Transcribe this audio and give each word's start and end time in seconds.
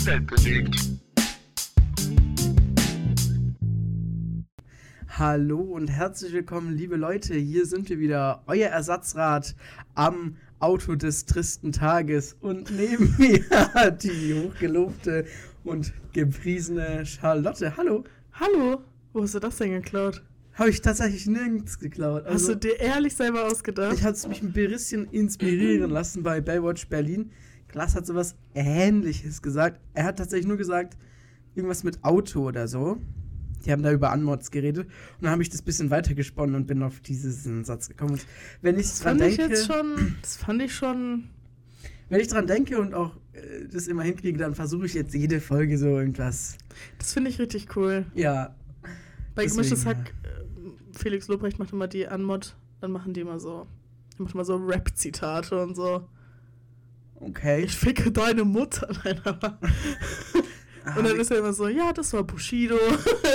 die 0.00 0.06
Welt 0.06 0.26
bewegt. 0.26 0.76
Hallo 5.08 5.60
und 5.60 5.88
herzlich 5.88 6.32
willkommen, 6.32 6.76
liebe 6.76 6.96
Leute. 6.96 7.34
Hier 7.34 7.66
sind 7.66 7.88
wir 7.88 7.98
wieder, 7.98 8.42
euer 8.46 8.68
Ersatzrad 8.68 9.56
am 9.94 10.36
Auto 10.60 10.94
des 10.94 11.24
tristen 11.24 11.72
Tages. 11.72 12.36
Und 12.40 12.70
neben 12.70 13.16
mir 13.18 13.40
die 14.02 14.34
hochgelobte 14.34 15.24
und 15.64 15.92
gepriesene 16.12 17.04
Charlotte. 17.04 17.76
Hallo. 17.76 18.04
Hallo? 18.32 18.82
Wo 19.12 19.22
hast 19.22 19.34
du 19.34 19.40
das 19.40 19.56
denn 19.56 19.72
geklaut? 19.72 20.22
Habe 20.54 20.70
ich 20.70 20.80
tatsächlich 20.80 21.26
nirgends 21.26 21.78
geklaut. 21.78 22.24
Hast 22.24 22.32
Also, 22.32 22.52
du 22.54 22.60
dir 22.60 22.80
ehrlich 22.80 23.14
selber 23.14 23.46
ausgedacht? 23.46 23.94
ich 23.94 24.02
hatte 24.04 24.28
mich 24.28 24.42
ein 24.42 24.52
bisschen 24.52 25.06
inspirieren 25.10 25.90
lassen 25.90 26.22
bei 26.22 26.40
Baywatch 26.40 26.88
Berlin. 26.88 27.30
Klaas 27.68 27.94
hat 27.94 28.06
sowas 28.06 28.34
ähnliches 28.54 29.42
gesagt. 29.42 29.80
Er 29.94 30.04
hat 30.04 30.18
tatsächlich 30.18 30.46
nur 30.46 30.56
gesagt, 30.56 30.96
irgendwas 31.54 31.84
mit 31.84 32.02
Auto 32.02 32.46
oder 32.46 32.66
so. 32.68 32.98
Die 33.64 33.72
haben 33.72 33.82
da 33.82 33.92
über 33.92 34.12
Anmods 34.12 34.50
geredet. 34.50 34.86
Und 34.86 35.22
dann 35.22 35.32
habe 35.32 35.42
ich 35.42 35.50
das 35.50 35.62
bisschen 35.62 35.90
weitergesponnen 35.90 36.54
und 36.54 36.66
bin 36.66 36.82
auf 36.82 37.00
diesen 37.00 37.64
Satz 37.64 37.88
gekommen. 37.88 38.12
Und 38.12 38.26
wenn 38.62 38.78
ich 38.78 38.86
das 38.86 39.00
dran 39.00 39.18
fand 39.18 39.30
ich 39.30 39.36
denke, 39.36 39.54
jetzt 39.54 39.66
schon. 39.66 40.16
Das 40.22 40.36
fand 40.36 40.62
ich 40.62 40.74
schon. 40.74 41.24
wenn 42.08 42.20
ich 42.20 42.28
dran 42.28 42.46
denke 42.46 42.78
und 42.78 42.94
auch 42.94 43.16
äh, 43.32 43.66
das 43.70 43.88
immer 43.88 44.02
hinkriege, 44.02 44.38
dann 44.38 44.54
versuche 44.54 44.86
ich 44.86 44.94
jetzt 44.94 45.12
jede 45.14 45.40
Folge 45.40 45.76
so 45.76 45.86
irgendwas. 45.86 46.56
Das 46.98 47.12
finde 47.12 47.30
ich 47.30 47.38
richtig 47.38 47.76
cool. 47.76 48.06
Ja. 48.14 48.54
Bei 49.34 49.46
Gemischtes. 49.46 49.84
Hack, 49.84 50.14
äh, 50.22 50.96
Felix 50.96 51.28
Lobrecht 51.28 51.58
macht 51.58 51.72
immer 51.72 51.88
die 51.88 52.06
Anmod, 52.06 52.56
dann 52.80 52.92
machen 52.92 53.12
die 53.12 53.20
immer 53.20 53.38
so. 53.38 53.66
Die 54.16 54.22
macht 54.22 54.34
immer 54.34 54.44
so 54.44 54.56
Rap-Zitate 54.56 55.62
und 55.62 55.74
so. 55.74 56.08
Okay. 57.20 57.64
Ich 57.64 57.76
ficke 57.76 58.10
deine 58.12 58.44
Mutter. 58.44 58.88
Nein, 59.04 59.20
aber. 59.24 59.58
und 60.96 61.04
dann 61.04 61.18
ist 61.20 61.30
er 61.30 61.38
immer 61.38 61.52
so, 61.52 61.68
ja, 61.68 61.92
das 61.92 62.12
war 62.12 62.24
Bushido. 62.24 62.76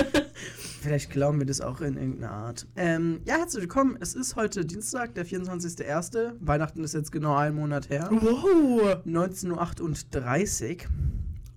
Vielleicht 0.80 1.10
glauben 1.10 1.38
wir 1.38 1.46
das 1.46 1.60
auch 1.62 1.80
in 1.80 1.96
irgendeiner 1.96 2.30
Art. 2.32 2.66
Ähm, 2.76 3.20
ja, 3.24 3.36
herzlich 3.38 3.62
willkommen. 3.62 3.96
Es 4.00 4.14
ist 4.14 4.36
heute 4.36 4.64
Dienstag, 4.66 5.14
der 5.14 5.24
24.01. 5.26 6.32
Weihnachten 6.40 6.84
ist 6.84 6.92
jetzt 6.92 7.10
genau 7.10 7.34
einen 7.36 7.56
Monat 7.56 7.88
her. 7.88 8.08
wow! 8.10 8.98
19.38 9.06 9.50
Uhr. 9.50 10.76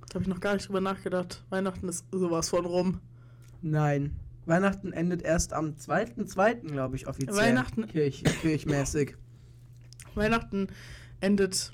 Da 0.08 0.14
habe 0.14 0.24
ich 0.24 0.28
noch 0.30 0.40
gar 0.40 0.54
nicht 0.54 0.68
drüber 0.70 0.80
nachgedacht. 0.80 1.44
Weihnachten 1.50 1.90
ist 1.90 2.06
sowas 2.12 2.50
von 2.50 2.66
rum. 2.66 3.02
Nein. 3.62 4.16
Weihnachten 4.46 4.94
endet 4.94 5.24
erst 5.24 5.52
am 5.52 5.72
2.2., 5.74 6.72
glaube 6.72 6.96
ich, 6.96 7.08
offiziell. 7.08 7.36
Weihnachten- 7.36 7.86
Kirch, 7.88 8.24
kirchmäßig. 8.42 9.18
Weihnachten 10.16 10.68
endet. 11.20 11.74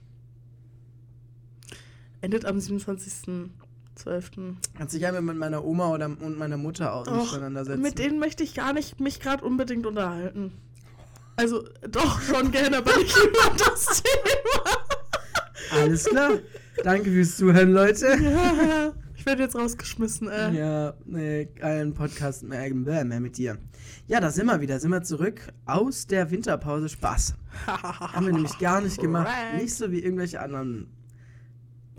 Endet 2.24 2.46
am 2.46 2.58
27.12. 2.58 3.50
Kannst 4.78 4.96
dich 4.96 5.06
einmal 5.06 5.22
mit 5.22 5.36
meiner 5.36 5.66
Oma 5.66 5.90
oder 5.90 6.06
und 6.06 6.38
meiner 6.38 6.56
Mutter 6.56 6.94
auch 6.94 7.06
nicht 7.06 7.14
Och, 7.14 7.34
auseinandersetzen. 7.34 7.82
mit 7.82 8.00
denen 8.00 8.18
möchte 8.18 8.44
ich 8.44 8.54
gar 8.54 8.72
nicht 8.72 9.02
mich 9.02 9.20
gerade 9.20 9.44
unbedingt 9.44 9.86
unterhalten. 9.86 10.54
Also, 11.36 11.66
doch, 11.90 12.22
schon 12.22 12.50
gerne, 12.52 12.78
aber 12.78 12.96
nicht 12.96 13.14
über 13.18 13.52
das 13.58 14.02
Thema. 14.04 14.72
Alles 15.82 16.06
klar. 16.06 16.32
Danke 16.82 17.12
fürs 17.12 17.36
Zuhören, 17.36 17.74
Leute. 17.74 18.06
Ja, 18.22 18.94
ich 19.18 19.26
werde 19.26 19.44
jetzt 19.44 19.58
rausgeschmissen, 19.58 20.30
äh. 20.30 20.54
Ja, 20.54 20.94
nee, 21.04 21.48
kein 21.48 21.94
Podcast 21.94 22.44
mehr, 22.44 22.64
äh, 22.64 23.04
mehr 23.04 23.20
mit 23.20 23.38
dir. 23.38 23.58
Ja, 24.08 24.22
da 24.22 24.32
sind 24.32 24.46
wir 24.46 24.62
wieder, 24.62 24.80
sind 24.80 24.92
wir 24.92 25.04
zurück 25.04 25.42
aus 25.66 26.08
der 26.08 26.32
Winterpause. 26.32 26.88
Spaß. 26.88 27.36
Haben 27.68 28.28
wir 28.28 28.34
nämlich 28.34 28.58
gar 28.60 28.80
nicht 28.80 28.98
gemacht. 29.02 29.28
Nicht 29.58 29.76
so 29.76 29.92
wie 29.92 30.00
irgendwelche 30.00 30.40
anderen 30.40 30.88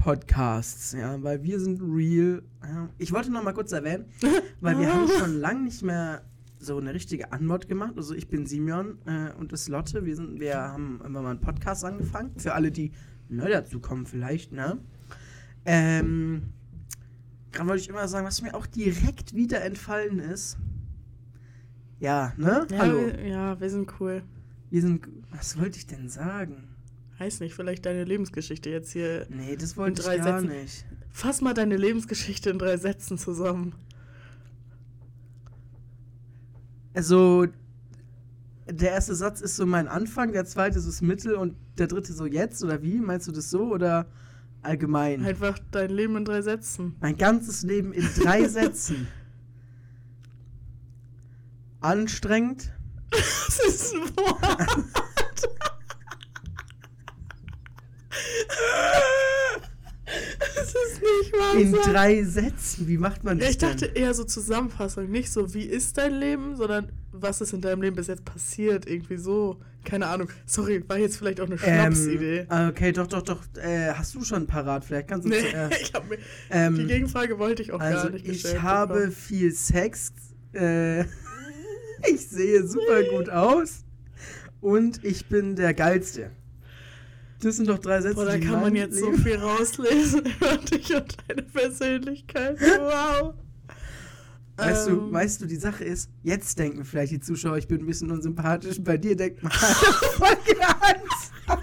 Podcasts, 0.04 0.92
ja, 0.92 1.22
weil 1.22 1.42
wir 1.42 1.58
sind 1.58 1.80
real. 1.80 2.42
Ja. 2.62 2.90
Ich 2.98 3.10
wollte 3.10 3.32
noch 3.32 3.42
mal 3.42 3.54
kurz 3.54 3.72
erwähnen, 3.72 4.04
weil 4.60 4.78
wir 4.78 4.92
haben 4.92 5.08
schon 5.18 5.40
lange 5.40 5.62
nicht 5.62 5.82
mehr 5.82 6.20
so 6.58 6.76
eine 6.76 6.92
richtige 6.92 7.32
Anmod 7.32 7.68
gemacht. 7.68 7.94
Also 7.96 8.14
ich 8.14 8.28
bin 8.28 8.44
Simeon 8.44 8.98
äh, 9.06 9.32
und 9.38 9.50
das 9.50 9.62
ist 9.62 9.68
Lotte. 9.68 10.04
Wir, 10.04 10.14
sind, 10.14 10.40
wir 10.40 10.58
haben 10.58 11.00
immer 11.06 11.22
mal 11.22 11.30
einen 11.30 11.40
Podcast 11.40 11.86
angefangen. 11.86 12.32
Für 12.36 12.52
alle, 12.52 12.70
die 12.70 12.92
neu 13.30 13.48
dazukommen 13.48 14.04
vielleicht, 14.04 14.52
ne? 14.52 14.76
Ähm, 15.64 16.52
gerade 17.52 17.70
wollte 17.70 17.80
ich 17.80 17.88
immer 17.88 18.06
sagen, 18.06 18.26
was 18.26 18.42
mir 18.42 18.54
auch 18.54 18.66
direkt 18.66 19.34
wieder 19.34 19.64
entfallen 19.64 20.18
ist. 20.18 20.58
Ja, 21.98 22.34
ne? 22.36 22.66
Ja, 22.70 22.78
Hallo. 22.78 22.98
wir, 22.98 23.26
ja, 23.26 23.58
wir 23.58 23.70
sind 23.70 23.90
cool. 24.00 24.22
Wir 24.68 24.82
sind. 24.82 25.08
Was 25.30 25.58
wollte 25.58 25.78
ich 25.78 25.86
denn 25.86 26.10
sagen? 26.10 26.73
Weiß 27.18 27.40
nicht, 27.40 27.54
vielleicht 27.54 27.86
deine 27.86 28.04
Lebensgeschichte 28.04 28.70
jetzt 28.70 28.92
hier. 28.92 29.26
Nee, 29.30 29.56
das 29.56 29.76
wollte 29.76 30.02
drei 30.02 30.16
ich 30.16 30.22
gar 30.22 30.40
Sätzen. 30.40 30.56
nicht. 30.62 30.84
Fass 31.10 31.40
mal 31.40 31.54
deine 31.54 31.76
Lebensgeschichte 31.76 32.50
in 32.50 32.58
drei 32.58 32.76
Sätzen 32.76 33.18
zusammen. 33.18 33.74
Also, 36.92 37.46
der 38.68 38.90
erste 38.92 39.14
Satz 39.14 39.40
ist 39.40 39.56
so 39.56 39.66
mein 39.66 39.88
Anfang, 39.88 40.32
der 40.32 40.44
zweite 40.44 40.78
ist 40.78 40.88
das 40.88 41.02
Mittel 41.02 41.34
und 41.34 41.54
der 41.78 41.86
dritte 41.86 42.12
so 42.12 42.26
jetzt 42.26 42.62
oder 42.64 42.82
wie? 42.82 42.98
Meinst 43.00 43.28
du 43.28 43.32
das 43.32 43.50
so 43.50 43.72
oder 43.72 44.06
allgemein? 44.62 45.24
Einfach 45.24 45.58
dein 45.70 45.90
Leben 45.90 46.16
in 46.16 46.24
drei 46.24 46.42
Sätzen. 46.42 46.96
Mein 47.00 47.16
ganzes 47.16 47.62
Leben 47.62 47.92
in 47.92 48.08
drei 48.20 48.48
Sätzen. 48.48 49.06
Anstrengend, 51.80 52.72
Das 53.10 53.60
ist 53.68 53.94
ein 53.94 54.16
Wort. 54.16 54.84
Das 60.56 60.68
ist 60.68 61.02
nicht 61.32 61.32
wahr. 61.34 61.56
in 61.58 61.72
drei 61.72 62.22
Sätzen. 62.24 62.88
Wie 62.88 62.98
macht 62.98 63.24
man 63.24 63.38
Ja, 63.38 63.44
das 63.44 63.50
ich 63.52 63.58
dachte 63.58 63.88
denn? 63.88 64.02
eher 64.02 64.14
so 64.14 64.24
Zusammenfassung, 64.24 65.10
nicht 65.10 65.30
so, 65.32 65.52
wie 65.54 65.64
ist 65.64 65.98
dein 65.98 66.14
Leben, 66.14 66.56
sondern 66.56 66.90
was 67.12 67.40
ist 67.40 67.52
in 67.52 67.60
deinem 67.60 67.82
Leben 67.82 67.96
bis 67.96 68.06
jetzt 68.08 68.24
passiert, 68.24 68.86
irgendwie 68.88 69.16
so. 69.16 69.58
Keine 69.84 70.06
Ahnung. 70.06 70.28
Sorry, 70.46 70.82
war 70.88 70.96
jetzt 70.98 71.18
vielleicht 71.18 71.40
auch 71.40 71.46
eine 71.46 71.58
Schnapsidee. 71.58 72.46
Ähm, 72.50 72.68
okay, 72.70 72.90
doch, 72.92 73.06
doch, 73.06 73.20
doch. 73.22 73.40
Äh, 73.62 73.92
hast 73.92 74.14
du 74.14 74.24
schon 74.24 74.46
parat? 74.46 74.84
Vielleicht 74.84 75.08
kannst 75.08 75.26
du 75.26 75.30
nee, 75.30 75.40
zuerst. 75.50 75.80
ich 75.82 75.92
hab 75.92 76.08
mir, 76.08 76.16
Ähm, 76.50 76.74
die 76.76 76.86
Gegenfrage 76.86 77.38
wollte 77.38 77.62
ich 77.62 77.70
auch 77.72 77.80
Also 77.80 78.04
gar 78.04 78.10
nicht 78.10 78.26
ich 78.26 78.42
gestellt 78.42 78.62
habe 78.62 78.94
bekommen. 78.94 79.12
viel 79.12 79.52
Sex. 79.52 80.12
Äh, 80.54 81.02
ich 82.08 82.26
sehe 82.28 82.66
super 82.66 83.02
gut 83.10 83.28
aus. 83.28 83.84
Und 84.62 85.04
ich 85.04 85.26
bin 85.26 85.54
der 85.56 85.74
Geilste. 85.74 86.30
Das 87.44 87.56
sind 87.56 87.68
doch 87.68 87.78
drei 87.78 88.00
Sätze. 88.00 88.14
Boah, 88.14 88.24
da 88.24 88.36
die 88.36 88.46
kann 88.46 88.60
man 88.60 88.74
jetzt 88.74 88.98
so 88.98 89.10
Leben- 89.10 89.22
viel 89.22 89.36
rauslesen 89.36 90.22
über 90.40 90.56
dich 90.58 90.94
und 90.94 91.16
deine 91.28 91.42
Persönlichkeit. 91.42 92.58
Wow. 92.60 93.34
Weißt, 94.56 94.86
du, 94.88 94.90
Ähm, 94.92 95.12
weißt 95.12 95.40
du, 95.42 95.46
die 95.46 95.56
Sache 95.56 95.82
ist, 95.84 96.08
jetzt 96.22 96.58
denken 96.58 96.84
vielleicht 96.84 97.12
die 97.12 97.20
Zuschauer, 97.20 97.56
ich 97.58 97.66
bin 97.66 97.80
ein 97.80 97.86
bisschen 97.86 98.10
unsympathisch. 98.12 98.80
Bei 98.82 98.96
dir 98.96 99.16
denkt 99.16 99.42
man, 99.42 99.52
Angst. 100.20 101.32
Oh 101.48 101.56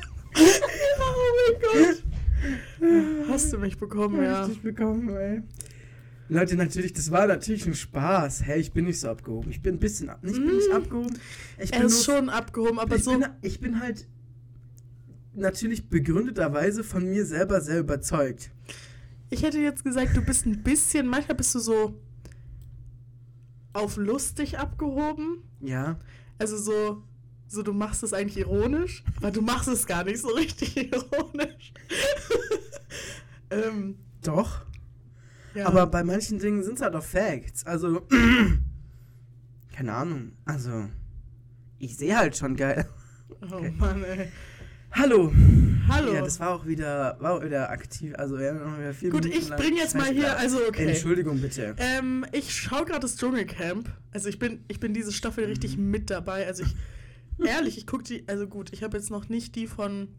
mein 1.49 1.61
Gott. 1.61 2.03
Hast 3.29 3.53
du 3.53 3.57
mich 3.59 3.77
bekommen, 3.77 4.21
ja. 4.23 4.43
Richtig 4.43 4.61
bekommen, 4.63 5.09
ey. 5.09 5.41
Leute, 6.29 6.55
natürlich, 6.55 6.93
das 6.93 7.11
war 7.11 7.27
natürlich 7.27 7.65
ein 7.65 7.73
Spaß. 7.75 8.43
Hey, 8.43 8.59
ich 8.61 8.71
bin 8.71 8.85
nicht 8.85 8.99
so 8.99 9.09
abgehoben. 9.09 9.51
Ich 9.51 9.61
bin 9.61 9.75
ein 9.75 9.79
bisschen 9.79 10.09
ab. 10.09 10.23
Nicht, 10.23 10.35
bin 10.35 10.55
nicht 10.55 10.69
Mm. 10.69 10.75
abgehoben. 10.75 11.17
Ich 11.59 11.73
Er 11.73 11.79
bin 11.79 11.87
ist 11.87 12.05
schon 12.05 12.29
abgehoben, 12.29 12.79
aber 12.79 12.95
ich, 12.95 13.03
so. 13.03 13.11
bin, 13.11 13.25
ich 13.41 13.59
bin 13.59 13.81
halt 13.81 14.07
natürlich 15.33 15.89
begründeterweise 15.89 16.83
von 16.83 17.09
mir 17.09 17.25
selber 17.25 17.61
sehr 17.61 17.79
überzeugt. 17.79 18.51
Ich 19.29 19.43
hätte 19.43 19.59
jetzt 19.59 19.83
gesagt, 19.83 20.15
du 20.15 20.21
bist 20.21 20.45
ein 20.45 20.61
bisschen, 20.61 21.07
manchmal 21.07 21.37
bist 21.37 21.55
du 21.55 21.59
so 21.59 21.99
auf 23.73 23.95
lustig 23.97 24.59
abgehoben. 24.59 25.43
Ja. 25.61 25.97
Also 26.37 26.57
so, 26.57 27.03
so 27.47 27.63
du 27.63 27.71
machst 27.71 28.03
es 28.03 28.13
eigentlich 28.13 28.37
ironisch, 28.37 29.03
aber 29.17 29.31
du 29.31 29.41
machst 29.41 29.69
es 29.69 29.85
gar 29.85 30.03
nicht 30.03 30.19
so 30.19 30.29
richtig 30.29 30.75
ironisch. 30.91 31.73
ähm, 33.49 33.97
Doch. 34.21 34.65
ja. 35.55 35.65
Aber 35.67 35.87
bei 35.87 36.03
manchen 36.03 36.39
Dingen 36.39 36.63
sind 36.63 36.75
es 36.75 36.81
halt 36.81 36.95
auch 36.95 37.03
Facts. 37.03 37.65
Also, 37.65 38.05
keine 39.73 39.93
Ahnung. 39.93 40.33
Also, 40.43 40.89
ich 41.79 41.95
sehe 41.95 42.17
halt 42.17 42.35
schon 42.35 42.57
geil. 42.57 42.89
oh 43.43 43.55
okay. 43.55 43.73
Mann, 43.77 44.03
ey. 44.03 44.29
Hallo. 44.91 45.31
Hallo. 45.87 46.13
Ja, 46.13 46.21
das 46.21 46.39
war 46.39 46.51
auch 46.51 46.65
wieder, 46.65 47.17
war 47.19 47.33
auch 47.33 47.43
wieder 47.43 47.69
aktiv. 47.69 48.13
Also, 48.17 48.37
wir 48.37 48.49
haben 48.49 48.59
noch 48.71 48.77
wieder 48.77 48.93
vier 48.93 49.09
Gut, 49.09 49.23
Minuten 49.23 49.41
ich 49.41 49.49
lang 49.49 49.59
bring 49.59 49.77
jetzt 49.77 49.95
mal 49.95 50.11
hier, 50.11 50.37
also 50.37 50.59
okay. 50.67 50.87
Entschuldigung 50.87 51.39
bitte. 51.41 51.75
Ähm, 51.77 52.25
ich 52.31 52.53
schaue 52.55 52.85
gerade 52.85 52.99
das 53.01 53.15
Dschungelcamp. 53.17 53.89
Also 54.11 54.29
ich 54.29 54.37
bin, 54.39 54.63
ich 54.67 54.79
bin 54.79 54.93
diese 54.93 55.11
Staffel 55.11 55.45
richtig 55.45 55.77
mit 55.77 56.09
dabei. 56.09 56.45
Also 56.45 56.63
ich, 56.63 56.75
ehrlich, 57.45 57.77
ich 57.77 57.87
gucke 57.87 58.03
die, 58.03 58.23
also 58.27 58.47
gut, 58.47 58.71
ich 58.73 58.83
habe 58.83 58.97
jetzt 58.97 59.09
noch 59.09 59.29
nicht 59.29 59.55
die 59.55 59.67
von 59.67 60.09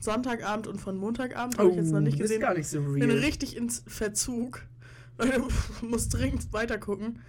Sonntagabend 0.00 0.66
und 0.66 0.80
von 0.80 0.96
Montagabend, 0.96 1.58
habe 1.58 1.70
ich 1.70 1.76
jetzt 1.76 1.92
noch 1.92 2.00
nicht 2.00 2.16
Oh, 2.16 2.18
das 2.18 2.30
ist 2.30 2.36
gesehen. 2.36 2.40
gar 2.40 2.54
nicht 2.54 2.68
so 2.68 2.80
bin 2.80 3.02
real. 3.10 3.18
richtig 3.18 3.56
ins 3.56 3.84
Verzug. 3.86 4.62
Leute, 5.18 5.42
muss 5.82 6.08
dringend 6.08 6.52
weitergucken. 6.52 7.20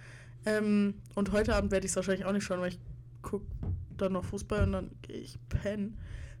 Ähm, 0.44 0.94
und 1.14 1.32
heute 1.32 1.54
Abend 1.54 1.70
werde 1.70 1.86
ich 1.86 1.92
es 1.92 1.96
wahrscheinlich 1.96 2.24
auch 2.24 2.32
nicht 2.32 2.44
schauen, 2.44 2.60
weil 2.60 2.70
ich 2.70 2.80
gucke 3.22 3.46
dann 3.96 4.12
noch 4.12 4.24
Fußball 4.24 4.64
und 4.64 4.72
dann 4.72 4.90
gehe 5.02 5.16
ich 5.16 5.38
pennen. 5.48 5.96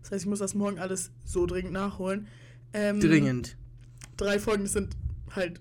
Das 0.06 0.12
heißt, 0.12 0.24
ich 0.24 0.28
muss 0.30 0.38
das 0.38 0.54
morgen 0.54 0.78
alles 0.78 1.10
so 1.24 1.46
dringend 1.46 1.72
nachholen. 1.72 2.28
Ähm, 2.72 3.00
Dringend. 3.00 3.56
drei 4.16 4.38
Folgen, 4.38 4.62
das 4.62 4.72
sind 4.72 4.96
halt 5.34 5.60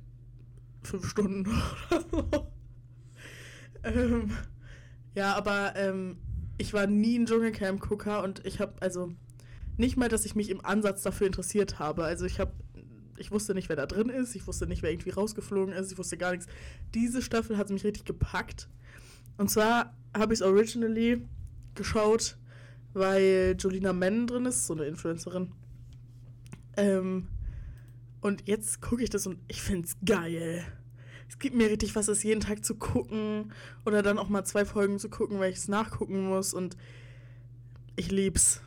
fünf 0.84 1.10
Stunden 1.10 1.48
oder 1.90 2.06
so. 2.12 2.48
ähm, 3.84 4.32
ja, 5.16 5.34
aber 5.34 5.76
ähm, 5.76 6.18
ich 6.60 6.76
war 6.76 6.86
nie 6.86 7.18
ein 7.18 7.26
Dschungelcamp-Gucker 7.26 8.22
und 8.22 8.46
ich 8.46 8.60
habe 8.60 8.76
also 8.82 9.16
nicht 9.78 9.98
mal, 9.98 10.10
dass 10.10 10.26
ich 10.26 10.36
mich 10.36 10.52
im 10.52 10.64
Ansatz 10.64 11.02
dafür 11.02 11.26
interessiert 11.26 11.80
habe. 11.80 12.04
Also 12.04 12.28
ich 12.28 12.40
habe, 12.40 12.52
ich 13.18 13.32
wusste 13.32 13.56
nicht, 13.56 13.68
wer 13.68 13.76
da 13.76 13.88
drin 13.88 14.10
ist, 14.10 14.36
ich 14.36 14.46
wusste 14.46 14.68
nicht, 14.68 14.84
wer 14.84 14.92
irgendwie 14.92 15.10
rausgeflogen 15.10 15.74
ist, 15.74 15.92
ich 15.92 15.98
wusste 15.98 16.18
gar 16.18 16.34
nichts. 16.34 16.46
Diese 16.94 17.24
Staffel 17.24 17.58
hat 17.58 17.72
mich 17.72 17.84
richtig 17.84 18.06
gepackt. 18.06 18.70
Und 19.38 19.50
zwar 19.50 19.98
habe 20.16 20.36
ich 20.36 20.42
es 20.42 20.46
originally 20.46 21.26
geschaut, 21.74 22.38
weil 22.96 23.56
Jolina 23.60 23.94
Mann 23.94 24.28
drin 24.28 24.46
ist, 24.46 24.68
so 24.68 24.74
eine 24.74 24.86
Influencerin. 24.86 25.52
Ähm, 26.78 27.28
und 28.22 28.48
jetzt 28.48 28.82
gucke 28.82 29.04
ich 29.04 29.10
das 29.10 29.28
und 29.28 29.38
ich 29.48 29.62
finde 29.62 29.88
es 29.88 29.98
geil. 30.06 30.64
Es 31.28 31.40
gibt 31.40 31.56
mir 31.56 31.70
richtig 31.70 31.96
was, 31.96 32.08
es 32.08 32.24
jeden 32.24 32.42
Tag 32.42 32.64
zu 32.66 32.76
gucken 32.76 33.52
oder 33.86 34.02
dann 34.02 34.18
auch 34.18 34.30
mal 34.30 34.44
zwei 34.46 34.66
Folgen 34.66 35.00
zu 35.00 35.10
gucken, 35.10 35.40
weil 35.40 35.52
ich 35.52 35.58
es 35.58 35.68
nachgucken 35.68 36.28
muss 36.28 36.54
und 36.54 36.78
ich 37.96 38.12
lieb's. 38.12 38.62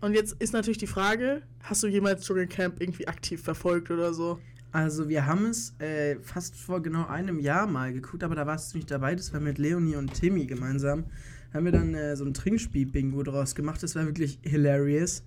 Und 0.00 0.14
jetzt 0.14 0.40
ist 0.40 0.52
natürlich 0.52 0.78
die 0.78 0.86
Frage, 0.86 1.42
hast 1.62 1.82
du 1.82 1.86
jemals 1.86 2.24
Dschungelcamp 2.24 2.80
irgendwie 2.80 3.08
aktiv 3.08 3.42
verfolgt 3.42 3.90
oder 3.90 4.14
so? 4.14 4.38
Also 4.72 5.08
wir 5.08 5.26
haben 5.26 5.46
es 5.46 5.74
äh, 5.80 6.16
fast 6.20 6.56
vor 6.56 6.80
genau 6.80 7.06
einem 7.06 7.38
Jahr 7.40 7.66
mal 7.66 7.92
geguckt, 7.92 8.22
aber 8.22 8.34
da 8.34 8.46
warst 8.46 8.72
du 8.72 8.78
nicht 8.78 8.90
dabei. 8.90 9.14
Das 9.14 9.32
war 9.32 9.40
mit 9.40 9.58
Leonie 9.58 9.96
und 9.96 10.14
Timmy 10.14 10.46
gemeinsam. 10.46 11.04
Haben 11.52 11.64
wir 11.64 11.72
dann 11.72 11.94
äh, 11.94 12.16
so 12.16 12.24
ein 12.24 12.32
Trinkspiel-Bingo 12.34 13.22
draus 13.22 13.54
gemacht. 13.54 13.82
Das 13.82 13.94
war 13.96 14.06
wirklich 14.06 14.38
hilarious, 14.42 15.24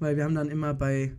weil 0.00 0.16
wir 0.16 0.24
haben 0.24 0.34
dann 0.34 0.48
immer 0.48 0.74
bei, 0.74 1.12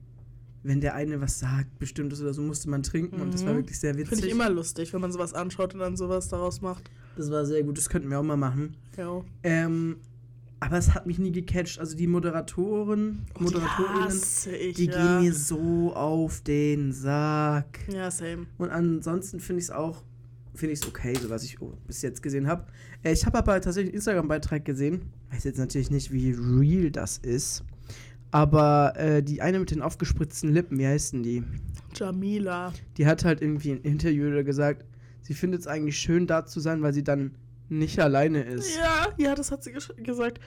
wenn 0.64 0.80
der 0.82 0.94
eine 0.96 1.20
was 1.22 1.40
sagt, 1.40 1.80
bestimmtes 1.80 2.22
oder 2.22 2.34
so, 2.34 2.42
musste 2.42 2.70
man 2.70 2.84
trinken 2.84 3.20
und 3.22 3.34
das 3.34 3.46
war 3.46 3.54
Mhm. 3.54 3.58
wirklich 3.58 3.80
sehr 3.80 3.96
witzig. 3.96 4.10
Finde 4.10 4.28
ich 4.28 4.32
immer 4.34 4.50
lustig, 4.50 4.94
wenn 4.94 5.02
man 5.02 5.12
sowas 5.12 5.34
anschaut 5.34 5.74
und 5.74 5.80
dann 5.80 5.98
sowas 5.98 6.28
daraus 6.30 6.62
macht. 6.62 6.90
Das 7.18 7.30
war 7.32 7.46
sehr 7.46 7.64
gut, 7.64 7.78
das 7.78 7.90
könnten 7.90 8.10
wir 8.10 8.20
auch 8.20 8.24
mal 8.24 8.38
machen. 8.38 8.76
Ja. 8.98 9.24
Ähm, 9.44 9.98
aber 10.60 10.78
es 10.78 10.94
hat 10.96 11.06
mich 11.08 11.20
nie 11.20 11.32
gecatcht. 11.32 11.80
Also 11.80 11.98
die 11.98 12.08
Moderatoren, 12.08 13.26
Oh, 13.34 13.40
die 13.40 13.44
Moderatorinnen, 13.44 14.04
hasse 14.06 14.56
ich, 14.56 14.76
die 14.78 14.86
ja. 14.86 15.18
gehen 15.20 15.26
mir 15.26 15.34
so 15.34 15.94
auf 15.94 16.42
den 16.42 16.94
Sack. 16.94 17.80
Ja, 17.92 18.10
same. 18.10 18.46
Und 18.58 18.70
ansonsten 18.70 19.40
finde 19.42 19.60
ich 19.60 19.66
es 19.66 19.72
auch, 19.72 20.04
finde 20.56 20.74
ich 20.74 20.82
es 20.82 20.88
okay, 20.88 21.14
so 21.20 21.30
was 21.30 21.44
ich 21.44 21.62
oh, 21.62 21.74
bis 21.88 22.02
jetzt 22.02 22.22
gesehen 22.22 22.48
habe. 22.48 22.66
Äh, 23.04 23.14
ich 23.14 23.26
habe 23.26 23.38
aber 23.38 23.60
tatsächlich 23.62 23.90
einen 23.92 23.96
Instagram-Beitrag 23.96 24.66
gesehen. 24.66 25.12
Weiß 25.32 25.44
jetzt 25.44 25.58
natürlich 25.58 25.90
nicht, 25.92 26.12
wie 26.12 26.32
real 26.32 26.92
das 26.92 27.18
ist. 27.18 27.64
Aber 28.32 28.94
äh, 28.98 29.22
die 29.22 29.42
eine 29.42 29.60
mit 29.60 29.70
den 29.72 29.82
aufgespritzten 29.82 30.54
Lippen, 30.54 30.80
wie 30.80 30.88
heißt 30.88 31.14
denn 31.14 31.24
die? 31.24 31.44
Jamila. 31.96 32.74
Die 32.98 33.06
hat 33.06 33.24
halt 33.26 33.42
irgendwie 33.42 33.72
in 33.72 33.82
Interview 33.82 34.44
gesagt, 34.44 34.86
sie 35.22 35.34
findet 35.36 35.62
es 35.62 35.68
eigentlich 35.68 35.98
schön, 35.98 36.26
da 36.26 36.46
zu 36.46 36.60
sein, 36.60 36.82
weil 36.82 36.94
sie 36.94 37.04
dann 37.04 37.36
nicht 37.70 38.00
alleine 38.00 38.42
ist. 38.44 38.76
Ja, 38.76 39.08
ja, 39.18 39.36
das 39.36 39.52
hat 39.52 39.64
sie 39.64 39.72
gesagt. 39.72 40.40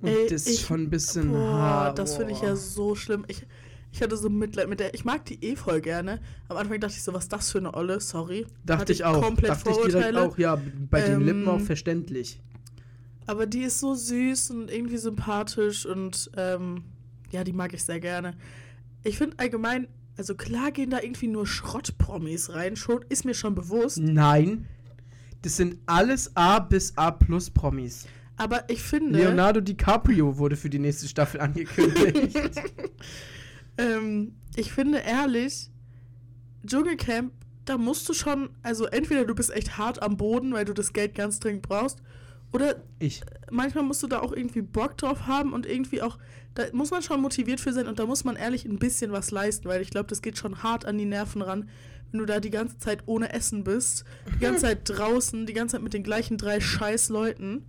Und 0.00 0.08
Ey, 0.08 0.26
das 0.28 0.46
ist 0.46 0.54
ich- 0.54 0.60
schon 0.66 0.82
ein 0.82 0.90
bisschen 0.90 1.30
Boah, 1.30 1.52
hart. 1.62 1.98
das 1.98 2.16
finde 2.16 2.32
ich 2.32 2.40
ja 2.42 2.56
so 2.56 2.94
schlimm. 2.94 3.24
Ich, 3.28 3.46
ich 3.92 4.02
hatte 4.02 4.16
so 4.16 4.28
Mitleid 4.30 4.68
mit 4.68 4.80
der. 4.80 4.94
Ich 4.94 5.04
mag 5.04 5.24
die 5.24 5.42
eh 5.44 5.56
voll 5.56 5.80
gerne. 5.80 6.20
Am 6.48 6.56
Anfang 6.56 6.78
dachte 6.80 6.94
ich 6.96 7.02
so, 7.02 7.12
was 7.12 7.24
ist 7.24 7.32
das 7.32 7.50
für 7.50 7.58
eine 7.58 7.74
Olle? 7.74 8.00
Sorry. 8.00 8.46
Dachte 8.64 8.80
Hatte 8.82 8.92
ich 8.92 9.04
auch. 9.04 9.20
Komplett 9.22 9.50
Dachte 9.50 9.70
ich 9.70 9.76
direkt 9.76 9.92
Vorurteile. 9.92 10.22
auch, 10.22 10.38
ja, 10.38 10.60
bei 10.90 11.00
den 11.02 11.14
Ähm, 11.20 11.26
Lippen 11.26 11.48
auch 11.48 11.60
verständlich. 11.60 12.40
Aber 13.26 13.46
die 13.46 13.62
ist 13.62 13.78
so 13.80 13.94
süß 13.94 14.50
und 14.52 14.70
irgendwie 14.70 14.96
sympathisch 14.96 15.86
und 15.86 16.30
ähm, 16.36 16.84
ja, 17.30 17.44
die 17.44 17.52
mag 17.52 17.72
ich 17.74 17.84
sehr 17.84 18.00
gerne. 18.00 18.34
Ich 19.04 19.18
finde 19.18 19.38
allgemein, 19.38 19.86
also 20.16 20.34
klar 20.34 20.72
gehen 20.72 20.90
da 20.90 21.00
irgendwie 21.00 21.28
nur 21.28 21.46
Schrottpromis 21.46 22.52
rein, 22.52 22.76
schon, 22.76 23.04
ist 23.08 23.24
mir 23.24 23.34
schon 23.34 23.54
bewusst. 23.54 23.98
Nein. 23.98 24.66
Das 25.42 25.56
sind 25.56 25.76
alles 25.86 26.36
A 26.36 26.58
bis 26.58 26.96
A 26.96 27.10
plus 27.12 27.50
Promis. 27.50 28.06
Aber 28.36 28.68
ich 28.68 28.82
finde. 28.82 29.18
Leonardo 29.18 29.60
DiCaprio 29.60 30.36
wurde 30.38 30.56
für 30.56 30.68
die 30.70 30.78
nächste 30.78 31.06
Staffel 31.08 31.40
angekündigt. 31.40 32.36
Ähm, 33.80 34.34
ich 34.56 34.72
finde 34.72 34.98
ehrlich, 34.98 35.70
Dschungelcamp, 36.66 37.32
da 37.64 37.78
musst 37.78 38.08
du 38.08 38.12
schon, 38.12 38.50
also 38.62 38.86
entweder 38.86 39.24
du 39.24 39.34
bist 39.34 39.50
echt 39.50 39.78
hart 39.78 40.02
am 40.02 40.16
Boden, 40.16 40.52
weil 40.52 40.64
du 40.64 40.74
das 40.74 40.92
Geld 40.92 41.14
ganz 41.14 41.40
dringend 41.40 41.62
brauchst, 41.62 42.02
oder 42.52 42.82
ich. 42.98 43.22
manchmal 43.50 43.84
musst 43.84 44.02
du 44.02 44.08
da 44.08 44.18
auch 44.20 44.32
irgendwie 44.32 44.62
Bock 44.62 44.96
drauf 44.96 45.26
haben 45.28 45.52
und 45.52 45.66
irgendwie 45.66 46.02
auch, 46.02 46.18
da 46.54 46.64
muss 46.72 46.90
man 46.90 47.00
schon 47.00 47.20
motiviert 47.20 47.60
für 47.60 47.72
sein 47.72 47.86
und 47.86 48.00
da 48.00 48.06
muss 48.06 48.24
man 48.24 48.34
ehrlich 48.34 48.64
ein 48.64 48.78
bisschen 48.78 49.12
was 49.12 49.30
leisten, 49.30 49.68
weil 49.68 49.82
ich 49.82 49.90
glaube, 49.90 50.08
das 50.08 50.20
geht 50.20 50.36
schon 50.36 50.62
hart 50.62 50.84
an 50.84 50.98
die 50.98 51.04
Nerven 51.04 51.42
ran, 51.42 51.68
wenn 52.10 52.18
du 52.18 52.26
da 52.26 52.40
die 52.40 52.50
ganze 52.50 52.78
Zeit 52.78 53.04
ohne 53.06 53.32
Essen 53.32 53.62
bist, 53.62 54.04
die 54.34 54.40
ganze 54.40 54.62
Zeit 54.62 54.80
draußen, 54.84 55.46
die 55.46 55.52
ganze 55.52 55.76
Zeit 55.76 55.82
mit 55.82 55.94
den 55.94 56.02
gleichen 56.02 56.38
drei 56.38 56.60
scheiß 56.60 57.08
Leuten. 57.10 57.66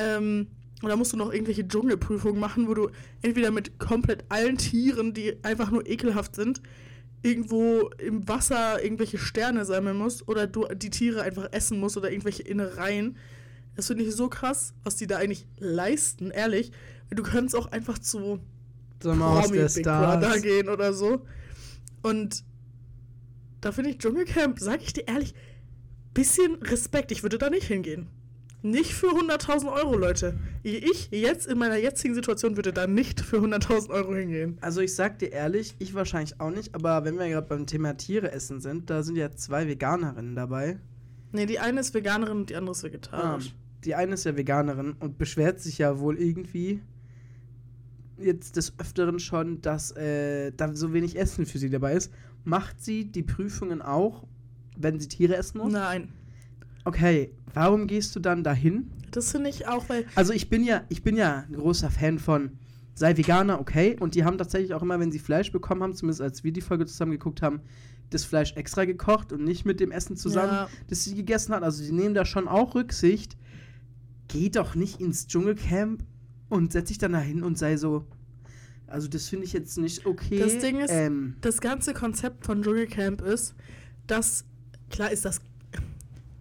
Ähm, 0.00 0.48
und 0.82 0.88
da 0.88 0.96
musst 0.96 1.12
du 1.12 1.16
noch 1.16 1.32
irgendwelche 1.32 1.66
Dschungelprüfungen 1.66 2.38
machen, 2.38 2.68
wo 2.68 2.74
du 2.74 2.90
entweder 3.22 3.50
mit 3.50 3.78
komplett 3.78 4.24
allen 4.28 4.58
Tieren, 4.58 5.12
die 5.12 5.42
einfach 5.42 5.70
nur 5.70 5.88
ekelhaft 5.88 6.36
sind, 6.36 6.62
irgendwo 7.22 7.90
im 7.98 8.28
Wasser 8.28 8.82
irgendwelche 8.82 9.18
Sterne 9.18 9.64
sammeln 9.64 9.96
musst 9.96 10.28
oder 10.28 10.46
du 10.46 10.66
die 10.74 10.90
Tiere 10.90 11.22
einfach 11.22 11.48
essen 11.50 11.80
musst 11.80 11.96
oder 11.96 12.10
irgendwelche 12.10 12.42
Innereien. 12.42 13.16
Das 13.74 13.88
finde 13.88 14.04
ich 14.04 14.14
so 14.14 14.28
krass, 14.28 14.74
was 14.84 14.96
die 14.96 15.06
da 15.06 15.16
eigentlich 15.16 15.46
leisten, 15.58 16.30
ehrlich. 16.30 16.70
Du 17.10 17.22
könntest 17.22 17.56
auch 17.56 17.66
einfach 17.72 17.98
zu 17.98 18.40
Sommerhaus 19.02 19.46
Promi 19.46 19.58
Big 19.58 19.84
Brother 19.84 20.20
Stars. 20.20 20.42
gehen 20.42 20.68
oder 20.68 20.92
so. 20.92 21.22
Und 22.02 22.44
da 23.60 23.72
finde 23.72 23.90
ich 23.90 23.98
Dschungelcamp, 23.98 24.58
sag 24.60 24.82
ich 24.82 24.92
dir 24.92 25.06
ehrlich, 25.08 25.34
bisschen 26.14 26.56
Respekt. 26.56 27.12
Ich 27.12 27.22
würde 27.22 27.38
da 27.38 27.50
nicht 27.50 27.66
hingehen. 27.66 28.08
Nicht 28.62 28.94
für 28.94 29.08
100.000 29.08 29.72
Euro, 29.72 29.96
Leute. 29.96 30.38
Ich 30.76 31.08
jetzt 31.10 31.46
in 31.46 31.58
meiner 31.58 31.76
jetzigen 31.76 32.14
Situation 32.14 32.56
würde 32.56 32.72
da 32.72 32.86
nicht 32.86 33.20
für 33.20 33.38
100.000 33.38 33.90
Euro 33.90 34.14
hingehen. 34.14 34.58
Also 34.60 34.80
ich 34.80 34.94
sag 34.94 35.18
dir 35.18 35.32
ehrlich, 35.32 35.74
ich 35.78 35.94
wahrscheinlich 35.94 36.40
auch 36.40 36.50
nicht, 36.50 36.74
aber 36.74 37.04
wenn 37.04 37.18
wir 37.18 37.28
gerade 37.28 37.46
beim 37.46 37.66
Thema 37.66 37.96
Tiere 37.96 38.30
essen 38.32 38.60
sind, 38.60 38.90
da 38.90 39.02
sind 39.02 39.16
ja 39.16 39.30
zwei 39.34 39.66
Veganerinnen 39.66 40.34
dabei. 40.34 40.78
Nee, 41.32 41.46
die 41.46 41.58
eine 41.58 41.80
ist 41.80 41.94
Veganerin 41.94 42.38
und 42.38 42.50
die 42.50 42.56
andere 42.56 42.72
ist 42.72 42.80
Ah, 42.84 42.88
vegetarisch. 42.88 43.54
die 43.84 43.94
eine 43.94 44.14
ist 44.14 44.24
ja 44.24 44.36
Veganerin 44.36 44.92
und 45.00 45.18
beschwert 45.18 45.60
sich 45.60 45.78
ja 45.78 45.98
wohl 45.98 46.18
irgendwie 46.18 46.80
jetzt 48.20 48.56
des 48.56 48.72
Öfteren 48.78 49.18
schon, 49.20 49.60
dass 49.62 49.92
äh, 49.92 50.52
da 50.56 50.74
so 50.74 50.92
wenig 50.92 51.18
Essen 51.18 51.46
für 51.46 51.58
sie 51.58 51.70
dabei 51.70 51.94
ist. 51.94 52.12
Macht 52.44 52.82
sie 52.82 53.04
die 53.04 53.22
Prüfungen 53.22 53.82
auch, 53.82 54.26
wenn 54.76 54.98
sie 54.98 55.08
Tiere 55.08 55.36
essen 55.36 55.58
muss? 55.58 55.72
Nein. 55.72 56.08
Okay, 56.84 57.30
warum 57.54 57.86
gehst 57.86 58.16
du 58.16 58.20
dann 58.20 58.42
dahin? 58.42 58.90
Das 59.10 59.32
finde 59.32 59.50
ich 59.50 59.66
auch, 59.68 59.88
weil. 59.88 60.04
Also 60.14 60.32
ich 60.32 60.48
bin 60.50 60.64
ja, 60.64 60.82
ich 60.88 61.02
bin 61.02 61.16
ja 61.16 61.44
ein 61.48 61.54
großer 61.54 61.90
Fan 61.90 62.18
von 62.18 62.52
sei 62.94 63.16
Veganer, 63.16 63.60
okay. 63.60 63.96
Und 64.00 64.14
die 64.14 64.24
haben 64.24 64.38
tatsächlich 64.38 64.74
auch 64.74 64.82
immer, 64.82 64.98
wenn 64.98 65.12
sie 65.12 65.18
Fleisch 65.20 65.52
bekommen 65.52 65.82
haben, 65.82 65.94
zumindest 65.94 66.20
als 66.20 66.42
wir 66.44 66.52
die 66.52 66.60
Folge 66.60 66.84
zusammen 66.86 67.12
geguckt 67.12 67.42
haben, 67.42 67.60
das 68.10 68.24
Fleisch 68.24 68.54
extra 68.56 68.84
gekocht 68.86 69.32
und 69.32 69.44
nicht 69.44 69.64
mit 69.64 69.80
dem 69.80 69.90
Essen 69.92 70.16
zusammen, 70.16 70.52
Ja. 70.52 70.68
das 70.88 71.04
sie 71.04 71.14
gegessen 71.14 71.54
hat. 71.54 71.62
Also 71.62 71.84
die 71.84 71.92
nehmen 71.92 72.14
da 72.14 72.24
schon 72.24 72.48
auch 72.48 72.74
Rücksicht. 72.74 73.36
Geh 74.28 74.48
doch 74.50 74.74
nicht 74.74 75.00
ins 75.00 75.26
Dschungelcamp 75.26 76.04
und 76.48 76.72
setz 76.72 76.88
dich 76.88 76.98
dann 76.98 77.12
dahin 77.12 77.42
und 77.42 77.56
sei 77.58 77.76
so. 77.76 78.04
Also 78.86 79.06
das 79.06 79.28
finde 79.28 79.44
ich 79.44 79.52
jetzt 79.52 79.76
nicht 79.78 80.06
okay. 80.06 80.38
Das 80.38 80.58
Ding 80.58 80.80
ist, 80.80 80.90
ähm, 80.90 81.36
das 81.42 81.60
ganze 81.60 81.92
Konzept 81.94 82.46
von 82.46 82.62
Dschungelcamp 82.62 83.20
ist, 83.20 83.54
dass, 84.06 84.44
klar 84.90 85.12
ist 85.12 85.24
das, 85.26 85.40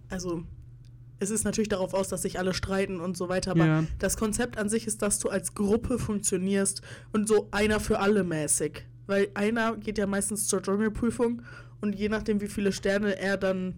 also 0.09 0.43
es 1.19 1.29
ist 1.31 1.43
natürlich 1.43 1.69
darauf 1.69 1.93
aus, 1.93 2.09
dass 2.09 2.21
sich 2.21 2.37
alle 2.39 2.53
streiten 2.53 2.99
und 2.99 3.17
so 3.17 3.29
weiter, 3.29 3.51
aber 3.51 3.65
Ja. 3.65 3.83
das 3.99 4.17
Konzept 4.17 4.57
an 4.57 4.69
sich 4.69 4.85
ist, 4.87 5.01
dass 5.01 5.19
du 5.19 5.29
als 5.29 5.55
Gruppe 5.55 5.97
funktionierst 5.99 6.81
und 7.11 7.27
so 7.27 7.47
einer 7.51 7.79
für 7.79 7.99
alle 7.99 8.23
mäßig. 8.23 8.85
Weil 9.07 9.29
einer 9.33 9.77
geht 9.77 9.97
ja 9.97 10.05
meistens 10.05 10.47
zur 10.47 10.61
Dschungelprüfung 10.61 11.41
und 11.81 11.95
je 11.95 12.09
nachdem, 12.09 12.41
wie 12.41 12.47
viele 12.47 12.71
Sterne 12.71 13.17
er 13.17 13.37
dann, 13.37 13.75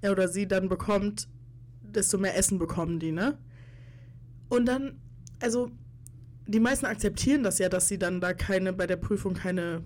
er 0.00 0.12
oder 0.12 0.28
sie 0.28 0.48
dann 0.48 0.68
bekommt, 0.68 1.28
desto 1.82 2.18
mehr 2.18 2.36
Essen 2.36 2.58
bekommen 2.58 2.98
die, 2.98 3.12
ne? 3.12 3.38
Und 4.48 4.66
dann, 4.66 5.00
also, 5.40 5.70
die 6.46 6.60
meisten 6.60 6.86
akzeptieren 6.86 7.42
das 7.42 7.58
ja, 7.58 7.68
dass 7.68 7.88
sie 7.88 7.98
dann 7.98 8.20
da 8.20 8.34
keine, 8.34 8.72
bei 8.72 8.86
der 8.86 8.96
Prüfung 8.96 9.34
keine 9.34 9.82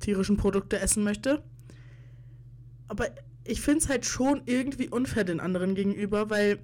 tierischen 0.00 0.36
Produkte 0.36 0.78
essen 0.78 1.02
möchte. 1.04 1.42
Aber 2.88 3.06
ich 3.44 3.60
finde 3.60 3.80
es 3.80 3.88
halt 3.88 4.06
schon 4.06 4.42
irgendwie 4.46 4.88
unfair 4.88 5.24
den 5.24 5.40
anderen 5.40 5.74
gegenüber, 5.74 6.30
weil. 6.30 6.58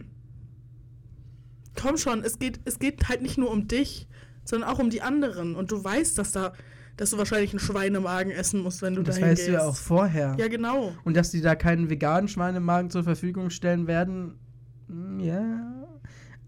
Komm 1.81 1.97
schon, 1.97 2.25
es 2.25 2.41
geht, 2.41 2.59
es 2.65 2.81
geht 2.81 3.09
halt 3.09 3.23
nicht 3.23 3.39
nur 3.39 3.53
um 3.53 3.69
dich, 3.69 4.09
sondern 4.45 4.69
auch 4.69 4.81
um 4.81 4.91
die 4.91 5.01
anderen. 5.01 5.55
Und 5.55 5.71
du 5.71 5.83
weißt, 5.83 6.19
dass 6.19 6.33
da, 6.33 6.53
dass 6.97 7.11
du 7.11 7.19
wahrscheinlich 7.19 7.53
einen 7.53 7.61
Schweinemagen 7.61 8.33
essen 8.33 8.63
musst, 8.63 8.83
wenn 8.83 8.97
du 8.97 9.03
das 9.03 9.15
dahin 9.15 9.31
weißt 9.31 9.43
gehst. 9.43 9.49
du 9.49 9.53
ja 9.53 9.63
auch 9.63 9.77
vorher. 9.77 10.35
Ja, 10.39 10.49
genau. 10.49 10.93
Und 11.05 11.17
dass 11.17 11.31
die 11.31 11.41
da 11.41 11.55
keinen 11.55 11.89
veganen 11.89 12.27
Schweinemagen 12.27 12.91
zur 12.91 13.05
Verfügung 13.05 13.51
stellen 13.51 13.87
werden, 13.87 14.41
mm, 14.89 15.21
ja. 15.21 15.78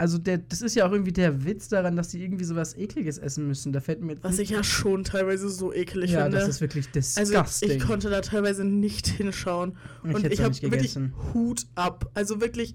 Also 0.01 0.17
der, 0.17 0.39
das 0.39 0.63
ist 0.63 0.75
ja 0.77 0.87
auch 0.89 0.93
irgendwie 0.93 1.13
der 1.13 1.45
Witz 1.45 1.69
daran, 1.69 1.95
dass 1.95 2.09
die 2.09 2.23
irgendwie 2.23 2.45
sowas 2.45 2.75
ekliges 2.75 3.19
essen 3.19 3.47
müssen. 3.47 3.71
Da 3.71 3.81
fällt 3.81 4.01
mir 4.01 4.15
jetzt 4.15 4.25
Was 4.25 4.39
ich 4.39 4.49
ja 4.49 4.65
schon 4.65 5.05
teilweise 5.05 5.51
so 5.51 5.75
ekelig 5.75 6.13
ja, 6.13 6.23
finde. 6.23 6.39
das 6.39 6.49
ist 6.49 6.61
wirklich 6.63 6.87
also 6.95 7.21
disgusting. 7.21 7.71
ich 7.73 7.81
konnte 7.87 8.09
da 8.09 8.23
teilweise 8.23 8.65
nicht 8.65 9.07
hinschauen. 9.09 9.77
Ich 10.09 10.15
und 10.15 10.25
ich 10.27 10.41
habe 10.41 10.55
wirklich. 10.63 10.97
Hut 11.35 11.67
ab. 11.75 12.11
Also 12.15 12.41
wirklich, 12.41 12.73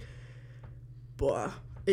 boah, 1.18 1.52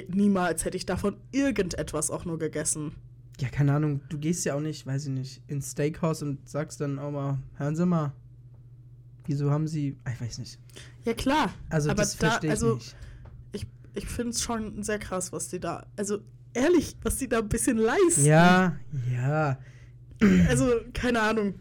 niemals 0.08 0.66
hätte 0.66 0.76
ich 0.76 0.84
davon 0.84 1.16
irgendetwas 1.30 2.10
auch 2.10 2.26
nur 2.26 2.38
gegessen. 2.38 2.92
Ja, 3.40 3.48
keine 3.48 3.72
Ahnung, 3.72 4.02
du 4.10 4.18
gehst 4.18 4.44
ja 4.44 4.54
auch 4.54 4.60
nicht, 4.60 4.86
weiß 4.86 5.06
ich 5.06 5.10
nicht, 5.12 5.42
ins 5.46 5.70
Steakhouse 5.70 6.22
und 6.22 6.46
sagst 6.46 6.80
dann 6.82 6.98
auch 6.98 7.10
mal, 7.10 7.38
hören 7.56 7.74
Sie 7.74 7.86
mal, 7.86 8.12
wieso 9.26 9.50
haben 9.50 9.66
Sie, 9.66 9.96
ich 10.12 10.20
weiß 10.20 10.38
nicht. 10.38 10.58
Ja 11.06 11.14
klar, 11.14 11.54
Also 11.70 11.88
Aber 11.90 12.02
das 12.02 12.18
da- 12.18 12.28
verstehe 12.28 12.48
ich 12.50 12.52
also- 12.52 12.74
nicht. 12.74 12.94
Ich, 13.94 14.06
finde 14.06 14.30
es 14.30 14.42
schon 14.42 14.82
sehr 14.82 14.98
krass, 14.98 15.32
was 15.32 15.48
die 15.48 15.60
da, 15.60 15.86
also 15.96 16.18
ehrlich, 16.54 16.96
was 17.02 17.16
die 17.16 17.28
da 17.28 17.38
ein 17.38 17.48
bisschen 17.48 17.78
leisten. 17.78 18.24
Ja, 18.24 18.76
ja, 19.10 19.58
Also, 20.48 20.66
keine 20.92 21.20
Ahnung. 21.20 21.54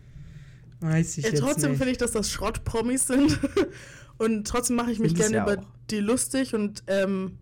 weiß 0.81 1.17
ich 1.17 1.23
Ja, 1.23 1.31
jetzt 1.31 1.41
trotzdem 1.41 1.75
finde 1.75 1.91
ich, 1.91 1.97
dass 1.97 2.11
das 2.11 2.29
Schrottpromis 2.31 3.07
sind. 3.07 3.39
und 4.17 4.47
trotzdem 4.47 4.75
mache 4.75 4.91
ich 4.91 4.99
mich 4.99 5.15
gerne 5.15 5.35
ja 5.35 5.43
über 5.43 5.61
auch. 5.61 5.65
die 5.89 5.99
lustig 5.99 6.53
und 6.53 6.83
ähm, 6.87 7.37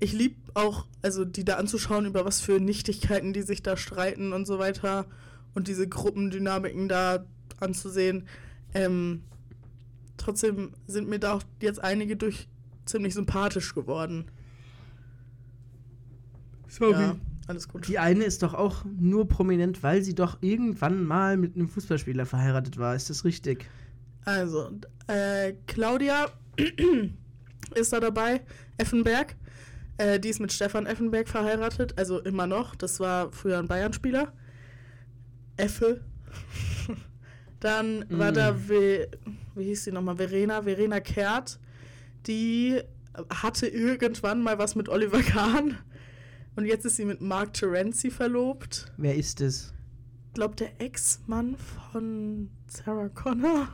ich 0.00 0.12
liebe 0.12 0.36
auch, 0.54 0.86
also 1.02 1.24
die 1.24 1.44
da 1.44 1.56
anzuschauen, 1.56 2.06
über 2.06 2.24
was 2.24 2.40
für 2.40 2.58
Nichtigkeiten 2.58 3.32
die 3.32 3.42
sich 3.42 3.62
da 3.62 3.76
streiten 3.76 4.32
und 4.32 4.46
so 4.46 4.58
weiter 4.58 5.06
und 5.54 5.68
diese 5.68 5.88
Gruppendynamiken 5.88 6.88
da 6.88 7.24
anzusehen. 7.60 8.26
Ähm, 8.74 9.22
trotzdem 10.16 10.72
sind 10.86 11.08
mir 11.08 11.18
da 11.18 11.34
auch 11.34 11.42
jetzt 11.60 11.82
einige 11.82 12.16
durch 12.16 12.48
ziemlich 12.90 13.14
sympathisch 13.14 13.74
geworden. 13.74 14.26
Sorry. 16.68 16.92
Ja, 16.92 17.16
alles 17.48 17.68
gut. 17.68 17.88
Die 17.88 17.98
eine 17.98 18.24
ist 18.24 18.42
doch 18.42 18.54
auch 18.54 18.84
nur 18.84 19.26
prominent, 19.28 19.82
weil 19.82 20.02
sie 20.02 20.14
doch 20.14 20.38
irgendwann 20.40 21.04
mal 21.04 21.36
mit 21.36 21.56
einem 21.56 21.68
Fußballspieler 21.68 22.26
verheiratet 22.26 22.78
war. 22.78 22.94
Ist 22.94 23.10
das 23.10 23.24
richtig? 23.24 23.68
Also, 24.24 24.70
äh, 25.08 25.54
Claudia 25.66 26.26
ist 27.74 27.92
da 27.92 28.00
dabei, 28.00 28.42
Effenberg. 28.76 29.34
Äh, 29.96 30.20
die 30.20 30.28
ist 30.28 30.40
mit 30.40 30.52
Stefan 30.52 30.86
Effenberg 30.86 31.28
verheiratet, 31.28 31.98
also 31.98 32.20
immer 32.20 32.46
noch. 32.46 32.74
Das 32.76 33.00
war 33.00 33.32
früher 33.32 33.58
ein 33.58 33.66
Bayern-Spieler. 33.66 34.32
Effe. 35.56 36.00
Dann 37.60 38.06
war 38.08 38.30
Mm. 38.30 38.34
da, 38.34 38.68
wie, 38.68 39.06
wie 39.56 39.64
hieß 39.64 39.84
sie 39.84 39.92
nochmal, 39.92 40.16
Verena, 40.16 40.62
Verena 40.62 41.00
Kehrt. 41.00 41.58
Die 42.26 42.80
hatte 43.28 43.66
irgendwann 43.66 44.42
mal 44.42 44.58
was 44.58 44.74
mit 44.74 44.88
Oliver 44.88 45.22
Kahn. 45.22 45.78
Und 46.56 46.66
jetzt 46.66 46.84
ist 46.84 46.96
sie 46.96 47.04
mit 47.04 47.20
Mark 47.20 47.54
Terenzi 47.54 48.10
verlobt. 48.10 48.92
Wer 48.96 49.14
ist 49.14 49.40
es? 49.40 49.72
glaube 50.34 50.56
der 50.56 50.80
Ex-Mann 50.80 51.56
von 51.56 52.50
Sarah 52.68 53.08
Connor 53.08 53.68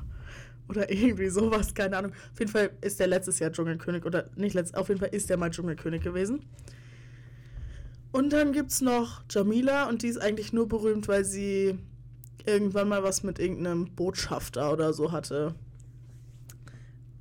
oder 0.68 0.90
irgendwie 0.90 1.28
sowas, 1.28 1.74
keine 1.74 1.96
Ahnung. 1.96 2.12
Auf 2.32 2.38
jeden 2.38 2.50
Fall 2.50 2.70
ist 2.80 2.98
der 2.98 3.06
letztes 3.06 3.38
Jahr 3.38 3.52
Dschungelkönig 3.52 4.04
oder 4.04 4.30
nicht 4.36 4.54
letzt, 4.54 4.76
auf 4.76 4.88
jeden 4.88 5.00
Fall 5.00 5.10
ist 5.10 5.30
der 5.30 5.36
mal 5.36 5.50
Dschungelkönig 5.50 6.02
gewesen. 6.02 6.44
Und 8.12 8.32
dann 8.32 8.52
gibt's 8.52 8.80
noch 8.80 9.22
Jamila 9.30 9.88
und 9.88 10.02
die 10.02 10.08
ist 10.08 10.18
eigentlich 10.18 10.52
nur 10.52 10.68
berühmt, 10.68 11.06
weil 11.08 11.24
sie 11.24 11.78
irgendwann 12.46 12.88
mal 12.88 13.02
was 13.02 13.22
mit 13.22 13.38
irgendeinem 13.38 13.94
Botschafter 13.94 14.72
oder 14.72 14.92
so 14.92 15.12
hatte. 15.12 15.54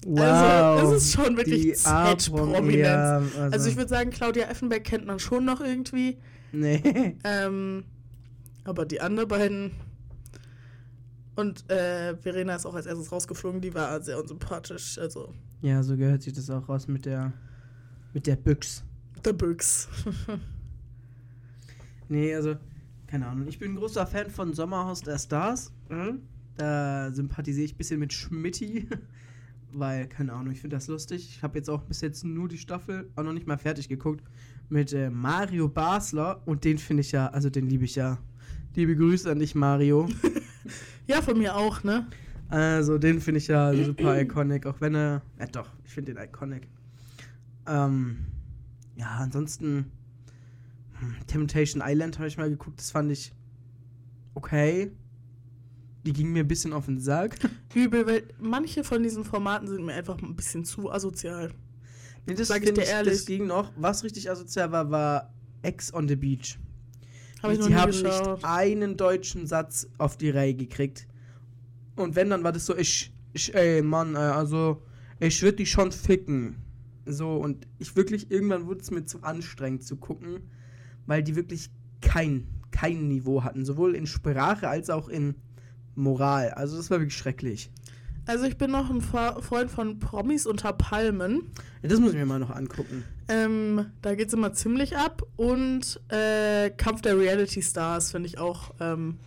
Also, 0.07 0.93
es 0.93 1.03
ist 1.05 1.13
schon 1.13 1.35
wirklich 1.35 1.75
Z-Prominenz. 1.77 2.77
Ja, 2.77 3.21
Also 3.51 3.69
ich 3.69 3.75
würde 3.75 3.89
sagen, 3.89 4.11
Claudia 4.11 4.47
Effenberg 4.49 4.83
kennt 4.83 5.05
man 5.05 5.19
schon 5.19 5.45
noch 5.45 5.61
irgendwie. 5.61 6.17
Nee. 6.51 7.17
Ähm, 7.23 7.83
aber 8.63 8.85
die 8.85 9.01
anderen 9.01 9.27
beiden. 9.27 9.71
Und 11.35 11.69
äh, 11.69 12.15
Verena 12.17 12.55
ist 12.55 12.65
auch 12.65 12.75
als 12.75 12.85
erstes 12.85 13.11
rausgeflogen, 13.11 13.61
die 13.61 13.73
war 13.73 14.01
sehr 14.01 14.19
unsympathisch. 14.19 14.97
Also, 14.97 15.33
Ja, 15.61 15.83
so 15.83 15.97
gehört 15.97 16.21
sich 16.21 16.33
das 16.33 16.49
auch 16.49 16.69
raus 16.69 16.87
mit 16.87 17.05
der 17.05 17.33
mit 18.13 18.27
der 18.27 18.37
Büchs. 18.37 18.83
The 19.23 19.33
Büchs. 19.33 19.89
Nee, 22.07 22.35
also, 22.35 22.55
keine 23.07 23.25
Ahnung. 23.27 23.47
Ich 23.47 23.57
bin 23.57 23.71
ein 23.71 23.75
großer 23.77 24.05
Fan 24.05 24.29
von 24.29 24.53
Sommerhaus 24.53 25.01
der 25.01 25.17
Stars. 25.17 25.71
Mhm. 25.89 26.19
Da 26.55 27.11
sympathisiere 27.11 27.65
ich 27.65 27.73
ein 27.73 27.77
bisschen 27.77 27.99
mit 27.99 28.13
Schmidti. 28.13 28.87
Weil, 29.77 30.07
keine 30.07 30.31
Ahnung, 30.31 30.53
ich 30.53 30.61
finde 30.61 30.77
das 30.77 30.87
lustig. 30.87 31.27
Ich 31.29 31.43
habe 31.43 31.57
jetzt 31.57 31.69
auch 31.69 31.81
bis 31.83 31.99
jetzt 31.99 32.23
nur 32.23 32.47
die 32.47 32.57
Staffel, 32.57 33.11
auch 33.17 33.23
noch 33.23 33.33
nicht 33.33 33.45
mal 33.45 33.57
fertig 33.57 33.89
geguckt, 33.89 34.23
mit 34.69 34.93
äh, 34.93 35.09
Mario 35.09 35.67
Basler. 35.67 36.41
Und 36.45 36.63
den 36.63 36.77
finde 36.77 37.01
ich 37.01 37.11
ja, 37.11 37.27
also 37.27 37.49
den 37.49 37.67
liebe 37.67 37.83
ich 37.83 37.95
ja. 37.95 38.17
Liebe 38.73 38.95
Grüße 38.95 39.29
an 39.29 39.39
dich, 39.39 39.53
Mario. 39.55 40.07
Ja, 41.07 41.21
von 41.21 41.37
mir 41.37 41.55
auch, 41.55 41.83
ne? 41.83 42.07
Also, 42.49 42.97
den 42.97 43.21
finde 43.21 43.37
ich 43.37 43.47
ja 43.47 43.71
super 43.75 44.19
iconic, 44.19 44.65
auch 44.65 44.81
wenn 44.81 44.95
er. 44.95 45.21
Ja, 45.39 45.45
doch, 45.45 45.69
ich 45.83 45.91
finde 45.91 46.15
den 46.15 46.23
iconic. 46.23 46.67
Ähm, 47.67 48.25
ja, 48.95 49.17
ansonsten. 49.17 49.91
hm, 50.99 51.15
Temptation 51.27 51.83
Island 51.85 52.17
habe 52.17 52.27
ich 52.27 52.37
mal 52.37 52.49
geguckt, 52.49 52.79
das 52.79 52.89
fand 52.89 53.11
ich 53.11 53.33
okay. 54.33 54.91
Die 56.05 56.13
ging 56.13 56.31
mir 56.31 56.43
ein 56.43 56.47
bisschen 56.47 56.73
auf 56.73 56.85
den 56.85 56.99
Sack. 56.99 57.37
Übel, 57.73 58.05
weil 58.05 58.23
manche 58.39 58.83
von 58.83 59.01
diesen 59.01 59.23
Formaten 59.23 59.67
sind 59.67 59.83
mir 59.83 59.93
einfach 59.93 60.21
ein 60.21 60.35
bisschen 60.35 60.63
zu 60.63 60.91
asozial. 60.91 61.51
Nee, 62.27 62.35
das 62.35 62.47
Sag 62.47 62.63
ich 62.63 62.73
dir 62.73 62.83
ehrlich. 62.83 63.13
Das 63.13 63.25
ging 63.25 63.47
noch. 63.47 63.71
Was 63.75 64.03
richtig 64.03 64.29
asozial 64.29 64.71
war, 64.71 64.91
war 64.91 65.33
Ex 65.63 65.93
on 65.93 66.07
the 66.07 66.15
Beach. 66.15 66.59
Habe 67.41 67.53
ich 67.53 67.59
noch 67.59 67.69
nie 67.69 67.75
haben 67.75 67.91
geschaut. 67.91 68.37
nicht 68.37 68.45
einen 68.45 68.97
deutschen 68.97 69.47
Satz 69.47 69.87
auf 69.97 70.17
die 70.17 70.29
Reihe 70.29 70.53
gekriegt. 70.53 71.07
Und 71.95 72.15
wenn, 72.15 72.29
dann 72.29 72.43
war 72.43 72.51
das 72.51 72.65
so, 72.65 72.75
ich, 72.75 73.13
ich 73.33 73.53
ey, 73.53 73.81
Mann, 73.81 74.15
also, 74.15 74.83
ich 75.19 75.41
würde 75.41 75.57
dich 75.57 75.71
schon 75.71 75.91
ficken. 75.91 76.57
So, 77.05 77.35
und 77.35 77.67
ich 77.77 77.95
wirklich, 77.95 78.31
irgendwann 78.31 78.65
wurde 78.65 78.81
es 78.81 78.91
mir 78.91 79.05
zu 79.05 79.21
anstrengend 79.21 79.83
zu 79.83 79.97
gucken, 79.97 80.49
weil 81.05 81.23
die 81.23 81.35
wirklich 81.35 81.69
kein, 82.01 82.47
kein 82.71 83.07
Niveau 83.07 83.43
hatten. 83.43 83.63
Sowohl 83.63 83.95
in 83.95 84.07
Sprache 84.07 84.67
als 84.67 84.89
auch 84.89 85.07
in 85.07 85.35
Moral. 85.95 86.51
Also, 86.51 86.77
das 86.77 86.89
war 86.91 86.99
wirklich 86.99 87.17
schrecklich. 87.17 87.69
Also 88.27 88.45
ich 88.45 88.57
bin 88.57 88.71
noch 88.71 88.89
ein 88.89 89.01
Freund 89.01 89.69
von 89.69 89.99
Promis 89.99 90.47
unter 90.47 90.73
Palmen. 90.73 91.51
Ja, 91.83 91.89
das 91.89 91.99
muss 91.99 92.11
ich 92.11 92.17
mir 92.17 92.25
mal 92.25 92.39
noch 92.39 92.49
angucken. 92.49 93.03
Ähm, 93.27 93.85
da 94.01 94.15
geht's 94.15 94.33
immer 94.33 94.53
ziemlich 94.53 94.97
ab. 94.97 95.21
Und 95.35 96.01
äh, 96.09 96.71
Kampf 96.71 97.01
der 97.01 97.17
Reality 97.17 97.61
Stars 97.61 98.11
finde 98.11 98.27
ich 98.27 98.39
auch. 98.39 98.73
Ähm, 98.79 99.19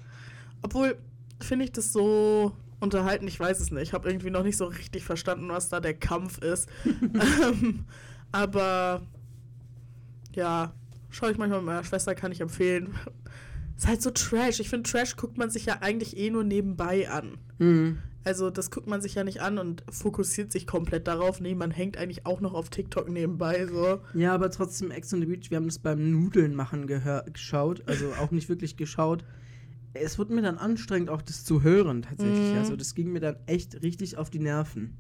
obwohl, 0.62 0.96
finde 1.40 1.64
ich 1.64 1.72
das 1.72 1.92
so 1.92 2.52
unterhalten, 2.80 3.28
ich 3.28 3.38
weiß 3.38 3.60
es 3.60 3.70
nicht. 3.70 3.82
Ich 3.82 3.92
habe 3.92 4.08
irgendwie 4.08 4.30
noch 4.30 4.42
nicht 4.42 4.56
so 4.56 4.64
richtig 4.64 5.04
verstanden, 5.04 5.48
was 5.48 5.68
da 5.68 5.78
der 5.78 5.94
Kampf 5.94 6.38
ist. 6.38 6.68
ähm, 6.84 7.84
aber 8.32 9.02
ja, 10.34 10.72
schaue 11.10 11.30
ich 11.30 11.38
manchmal 11.38 11.60
mit 11.60 11.66
meiner 11.66 11.84
Schwester, 11.84 12.16
kann 12.16 12.32
ich 12.32 12.40
empfehlen. 12.40 12.94
Ist 13.78 13.87
halt 13.87 14.02
so 14.02 14.11
Trash. 14.11 14.58
Ich 14.58 14.68
finde, 14.68 14.90
Trash 14.90 15.16
guckt 15.16 15.38
man 15.38 15.50
sich 15.50 15.66
ja 15.66 15.78
eigentlich 15.80 16.16
eh 16.16 16.30
nur 16.30 16.42
nebenbei 16.42 17.08
an. 17.08 17.38
Mhm. 17.58 17.99
Also 18.25 18.50
das 18.50 18.73
guckt 18.73 18.88
man 18.88 19.00
sich 19.00 19.14
ja 19.14 19.23
nicht 19.23 19.40
an 19.40 19.56
und 19.56 19.85
fokussiert 19.88 20.50
sich 20.50 20.66
komplett 20.66 21.06
darauf. 21.06 21.40
Nee, 21.40 21.54
man 21.54 21.70
hängt 21.70 21.97
eigentlich 21.97 22.26
auch 22.26 22.40
noch 22.40 22.54
auf 22.54 22.70
TikTok 22.70 23.08
nebenbei. 23.08 23.66
So. 23.66 24.00
Ja, 24.14 24.35
aber 24.35 24.50
trotzdem 24.50 24.90
Ex 24.90 25.14
on 25.14 25.20
the 25.20 25.26
Beach, 25.26 25.50
wir 25.50 25.56
haben 25.56 25.68
das 25.68 25.78
beim 25.78 26.11
Nudeln 26.11 26.56
machen 26.56 26.88
geschaut, 26.88 27.85
also 27.87 28.08
auch 28.20 28.32
nicht 28.32 28.49
wirklich 28.49 28.76
geschaut. 28.76 29.25
Es 29.94 30.18
wurde 30.18 30.35
mir 30.35 30.42
dann 30.42 30.58
anstrengend, 30.58 31.08
auch 31.08 31.23
das 31.23 31.44
zu 31.44 31.62
hören, 31.62 32.02
tatsächlich. 32.02 32.52
Mhm. 32.52 32.58
Also, 32.58 32.76
das 32.76 32.94
ging 32.94 33.12
mir 33.12 33.20
dann 33.20 33.37
echt 33.47 33.82
richtig 33.82 34.18
auf 34.18 34.28
die 34.28 34.40
Nerven. 34.40 34.97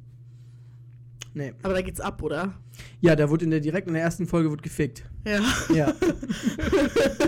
Nee. 1.34 1.52
Aber 1.62 1.74
da 1.74 1.82
geht's 1.82 2.00
ab, 2.00 2.22
oder? 2.22 2.54
Ja, 3.00 3.14
da 3.14 3.28
wurde 3.28 3.44
in 3.44 3.50
der 3.50 3.60
direkt 3.60 3.86
in 3.88 3.94
der 3.94 4.02
ersten 4.02 4.26
Folge 4.26 4.50
wurde 4.50 4.62
gefickt. 4.62 5.04
Ja. 5.26 5.40
Ja. 5.74 5.94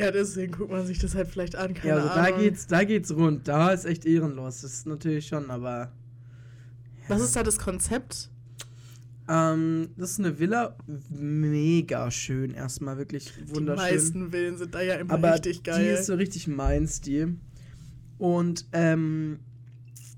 ja, 0.00 0.10
deswegen 0.10 0.52
guckt 0.52 0.70
man 0.70 0.86
sich 0.86 0.98
das 0.98 1.14
halt 1.14 1.28
vielleicht 1.28 1.56
an. 1.56 1.74
Keine 1.74 1.88
ja, 1.88 1.96
also 1.96 2.08
da 2.08 2.30
geht's, 2.30 2.66
da 2.66 2.84
geht's 2.84 3.14
rund. 3.14 3.46
Da 3.46 3.70
ist 3.70 3.84
echt 3.84 4.04
ehrenlos. 4.06 4.62
Das 4.62 4.72
ist 4.72 4.86
natürlich 4.86 5.26
schon, 5.26 5.50
aber. 5.50 5.92
Was 7.08 7.20
ist 7.20 7.36
da 7.36 7.42
das 7.42 7.58
Konzept? 7.58 8.30
Ähm, 9.28 9.90
das 9.96 10.12
ist 10.12 10.18
eine 10.20 10.38
Villa. 10.38 10.76
Mega 11.08 12.10
schön. 12.10 12.52
Erstmal 12.52 12.96
wirklich 12.98 13.32
Die 13.46 13.54
wunderschön. 13.54 13.84
meisten 13.84 14.30
Villen 14.30 14.56
sind 14.58 14.74
da 14.74 14.80
ja 14.80 14.94
immer 14.94 15.14
aber 15.14 15.34
richtig 15.34 15.62
geil. 15.62 15.82
die 15.84 15.90
ist 15.90 16.06
so 16.06 16.14
richtig 16.14 16.48
mein 16.48 16.88
Stil. 16.88 17.36
Und 18.18 18.66
ähm, 18.72 19.38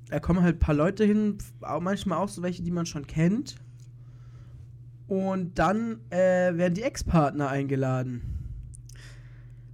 da 0.09 0.21
kommen 0.21 0.43
halt 0.43 0.57
ein 0.57 0.61
paar 0.61 0.75
Leute 0.75 1.05
hin, 1.05 1.39
auch 1.61 1.81
manchmal 1.81 2.19
auch 2.19 2.29
so 2.29 2.43
welche, 2.43 2.63
die 2.63 2.71
man 2.71 2.87
schon 2.87 3.07
kennt. 3.07 3.57
Und 5.09 5.59
dann 5.59 6.01
äh, 6.11 6.57
werden 6.57 6.75
die 6.75 6.83
Ex-Partner 6.83 7.49
eingeladen. 7.49 8.32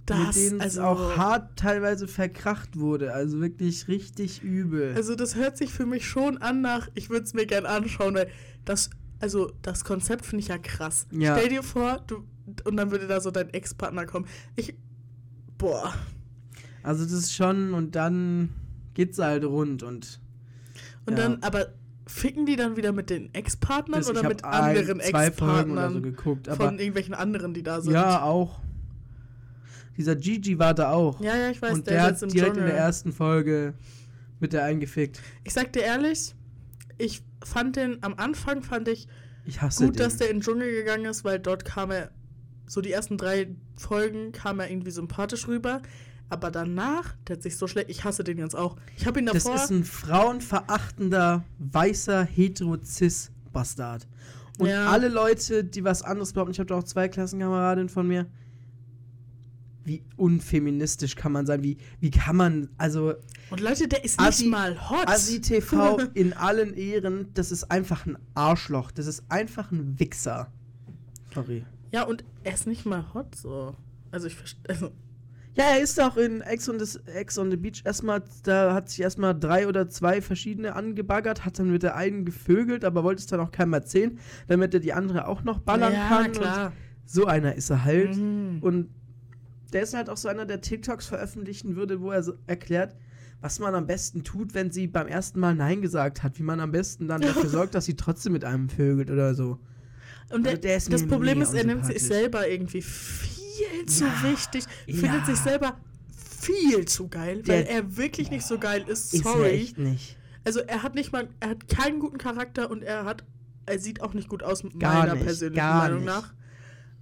Mit 0.09 0.27
das, 0.27 0.35
denen 0.35 0.61
also, 0.61 0.81
es 0.81 0.85
auch 0.85 1.17
hart 1.17 1.57
teilweise 1.57 2.07
verkracht 2.07 2.77
wurde. 2.77 3.13
Also 3.13 3.39
wirklich 3.39 3.87
richtig 3.87 4.43
übel. 4.43 4.93
also 4.95 5.15
das 5.15 5.35
hört 5.35 5.57
sich 5.57 5.71
für 5.71 5.85
mich 5.85 6.07
schon 6.07 6.37
an 6.37 6.61
nach, 6.61 6.89
ich 6.95 7.09
würde 7.09 7.23
es 7.25 7.33
mir 7.33 7.45
gern 7.45 7.65
anschauen, 7.65 8.15
weil 8.15 8.29
das 8.65 8.89
also 9.21 9.51
das 9.61 9.83
Konzept 9.83 10.25
finde 10.25 10.43
ich 10.43 10.47
ja 10.47 10.57
krass. 10.57 11.05
Ja. 11.11 11.37
Stell 11.37 11.49
dir 11.49 11.63
vor, 11.63 12.01
du 12.07 12.23
und 12.63 12.77
dann 12.77 12.91
würde 12.91 13.07
da 13.07 13.19
so 13.21 13.31
dein 13.31 13.49
Ex-Partner 13.49 14.05
kommen. 14.05 14.25
Ich 14.55 14.75
boah. 15.57 15.93
Also 16.81 17.03
das 17.03 17.13
ist 17.13 17.35
schon, 17.35 17.73
und 17.73 17.95
dann 17.95 18.49
geht's 18.93 19.19
halt 19.19 19.43
rund 19.43 19.83
und 19.83 20.19
Und 21.05 21.17
Ja. 21.17 21.23
dann 21.23 21.43
aber 21.43 21.67
ficken 22.07 22.45
die 22.45 22.55
dann 22.55 22.75
wieder 22.75 22.91
mit 22.91 23.09
den 23.09 23.33
Ex-Partnern 23.33 24.03
oder 24.03 24.27
mit 24.27 24.43
anderen 24.43 24.99
ein, 24.99 25.09
zwei 25.09 25.31
Folgen 25.31 25.71
oder 25.71 25.85
Ex-Partnern 25.85 25.93
so 25.93 26.01
geguckt, 26.01 26.47
von 26.47 26.79
irgendwelchen 26.79 27.13
anderen, 27.13 27.53
die 27.53 27.61
da 27.61 27.81
sind? 27.81 27.93
ja, 27.93 28.23
auch. 28.23 28.59
Dieser 29.99 30.15
Gigi 30.15 30.57
war 30.57 30.73
da 30.73 30.93
auch. 30.93 31.19
Ja, 31.19 31.35
ja, 31.35 31.49
ich 31.49 31.61
weiß, 31.61 31.73
und 31.73 31.85
der, 31.87 31.93
der, 31.95 32.03
hat 32.03 32.21
direkt 32.21 32.33
in 32.33 32.39
Dschungel. 32.53 32.65
der 32.69 32.77
ersten 32.77 33.11
Folge 33.11 33.73
mit 34.39 34.53
der 34.53 34.63
eingefickt. 34.63 35.19
Ich 35.43 35.53
sag 35.53 35.73
dir 35.73 35.81
ehrlich, 35.83 36.33
ich 36.97 37.21
fand 37.43 37.75
den 37.75 38.01
am 38.01 38.13
Anfang 38.15 38.63
fand 38.63 38.87
ich 38.87 39.07
Ich 39.45 39.59
gut, 39.59 39.81
den. 39.81 39.93
dass 39.93 40.15
der 40.15 40.29
in 40.29 40.37
den 40.37 40.41
Dschungel 40.41 40.71
gegangen 40.71 41.03
ist, 41.03 41.25
weil 41.25 41.37
dort 41.37 41.65
kam 41.65 41.91
er 41.91 42.11
so 42.65 42.79
die 42.79 42.93
ersten 42.93 43.17
drei 43.17 43.49
Folgen 43.75 44.31
kam 44.31 44.61
er 44.61 44.71
irgendwie 44.71 44.91
sympathisch 44.91 45.49
rüber, 45.49 45.81
aber 46.29 46.49
danach, 46.49 47.15
der 47.27 47.35
hat 47.35 47.43
sich 47.43 47.57
so 47.57 47.67
schlecht, 47.67 47.89
ich 47.89 48.05
hasse 48.05 48.23
den 48.23 48.37
jetzt 48.37 48.55
auch. 48.55 48.77
Ich 48.95 49.05
habe 49.05 49.19
ihn 49.19 49.25
das 49.25 49.43
davor 49.43 49.55
ist 49.55 49.69
ein 49.69 49.83
frauenverachtender, 49.83 51.43
weißer, 51.57 52.23
hetero-cis-Bastard. 52.23 54.07
Und 54.59 54.67
Ja. 54.69 54.87
alle 54.89 55.07
Leute, 55.09 55.63
die 55.65 55.83
was 55.83 56.03
anderes 56.03 56.31
behaupten, 56.33 56.51
ich 56.53 56.59
habe 56.59 56.67
da 56.67 56.75
auch 56.75 56.83
zwei 56.83 57.07
Klassenkameradinnen 57.09 57.89
von 57.89 58.07
mir, 58.07 58.27
wie 59.89 60.03
unfeministisch 60.15 61.15
kann 61.15 61.33
man 61.33 61.45
sein? 61.45 61.63
Wie, 61.63 61.77
wie 61.99 62.11
kann 62.11 62.37
man, 62.37 62.69
also 62.77 63.15
und 63.49 63.59
Leute, 63.59 63.87
der 63.89 64.05
ist 64.05 64.19
Assi- 64.19 64.43
nicht 64.43 64.51
mal 64.51 64.89
hot. 64.89 65.07
Assi 65.09 65.41
TV 65.41 65.97
in 66.13 66.31
allen 66.33 66.73
Ehren, 66.75 67.27
das 67.33 67.51
ist 67.51 67.69
einfach 67.69 68.05
ein 68.05 68.17
Arschloch. 68.35 68.91
Das 68.91 69.07
ist 69.07 69.23
einfach 69.27 69.71
ein 69.71 69.99
Wichser. 69.99 70.51
Sorry. 71.33 71.65
Ja, 71.91 72.03
und 72.03 72.23
er 72.43 72.53
ist 72.53 72.67
nicht 72.67 72.85
mal 72.85 73.13
hot 73.13 73.35
so. 73.35 73.75
Also 74.11 74.27
ich 74.27 74.35
verstehe 74.35 74.61
also, 74.69 74.91
Ja, 75.55 75.65
er 75.71 75.81
ist 75.81 75.99
auch 75.99 76.17
in 76.17 76.41
Ex 76.41 76.69
on, 76.69 76.79
the, 76.79 76.99
Ex 77.07 77.37
on 77.39 77.49
the 77.49 77.57
Beach 77.57 77.81
erstmal, 77.83 78.23
da 78.43 78.73
hat 78.73 78.89
sich 78.89 79.01
erstmal 79.01 79.37
drei 79.37 79.67
oder 79.67 79.89
zwei 79.89 80.21
verschiedene 80.21 80.75
angebaggert, 80.75 81.45
hat 81.45 81.57
dann 81.57 81.71
mit 81.71 81.81
der 81.83 81.95
einen 81.95 82.25
gevögelt, 82.25 82.85
aber 82.85 83.03
wollte 83.03 83.21
es 83.21 83.25
dann 83.27 83.39
auch 83.39 83.51
keinem 83.51 83.73
erzählen, 83.73 84.19
damit 84.47 84.73
er 84.73 84.79
die 84.79 84.93
andere 84.93 85.27
auch 85.27 85.43
noch 85.43 85.59
ballern 85.59 85.93
ja, 85.93 86.07
kann. 86.07 86.31
klar. 86.31 86.73
So 87.05 87.25
einer 87.25 87.55
ist 87.55 87.71
er 87.71 87.83
halt. 87.83 88.15
Mhm. 88.15 88.59
Und 88.61 88.89
der 89.73 89.83
ist 89.83 89.93
halt 89.93 90.09
auch 90.09 90.17
so 90.17 90.27
einer, 90.29 90.45
der 90.45 90.61
TikToks 90.61 91.05
veröffentlichen 91.07 91.75
würde, 91.75 92.01
wo 92.01 92.11
er 92.11 92.23
so 92.23 92.33
erklärt, 92.47 92.95
was 93.41 93.59
man 93.59 93.73
am 93.75 93.87
besten 93.87 94.23
tut, 94.23 94.53
wenn 94.53 94.71
sie 94.71 94.87
beim 94.87 95.07
ersten 95.07 95.39
Mal 95.39 95.55
Nein 95.55 95.81
gesagt 95.81 96.23
hat, 96.23 96.37
wie 96.39 96.43
man 96.43 96.59
am 96.59 96.71
besten 96.71 97.07
dann 97.07 97.21
dafür 97.21 97.47
sorgt, 97.49 97.75
dass 97.75 97.85
sie 97.85 97.95
trotzdem 97.95 98.33
mit 98.33 98.43
einem 98.43 98.69
vögelt 98.69 99.09
oder 99.09 99.33
so. 99.35 99.59
Und 100.31 100.43
der, 100.43 100.51
Also 100.51 100.61
der 100.61 100.77
ist 100.77 100.93
das 100.93 101.07
Problem 101.07 101.41
ist, 101.41 101.53
er 101.53 101.63
nimmt 101.65 101.85
sich 101.85 102.03
selber 102.03 102.47
irgendwie 102.47 102.81
viel 102.81 103.85
zu 103.87 104.05
Ja, 104.05 104.23
wichtig, 104.31 104.65
findet 104.85 105.21
ja. 105.21 105.25
sich 105.25 105.37
selber 105.37 105.77
viel 106.39 106.85
zu 106.85 107.07
geil, 107.07 107.37
weil 107.45 107.63
Der- 107.63 107.69
er 107.69 107.97
wirklich 107.97 108.29
nicht 108.29 108.45
so 108.45 108.57
geil 108.59 108.83
ist. 108.87 109.13
Ist 109.13 109.23
Sorry. 109.23 109.49
echt 109.49 109.77
nicht. 109.77 110.17
Also 110.45 110.59
er 110.61 110.83
hat 110.83 110.95
nicht 110.95 111.11
mal, 111.11 111.27
er 111.39 111.49
hat 111.49 111.67
keinen 111.67 111.99
guten 111.99 112.17
Charakter 112.17 112.69
und 112.71 112.81
er 112.83 113.05
hat, 113.05 113.23
er 113.65 113.79
sieht 113.79 114.01
auch 114.01 114.13
nicht 114.13 114.29
gut 114.29 114.43
aus, 114.43 114.63
Gar 114.79 114.99
meiner 115.01 115.15
nicht, 115.15 115.25
persönlichen 115.25 115.63
Meinung 115.65 115.97
nicht. 115.99 116.05
nach. 116.07 116.33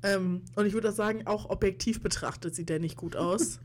Ähm, 0.03 0.41
und 0.55 0.65
ich 0.65 0.73
würde 0.73 0.91
sagen, 0.91 1.25
auch 1.25 1.49
objektiv 1.49 2.01
betrachtet 2.01 2.53
sieht 2.55 2.69
der 2.69 2.79
nicht 2.79 2.97
gut 2.97 3.15
aus. 3.17 3.59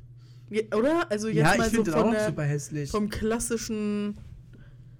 Oder? 0.77 1.11
Also 1.11 1.29
jetzt 1.29 1.37
Ja, 1.53 1.57
mal 1.57 1.69
ich 1.69 1.75
so 1.75 1.85
von 1.85 1.95
auch 1.95 2.11
der, 2.11 2.27
super 2.29 2.43
hässlich. 2.45 2.91
vom 2.91 3.09
klassischen 3.09 4.19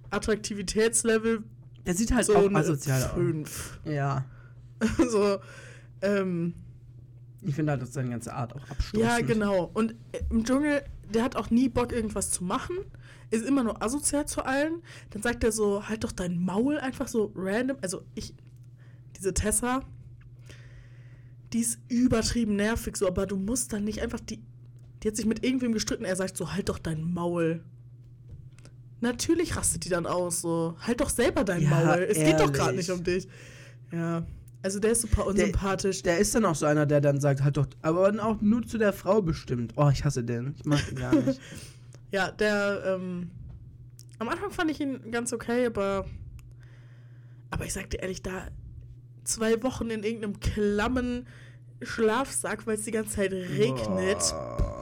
Attraktivitätslevel 0.09 1.43
Der 1.85 1.93
sieht 1.95 2.13
halt 2.13 2.25
so 2.25 2.35
auch 2.35 2.51
asozial 2.53 3.03
aus. 3.03 3.11
5. 3.13 3.79
Ja. 3.85 4.25
so, 5.09 5.37
ähm, 6.01 6.53
Ich 7.41 7.55
finde 7.55 7.71
halt, 7.73 7.81
dass 7.81 7.93
seine 7.93 8.09
ganze 8.09 8.33
Art 8.33 8.53
auch 8.55 8.69
abstoßend. 8.69 8.99
Ja, 8.99 9.19
genau. 9.19 9.69
Und 9.73 9.91
äh, 10.11 10.19
im 10.29 10.43
Dschungel, 10.43 10.83
der 11.13 11.23
hat 11.23 11.35
auch 11.35 11.49
nie 11.49 11.69
Bock, 11.69 11.91
irgendwas 11.91 12.31
zu 12.31 12.43
machen. 12.43 12.75
Ist 13.29 13.45
immer 13.45 13.63
nur 13.63 13.81
asozial 13.83 14.25
zu 14.27 14.45
allen. 14.45 14.81
Dann 15.11 15.21
sagt 15.21 15.43
er 15.43 15.51
so, 15.51 15.87
halt 15.87 16.03
doch 16.03 16.11
dein 16.11 16.37
Maul 16.39 16.77
einfach 16.77 17.07
so 17.07 17.31
random. 17.35 17.77
Also 17.81 18.03
ich, 18.15 18.33
diese 19.17 19.33
Tessa, 19.33 19.81
die 21.53 21.59
ist 21.59 21.79
übertrieben 21.87 22.55
nervig 22.55 22.97
so, 22.97 23.07
aber 23.07 23.25
du 23.25 23.37
musst 23.37 23.73
dann 23.73 23.83
nicht 23.83 24.01
einfach 24.01 24.19
die, 24.19 24.41
die 25.01 25.07
hat 25.07 25.15
sich 25.15 25.25
mit 25.25 25.43
irgendwem 25.45 25.71
gestritten. 25.73 26.03
Er 26.05 26.15
sagt 26.15 26.35
so, 26.35 26.53
halt 26.53 26.69
doch 26.69 26.79
dein 26.79 27.13
Maul. 27.13 27.63
Natürlich 29.01 29.55
rastet 29.55 29.85
die 29.85 29.89
dann 29.89 30.05
aus, 30.05 30.41
so, 30.41 30.75
halt 30.79 31.01
doch 31.01 31.09
selber 31.09 31.43
dein 31.43 31.61
Ja, 31.61 31.69
Maul. 31.69 32.07
Es 32.09 32.17
geht 32.17 32.39
doch 32.39 32.51
gerade 32.51 32.71
ehrlich. 32.71 32.87
nicht 32.87 32.97
um 32.97 33.03
dich. 33.03 33.27
Ja, 33.91 34.25
also 34.63 34.79
der 34.79 34.93
ist 34.93 35.01
super 35.01 35.27
unsympathisch. 35.27 36.01
Der 36.03 36.17
ist 36.17 36.33
dann 36.33 36.45
auch 36.45 36.55
so 36.55 36.65
einer, 36.65 36.85
der 36.85 37.01
dann 37.01 37.19
sagt, 37.19 37.43
halt 37.43 37.57
doch, 37.57 37.67
aber 37.81 38.09
dann 38.09 38.19
auch 38.19 38.41
nur 38.41 38.65
zu 38.65 38.77
der 38.77 38.93
Frau 38.93 39.21
bestimmt. 39.21 39.73
Oh, 39.75 39.89
ich 39.89 40.05
hasse 40.05 40.23
den. 40.23 40.55
Ich 40.57 40.65
mag 40.65 40.85
den 40.87 40.95
gar 40.97 41.15
nicht. 41.15 41.39
Ja, 42.11 42.29
der, 42.29 42.83
ähm, 42.85 43.31
am 44.19 44.29
Anfang 44.29 44.51
fand 44.51 44.69
ich 44.69 44.79
ihn 44.79 45.09
ganz 45.09 45.33
okay, 45.33 45.65
aber, 45.65 46.05
aber 47.49 47.65
ich 47.65 47.73
sag 47.73 47.89
dir 47.89 48.03
ehrlich, 48.03 48.21
da 48.21 48.49
zwei 49.23 49.63
Wochen 49.63 49.89
in 49.89 50.03
irgendeinem 50.03 50.39
klammen 50.39 51.25
Schlafsack, 51.85 52.65
weil 52.67 52.75
es 52.75 52.83
die 52.83 52.91
ganze 52.91 53.15
Zeit 53.17 53.31
regnet. 53.31 54.17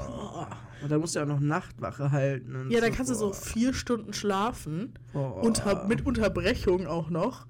Boah. 0.08 0.48
Und 0.84 0.92
dann 0.92 1.00
musst 1.00 1.14
du 1.16 1.20
ja 1.20 1.26
auch 1.26 1.30
noch 1.30 1.40
Nachtwache 1.40 2.12
halten. 2.12 2.56
Und 2.56 2.72
Ja, 2.72 2.82
dann 2.82 2.92
so. 2.92 2.98
kannst 2.98 3.12
du 3.12 3.16
so 3.16 3.26
Boah. 3.28 3.34
vier 3.36 3.74
Stunden 3.74 4.14
schlafen, 4.14 4.94
Boah. 5.14 5.44
unter, 5.44 5.88
mit 5.88 6.06
Unterbrechung 6.06 6.88
auch 6.88 7.10
noch. 7.10 7.46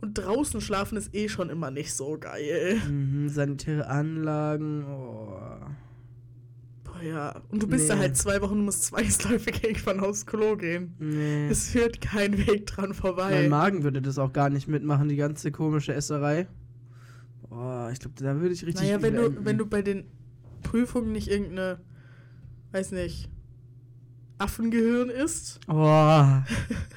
Und 0.00 0.14
draußen 0.14 0.60
schlafen 0.60 0.96
ist 0.96 1.12
eh 1.12 1.28
schon 1.28 1.50
immer 1.50 1.72
nicht 1.72 1.92
so 1.92 2.16
geil. 2.20 2.80
Mhm, 2.88 3.28
sanitäre 3.28 3.88
Anlagen. 3.88 4.84
Oh. 4.84 5.36
Boah, 6.84 7.02
ja. 7.02 7.34
Und 7.50 7.64
du 7.64 7.66
bist 7.66 7.90
da 7.90 7.96
Nee. 7.96 8.02
halt 8.02 8.16
zwei 8.16 8.40
Wochen, 8.40 8.54
du 8.58 8.62
musst 8.62 8.84
zwangsläufig 8.84 9.64
irgendwann 9.64 9.98
aufs 9.98 10.24
Klo 10.24 10.56
gehen. 10.56 10.94
Nee. 11.00 11.48
Es 11.50 11.70
führt 11.70 12.00
kein 12.00 12.38
Weg 12.46 12.66
dran 12.66 12.94
vorbei. 12.94 13.30
Mein 13.30 13.48
Magen 13.48 13.82
würde 13.82 14.00
das 14.00 14.18
auch 14.18 14.32
gar 14.32 14.50
nicht 14.50 14.68
mitmachen, 14.68 15.08
die 15.08 15.16
ganze 15.16 15.50
komische 15.50 15.94
Esserei. 15.94 16.46
Boah, 17.48 17.90
ich 17.92 17.98
glaube, 18.00 18.14
da 18.22 18.36
würde 18.40 18.52
ich 18.54 18.64
richtig. 18.66 18.84
Naja, 18.84 19.00
wenn 19.02 19.14
du, 19.14 19.26
enden. 19.26 19.44
wenn 19.44 19.58
du 19.58 19.66
bei 19.66 19.82
den 19.82 20.04
Prüfungen 20.62 21.12
nicht 21.12 21.28
irgendeine, 21.28 21.80
weiß 22.72 22.92
nicht, 22.92 23.30
Affengehirn 24.38 25.08
isst, 25.10 25.60
Boah. 25.66 26.46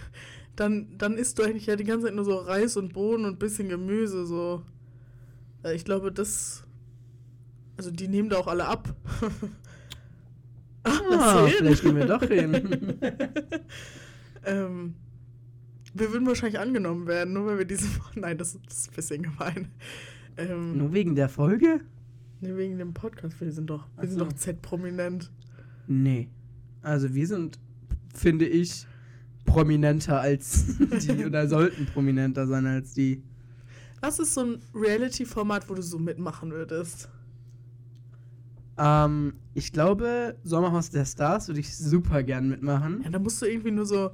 dann, 0.56 0.98
dann 0.98 1.18
isst 1.18 1.40
du 1.40 1.44
eigentlich 1.44 1.66
ja 1.68 1.76
die 1.76 1.86
ganze 1.86 2.08
Zeit 2.08 2.16
nur 2.16 2.26
so 2.26 2.38
Reis 2.38 2.78
und 2.78 2.94
Bohnen 2.94 3.26
und 3.26 3.34
ein 3.34 3.40
bisschen 3.40 3.70
Gemüse, 3.70 4.26
so. 4.26 4.64
Äh, 5.64 5.74
Ich 5.76 5.86
glaube, 5.86 6.12
das. 6.12 6.64
Also 7.78 7.90
die 7.90 8.08
nehmen 8.08 8.30
da 8.30 8.38
auch 8.38 8.48
alle 8.48 8.66
ab. 8.66 8.94
Ach, 10.84 11.02
Ah, 11.10 11.48
vielleicht 11.58 11.82
gehen 11.84 11.96
wir 11.96 12.06
doch 12.06 12.24
hin. 12.24 13.00
ähm, 14.46 14.96
wir 15.94 16.12
würden 16.12 16.28
wahrscheinlich 16.28 16.60
angenommen 16.60 17.08
werden, 17.08 17.34
nur 17.34 17.46
weil 17.48 17.58
wir 17.60 17.66
diese. 17.66 17.88
Nein, 18.16 18.38
das, 18.38 18.60
das 18.68 18.78
ist 18.78 18.90
ein 18.90 18.96
bisschen 18.96 19.24
gemein. 19.24 19.70
Ähm, 20.50 20.78
Nur 20.78 20.94
wegen 20.94 21.16
der 21.16 21.30
Folge? 21.30 21.82
nee, 22.42 22.56
wegen 22.56 22.78
dem 22.78 22.94
Podcast, 22.94 23.40
wir 23.40 23.52
sind 23.52 23.70
doch, 23.70 23.88
wir 23.96 24.04
Ach 24.04 24.08
sind 24.08 24.20
so. 24.20 24.26
doch 24.26 24.34
Z-prominent. 24.34 25.32
Nee. 25.88 26.30
Also 26.82 27.14
wir 27.14 27.28
sind, 27.28 27.60
finde 28.16 28.48
ich, 28.48 28.88
prominenter 29.46 30.20
als 30.20 30.78
die 31.04 31.26
oder 31.26 31.48
sollten 31.48 31.86
prominenter 31.86 32.48
sein 32.48 32.66
als 32.66 32.94
die. 32.94 33.22
Was 34.02 34.18
ist 34.20 34.34
so 34.34 34.42
ein 34.42 34.62
Reality-Format, 34.74 35.70
wo 35.70 35.76
du 35.76 35.84
so 35.84 36.00
mitmachen 36.00 36.52
würdest? 36.52 37.10
Ähm, 38.78 39.34
ich 39.54 39.72
glaube, 39.72 40.36
Sommerhaus 40.44 40.90
der 40.90 41.06
Stars 41.06 41.48
würde 41.48 41.60
ich 41.60 41.78
super 41.78 42.24
gern 42.24 42.50
mitmachen. 42.50 43.02
Ja, 43.04 43.12
da 43.12 43.20
musst 43.20 43.40
du 43.42 43.46
irgendwie 43.46 43.72
nur 43.72 43.86
so 43.86 44.10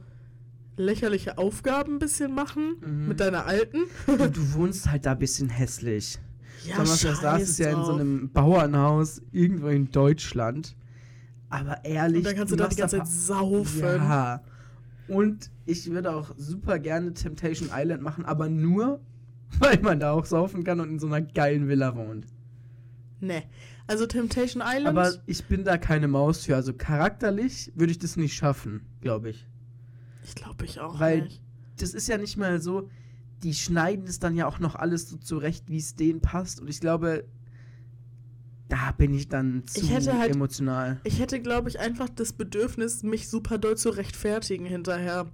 lächerliche 0.77 1.37
Aufgaben 1.37 1.95
ein 1.95 1.99
bisschen 1.99 2.33
machen 2.33 2.77
Mhm. 2.85 3.07
mit 3.09 3.19
deiner 3.19 3.45
alten. 3.45 3.79
Du, 4.05 4.15
du 4.17 4.53
wohnst 4.53 4.89
halt 4.89 5.05
da 5.05 5.11
ein 5.11 5.19
bisschen 5.19 5.49
hässlich. 5.49 6.19
Ja, 6.65 6.77
der 6.77 6.85
Stars 6.85 7.41
ist 7.43 7.59
ja 7.59 7.69
in 7.69 7.83
so 7.85 7.93
einem 7.93 8.29
Bauernhaus 8.31 9.21
irgendwo 9.31 9.67
in 9.67 9.91
Deutschland. 9.91 10.75
Aber 11.49 11.83
ehrlich. 11.85 12.17
Und 12.19 12.25
dann 12.25 12.35
kannst 12.35 12.51
du 12.51 12.57
da 12.57 12.67
die 12.67 12.75
ganze 12.75 12.97
Zeit 12.97 13.07
saufen. 13.07 13.81
Ja. 13.83 14.41
Und 15.07 15.49
ich 15.65 15.89
würde 15.89 16.13
auch 16.13 16.33
super 16.37 16.79
gerne 16.79 17.13
Temptation 17.13 17.69
Island 17.73 18.01
machen, 18.01 18.25
aber 18.25 18.49
nur, 18.49 18.99
weil 19.59 19.79
man 19.81 19.99
da 19.99 20.11
auch 20.11 20.25
saufen 20.25 20.63
kann 20.63 20.79
und 20.79 20.89
in 20.89 20.99
so 20.99 21.07
einer 21.07 21.21
geilen 21.21 21.67
Villa 21.67 21.95
wohnt. 21.95 22.25
Nee. 23.19 23.43
Also 23.87 24.05
Temptation 24.05 24.61
Island. 24.65 24.87
Aber 24.97 25.13
ich 25.25 25.45
bin 25.45 25.63
da 25.63 25.77
keine 25.77 26.07
Maus 26.09 26.45
für. 26.45 26.55
Also 26.55 26.73
charakterlich 26.73 27.71
würde 27.75 27.91
ich 27.91 27.99
das 27.99 28.17
nicht 28.17 28.33
schaffen, 28.35 28.81
glaube 28.99 29.29
ich. 29.29 29.47
Ich 30.27 30.35
glaube 30.35 30.65
ich 30.65 30.79
auch 30.79 30.99
Weil- 30.99 31.23
nicht. 31.23 31.41
Das 31.79 31.93
ist 31.93 32.07
ja 32.07 32.17
nicht 32.17 32.37
mal 32.37 32.59
so, 32.61 32.89
die 33.43 33.53
schneiden 33.53 34.07
es 34.07 34.17
dann 34.19 34.35
ja 34.35 34.47
auch 34.47 34.57
noch 34.59 34.75
alles 34.75 35.07
so 35.09 35.17
zurecht, 35.17 35.65
wie 35.69 35.77
es 35.77 35.95
denen 35.95 36.21
passt. 36.21 36.59
Und 36.59 36.67
ich 36.69 36.79
glaube, 36.79 37.25
da 38.67 38.91
bin 38.91 39.13
ich 39.13 39.29
dann 39.29 39.65
zu 39.67 39.79
Ich 39.81 39.91
halt- 39.93 40.33
emotional. 40.35 40.99
Ich 41.03 41.19
hätte, 41.19 41.39
glaube 41.39 41.69
ich, 41.69 41.79
einfach 41.79 42.09
das 42.09 42.33
Bedürfnis, 42.33 43.03
mich 43.03 43.29
super 43.29 43.57
doll 43.59 43.77
zu 43.77 43.89
rechtfertigen 43.89 44.65
hinterher. 44.65 45.31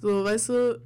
So, 0.00 0.24
weißt 0.24 0.48
du, 0.50 0.80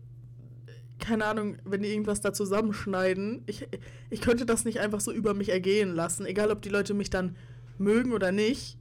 keine 0.98 1.26
Ahnung, 1.26 1.56
wenn 1.64 1.82
die 1.82 1.88
irgendwas 1.90 2.20
da 2.22 2.32
zusammenschneiden, 2.32 3.42
ich, 3.46 3.68
ich 4.10 4.20
könnte 4.22 4.46
das 4.46 4.64
nicht 4.64 4.80
einfach 4.80 5.00
so 5.00 5.12
über 5.12 5.34
mich 5.34 5.50
ergehen 5.50 5.94
lassen, 5.94 6.24
egal 6.24 6.50
ob 6.50 6.62
die 6.62 6.70
Leute 6.70 6.94
mich 6.94 7.10
dann 7.10 7.36
mögen 7.78 8.12
oder 8.12 8.32
nicht, 8.32 8.78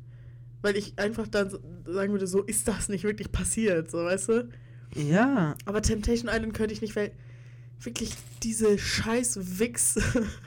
weil 0.62 0.78
ich 0.78 0.98
einfach 0.98 1.28
dann 1.28 1.50
sagen 1.86 2.14
würde, 2.14 2.28
so 2.28 2.42
ist 2.44 2.68
das 2.68 2.88
nicht 2.88 3.04
wirklich 3.04 3.32
passiert, 3.32 3.92
so 3.92 3.98
weißt 3.98 4.30
du? 4.30 4.50
Ja. 4.96 5.56
Aber 5.66 5.82
Temptation 5.82 6.30
Island 6.34 6.54
könnte 6.54 6.74
ich 6.74 6.82
nicht, 6.82 6.96
weil 6.96 7.12
wirklich 7.80 8.16
diese 8.44 8.78
scheiß 8.78 9.60
Wix 9.60 10.00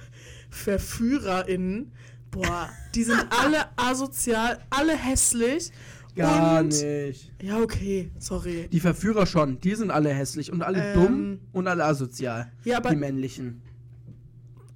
VerführerInnen, 0.51 1.93
boah, 2.31 2.69
die 2.95 3.05
sind 3.05 3.25
alle 3.43 3.67
asozial, 3.77 4.59
alle 4.71 4.97
hässlich. 4.97 5.71
Gar 6.15 6.61
und, 6.61 6.69
nicht. 6.69 7.31
Ja, 7.43 7.61
okay, 7.61 8.11
sorry. 8.19 8.69
Die 8.73 8.81
Verführer 8.81 9.27
schon, 9.27 9.61
die 9.61 9.75
sind 9.75 9.91
alle 9.91 10.09
hässlich 10.15 10.51
und 10.51 10.63
alle 10.63 10.83
Ähm, 10.83 10.95
dumm 10.95 11.41
und 11.53 11.67
alle 11.69 11.85
asozial. 11.85 12.51
Ja, 12.65 12.79
aber 12.79 12.89
die 12.91 12.97
männlichen. 12.97 13.61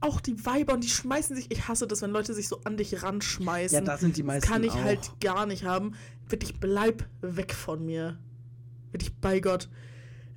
auch 0.03 0.21
die 0.21 0.45
Weiber 0.45 0.75
und 0.75 0.85
die 0.85 0.89
schmeißen 0.89 1.35
sich, 1.35 1.51
ich 1.51 1.67
hasse 1.67 1.87
das, 1.87 2.03
wenn 2.03 2.11
Leute 2.11 2.35
sich 2.35 2.47
so 2.49 2.61
an 2.65 2.77
dich 2.77 3.03
ranschmeißen. 3.03 3.75
Ja, 3.79 3.81
das 3.83 4.01
sind 4.01 4.17
die 4.19 4.21
das 4.23 4.27
meisten 4.27 4.51
kann 4.51 4.65
ich 4.65 4.73
auch. 4.73 4.83
halt 4.85 5.13
gar 5.23 5.47
nicht 5.47 5.65
haben. 5.65 5.93
Wirklich, 6.29 6.61
bleib 6.61 7.09
weg 7.23 7.55
von 7.55 7.87
mir. 7.87 8.19
Wirklich, 8.93 9.13
bei 9.21 9.41
Gott. 9.41 9.69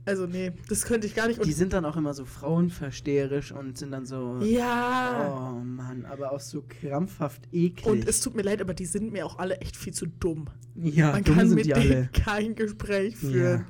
Also, 0.05 0.25
nee, 0.27 0.51
das 0.67 0.83
könnte 0.83 1.07
ich 1.07 1.15
gar 1.15 1.27
nicht. 1.27 1.39
Und 1.39 1.47
Die 1.47 1.53
sind 1.53 1.71
dann 1.71 1.85
auch 1.85 1.95
immer 1.95 2.13
so 2.13 2.25
frauenversterisch 2.25 3.53
und 3.53 3.77
sind 3.77 3.91
dann 3.91 4.05
so. 4.05 4.39
ja. 4.41 5.53
Oh 5.55 5.63
Mann, 5.63 6.05
aber 6.05 6.33
auch 6.33 6.41
so 6.41 6.63
krampfhaft 6.67 7.41
eklig. 7.53 7.85
Und 7.85 8.07
es 8.07 8.19
tut 8.19 8.35
mir 8.35 8.41
leid, 8.41 8.61
aber 8.61 8.73
die 8.73 8.85
sind 8.85 9.13
mir 9.13 9.25
auch 9.25 9.39
alle 9.39 9.57
echt 9.57 9.77
viel 9.77 9.93
zu 9.93 10.05
dumm. 10.07 10.49
ja, 10.75 11.13
Man 11.13 11.23
dumm 11.23 11.35
kann 11.37 11.47
sind 11.47 11.55
mit 11.55 11.65
die 11.67 11.73
denen 11.73 11.91
alle. 11.93 12.09
kein 12.13 12.55
Gespräch 12.55 13.15
führen. 13.15 13.65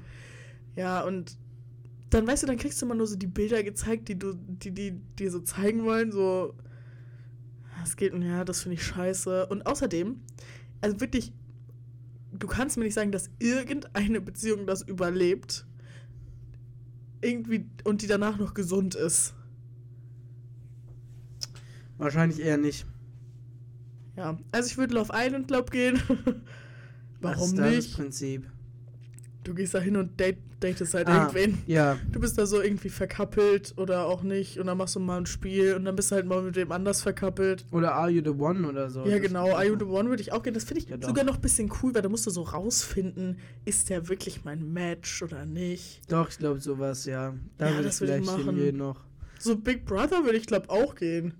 Ja. 0.75 1.01
und 1.03 1.37
dann 2.09 2.25
weißt 2.27 2.43
du, 2.43 2.47
dann 2.47 2.57
kriegst 2.57 2.81
du 2.81 2.85
immer 2.87 2.95
nur 2.95 3.07
so 3.07 3.15
die 3.15 3.27
Bilder 3.27 3.61
gezeigt, 3.63 4.07
die 4.07 4.17
du, 4.17 4.33
die, 4.33 4.71
die 4.71 4.91
dir 5.19 5.31
so 5.31 5.39
zeigen 5.39 5.83
wollen, 5.83 6.11
so 6.11 6.55
es 7.83 7.95
geht, 7.97 8.13
ja, 8.13 8.43
das 8.45 8.61
finde 8.61 8.75
ich 8.75 8.83
scheiße. 8.83 9.47
Und 9.47 9.65
außerdem, 9.67 10.15
also 10.81 10.99
wirklich, 11.01 11.33
du 12.39 12.47
kannst 12.47 12.77
mir 12.77 12.83
nicht 12.83 12.93
sagen, 12.93 13.11
dass 13.11 13.29
irgendeine 13.39 14.21
Beziehung 14.21 14.65
das 14.65 14.81
überlebt. 14.81 15.65
Irgendwie 17.21 17.69
und 17.83 18.01
die 18.01 18.07
danach 18.07 18.37
noch 18.37 18.53
gesund 18.53 18.95
ist. 18.95 19.33
Wahrscheinlich 21.97 22.39
eher 22.39 22.57
nicht. 22.57 22.85
Ja, 24.17 24.37
also 24.51 24.67
ich 24.67 24.77
würde 24.77 24.93
Love 24.95 25.11
Island 25.13 25.47
Club 25.47 25.71
gehen. 25.71 26.01
Warum 27.21 27.45
ist 27.45 27.57
da 27.57 27.63
Das 27.63 27.75
nicht? 27.75 27.95
Prinzip. 27.95 28.51
Du 29.43 29.53
gehst 29.53 29.73
da 29.73 29.79
hin 29.79 29.97
und 29.97 30.17
date, 30.19 30.37
datest 30.61 30.93
halt 30.93 31.07
Ah, 31.07 31.23
irgendwen. 31.33 31.61
Ja. 31.67 31.97
Du 32.11 32.19
bist 32.19 32.37
da 32.37 32.45
so 32.45 32.61
irgendwie 32.61 32.89
verkappelt 32.89 33.73
oder 33.77 34.05
auch 34.05 34.23
nicht 34.23 34.57
und 34.57 34.67
dann 34.67 34.77
machst 34.77 34.95
du 34.95 34.99
mal 35.01 35.17
ein 35.17 35.25
Spiel 35.25 35.73
und 35.75 35.83
dann 35.85 35.95
bist 35.95 36.11
du 36.11 36.15
halt 36.15 36.25
mal 36.25 36.41
mit 36.41 36.55
dem 36.55 36.71
anders 36.71 37.01
verkappelt. 37.01 37.65
Oder 37.71 37.93
Are 37.95 38.09
You 38.09 38.21
the 38.23 38.29
One 38.39 38.67
oder 38.67 38.89
so. 38.89 39.05
ja, 39.05 39.19
genau. 39.19 39.51
Are 39.53 39.65
You 39.65 39.75
the 39.77 39.85
One 39.85 40.09
würde 40.09 40.21
ich 40.21 40.31
auch 40.31 40.41
gehen. 40.43 40.53
Das 40.53 40.63
finde 40.63 40.81
ich 40.83 40.89
Ja, 40.89 40.97
sogar 41.01 41.25
noch 41.25 41.35
ein 41.35 41.41
bisschen 41.41 41.69
cool, 41.81 41.93
weil 41.93 42.01
da 42.01 42.07
musst 42.09 42.25
du 42.25 42.29
so 42.31 42.43
rausfinden, 42.43 43.37
ist 43.65 43.89
der 43.89 44.07
wirklich 44.07 44.45
mein 44.45 44.71
Match 44.71 45.21
oder 45.21 45.45
nicht. 45.45 46.01
Doch, 46.09 46.29
ich 46.29 46.37
glaube 46.37 46.61
sowas, 46.61 47.05
ja. 47.05 47.33
Da 47.57 47.65
Ja, 47.67 47.71
würde 47.75 47.81
ich 47.81 47.87
das 47.87 48.01
würde 48.01 48.17
ich 48.17 48.23
vielleicht 48.23 48.37
machen. 48.45 48.55
hingehen 48.55 48.77
noch. 48.77 49.01
So 49.39 49.57
Big 49.57 49.85
Brother 49.85 50.23
würde 50.23 50.37
ich 50.37 50.47
glaube 50.47 50.69
auch 50.69 50.95
gehen. 50.95 51.33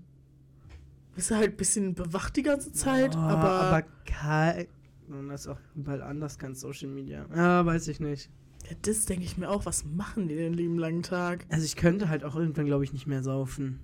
Bist 1.14 1.30
du 1.30 1.36
halt 1.36 1.52
ein 1.52 1.56
bisschen 1.56 1.94
bewacht 1.94 2.36
die 2.36 2.42
ganze 2.42 2.72
Zeit, 2.72 3.14
Oh, 3.16 3.20
aber, 3.20 3.50
aber 3.52 3.82
kein. 4.04 4.66
Und 5.08 5.28
das 5.28 5.42
ist 5.42 5.48
auch 5.48 5.58
überall 5.74 6.02
anders, 6.02 6.38
kein 6.38 6.54
Social 6.54 6.88
Media. 6.88 7.26
Ja, 7.34 7.64
weiß 7.64 7.88
ich 7.88 8.00
nicht. 8.00 8.30
ja, 8.68 8.76
das 8.82 9.06
denke 9.06 9.24
ich 9.24 9.36
mir 9.36 9.50
auch. 9.50 9.66
Was 9.66 9.84
machen 9.84 10.28
die 10.28 10.36
den 10.36 10.54
lieben 10.54 10.78
langen 10.78 11.02
Tag? 11.02 11.46
Also 11.48 11.64
ich 11.64 11.76
könnte 11.76 12.08
halt 12.08 12.24
auch 12.24 12.36
irgendwann, 12.36 12.66
glaube 12.66 12.84
ich, 12.84 12.92
nicht 12.92 13.06
mehr 13.06 13.22
saufen. 13.22 13.80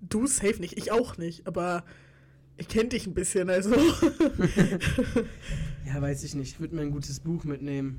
Du 0.00 0.26
safe 0.26 0.60
nicht, 0.60 0.76
ich 0.78 0.92
auch 0.92 1.18
nicht, 1.18 1.46
aber 1.46 1.84
ich 2.56 2.68
kenne 2.68 2.88
dich 2.88 3.06
ein 3.06 3.14
bisschen, 3.14 3.48
also. 3.50 3.74
Ja, 5.86 6.00
weiß 6.00 6.22
ich 6.24 6.34
nicht. 6.34 6.52
Ich 6.52 6.60
würde 6.60 6.76
mir 6.76 6.82
ein 6.82 6.90
gutes 6.92 7.18
Buch 7.20 7.42
mitnehmen. 7.44 7.98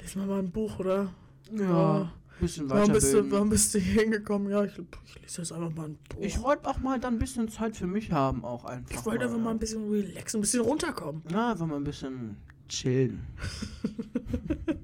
Lies 0.00 0.16
mal 0.16 0.26
mal 0.26 0.40
ein 0.40 0.50
Buch, 0.50 0.78
oder? 0.80 1.12
Ja, 1.56 2.12
bisschen 2.42 2.70
Warum 2.70 2.92
bist, 2.92 3.12
du, 3.14 3.30
warum 3.30 3.48
bist 3.48 3.74
du 3.74 3.78
hier 3.78 4.02
hingekommen? 4.02 4.50
Ja, 4.50 4.64
ich, 4.64 4.72
ich 4.78 5.22
lese 5.22 5.42
jetzt 5.42 5.52
einfach 5.52 5.74
mal 5.74 5.86
ein 5.88 5.98
Buch. 6.08 6.18
Ich 6.20 6.40
wollte 6.42 6.68
auch 6.68 6.78
mal 6.78 7.00
dann 7.00 7.14
ein 7.14 7.18
bisschen 7.18 7.48
Zeit 7.48 7.76
für 7.76 7.86
mich 7.86 8.12
haben, 8.12 8.44
auch 8.44 8.64
einfach. 8.64 8.90
Ich 8.94 9.04
wollte 9.06 9.24
einfach 9.24 9.38
mal 9.38 9.50
ein 9.52 9.58
bisschen 9.58 9.88
relaxen, 9.90 10.38
ein 10.38 10.42
bisschen 10.42 10.60
runterkommen. 10.60 11.22
Ja, 11.30 11.52
einfach 11.52 11.66
mal 11.66 11.76
ein 11.76 11.84
bisschen 11.84 12.36
chillen. 12.68 13.26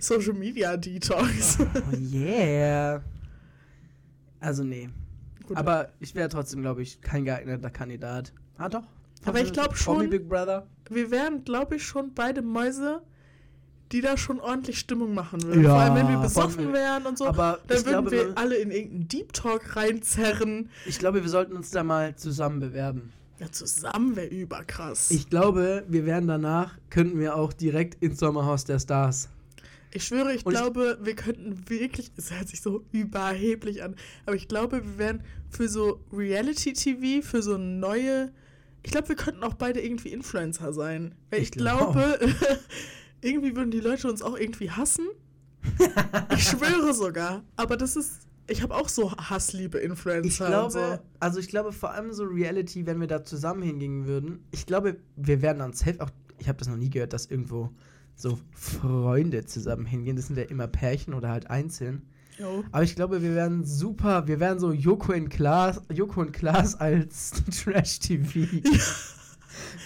Social 0.00 0.34
Media 0.34 0.76
Detox. 0.76 1.58
Oh 1.60 1.96
yeah. 1.96 3.02
Also 4.40 4.62
nee. 4.62 4.88
Gut, 5.46 5.56
Aber 5.56 5.88
ich 5.98 6.14
wäre 6.14 6.28
trotzdem, 6.28 6.60
glaube 6.62 6.82
ich, 6.82 7.00
kein 7.00 7.24
geeigneter 7.24 7.70
Kandidat. 7.70 8.32
Ah 8.56 8.68
doch. 8.68 8.84
Aber 9.24 9.40
ich 9.40 9.52
glaub 9.52 9.74
Promi 9.74 10.02
schon- 10.04 10.10
Big 10.10 10.28
Brother. 10.28 10.68
wir 10.90 11.10
wären, 11.10 11.42
glaube 11.44 11.76
ich, 11.76 11.84
schon 11.84 12.14
beide 12.14 12.42
Mäuse, 12.42 13.02
die 13.92 14.00
da 14.00 14.16
schon 14.16 14.38
ordentlich 14.40 14.78
Stimmung 14.78 15.14
machen 15.14 15.42
würden. 15.42 15.62
Ja, 15.62 15.70
Vor 15.70 15.78
allem, 15.80 15.94
wenn 15.94 16.08
wir 16.08 16.18
besoffen 16.18 16.72
wären 16.72 17.06
und 17.06 17.16
so. 17.18 17.26
Aber 17.26 17.58
dann 17.66 17.78
ich 17.78 17.84
würden 17.86 17.92
glaube, 18.06 18.10
wir 18.10 18.32
alle 18.38 18.56
in 18.56 18.70
irgendeinen 18.70 19.08
Deep 19.08 19.32
Talk 19.32 19.76
reinzerren. 19.76 20.68
ich 20.86 20.98
glaube, 20.98 21.22
wir 21.22 21.30
sollten 21.30 21.54
uns 21.54 21.70
da 21.70 21.82
mal 21.82 22.14
zusammen 22.16 22.60
bewerben. 22.60 23.12
Ja, 23.40 23.50
zusammen 23.52 24.16
wäre 24.16 24.26
überkrass. 24.26 25.10
Ich 25.12 25.30
glaube, 25.30 25.84
wir 25.88 26.04
werden 26.06 26.26
danach, 26.26 26.76
könnten 26.90 27.18
wir 27.20 27.36
auch 27.36 27.52
direkt 27.52 28.02
ins 28.02 28.18
Sommerhaus 28.18 28.64
der 28.64 28.78
Stars. 28.80 29.28
Ich 29.92 30.04
schwöre, 30.04 30.34
ich 30.34 30.44
Und 30.44 30.52
ich- 30.52 30.58
glaube, 30.58 30.98
wir 31.00 31.14
könnten 31.14 31.64
wirklich, 31.70 32.10
es 32.16 32.30
hört 32.30 32.48
sich 32.48 32.60
so 32.60 32.84
überheblich 32.92 33.82
an, 33.82 33.94
aber 34.26 34.36
ich 34.36 34.48
glaube, 34.48 34.82
wir 34.84 34.98
wären 34.98 35.22
für 35.48 35.66
so 35.68 36.00
Reality-TV, 36.12 37.24
für 37.26 37.40
so 37.42 37.56
neue, 37.56 38.30
ich 38.82 38.90
glaube, 38.90 39.08
wir 39.08 39.16
könnten 39.16 39.42
auch 39.44 39.54
beide 39.54 39.80
irgendwie 39.80 40.08
Influencer 40.10 40.72
sein. 40.74 41.14
Weil 41.30 41.38
ich, 41.40 41.46
Ich 41.46 41.50
glaub 41.52 41.92
glaube, 41.94 42.18
irgendwie 43.20 43.56
würden 43.56 43.70
die 43.70 43.80
Leute 43.80 44.08
uns 44.08 44.22
auch 44.22 44.36
irgendwie 44.36 44.70
hassen. 44.70 45.06
ich 46.34 46.44
schwöre 46.44 46.94
sogar. 46.94 47.42
Aber 47.56 47.76
das 47.76 47.96
ist, 47.96 48.26
ich 48.46 48.62
habe 48.62 48.74
auch 48.74 48.88
so 48.88 49.12
Hassliebe-Influencer. 49.12 50.26
Ich 50.26 50.40
und 50.40 50.46
glaube, 50.46 50.72
so. 50.72 50.98
also 51.20 51.40
ich 51.40 51.48
glaube 51.48 51.72
vor 51.72 51.92
allem 51.92 52.12
so 52.12 52.24
Reality, 52.24 52.86
wenn 52.86 53.00
wir 53.00 53.06
da 53.06 53.24
zusammen 53.24 53.62
hingehen 53.62 54.06
würden, 54.06 54.44
ich 54.50 54.66
glaube, 54.66 54.96
wir 55.16 55.42
werden 55.42 55.58
dann 55.58 55.72
safe 55.72 56.00
auch, 56.00 56.10
ich 56.38 56.48
habe 56.48 56.58
das 56.58 56.68
noch 56.68 56.76
nie 56.76 56.90
gehört, 56.90 57.12
dass 57.12 57.26
irgendwo 57.26 57.70
so 58.14 58.38
Freunde 58.52 59.44
zusammen 59.44 59.86
hingehen. 59.86 60.16
Das 60.16 60.26
sind 60.26 60.38
ja 60.38 60.44
immer 60.44 60.66
Pärchen 60.66 61.14
oder 61.14 61.28
halt 61.28 61.50
einzeln. 61.50 62.02
Jo. 62.38 62.64
Aber 62.70 62.84
ich 62.84 62.94
glaube, 62.94 63.22
wir 63.22 63.34
werden 63.34 63.64
super, 63.64 64.28
wir 64.28 64.38
werden 64.38 64.58
so 64.58 64.72
Joko 64.72 65.12
und 65.12 65.28
Klaas, 65.28 65.82
Joko 65.92 66.20
und 66.20 66.32
Klaas 66.32 66.76
als 66.76 67.32
Trash-TV. 67.64 68.62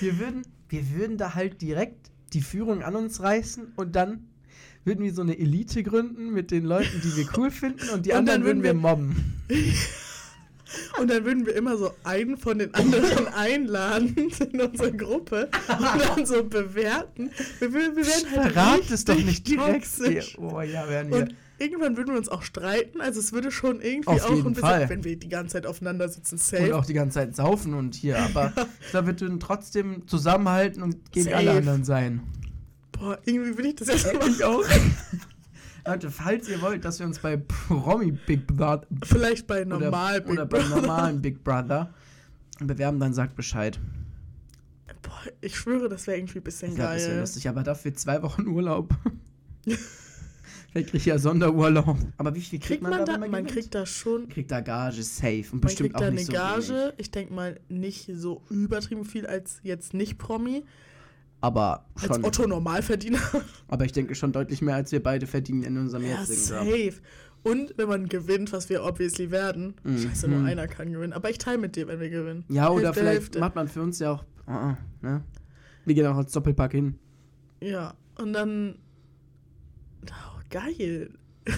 Wir 0.00 0.18
würden, 0.18 0.42
wir 0.68 0.90
würden 0.92 1.16
da 1.16 1.34
halt 1.34 1.60
direkt 1.62 2.11
die 2.32 2.40
Führung 2.40 2.82
an 2.82 2.96
uns 2.96 3.22
reißen 3.22 3.72
und 3.76 3.94
dann 3.94 4.28
würden 4.84 5.04
wir 5.04 5.14
so 5.14 5.22
eine 5.22 5.38
Elite 5.38 5.82
gründen 5.82 6.32
mit 6.32 6.50
den 6.50 6.64
Leuten, 6.64 7.00
die 7.02 7.16
wir 7.16 7.26
cool 7.36 7.50
finden 7.50 7.88
und 7.90 8.06
die 8.06 8.12
Und 8.12 8.18
anderen 8.18 8.44
würden 8.44 8.62
würden 8.62 8.82
wir 8.82 8.88
mobben. 8.88 9.42
Und 10.98 11.10
dann 11.10 11.24
würden 11.24 11.44
wir 11.44 11.54
immer 11.54 11.76
so 11.76 11.92
einen 12.04 12.38
von 12.38 12.58
den 12.58 12.72
anderen 12.74 13.28
einladen 13.34 14.32
in 14.52 14.60
unsere 14.60 14.92
Gruppe 14.92 15.50
und 15.68 16.00
dann 16.00 16.26
so 16.26 16.44
bewerten. 16.44 17.30
Wir, 17.58 17.72
wir, 17.72 17.96
wir 17.96 18.06
werden 18.06 18.30
halt 18.30 18.52
Verrat 18.54 18.90
es 18.90 19.04
doch 19.04 19.14
nicht 19.14 19.46
direkt. 19.46 19.86
Oh 20.38 20.60
ja, 20.62 20.88
werden 20.88 21.10
wir. 21.10 21.18
Und 21.18 21.34
irgendwann 21.62 21.96
würden 21.96 22.10
wir 22.12 22.18
uns 22.18 22.28
auch 22.28 22.42
streiten. 22.42 23.00
Also 23.00 23.20
es 23.20 23.32
würde 23.32 23.50
schon 23.50 23.80
irgendwie 23.80 24.08
Auf 24.10 24.24
auch 24.24 24.30
ein 24.30 24.42
bisschen, 24.44 24.54
Fall. 24.56 24.88
wenn 24.88 25.04
wir 25.04 25.16
die 25.18 25.28
ganze 25.28 25.52
Zeit 25.54 25.66
aufeinander 25.66 26.08
sitzen, 26.08 26.34
Und 26.34 26.40
safe. 26.42 26.76
auch 26.76 26.84
die 26.84 26.94
ganze 26.94 27.14
Zeit 27.14 27.36
saufen 27.36 27.74
und 27.74 27.94
hier, 27.94 28.18
aber 28.22 28.52
ich 28.80 28.90
glaube, 28.90 29.08
wir 29.08 29.20
würden 29.20 29.40
trotzdem 29.40 30.06
zusammenhalten 30.08 30.82
und 30.82 31.12
gegen 31.12 31.32
alle 31.32 31.46
Safe. 31.46 31.58
anderen 31.58 31.84
sein. 31.84 32.22
Boah, 32.92 33.18
irgendwie 33.24 33.56
will 33.58 33.66
ich 33.66 33.76
das 33.76 33.88
jetzt 33.88 34.12
mal. 34.18 34.28
Ich 34.28 34.44
auch. 34.44 34.64
Leute, 35.86 36.10
falls 36.10 36.48
ihr 36.48 36.60
wollt, 36.62 36.84
dass 36.84 36.98
wir 37.00 37.06
uns 37.06 37.18
bei 37.18 37.36
Promi 37.36 38.12
Big 38.12 38.46
Brother 38.46 38.86
Vielleicht 39.04 39.46
bei 39.48 39.64
normal 39.64 40.20
oder, 40.20 40.20
Big 40.20 40.32
oder 40.32 40.46
Brother. 40.46 40.80
normalen 40.80 41.22
Big 41.22 41.42
Brother 41.42 41.92
bewerben, 42.60 43.00
dann 43.00 43.12
sagt 43.14 43.34
Bescheid. 43.34 43.80
Boah, 45.02 45.20
ich 45.40 45.56
schwöre, 45.56 45.88
das 45.88 46.06
wäre 46.06 46.18
irgendwie 46.18 46.38
ein 46.38 46.44
bisschen 46.44 46.68
Ich 46.70 46.74
glaube, 46.76 46.92
das 46.92 47.02
wäre 47.02 47.10
geil. 47.12 47.20
lustig, 47.20 47.48
aber 47.48 47.62
dafür 47.64 47.94
zwei 47.94 48.22
Wochen 48.22 48.46
Urlaub. 48.46 48.94
Vielleicht 50.72 50.88
kriege 50.88 50.96
ich 50.98 51.04
ja 51.06 51.18
Sonderurlaub. 51.18 51.96
Aber 52.16 52.34
wie 52.34 52.40
viel 52.40 52.58
kriegt, 52.58 52.64
Kriegt 52.66 52.82
man 52.82 52.92
da, 52.92 53.04
da, 53.04 53.12
wenn 53.14 53.20
man, 53.20 53.30
man 53.30 53.40
gewinnt? 53.44 53.52
kriegt 53.60 53.74
da 53.74 53.84
schon 53.86 54.28
kriegt 54.28 54.50
da 54.50 54.60
Gage 54.60 55.02
safe 55.02 55.44
und 55.52 55.52
Man 55.54 55.60
bestimmt 55.60 55.90
kriegt 55.90 55.96
auch 55.96 56.00
da 56.00 56.06
eine 56.06 56.14
nicht 56.16 56.26
so 56.26 56.32
Gage, 56.32 56.68
wenig. 56.68 56.94
ich 56.96 57.10
denke 57.10 57.34
mal 57.34 57.60
nicht 57.68 58.10
so 58.14 58.42
übertrieben 58.50 59.04
viel 59.04 59.26
als 59.26 59.60
jetzt 59.62 59.92
nicht 59.94 60.16
Promi, 60.18 60.64
Aber 61.42 61.84
als 61.96 62.06
schon. 62.06 62.24
Otto 62.24 62.46
Normalverdiener. 62.46 63.20
Aber 63.68 63.84
ich 63.84 63.92
denke 63.92 64.14
schon 64.14 64.32
deutlich 64.32 64.62
mehr, 64.62 64.76
als 64.76 64.90
wir 64.92 65.02
beide 65.02 65.26
verdienen 65.26 65.62
in 65.62 65.76
unserem 65.76 66.04
Ja, 66.04 66.20
jetzigen 66.20 66.40
Job. 66.56 66.66
safe. 66.66 67.02
Und 67.44 67.74
wenn 67.76 67.88
man 67.88 68.08
gewinnt, 68.08 68.52
was 68.52 68.68
wir 68.70 68.84
obviously 68.84 69.30
werden, 69.30 69.74
Mhm. 69.82 69.98
scheiße, 69.98 70.28
nur 70.28 70.44
einer 70.44 70.68
kann 70.68 70.90
gewinnen. 70.92 71.12
Aber 71.12 71.28
ich 71.28 71.38
teile 71.38 71.58
mit 71.58 71.74
dir, 71.76 71.86
wenn 71.88 71.98
wir 72.00 72.08
gewinnen. 72.08 72.44
Ja, 72.48 72.70
oder 72.70 72.84
Hälfte, 72.86 73.00
vielleicht 73.00 73.20
Hälfte. 73.20 73.40
macht 73.40 73.56
man 73.56 73.66
für 73.68 73.82
uns 73.82 73.98
ja 73.98 74.12
auch. 74.12 74.24
Ah, 74.46 74.70
ah, 74.70 74.78
ne? 75.02 75.22
Wir 75.84 75.94
gehen 75.96 76.06
auch 76.06 76.16
als 76.16 76.32
Doppelpack 76.32 76.72
hin. 76.72 76.98
Ja, 77.60 77.94
und 78.16 78.32
dann. 78.32 78.76
Geil. 80.52 81.08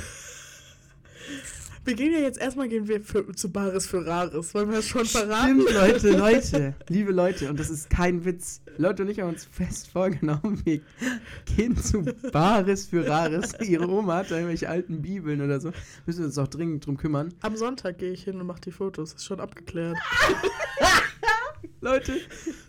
Wir 1.84 1.94
gehen 1.94 2.12
ja 2.14 2.20
jetzt 2.20 2.38
erstmal 2.38 2.68
gehen 2.68 2.88
wir 2.88 3.02
für, 3.02 3.30
zu 3.34 3.50
Bares 3.50 3.86
für 3.86 4.06
Rares. 4.06 4.54
Wollen 4.54 4.70
wir 4.70 4.76
das 4.76 4.88
schon 4.88 5.04
verraten? 5.04 5.60
Stimmt, 5.60 5.74
Leute, 5.74 6.10
Leute, 6.16 6.74
liebe 6.88 7.12
Leute, 7.12 7.50
und 7.50 7.60
das 7.60 7.68
ist 7.68 7.90
kein 7.90 8.24
Witz. 8.24 8.62
Leute 8.78 9.02
und 9.02 9.10
ich 9.10 9.20
haben 9.20 9.28
uns 9.28 9.44
fest 9.44 9.88
vorgenommen, 9.88 10.62
wir 10.64 10.80
gehen 11.44 11.76
zu 11.76 12.02
Bares 12.32 12.86
für 12.86 13.06
Rares. 13.06 13.52
Ihre 13.60 13.86
Oma 13.86 14.16
hat 14.16 14.30
da 14.30 14.36
irgendwelche 14.36 14.70
alten 14.70 15.02
Bibeln 15.02 15.42
oder 15.42 15.60
so. 15.60 15.72
Müssen 16.06 16.20
wir 16.20 16.26
uns 16.26 16.38
auch 16.38 16.48
dringend 16.48 16.86
drum 16.86 16.96
kümmern. 16.96 17.34
Am 17.42 17.54
Sonntag 17.54 17.98
gehe 17.98 18.12
ich 18.12 18.24
hin 18.24 18.40
und 18.40 18.46
mache 18.46 18.62
die 18.62 18.72
Fotos. 18.72 19.12
Ist 19.12 19.26
schon 19.26 19.40
abgeklärt. 19.40 19.98
Leute, 21.80 22.12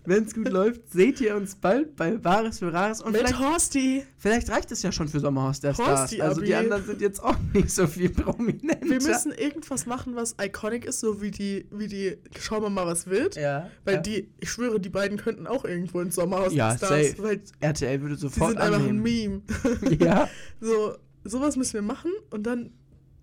wenn 0.06 0.24
es 0.26 0.34
gut 0.34 0.50
läuft, 0.50 0.92
seht 0.92 1.22
ihr 1.22 1.36
uns 1.36 1.56
bald 1.56 1.96
bei 1.96 2.18
Bares 2.18 2.60
für 2.60 2.72
Rares. 2.74 3.02
Und 3.02 3.14
Mit 3.14 3.22
vielleicht, 3.22 3.40
Horsty. 3.40 4.04
vielleicht 4.18 4.50
reicht 4.50 4.72
es 4.72 4.82
ja 4.82 4.92
schon 4.92 5.08
für 5.08 5.20
Sommerhaus 5.20 5.60
der 5.60 5.74
Stars. 5.74 6.02
Horsti, 6.02 6.22
Also 6.22 6.42
die 6.42 6.54
Abi. 6.54 6.66
anderen 6.66 6.86
sind 6.86 7.02
jetzt 7.02 7.24
auch 7.24 7.38
nicht 7.54 7.70
so 7.72 7.88
viel 7.88 8.10
prominenter. 8.10 8.86
Wir 8.86 9.02
müssen 9.02 9.32
irgendwas 9.32 9.86
machen, 9.86 10.16
was 10.16 10.36
iconic 10.42 10.86
ist, 10.86 11.00
so 11.00 11.22
wie 11.22 11.32
die, 11.32 11.66
wie 11.72 11.88
die, 11.88 12.18
schauen 12.40 12.62
wir 12.64 12.70
mal, 12.70 12.86
was 12.86 13.08
wird. 13.08 13.36
Ja. 13.36 13.70
Weil 13.86 13.96
ja. 13.96 14.02
die, 14.02 14.30
ich 14.40 14.50
schwöre, 14.52 14.80
die 14.80 14.90
beiden 14.90 15.18
könnten 15.18 15.48
auch 15.48 15.66
irgendwo 15.66 16.02
ins 16.02 16.16
Sommerhaus 16.16 16.54
Ja, 16.54 16.70
der 16.72 16.78
Stars. 16.78 16.90
safe. 17.10 17.24
Weil 17.24 17.42
RTL 17.62 18.02
würde 18.02 18.16
sofort 18.16 18.52
sind 18.52 18.60
einfach 18.62 18.80
ein 18.80 18.90
annehmen. 19.00 19.44
Meme. 19.82 20.00
Ja. 20.06 20.30
So, 20.60 20.96
sowas 21.24 21.56
müssen 21.56 21.74
wir 21.74 21.82
machen 21.82 22.12
und 22.32 22.44
dann, 22.44 22.72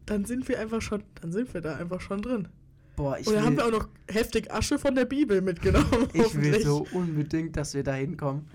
dann 0.07 0.25
sind 0.25 0.49
wir 0.49 0.59
einfach 0.59 0.81
schon, 0.83 1.03
dann 1.21 1.33
sind 1.33 1.53
wir 1.55 1.61
da 1.61 1.77
einfach 1.77 2.01
schon 2.01 2.23
drin. 2.23 2.49
Boah, 2.97 3.19
ich 3.19 3.27
und 3.27 3.35
dann 3.35 3.45
haben 3.45 3.57
wir 3.57 3.67
auch 3.67 3.71
noch 3.71 3.89
heftig 4.09 4.53
Asche 4.53 4.79
von 4.79 4.95
der 4.95 5.05
Bibel 5.07 5.41
mitgenommen. 5.41 6.09
ich 6.13 6.35
will 6.41 6.61
so 6.63 6.87
unbedingt, 6.93 7.57
dass 7.57 7.75
wir 7.75 7.83
da 7.83 7.95
hinkommen. 7.95 8.47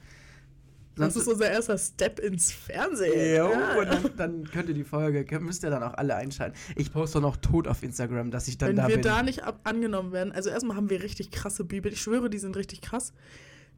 Das 0.96 1.16
ist 1.16 1.28
unser 1.28 1.50
erster 1.52 1.78
Step 1.78 2.20
ins 2.20 2.52
Fernsehen. 2.52 3.36
Jo, 3.38 3.52
Ja. 3.52 3.78
und 3.80 3.88
dann, 3.88 4.16
dann 4.18 4.44
könnt 4.52 4.68
ihr 4.70 4.74
die 4.74 4.84
Folge, 4.84 5.26
könnt- 5.26 5.46
müsst 5.46 5.64
ihr 5.64 5.70
dann 5.70 5.84
auch 5.84 5.94
alle 5.94 6.16
einschalten. 6.16 6.58
Ich 6.76 6.92
poste 6.92 7.22
noch 7.22 7.38
tot 7.38 7.68
auf 7.68 7.84
Instagram, 7.84 8.32
dass 8.32 8.48
ich 8.48 8.58
dann 8.58 8.70
Wenn 8.70 8.76
da 8.78 8.88
wir 8.88 8.96
bin. 8.96 9.04
da 9.04 9.22
nicht 9.22 9.44
ab 9.44 9.60
angenommen 9.64 10.12
werden, 10.12 10.32
also 10.32 10.50
erstmal 10.50 10.76
haben 10.76 10.90
wir 10.90 11.04
richtig 11.04 11.30
krasse 11.30 11.64
Bibel. 11.66 11.92
Ich 11.94 12.02
schwöre, 12.02 12.32
die 12.32 12.40
sind 12.40 12.56
richtig 12.58 12.82
krass. 12.82 13.14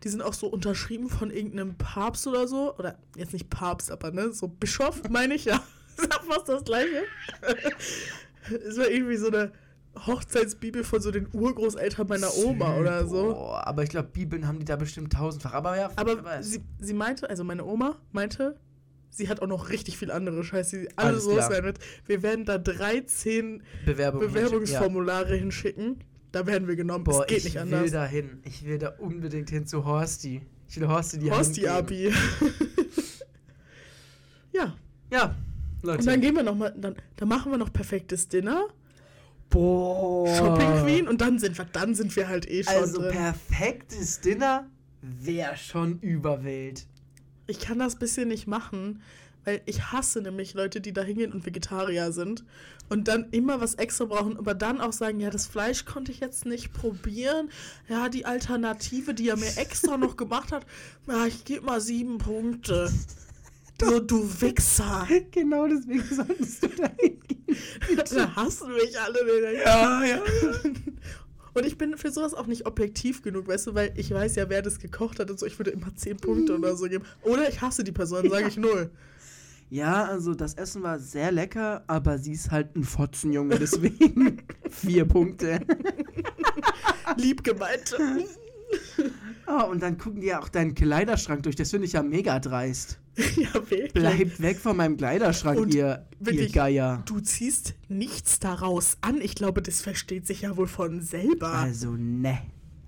Die 0.05 0.07
sind 0.07 0.21
auch 0.21 0.31
so 0.33 0.47
unterschrieben 0.47 1.09
von 1.09 1.29
irgendeinem 1.29 1.75
Papst 1.75 2.25
oder 2.25 2.47
so. 2.47 2.73
Oder 2.77 2.97
jetzt 3.17 3.33
nicht 3.33 3.49
Papst, 3.49 3.91
aber 3.91 4.11
ne, 4.11 4.31
so 4.31 4.47
Bischof, 4.47 5.01
meine 5.09 5.33
ich 5.35 5.43
ja. 5.43 5.61
Ist 5.97 6.07
ja 6.13 6.19
fast 6.25 6.47
das 6.47 6.63
gleiche. 6.63 7.03
Es 8.67 8.77
war 8.77 8.87
irgendwie 8.89 9.17
so 9.17 9.27
eine 9.27 9.51
Hochzeitsbibel 9.97 10.83
von 10.83 11.01
so 11.01 11.11
den 11.11 11.27
Urgroßeltern 11.33 12.07
meiner 12.07 12.33
Oma 12.37 12.77
oder 12.77 13.07
so. 13.07 13.33
Boah, 13.33 13.67
aber 13.67 13.83
ich 13.83 13.89
glaube, 13.89 14.09
Bibeln 14.09 14.47
haben 14.47 14.59
die 14.59 14.65
da 14.65 14.75
bestimmt 14.75 15.13
tausendfach. 15.13 15.53
Aber 15.53 15.77
ja, 15.77 15.91
Aber 15.95 16.41
sie, 16.41 16.61
sie 16.79 16.93
meinte, 16.93 17.29
also 17.29 17.43
meine 17.43 17.65
Oma 17.65 17.97
meinte, 18.11 18.57
sie 19.09 19.29
hat 19.29 19.41
auch 19.41 19.47
noch 19.47 19.69
richtig 19.69 19.97
viel 19.97 20.11
andere 20.11 20.43
Scheiße, 20.43 20.81
die 20.81 20.97
alle 20.97 21.09
Alles 21.09 21.25
sein 21.25 21.63
wird. 21.63 21.79
Wir 22.05 22.21
werden 22.23 22.45
da 22.45 22.57
13 22.57 23.63
Bewerbung 23.85 24.21
Bewerbungsformulare 24.21 25.35
hinschicken. 25.35 26.03
Da 26.31 26.45
werden 26.45 26.67
wir 26.67 26.75
genommen. 26.75 27.05
Ja. 27.07 27.11
Boah, 27.11 27.21
es 27.21 27.27
geht 27.27 27.37
ich 27.39 27.43
nicht 27.45 27.55
will 27.55 27.73
anders. 27.73 27.91
da 27.91 28.05
hin. 28.05 28.39
Ich 28.45 28.65
will 28.65 28.77
da 28.77 28.89
unbedingt 28.99 29.49
hin 29.49 29.65
zu 29.65 29.85
Horsti. 29.85 30.41
Ich 30.67 30.79
will 30.79 30.87
Horsti 30.87 31.17
die 31.17 31.25
geben. 31.25 31.67
Abi. 31.67 32.13
ja. 34.53 34.75
Ja, 35.11 35.35
Leute. 35.81 35.99
Und 35.99 36.05
dann 36.07 36.21
gehen 36.21 36.35
wir 36.35 36.43
noch 36.43 36.55
mal, 36.55 36.73
dann, 36.77 36.95
dann 37.15 37.27
machen 37.27 37.51
wir 37.51 37.57
noch 37.57 37.73
perfektes 37.73 38.27
Dinner, 38.27 38.67
Boah. 39.49 40.27
Shopping 40.35 40.83
Queen 40.83 41.07
und 41.07 41.21
dann 41.21 41.39
sind 41.39 41.57
wir, 41.57 41.65
dann 41.65 41.95
sind 41.95 42.15
wir 42.15 42.27
halt 42.27 42.49
eh 42.49 42.63
schon 42.63 42.73
Also 42.75 43.01
drin. 43.01 43.11
perfektes 43.11 44.19
Dinner 44.21 44.67
wäre 45.01 45.57
schon 45.57 45.99
überwild. 45.99 46.85
Ich 47.47 47.59
kann 47.59 47.79
das 47.79 47.95
bisschen 47.95 48.27
nicht 48.27 48.45
machen, 48.47 49.01
weil 49.45 49.61
ich 49.65 49.91
hasse 49.91 50.21
nämlich 50.21 50.53
Leute, 50.53 50.81
die 50.81 50.93
da 50.93 51.01
hingehen 51.01 51.31
und 51.33 51.45
Vegetarier 51.45 52.11
sind 52.11 52.43
und 52.89 53.07
dann 53.07 53.29
immer 53.31 53.59
was 53.61 53.75
extra 53.75 54.05
brauchen, 54.05 54.37
aber 54.37 54.53
dann 54.53 54.81
auch 54.81 54.93
sagen, 54.93 55.19
ja, 55.19 55.29
das 55.31 55.47
Fleisch 55.47 55.85
konnte 55.85 56.11
ich 56.11 56.19
jetzt 56.19 56.45
nicht 56.45 56.73
probieren. 56.73 57.49
Ja, 57.87 58.09
die 58.09 58.25
Alternative, 58.25 59.13
die 59.15 59.29
er 59.29 59.37
mir 59.37 59.57
extra 59.57 59.97
noch 59.97 60.15
gemacht 60.17 60.51
hat, 60.51 60.65
ja, 61.07 61.25
ich 61.25 61.45
gebe 61.45 61.65
mal 61.65 61.81
sieben 61.81 62.17
Punkte. 62.19 62.91
So, 63.81 63.99
du 63.99 64.29
Wichser. 64.41 65.07
Genau 65.31 65.67
deswegen 65.67 66.03
solltest 66.03 66.63
du 66.63 66.67
da 66.69 66.89
hingehen. 66.99 67.45
da 68.13 68.35
hassen 68.35 68.73
mich 68.73 68.99
alle. 68.99 69.19
wieder. 69.19 69.51
Ja, 69.53 70.03
ja. 70.03 70.21
Und 71.53 71.65
ich 71.65 71.77
bin 71.77 71.97
für 71.97 72.11
sowas 72.11 72.33
auch 72.33 72.47
nicht 72.47 72.65
objektiv 72.67 73.21
genug, 73.21 73.47
weißt 73.47 73.67
du, 73.67 73.75
weil 73.75 73.93
ich 73.97 74.11
weiß 74.11 74.35
ja, 74.35 74.49
wer 74.49 74.61
das 74.61 74.79
gekocht 74.79 75.19
hat 75.19 75.29
und 75.31 75.39
so. 75.39 75.45
Ich 75.45 75.57
würde 75.57 75.71
immer 75.71 75.93
10 75.93 76.17
Punkte 76.17 76.55
oder 76.55 76.75
so 76.75 76.87
geben. 76.87 77.03
Oder 77.23 77.49
ich 77.49 77.59
hasse 77.59 77.83
die 77.83 77.91
Person, 77.91 78.29
sage 78.29 78.47
ich 78.47 78.57
null. 78.57 78.91
Ja, 79.69 80.05
also 80.05 80.33
das 80.35 80.53
Essen 80.55 80.81
war 80.83 80.99
sehr 80.99 81.31
lecker, 81.31 81.83
aber 81.87 82.17
sie 82.17 82.33
ist 82.33 82.49
halt 82.49 82.75
ein 82.75 82.83
Fotzenjunge, 82.83 83.59
deswegen 83.59 84.41
vier 84.69 85.05
Punkte. 85.05 85.59
Lieb 87.17 87.43
gemeint. 87.43 87.95
Oh, 89.51 89.65
und 89.71 89.81
dann 89.81 89.97
gucken 89.97 90.21
die 90.21 90.27
ja 90.27 90.39
auch 90.39 90.49
deinen 90.49 90.75
Kleiderschrank 90.75 91.41
durch. 91.41 91.55
Das 91.55 91.71
finde 91.71 91.87
ich 91.87 91.93
ja 91.93 92.03
mega 92.03 92.39
dreist. 92.39 92.99
ja, 93.35 93.53
wirklich. 93.55 93.93
Bleibt 93.93 94.41
weg 94.41 94.59
von 94.59 94.77
meinem 94.77 94.95
Kleiderschrank, 94.95 95.59
Und 95.59 95.73
ihr, 95.73 96.05
ihr 96.19 96.25
wirklich, 96.25 96.53
Geier. 96.53 97.01
Du 97.07 97.19
ziehst 97.19 97.73
nichts 97.87 98.37
daraus 98.39 98.97
an. 99.01 99.19
Ich 99.21 99.33
glaube, 99.33 99.63
das 99.63 99.81
versteht 99.81 100.27
sich 100.27 100.41
ja 100.41 100.55
wohl 100.55 100.67
von 100.67 101.01
selber. 101.01 101.49
Also, 101.49 101.95
ne. 101.97 102.37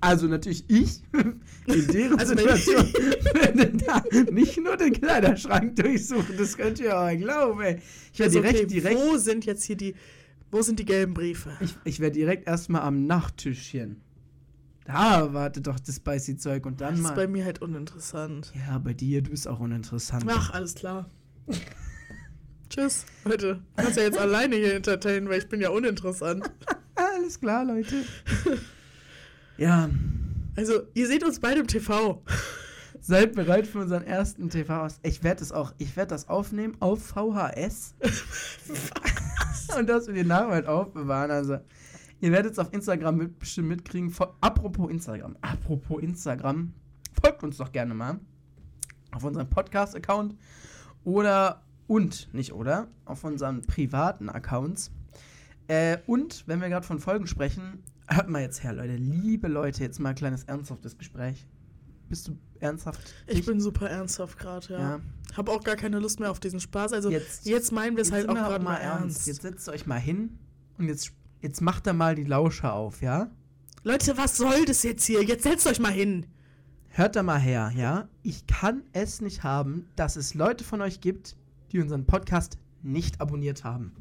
Also 0.03 0.27
natürlich 0.27 0.63
ich, 0.67 1.01
in 1.67 1.87
deren 1.87 2.19
Also. 2.19 2.35
Situation, 2.35 2.91
würde 2.93 3.71
da 3.85 4.03
nicht 4.31 4.57
nur 4.57 4.75
den 4.75 4.93
Kleiderschrank 4.93 5.75
durchsuchen, 5.75 6.37
das 6.37 6.57
könnt 6.57 6.79
ihr 6.79 6.99
auch 6.99 7.15
glauben, 7.15 7.61
ey. 7.61 7.77
Ich 8.11 8.19
werde 8.19 8.37
Also, 8.37 8.41
direkt, 8.41 8.57
okay, 8.59 8.65
direkt, 8.67 8.99
Wo 8.99 9.17
sind 9.17 9.45
jetzt 9.45 9.63
hier 9.63 9.77
die, 9.77 9.93
wo 10.51 10.63
sind 10.63 10.79
die 10.79 10.85
gelben 10.85 11.13
Briefe? 11.13 11.51
ich, 11.59 11.75
ich 11.83 11.99
werde 11.99 12.15
direkt 12.15 12.47
erstmal 12.47 12.81
am 12.81 13.05
Nachttischchen. 13.05 14.01
Da 14.93 15.33
wartet 15.33 15.67
doch 15.67 15.79
das 15.79 15.95
spicy 15.95 16.37
Zeug 16.37 16.65
und 16.65 16.81
dann 16.81 16.91
Das 16.91 16.99
ist 16.99 17.03
mal. 17.03 17.15
bei 17.15 17.27
mir 17.27 17.45
halt 17.45 17.61
uninteressant. 17.61 18.51
Ja, 18.67 18.77
bei 18.77 18.93
dir, 18.93 19.21
du 19.21 19.29
bist 19.31 19.47
auch 19.47 19.59
uninteressant. 19.59 20.25
Ach, 20.27 20.51
alles 20.51 20.75
klar. 20.75 21.09
Tschüss, 22.69 23.05
Leute. 23.25 23.55
Du 23.75 23.83
kannst 23.83 23.97
ja 23.97 24.03
jetzt 24.03 24.17
alleine 24.17 24.55
hier 24.55 24.75
entertainen, 24.75 25.27
weil 25.29 25.39
ich 25.39 25.49
bin 25.49 25.59
ja 25.61 25.69
uninteressant. 25.69 26.49
Alles 26.95 27.39
klar, 27.39 27.65
Leute. 27.65 27.95
ja, 29.57 29.89
Also, 30.55 30.83
ihr 30.93 31.07
seht 31.07 31.23
uns 31.25 31.39
beide 31.39 31.59
im 31.61 31.67
TV. 31.67 32.23
seid 33.01 33.33
bereit 33.33 33.67
für 33.67 33.79
unseren 33.79 34.03
ersten 34.03 34.49
TV. 34.49 34.85
aus- 34.85 34.99
Ich 35.03 35.23
werde 35.23 35.41
es 35.43 35.51
auch, 35.51 35.73
ich 35.79 35.95
werde 35.97 36.09
das 36.09 36.29
aufnehmen 36.29 36.77
auf 36.79 37.03
VHS. 37.03 37.95
und 39.77 39.89
das 39.89 40.07
wir 40.07 40.13
den 40.13 40.27
Namen 40.27 40.51
halt 40.51 40.67
aufbewahren. 40.67 41.31
Also, 41.31 41.59
ihr 42.21 42.31
werdet 42.31 42.53
es 42.53 42.59
auf 42.59 42.71
Instagram 42.73 43.17
mit, 43.17 43.39
bestimmt 43.39 43.67
mitkriegen. 43.67 44.13
Apropos 44.39 44.89
Instagram. 44.89 45.35
Apropos 45.41 46.01
Instagram. 46.01 46.73
Folgt 47.21 47.43
uns 47.43 47.57
doch 47.57 47.71
gerne 47.71 47.93
mal. 47.93 48.19
Auf 49.11 49.23
unserem 49.23 49.49
Podcast-Account. 49.49 50.35
Oder, 51.03 51.63
und, 51.87 52.33
nicht 52.33 52.53
oder, 52.53 52.87
auf 53.05 53.23
unseren 53.23 53.61
privaten 53.63 54.29
Accounts. 54.29 54.91
Äh, 55.67 55.97
und, 56.05 56.47
wenn 56.47 56.61
wir 56.61 56.69
gerade 56.69 56.85
von 56.85 56.99
Folgen 56.99 57.27
sprechen, 57.27 57.83
hört 58.07 58.29
mal 58.29 58.41
jetzt 58.41 58.63
her, 58.63 58.73
Leute. 58.73 58.95
Liebe 58.95 59.47
Leute, 59.47 59.83
jetzt 59.83 59.99
mal 59.99 60.09
ein 60.09 60.15
kleines 60.15 60.43
ernsthaftes 60.43 60.97
Gespräch. 60.97 61.47
Bist 62.07 62.27
du 62.27 62.37
ernsthaft? 62.59 63.13
Ich 63.27 63.45
bin 63.45 63.59
super 63.61 63.89
ernsthaft 63.89 64.37
gerade, 64.37 64.73
ja. 64.73 64.79
Ja. 64.79 64.99
Hab 65.35 65.49
auch 65.49 65.63
gar 65.63 65.77
keine 65.77 65.99
Lust 65.99 66.19
mehr 66.19 66.29
auf 66.29 66.39
diesen 66.39 66.59
Spaß. 66.59 66.93
Also, 66.93 67.09
Jetzt- 67.09 67.45
jetzt, 67.45 67.71
meinen 67.71 67.95
wir 67.95 68.01
es 68.01 68.11
halt 68.11 68.27
auch 68.29 68.33
gerade 68.33 68.63
mal 68.63 68.75
ernst. 68.75 69.27
Jetzt 69.27 69.41
setzt 69.41 69.67
euch 69.69 69.87
mal 69.87 69.99
hin 69.99 70.37
und 70.77 70.87
jetzt, 70.87 71.13
jetzt 71.41 71.61
macht 71.61 71.87
er 71.87 71.93
mal 71.93 72.15
die 72.15 72.23
Lauscher 72.23 72.73
auf, 72.73 73.01
ja? 73.01 73.29
Leute, 73.83 74.17
was 74.17 74.37
soll 74.37 74.65
das 74.65 74.83
jetzt 74.83 75.05
hier? 75.05 75.23
Jetzt 75.23 75.43
setzt 75.43 75.67
euch 75.67 75.79
mal 75.79 75.91
hin. 75.91 76.27
Hört 76.89 77.15
da 77.15 77.23
mal 77.23 77.39
her, 77.39 77.71
ja? 77.75 78.09
Ich 78.21 78.45
kann 78.47 78.83
es 78.93 79.21
nicht 79.21 79.43
haben, 79.43 79.87
dass 79.95 80.15
es 80.15 80.33
Leute 80.33 80.63
von 80.63 80.81
euch 80.81 81.01
gibt, 81.01 81.35
die 81.71 81.79
unseren 81.79 82.05
Podcast 82.05 82.57
nicht 82.83 83.21
abonniert 83.21 83.63
haben. 83.63 83.93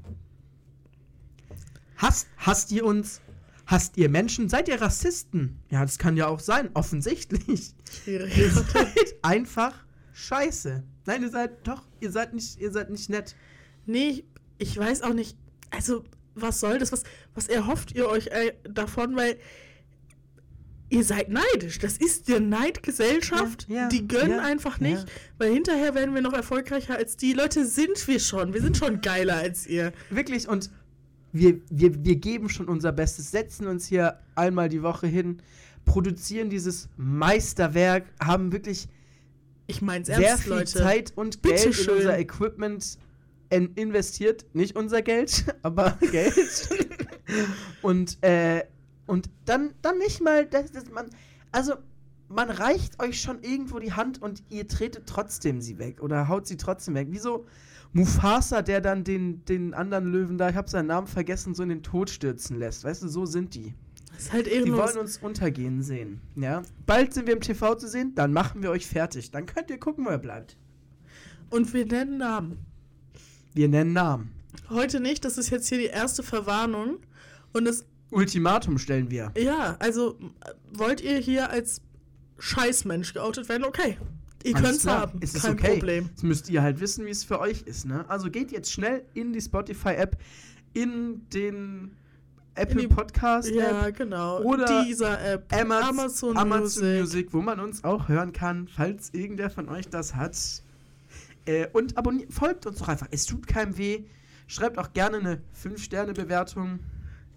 Hasst, 1.96 2.28
hasst 2.36 2.72
ihr 2.72 2.84
uns? 2.84 3.20
Hasst 3.66 3.96
ihr 3.96 4.08
Menschen? 4.08 4.48
Seid 4.48 4.68
ihr 4.68 4.80
Rassisten? 4.80 5.60
Ja, 5.70 5.82
das 5.82 5.98
kann 5.98 6.16
ja 6.16 6.26
auch 6.26 6.40
sein, 6.40 6.70
offensichtlich. 6.74 7.74
Schwierig. 8.02 8.36
Ihr 8.36 8.50
seid 8.50 9.14
einfach 9.22 9.84
scheiße. 10.12 10.82
Nein, 11.06 11.22
ihr 11.22 11.30
seid 11.30 11.66
doch, 11.68 11.82
ihr 12.00 12.10
seid 12.10 12.34
nicht, 12.34 12.58
ihr 12.58 12.72
seid 12.72 12.90
nicht 12.90 13.08
nett. 13.10 13.36
Nee, 13.86 14.24
ich 14.58 14.76
weiß 14.76 15.02
auch 15.02 15.14
nicht. 15.14 15.36
Also, 15.70 16.04
was 16.34 16.58
soll 16.60 16.78
das? 16.78 16.90
Was, 16.90 17.04
was 17.34 17.48
erhofft 17.48 17.92
ihr 17.94 18.08
euch 18.08 18.28
äh, 18.28 18.52
davon? 18.64 19.16
Weil 19.16 19.36
ihr 20.88 21.04
seid 21.04 21.28
neidisch. 21.28 21.78
Das 21.78 21.96
ist 21.98 22.28
die 22.28 22.40
Neidgesellschaft. 22.40 23.66
Ja, 23.68 23.76
ja, 23.82 23.88
die 23.88 24.08
gönnen 24.08 24.30
ja, 24.38 24.42
einfach 24.42 24.80
nicht. 24.80 25.06
Weil 25.38 25.52
hinterher 25.52 25.94
werden 25.94 26.14
wir 26.14 26.20
noch 26.22 26.32
erfolgreicher 26.32 26.96
als 26.96 27.16
die. 27.16 27.32
Leute, 27.32 27.64
sind 27.66 28.06
wir 28.08 28.18
schon. 28.18 28.52
Wir 28.54 28.60
sind 28.60 28.76
schon 28.76 29.00
geiler 29.00 29.36
als 29.36 29.66
ihr. 29.66 29.92
Wirklich, 30.10 30.48
und 30.48 30.70
wir, 31.32 31.60
wir, 31.70 32.04
wir 32.04 32.16
geben 32.16 32.48
schon 32.48 32.66
unser 32.66 32.90
Bestes, 32.90 33.30
setzen 33.30 33.68
uns 33.68 33.86
hier 33.86 34.18
einmal 34.34 34.68
die 34.68 34.82
Woche 34.82 35.06
hin, 35.06 35.40
produzieren 35.84 36.50
dieses 36.50 36.88
Meisterwerk, 36.96 38.04
haben 38.20 38.50
wirklich 38.50 38.88
Ich 39.68 39.80
mein's 39.80 40.08
sehr 40.08 40.18
ernst, 40.18 40.42
viel 40.42 40.52
Leute. 40.54 40.72
Zeit 40.78 41.12
und 41.14 41.40
Bitte 41.40 41.54
Geld 41.62 41.74
schön. 41.76 41.88
in 41.88 41.96
unser 41.98 42.18
Equipment 42.18 42.98
en- 43.50 43.72
investiert 43.76 44.44
nicht 44.54 44.74
unser 44.74 45.02
Geld, 45.02 45.44
aber 45.62 45.96
Geld. 46.10 46.34
Und, 47.82 48.22
äh, 48.22 48.64
und 49.06 49.30
dann, 49.44 49.74
dann 49.82 49.98
nicht 49.98 50.22
mal, 50.22 50.46
dass, 50.46 50.72
dass 50.72 50.90
man, 50.90 51.10
also 51.52 51.74
man 52.28 52.48
reicht 52.50 53.02
euch 53.02 53.20
schon 53.20 53.42
irgendwo 53.42 53.78
die 53.78 53.92
Hand 53.92 54.22
und 54.22 54.42
ihr 54.50 54.68
tretet 54.68 55.06
trotzdem 55.06 55.60
sie 55.60 55.78
weg 55.78 56.02
oder 56.02 56.28
haut 56.28 56.46
sie 56.46 56.56
trotzdem 56.56 56.94
weg. 56.94 57.08
Wieso 57.10 57.46
Mufasa, 57.92 58.62
der 58.62 58.80
dann 58.80 59.02
den, 59.02 59.44
den 59.46 59.74
anderen 59.74 60.06
Löwen 60.06 60.38
da, 60.38 60.48
ich 60.48 60.56
habe 60.56 60.70
seinen 60.70 60.86
Namen 60.86 61.08
vergessen, 61.08 61.54
so 61.54 61.62
in 61.64 61.70
den 61.70 61.82
Tod 61.82 62.08
stürzen 62.08 62.56
lässt. 62.58 62.84
Weißt 62.84 63.02
du, 63.02 63.08
so 63.08 63.26
sind 63.26 63.54
die. 63.54 63.74
Das 64.12 64.24
ist 64.26 64.32
halt 64.32 64.46
Die 64.46 64.50
ehrenlos. 64.50 64.78
wollen 64.78 64.98
uns 64.98 65.18
untergehen 65.18 65.82
sehen. 65.82 66.20
Ja. 66.36 66.62
Bald 66.86 67.14
sind 67.14 67.26
wir 67.26 67.34
im 67.34 67.40
TV 67.40 67.74
zu 67.74 67.88
sehen, 67.88 68.14
dann 68.14 68.32
machen 68.32 68.62
wir 68.62 68.70
euch 68.70 68.86
fertig. 68.86 69.30
Dann 69.30 69.46
könnt 69.46 69.70
ihr 69.70 69.78
gucken, 69.78 70.04
wo 70.04 70.10
ihr 70.10 70.18
bleibt. 70.18 70.56
Und 71.50 71.72
wir 71.74 71.84
nennen 71.84 72.18
Namen. 72.18 72.58
Wir 73.54 73.68
nennen 73.68 73.92
Namen. 73.92 74.30
Heute 74.68 75.00
nicht, 75.00 75.24
das 75.24 75.36
ist 75.36 75.50
jetzt 75.50 75.68
hier 75.68 75.78
die 75.78 75.86
erste 75.86 76.22
Verwarnung. 76.22 76.98
Und 77.52 77.66
es, 77.66 77.84
Ultimatum 78.10 78.78
stellen 78.78 79.10
wir. 79.10 79.32
ja, 79.36 79.76
also 79.78 80.18
äh, 80.44 80.50
wollt 80.72 81.00
ihr 81.00 81.18
hier 81.18 81.50
als 81.50 81.80
Scheißmensch 82.38 83.14
geoutet 83.14 83.48
werden? 83.48 83.64
Okay. 83.64 83.98
Ihr 84.42 84.54
könnt's 84.54 84.82
klar, 84.82 85.00
haben. 85.00 85.20
Es 85.22 85.34
ist 85.34 85.42
Kein 85.42 85.52
okay. 85.52 85.72
Problem. 85.74 86.06
Jetzt 86.10 86.24
müsst 86.24 86.48
ihr 86.48 86.62
halt 86.62 86.80
wissen, 86.80 87.04
wie 87.04 87.10
es 87.10 87.24
für 87.24 87.40
euch 87.40 87.62
ist. 87.62 87.84
Ne? 87.84 88.06
Also 88.08 88.30
geht 88.30 88.52
jetzt 88.52 88.72
schnell 88.72 89.04
in 89.12 89.34
die 89.34 89.40
Spotify-App, 89.40 90.16
in 90.72 91.28
den 91.28 91.90
Apple 92.54 92.88
Podcast-App, 92.88 93.54
Ja, 93.54 93.90
genau. 93.90 94.40
Oder 94.40 94.84
dieser 94.84 95.22
App. 95.22 95.52
Amaz 95.52 95.88
Amazon, 95.88 96.36
Amazon 96.36 96.84
Music. 96.84 97.00
Music. 97.00 97.32
wo 97.34 97.42
man 97.42 97.60
uns 97.60 97.84
auch 97.84 98.08
hören 98.08 98.32
kann, 98.32 98.66
falls 98.68 99.10
irgendwer 99.12 99.50
von 99.50 99.68
euch 99.68 99.88
das 99.88 100.14
hat. 100.14 100.36
Äh, 101.44 101.68
und 101.72 101.96
abonniert, 101.96 102.32
folgt 102.32 102.66
uns 102.66 102.78
doch 102.78 102.88
einfach. 102.88 103.08
Es 103.10 103.26
tut 103.26 103.46
keinem 103.46 103.76
weh. 103.76 104.04
Schreibt 104.46 104.78
auch 104.78 104.92
gerne 104.94 105.18
eine 105.18 105.40
5-Sterne-Bewertung. 105.62 106.80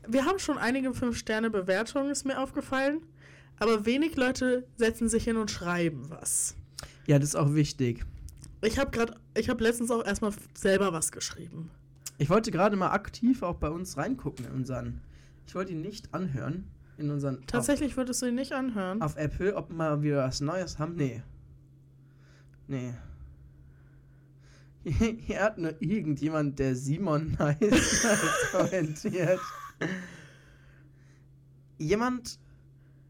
Wir 0.08 0.26
haben 0.26 0.40
schon 0.40 0.58
einige 0.58 0.90
5-Sterne-Bewertungen, 0.90 2.12
ist 2.12 2.26
mir 2.26 2.42
aufgefallen. 2.42 3.02
Aber 3.60 3.86
wenig 3.86 4.16
Leute 4.16 4.66
setzen 4.76 5.08
sich 5.08 5.24
hin 5.24 5.38
und 5.38 5.52
schreiben 5.52 6.10
was. 6.10 6.56
Ja, 7.06 7.20
das 7.20 7.30
ist 7.30 7.36
auch 7.36 7.54
wichtig. 7.54 8.06
Ich 8.62 8.80
habe 8.80 8.92
gerade, 8.92 9.16
ich 9.38 9.50
habe 9.50 9.64
letztens 9.64 9.92
auch 9.92 10.06
erstmal 10.06 10.34
selber 10.54 10.94
was 10.94 11.12
geschrieben. 11.12 11.70
Ich 12.18 12.30
wollte 12.30 12.52
gerade 12.52 12.76
mal 12.76 12.92
aktiv 12.92 13.44
auch 13.44 13.56
bei 13.56 13.70
uns 13.70 13.98
reingucken 13.98 14.46
in 14.46 14.52
unseren. 14.52 15.02
Ich 15.48 15.56
wollte 15.56 15.74
ihn 15.74 15.82
nicht 15.82 16.14
anhören. 16.14 16.70
In 16.98 17.10
unseren. 17.10 17.46
Tatsächlich 17.48 17.98
würdest 17.98 18.22
du 18.22 18.28
ihn 18.28 18.36
nicht 18.36 18.54
anhören. 18.54 19.02
Auf, 19.02 19.14
auf 19.14 19.18
Apple, 19.18 19.56
ob 19.56 19.70
wir 19.70 19.76
mal 19.76 20.02
wieder 20.04 20.18
was 20.18 20.42
Neues 20.42 20.78
haben? 20.78 20.96
Nee. 20.96 21.24
Nee. 22.68 22.94
Hier 25.26 25.42
hat 25.42 25.58
nur 25.58 25.74
irgendjemand, 25.82 26.60
der 26.60 26.76
Simon 26.76 27.36
heißt, 27.40 28.52
kommentiert. 28.52 29.40
Jemand 31.78 32.40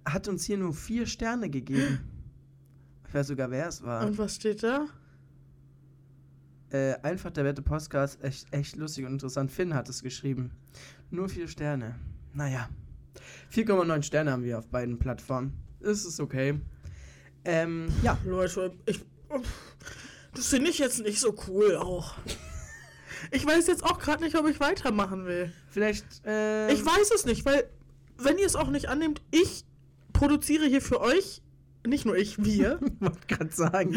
hat 0.06 0.28
uns 0.28 0.46
hier 0.46 0.58
nur 0.58 0.74
vier 0.74 1.06
Sterne 1.06 1.50
gegeben. 1.50 2.00
Ich 3.08 3.14
weiß 3.14 3.28
sogar, 3.28 3.52
wer 3.52 3.68
es 3.68 3.84
war. 3.84 4.06
Und 4.06 4.18
was 4.18 4.36
steht 4.36 4.64
da? 4.64 4.88
Äh, 6.72 6.96
einfach 7.04 7.30
der 7.30 7.46
Wette 7.46 7.62
Podcast, 7.62 8.24
echt, 8.24 8.52
echt 8.52 8.76
lustig 8.76 9.06
und 9.06 9.14
interessant. 9.14 9.52
Finn 9.52 9.76
hat 9.76 9.88
es 9.90 10.02
geschrieben. 10.02 10.52
Nur 11.12 11.30
vier 11.30 11.48
Sterne. 11.48 11.96
Naja. 12.34 12.68
4,9 13.54 14.02
Sterne 14.02 14.32
haben 14.32 14.44
wir 14.44 14.58
auf 14.58 14.68
beiden 14.68 14.98
Plattformen. 14.98 15.54
Ist 15.80 16.06
es 16.06 16.20
okay. 16.20 16.60
Ähm, 17.46 17.90
ja. 18.02 18.18
Leute, 18.26 18.74
ich. 18.88 19.06
Das 20.34 20.48
finde 20.48 20.72
ich 20.72 20.80
jetzt 20.80 21.04
nicht 21.04 21.20
so 21.20 21.36
cool 21.48 21.76
auch. 21.76 22.16
Ich 23.32 23.46
weiß 23.46 23.68
jetzt 23.68 23.84
auch 23.84 24.00
gerade 24.00 24.24
nicht, 24.24 24.36
ob 24.38 24.48
ich 24.48 24.60
weitermachen 24.60 25.26
will. 25.26 25.52
Vielleicht, 25.70 26.06
äh. 26.26 26.72
Ich 26.72 26.86
weiß 26.86 27.12
es 27.16 27.26
nicht, 27.26 27.46
weil, 27.46 27.70
wenn 28.18 28.38
ihr 28.38 28.46
es 28.46 28.56
auch 28.56 28.70
nicht 28.70 28.90
annehmt, 28.90 29.22
ich 29.32 29.66
produziere 30.14 30.66
hier 30.66 30.82
für 30.82 31.02
euch, 31.02 31.42
nicht 31.86 32.06
nur 32.06 32.16
ich, 32.16 32.44
wir, 32.44 32.80
wollte 33.00 33.28
gerade 33.28 33.52
sagen. 33.52 33.96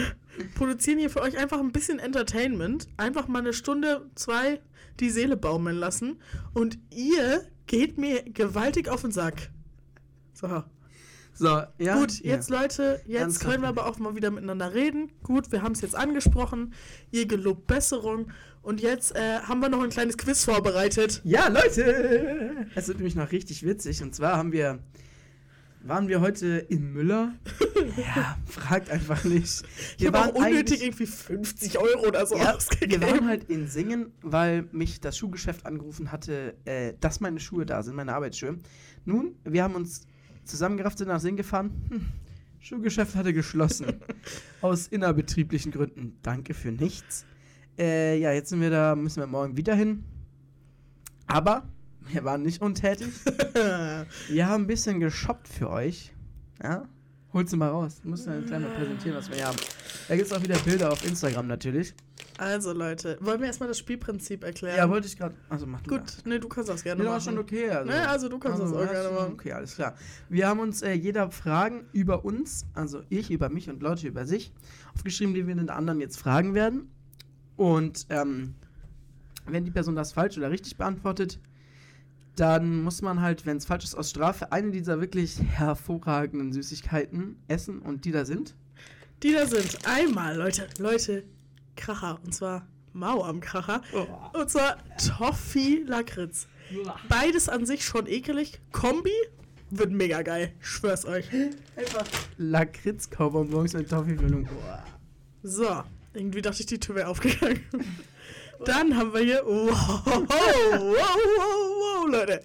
produzieren 0.54 0.98
hier 0.98 1.10
für 1.10 1.22
euch 1.22 1.38
einfach 1.38 1.60
ein 1.60 1.72
bisschen 1.72 1.98
Entertainment. 1.98 2.88
Einfach 2.96 3.28
mal 3.28 3.40
eine 3.40 3.52
Stunde, 3.52 4.10
zwei 4.14 4.60
die 5.00 5.10
Seele 5.10 5.36
baumeln 5.36 5.76
lassen. 5.76 6.20
Und 6.54 6.78
ihr 6.90 7.46
geht 7.66 7.98
mir 7.98 8.22
gewaltig 8.22 8.88
auf 8.88 9.02
den 9.02 9.12
Sack. 9.12 9.50
So. 10.32 10.64
So, 11.38 11.62
ja. 11.78 11.98
Gut, 11.98 12.20
ja. 12.20 12.34
jetzt 12.34 12.48
Leute, 12.48 13.00
jetzt 13.06 13.20
Ernsthaft 13.20 13.50
können 13.50 13.62
wir 13.62 13.68
aber 13.68 13.86
auch 13.86 13.98
mal 13.98 14.16
wieder 14.16 14.30
miteinander 14.30 14.72
reden. 14.72 15.12
Gut, 15.22 15.52
wir 15.52 15.62
haben 15.62 15.72
es 15.72 15.82
jetzt 15.82 15.94
angesprochen. 15.94 16.72
Ihr 17.10 17.26
gelobt 17.26 17.66
Besserung. 17.66 18.30
Und 18.62 18.80
jetzt 18.80 19.14
äh, 19.14 19.40
haben 19.40 19.60
wir 19.60 19.68
noch 19.68 19.82
ein 19.82 19.90
kleines 19.90 20.16
Quiz 20.16 20.44
vorbereitet. 20.44 21.20
Ja, 21.24 21.48
Leute! 21.48 22.66
Es 22.74 22.88
wird 22.88 22.98
nämlich 22.98 23.14
noch 23.14 23.30
richtig 23.32 23.64
witzig. 23.64 24.02
Und 24.02 24.14
zwar 24.14 24.36
haben 24.36 24.52
wir. 24.52 24.78
Waren 25.82 26.08
wir 26.08 26.20
heute 26.20 26.46
in 26.68 26.92
Müller? 26.92 27.34
ja, 27.96 28.36
fragt 28.46 28.90
einfach 28.90 29.22
nicht. 29.22 29.62
Ich 29.98 30.06
habe 30.06 30.18
auch 30.18 30.34
unnötig 30.34 30.82
irgendwie 30.82 31.06
50 31.06 31.78
Euro 31.78 32.08
oder 32.08 32.26
so 32.26 32.34
Ja, 32.34 32.46
wir 32.46 32.56
ausgegeben. 32.56 33.02
waren 33.02 33.28
halt 33.28 33.44
in 33.44 33.68
Singen, 33.68 34.12
weil 34.20 34.62
mich 34.72 35.00
das 35.00 35.16
Schuhgeschäft 35.16 35.64
angerufen 35.64 36.10
hatte, 36.10 36.56
äh, 36.64 36.94
dass 36.98 37.20
meine 37.20 37.38
Schuhe 37.38 37.66
da 37.66 37.84
sind, 37.84 37.94
meine 37.94 38.14
Arbeitsschuhe. 38.14 38.58
Nun, 39.04 39.36
wir 39.44 39.62
haben 39.62 39.76
uns 39.76 40.08
zusammengerafft, 40.46 40.98
sind 40.98 41.08
nach 41.08 41.20
Singen 41.20 41.36
gefahren. 41.36 41.70
Hm, 41.90 42.06
Schuhgeschäft 42.60 43.14
hatte 43.14 43.32
geschlossen. 43.32 43.86
Aus 44.60 44.88
innerbetrieblichen 44.88 45.72
Gründen. 45.72 46.18
Danke 46.22 46.54
für 46.54 46.72
nichts. 46.72 47.24
Äh, 47.78 48.18
ja, 48.18 48.32
jetzt 48.32 48.50
sind 48.50 48.60
wir 48.60 48.70
da, 48.70 48.96
müssen 48.96 49.20
wir 49.20 49.26
morgen 49.26 49.56
wieder 49.56 49.74
hin. 49.74 50.04
Aber 51.26 51.68
wir 52.08 52.24
waren 52.24 52.42
nicht 52.42 52.62
untätig. 52.62 53.08
Wir 54.28 54.46
haben 54.46 54.62
ein 54.62 54.66
bisschen 54.68 55.00
geshoppt 55.00 55.48
für 55.48 55.70
euch. 55.70 56.12
Ja? 56.62 56.88
Holst 57.32 57.52
du 57.52 57.56
mal 57.56 57.68
raus. 57.68 58.00
Du 58.02 58.08
musst 58.08 58.26
ja 58.26 58.38
gleich 58.40 58.60
mal 58.60 58.70
präsentieren, 58.70 59.16
was 59.16 59.28
wir 59.28 59.36
hier 59.36 59.46
haben. 59.46 59.56
Da 60.08 60.16
gibt 60.16 60.30
es 60.30 60.32
auch 60.32 60.42
wieder 60.42 60.56
Bilder 60.58 60.92
auf 60.92 61.04
Instagram 61.04 61.48
natürlich. 61.48 61.94
Also 62.38 62.72
Leute, 62.72 63.16
wollen 63.20 63.40
wir 63.40 63.46
erstmal 63.46 63.68
das 63.68 63.78
Spielprinzip 63.78 64.44
erklären? 64.44 64.76
Ja, 64.76 64.90
wollte 64.90 65.06
ich 65.06 65.16
gerade. 65.16 65.34
Also 65.48 65.66
mach 65.66 65.80
du 65.80 65.90
Gut, 65.90 66.02
das. 66.06 66.24
nee, 66.26 66.38
du 66.38 66.48
kannst 66.48 66.68
das 66.68 66.82
gerne 66.82 67.00
Nee, 67.02 67.08
war 67.08 67.14
machen. 67.16 67.24
schon 67.24 67.38
okay. 67.38 67.70
Also, 67.70 67.90
Nee, 67.90 67.96
also 67.98 68.28
du 68.28 68.38
kannst 68.38 68.60
das 68.60 68.72
auch 68.72 68.90
gerne 68.90 69.10
machen. 69.10 69.32
Okay, 69.32 69.52
alles 69.52 69.74
klar. 69.74 69.94
Wir 70.28 70.46
haben 70.46 70.60
uns 70.60 70.82
äh, 70.82 70.92
jeder 70.92 71.30
Fragen 71.30 71.86
über 71.92 72.24
uns, 72.26 72.66
also 72.74 73.02
ich 73.08 73.30
über 73.30 73.48
mich 73.48 73.70
und 73.70 73.82
Leute 73.82 74.06
über 74.06 74.26
sich, 74.26 74.52
aufgeschrieben, 74.94 75.34
die 75.34 75.46
wir 75.46 75.54
den 75.54 75.70
anderen 75.70 76.00
jetzt 76.00 76.18
fragen 76.18 76.52
werden. 76.54 76.90
Und 77.56 78.06
ähm, 78.10 78.54
wenn 79.46 79.64
die 79.64 79.70
Person 79.70 79.96
das 79.96 80.12
falsch 80.12 80.36
oder 80.36 80.50
richtig 80.50 80.76
beantwortet, 80.76 81.40
dann 82.36 82.82
muss 82.82 83.00
man 83.00 83.22
halt, 83.22 83.46
wenn 83.46 83.56
es 83.56 83.64
falsch 83.64 83.84
ist, 83.84 83.94
aus 83.94 84.10
Strafe 84.10 84.52
eine 84.52 84.70
dieser 84.72 85.00
wirklich 85.00 85.40
hervorragenden 85.42 86.52
Süßigkeiten 86.52 87.36
essen 87.48 87.78
und 87.80 88.04
die 88.04 88.12
da 88.12 88.26
sind. 88.26 88.54
Die 89.22 89.32
da 89.32 89.46
sind 89.46 89.78
einmal, 89.86 90.36
Leute, 90.36 90.66
Leute, 90.78 91.24
Kracher. 91.76 92.18
Und 92.24 92.34
zwar 92.34 92.66
Mau 92.96 93.22
am 93.22 93.40
Kracher. 93.40 93.82
Und 94.32 94.50
zwar 94.50 94.78
Toffee 94.96 95.82
Lakritz. 95.86 96.48
Beides 97.08 97.48
an 97.48 97.66
sich 97.66 97.84
schon 97.84 98.06
ekelig. 98.06 98.58
Kombi 98.72 99.12
wird 99.70 99.90
mega 99.90 100.22
geil. 100.22 100.52
Ich 100.60 100.66
schwör's 100.66 101.04
euch. 101.04 101.26
Einfach 101.76 102.06
Lakritz-Kaubonbons 102.38 103.74
mit 103.74 103.90
Toffeefüllung. 103.90 104.48
So, 105.42 105.82
irgendwie 106.14 106.40
dachte 106.40 106.60
ich, 106.60 106.66
die 106.66 106.80
Tür 106.80 106.94
wäre 106.94 107.08
aufgegangen. 107.08 107.60
Dann 108.64 108.96
haben 108.96 109.12
wir 109.12 109.20
hier. 109.20 109.42
Wow, 109.44 110.06
wow, 110.06 110.28
wow, 110.28 111.18
wow, 112.00 112.08
Leute. 112.10 112.42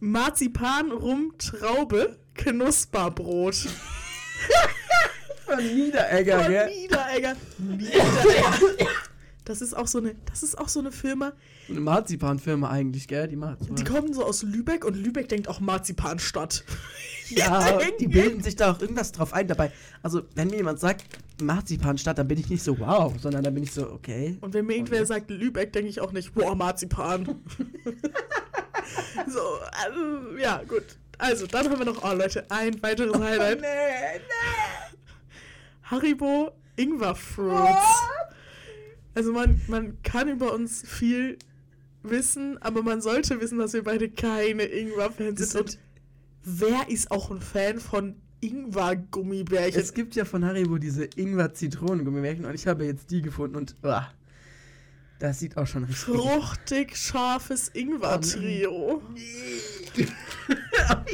Marzipan, 0.00 0.90
Rum, 0.90 1.34
Traube, 1.36 2.18
Knusperbrot. 2.34 3.68
Von 5.50 5.64
Niederegger, 5.64 6.40
Von 6.40 6.52
gell? 6.52 6.70
Niederegger. 6.70 7.36
Niederegger. 7.58 8.86
Das 9.50 9.62
ist 9.62 9.76
auch 9.76 9.88
so 9.88 9.98
eine, 9.98 10.14
das 10.26 10.44
ist 10.44 10.56
auch 10.56 10.68
so 10.68 10.78
eine 10.78 10.92
Firma, 10.92 11.32
Eine 11.68 11.80
Marzipanfirma 11.80 12.70
eigentlich, 12.70 13.08
gell? 13.08 13.26
Die 13.26 13.34
macht 13.34 13.58
die 13.76 13.82
kommen 13.82 14.14
so 14.14 14.24
aus 14.24 14.44
Lübeck 14.44 14.84
und 14.84 14.94
Lübeck 14.96 15.28
denkt 15.28 15.48
auch 15.48 15.60
Marzipanstadt. 15.60 16.64
Ja, 17.32 17.78
die 18.00 18.08
bilden 18.08 18.42
sich 18.42 18.56
da 18.56 18.72
auch 18.72 18.80
irgendwas 18.80 19.12
drauf 19.12 19.32
ein 19.32 19.46
dabei. 19.46 19.70
Also, 20.02 20.22
wenn 20.34 20.48
mir 20.48 20.56
jemand 20.56 20.80
sagt, 20.80 21.04
Marzipanstadt, 21.40 22.18
dann 22.18 22.26
bin 22.26 22.40
ich 22.40 22.50
nicht 22.50 22.64
so 22.64 22.76
wow, 22.80 23.14
sondern 23.20 23.44
dann 23.44 23.54
bin 23.54 23.62
ich 23.62 23.70
so, 23.70 23.88
okay. 23.88 24.36
Und 24.40 24.52
wenn 24.52 24.66
mir 24.66 24.74
irgendwer 24.74 25.06
sagt 25.06 25.30
Lübeck, 25.30 25.72
denke 25.72 25.88
ich 25.88 26.00
auch 26.00 26.10
nicht, 26.10 26.34
boah, 26.34 26.56
Marzipan. 26.56 27.26
so, 29.28 29.40
also, 29.70 30.36
ja, 30.40 30.60
gut. 30.66 30.82
Also, 31.18 31.46
dann 31.46 31.70
haben 31.70 31.78
wir 31.78 31.86
noch, 31.86 32.02
oh 32.02 32.14
Leute, 32.14 32.50
ein 32.50 32.82
weiteres 32.82 33.16
Highlight. 33.16 33.60
nee, 33.60 34.20
Haribo 35.90 36.52
Ingwer 36.76 37.14
Fruits. 37.14 38.02
Also 39.14 39.32
man, 39.32 39.60
man 39.66 40.00
kann 40.02 40.28
über 40.28 40.52
uns 40.52 40.82
viel 40.86 41.38
wissen, 42.02 42.58
aber 42.62 42.82
man 42.82 43.00
sollte 43.00 43.40
wissen, 43.40 43.58
dass 43.58 43.72
wir 43.72 43.82
beide 43.82 44.08
keine 44.08 44.64
Ingwer-Fans 44.64 45.50
sind. 45.50 45.60
Und 45.60 45.78
wer 46.44 46.88
ist 46.88 47.10
auch 47.10 47.30
ein 47.30 47.40
Fan 47.40 47.80
von 47.80 48.16
Ingwer-Gummibärchen? 48.40 49.80
Es 49.80 49.92
gibt 49.92 50.14
ja 50.14 50.24
von 50.24 50.44
Haribo 50.44 50.78
diese 50.78 51.04
Ingwer-Zitronen-Gummibärchen 51.16 52.44
und 52.44 52.54
ich 52.54 52.66
habe 52.66 52.84
jetzt 52.84 53.10
die 53.10 53.22
gefunden 53.22 53.56
und. 53.56 53.76
uah. 53.82 54.12
Das 55.18 55.38
sieht 55.38 55.58
auch 55.58 55.66
schon 55.66 55.84
richtig 55.84 56.02
Fruchtig 56.02 56.96
scharfes 56.96 57.70
Ingwer-Trio. 57.74 59.02
Nee. 59.12 60.06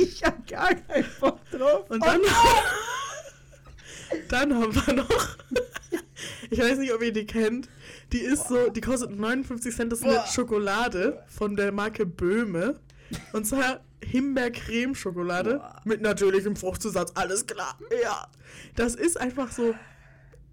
ich 0.01 0.23
hab 0.23 0.47
gar 0.47 0.73
keinen 0.77 1.07
Bock 1.19 1.41
drauf. 1.51 1.91
Und 1.91 2.05
dann, 2.05 2.21
dann 4.29 4.55
haben 4.55 4.75
wir 4.75 4.95
noch. 4.95 5.09
Ich 6.49 6.59
weiß 6.59 6.79
nicht, 6.79 6.95
ob 6.95 7.03
ihr 7.03 7.13
die 7.13 7.27
kennt. 7.27 7.69
Die 8.13 8.21
ist 8.21 8.49
so, 8.49 8.71
die 8.71 8.81
kostet 8.81 9.11
59 9.11 9.75
Cent. 9.75 9.93
Das 9.93 10.01
ist 10.01 10.07
eine. 10.07 10.27
Schokolade 10.27 11.23
von 11.27 11.57
der 11.57 11.73
Marke 11.73 12.07
Böhme. 12.07 12.81
Und 13.33 13.47
zwar 13.47 13.81
Himbeer-Creme-Schokolade 14.03 15.61
mit 15.85 16.01
natürlichem 16.01 16.57
Fruchtzusatz. 16.57 17.13
Alles 17.15 17.47
klar. 17.47 17.79
Ja. 18.03 18.29
Das 18.77 18.95
ist 18.95 19.21
einfach 19.21 19.51
so, 19.51 19.75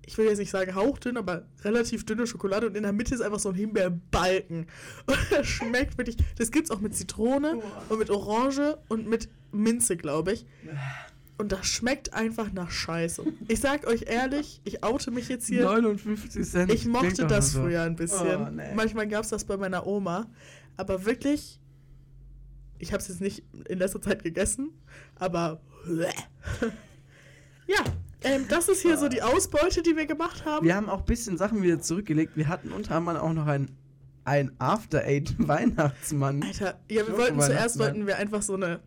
ich 0.05 0.17
will 0.17 0.25
jetzt 0.25 0.39
nicht 0.39 0.51
sagen 0.51 0.75
hauchdünn, 0.75 1.17
aber 1.17 1.45
relativ 1.63 2.05
dünne 2.05 2.27
Schokolade. 2.27 2.67
Und 2.67 2.75
in 2.75 2.83
der 2.83 2.93
Mitte 2.93 3.15
ist 3.15 3.21
einfach 3.21 3.39
so 3.39 3.49
ein 3.49 3.55
Himbeerbalken. 3.55 4.67
Und 5.05 5.17
das 5.31 5.47
schmeckt 5.47 5.97
wirklich. 5.97 6.17
Das 6.37 6.51
gibt's 6.51 6.71
auch 6.71 6.79
mit 6.79 6.95
Zitrone 6.95 7.61
und 7.89 7.99
mit 7.99 8.09
Orange 8.09 8.77
und 8.89 9.07
mit 9.07 9.29
Minze, 9.51 9.97
glaube 9.97 10.33
ich. 10.33 10.45
Und 11.38 11.51
das 11.51 11.65
schmeckt 11.65 12.13
einfach 12.13 12.53
nach 12.53 12.69
Scheiße. 12.69 13.23
Ich 13.47 13.59
sag 13.59 13.88
euch 13.88 14.03
ehrlich, 14.07 14.61
ich 14.63 14.84
oute 14.84 15.09
mich 15.11 15.29
jetzt 15.29 15.47
hier. 15.47 15.63
59 15.63 16.47
Cent. 16.47 16.71
Ich 16.71 16.86
mochte 16.86 17.25
das 17.25 17.53
so. 17.53 17.61
früher 17.61 17.81
ein 17.81 17.95
bisschen. 17.95 18.41
Oh, 18.41 18.49
nee. 18.51 18.73
Manchmal 18.75 19.07
gab 19.07 19.23
es 19.23 19.29
das 19.29 19.43
bei 19.43 19.57
meiner 19.57 19.88
Oma. 19.88 20.27
Aber 20.77 21.05
wirklich, 21.05 21.59
ich 22.79 22.93
habe 22.93 23.01
es 23.01 23.07
jetzt 23.07 23.21
nicht 23.21 23.43
in 23.67 23.79
letzter 23.79 24.01
Zeit 24.01 24.23
gegessen, 24.23 24.71
aber 25.15 25.61
ja, 27.67 27.84
ähm, 28.21 28.45
das 28.47 28.69
ist 28.69 28.81
hier 28.81 28.97
so 28.97 29.09
die 29.09 29.21
Ausbeute, 29.21 29.81
die 29.81 29.95
wir 29.95 30.05
gemacht 30.05 30.45
haben. 30.45 30.65
Wir 30.65 30.75
haben 30.75 30.89
auch 30.89 30.99
ein 30.99 31.05
bisschen 31.05 31.38
Sachen 31.38 31.61
wieder 31.61 31.79
zurückgelegt. 31.79 32.36
Wir 32.36 32.47
hatten 32.47 32.71
unter 32.71 32.95
anderem 32.95 33.17
auch 33.17 33.34
noch 33.34 33.47
ein, 33.47 33.71
ein 34.23 34.51
After 34.59 35.03
Eight 35.03 35.36
Weihnachtsmann. 35.47 36.43
Alter, 36.43 36.79
ja, 36.89 37.07
wir 37.07 37.17
wollten 37.17 37.41
zuerst 37.41 37.79
wollten 37.79 38.07
wir 38.07 38.17
einfach 38.17 38.41
so 38.41 38.53
eine 38.53 38.81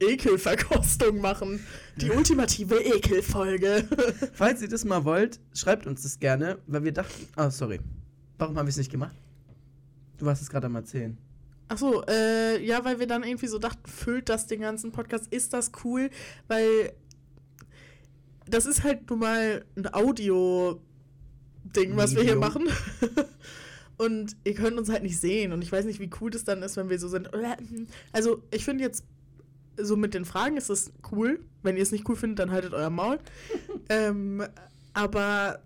Ekelverkostung 0.00 1.20
machen. 1.20 1.64
Die 1.96 2.10
ultimative 2.10 2.76
Ekelfolge. 2.76 3.88
Falls 4.34 4.62
ihr 4.62 4.68
das 4.68 4.84
mal 4.84 5.04
wollt, 5.04 5.40
schreibt 5.54 5.86
uns 5.86 6.02
das 6.02 6.18
gerne, 6.18 6.58
weil 6.66 6.84
wir 6.84 6.92
dachten. 6.92 7.28
Ah, 7.36 7.50
sorry. 7.50 7.80
Warum 8.38 8.56
haben 8.56 8.66
wir 8.66 8.70
es 8.70 8.76
nicht 8.76 8.90
gemacht? 8.90 9.16
Du 10.18 10.26
warst 10.26 10.42
es 10.42 10.50
gerade 10.50 10.66
am 10.66 10.76
Erzählen. 10.76 11.16
Achso, 11.68 12.02
äh, 12.08 12.64
ja, 12.64 12.84
weil 12.84 12.98
wir 12.98 13.06
dann 13.06 13.22
irgendwie 13.22 13.46
so 13.46 13.58
dachten, 13.58 13.88
füllt 13.88 14.28
das 14.28 14.46
den 14.46 14.60
ganzen 14.60 14.90
Podcast, 14.90 15.32
ist 15.32 15.52
das 15.52 15.70
cool? 15.84 16.10
Weil 16.46 16.92
das 18.48 18.66
ist 18.66 18.84
halt 18.84 19.08
nun 19.10 19.18
mal 19.18 19.64
ein 19.76 19.92
Audio-Ding, 19.92 21.96
was 21.96 22.14
wir 22.14 22.22
hier 22.22 22.36
machen. 22.36 22.68
Und 23.98 24.36
ihr 24.44 24.54
könnt 24.54 24.78
uns 24.78 24.88
halt 24.88 25.02
nicht 25.02 25.20
sehen. 25.20 25.52
Und 25.52 25.62
ich 25.62 25.72
weiß 25.72 25.84
nicht, 25.84 26.00
wie 26.00 26.10
cool 26.20 26.30
das 26.30 26.44
dann 26.44 26.62
ist, 26.62 26.76
wenn 26.76 26.88
wir 26.88 26.98
so 26.98 27.08
sind. 27.08 27.30
Also, 28.12 28.42
ich 28.50 28.64
finde 28.64 28.84
jetzt, 28.84 29.04
so 29.80 29.96
mit 29.96 30.14
den 30.14 30.24
Fragen 30.24 30.56
ist 30.56 30.70
das 30.70 30.92
cool. 31.12 31.40
Wenn 31.62 31.76
ihr 31.76 31.82
es 31.82 31.92
nicht 31.92 32.08
cool 32.08 32.16
findet, 32.16 32.38
dann 32.38 32.50
haltet 32.50 32.74
euer 32.74 32.90
Maul. 32.90 33.18
ähm, 33.88 34.44
aber 34.94 35.60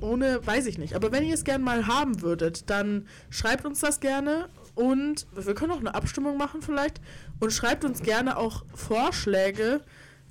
ohne, 0.00 0.44
weiß 0.44 0.66
ich 0.66 0.78
nicht. 0.78 0.94
Aber 0.94 1.12
wenn 1.12 1.24
ihr 1.24 1.34
es 1.34 1.44
gerne 1.44 1.64
mal 1.64 1.86
haben 1.86 2.22
würdet, 2.22 2.68
dann 2.70 3.06
schreibt 3.30 3.64
uns 3.64 3.80
das 3.80 4.00
gerne 4.00 4.48
und 4.74 5.26
wir 5.34 5.54
können 5.54 5.72
auch 5.72 5.80
eine 5.80 5.94
Abstimmung 5.94 6.36
machen 6.36 6.62
vielleicht 6.62 7.00
und 7.40 7.52
schreibt 7.52 7.84
uns 7.84 8.02
gerne 8.02 8.36
auch 8.36 8.64
Vorschläge 8.74 9.80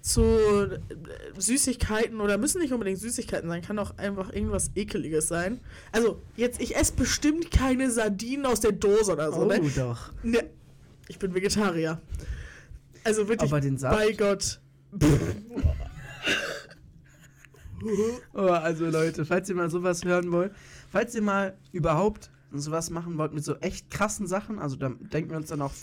zu 0.01 0.21
äh, 0.21 0.77
Süßigkeiten 1.35 2.21
oder 2.21 2.37
müssen 2.37 2.61
nicht 2.61 2.73
unbedingt 2.73 2.99
Süßigkeiten 2.99 3.49
sein, 3.49 3.63
kann 3.63 3.79
auch 3.79 3.97
einfach 3.97 4.31
irgendwas 4.31 4.69
ekeliges 4.75 5.27
sein. 5.27 5.59
Also 5.91 6.21
jetzt, 6.37 6.61
ich 6.61 6.75
esse 6.75 6.93
bestimmt 6.93 7.49
keine 7.49 7.89
Sardinen 7.89 8.45
aus 8.45 8.59
der 8.59 8.71
Dose 8.71 9.13
oder 9.13 9.31
so, 9.31 9.45
ne? 9.45 9.59
doch. 9.75 10.11
ne? 10.21 10.43
Ich 11.07 11.17
bin 11.17 11.33
Vegetarier. 11.33 11.99
Also 13.05 13.27
wirklich, 13.27 13.49
Aber 13.49 13.61
den 13.61 13.77
Saft? 13.77 13.95
bei 13.95 14.11
Gott. 14.13 14.59
Oh, 18.33 18.39
also 18.47 18.89
Leute, 18.89 19.25
falls 19.25 19.47
ihr 19.47 19.55
mal 19.55 19.69
sowas 19.69 20.03
hören 20.03 20.31
wollt, 20.31 20.51
falls 20.91 21.13
ihr 21.13 21.21
mal 21.21 21.55
überhaupt 21.71 22.31
sowas 22.51 22.89
machen 22.89 23.17
wollt 23.17 23.33
mit 23.33 23.43
so 23.43 23.55
echt 23.57 23.91
krassen 23.91 24.27
Sachen, 24.27 24.59
also 24.59 24.75
da 24.75 24.89
denken 24.89 25.29
wir 25.29 25.37
uns 25.37 25.49
dann 25.49 25.61
auch 25.61 25.73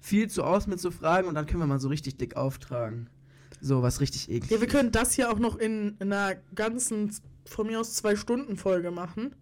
viel 0.00 0.28
zu 0.28 0.42
aus 0.42 0.66
mit 0.66 0.80
so 0.80 0.90
Fragen 0.90 1.28
und 1.28 1.34
dann 1.34 1.46
können 1.46 1.62
wir 1.62 1.66
mal 1.66 1.78
so 1.78 1.88
richtig 1.88 2.16
dick 2.16 2.36
auftragen. 2.36 3.08
So 3.60 3.82
was 3.82 4.00
richtig 4.00 4.28
eklig. 4.28 4.50
Ja, 4.50 4.60
wir 4.60 4.66
können 4.66 4.90
das 4.90 5.12
hier 5.12 5.30
auch 5.30 5.38
noch 5.38 5.56
in, 5.56 5.96
in 6.00 6.12
einer 6.12 6.34
ganzen, 6.56 7.14
von 7.46 7.68
mir 7.68 7.78
aus 7.78 7.94
zwei 7.94 8.16
Stunden 8.16 8.56
Folge 8.56 8.90
machen. 8.90 9.36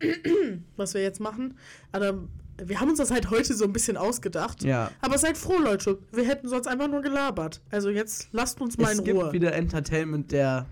Was 0.76 0.92
wir 0.92 1.02
jetzt 1.02 1.20
machen. 1.20 1.56
Aber 1.92 2.28
wir 2.64 2.80
haben 2.80 2.88
uns 2.90 2.98
das 2.98 3.10
halt 3.10 3.30
heute 3.30 3.54
so 3.54 3.64
ein 3.64 3.72
bisschen 3.72 3.96
ausgedacht. 3.96 4.62
Ja. 4.62 4.90
Aber 5.00 5.18
seid 5.18 5.36
froh, 5.38 5.58
Leute. 5.58 5.98
Wir 6.12 6.24
hätten 6.24 6.48
sonst 6.48 6.66
einfach 6.66 6.88
nur 6.88 7.02
gelabert. 7.02 7.60
Also 7.70 7.90
jetzt 7.90 8.28
lasst 8.32 8.60
uns 8.60 8.76
mal 8.78 8.92
Es 8.92 8.98
in 8.98 9.04
gibt 9.04 9.18
Ruhe. 9.18 9.32
wieder 9.32 9.52
Entertainment 9.54 10.32
der 10.32 10.66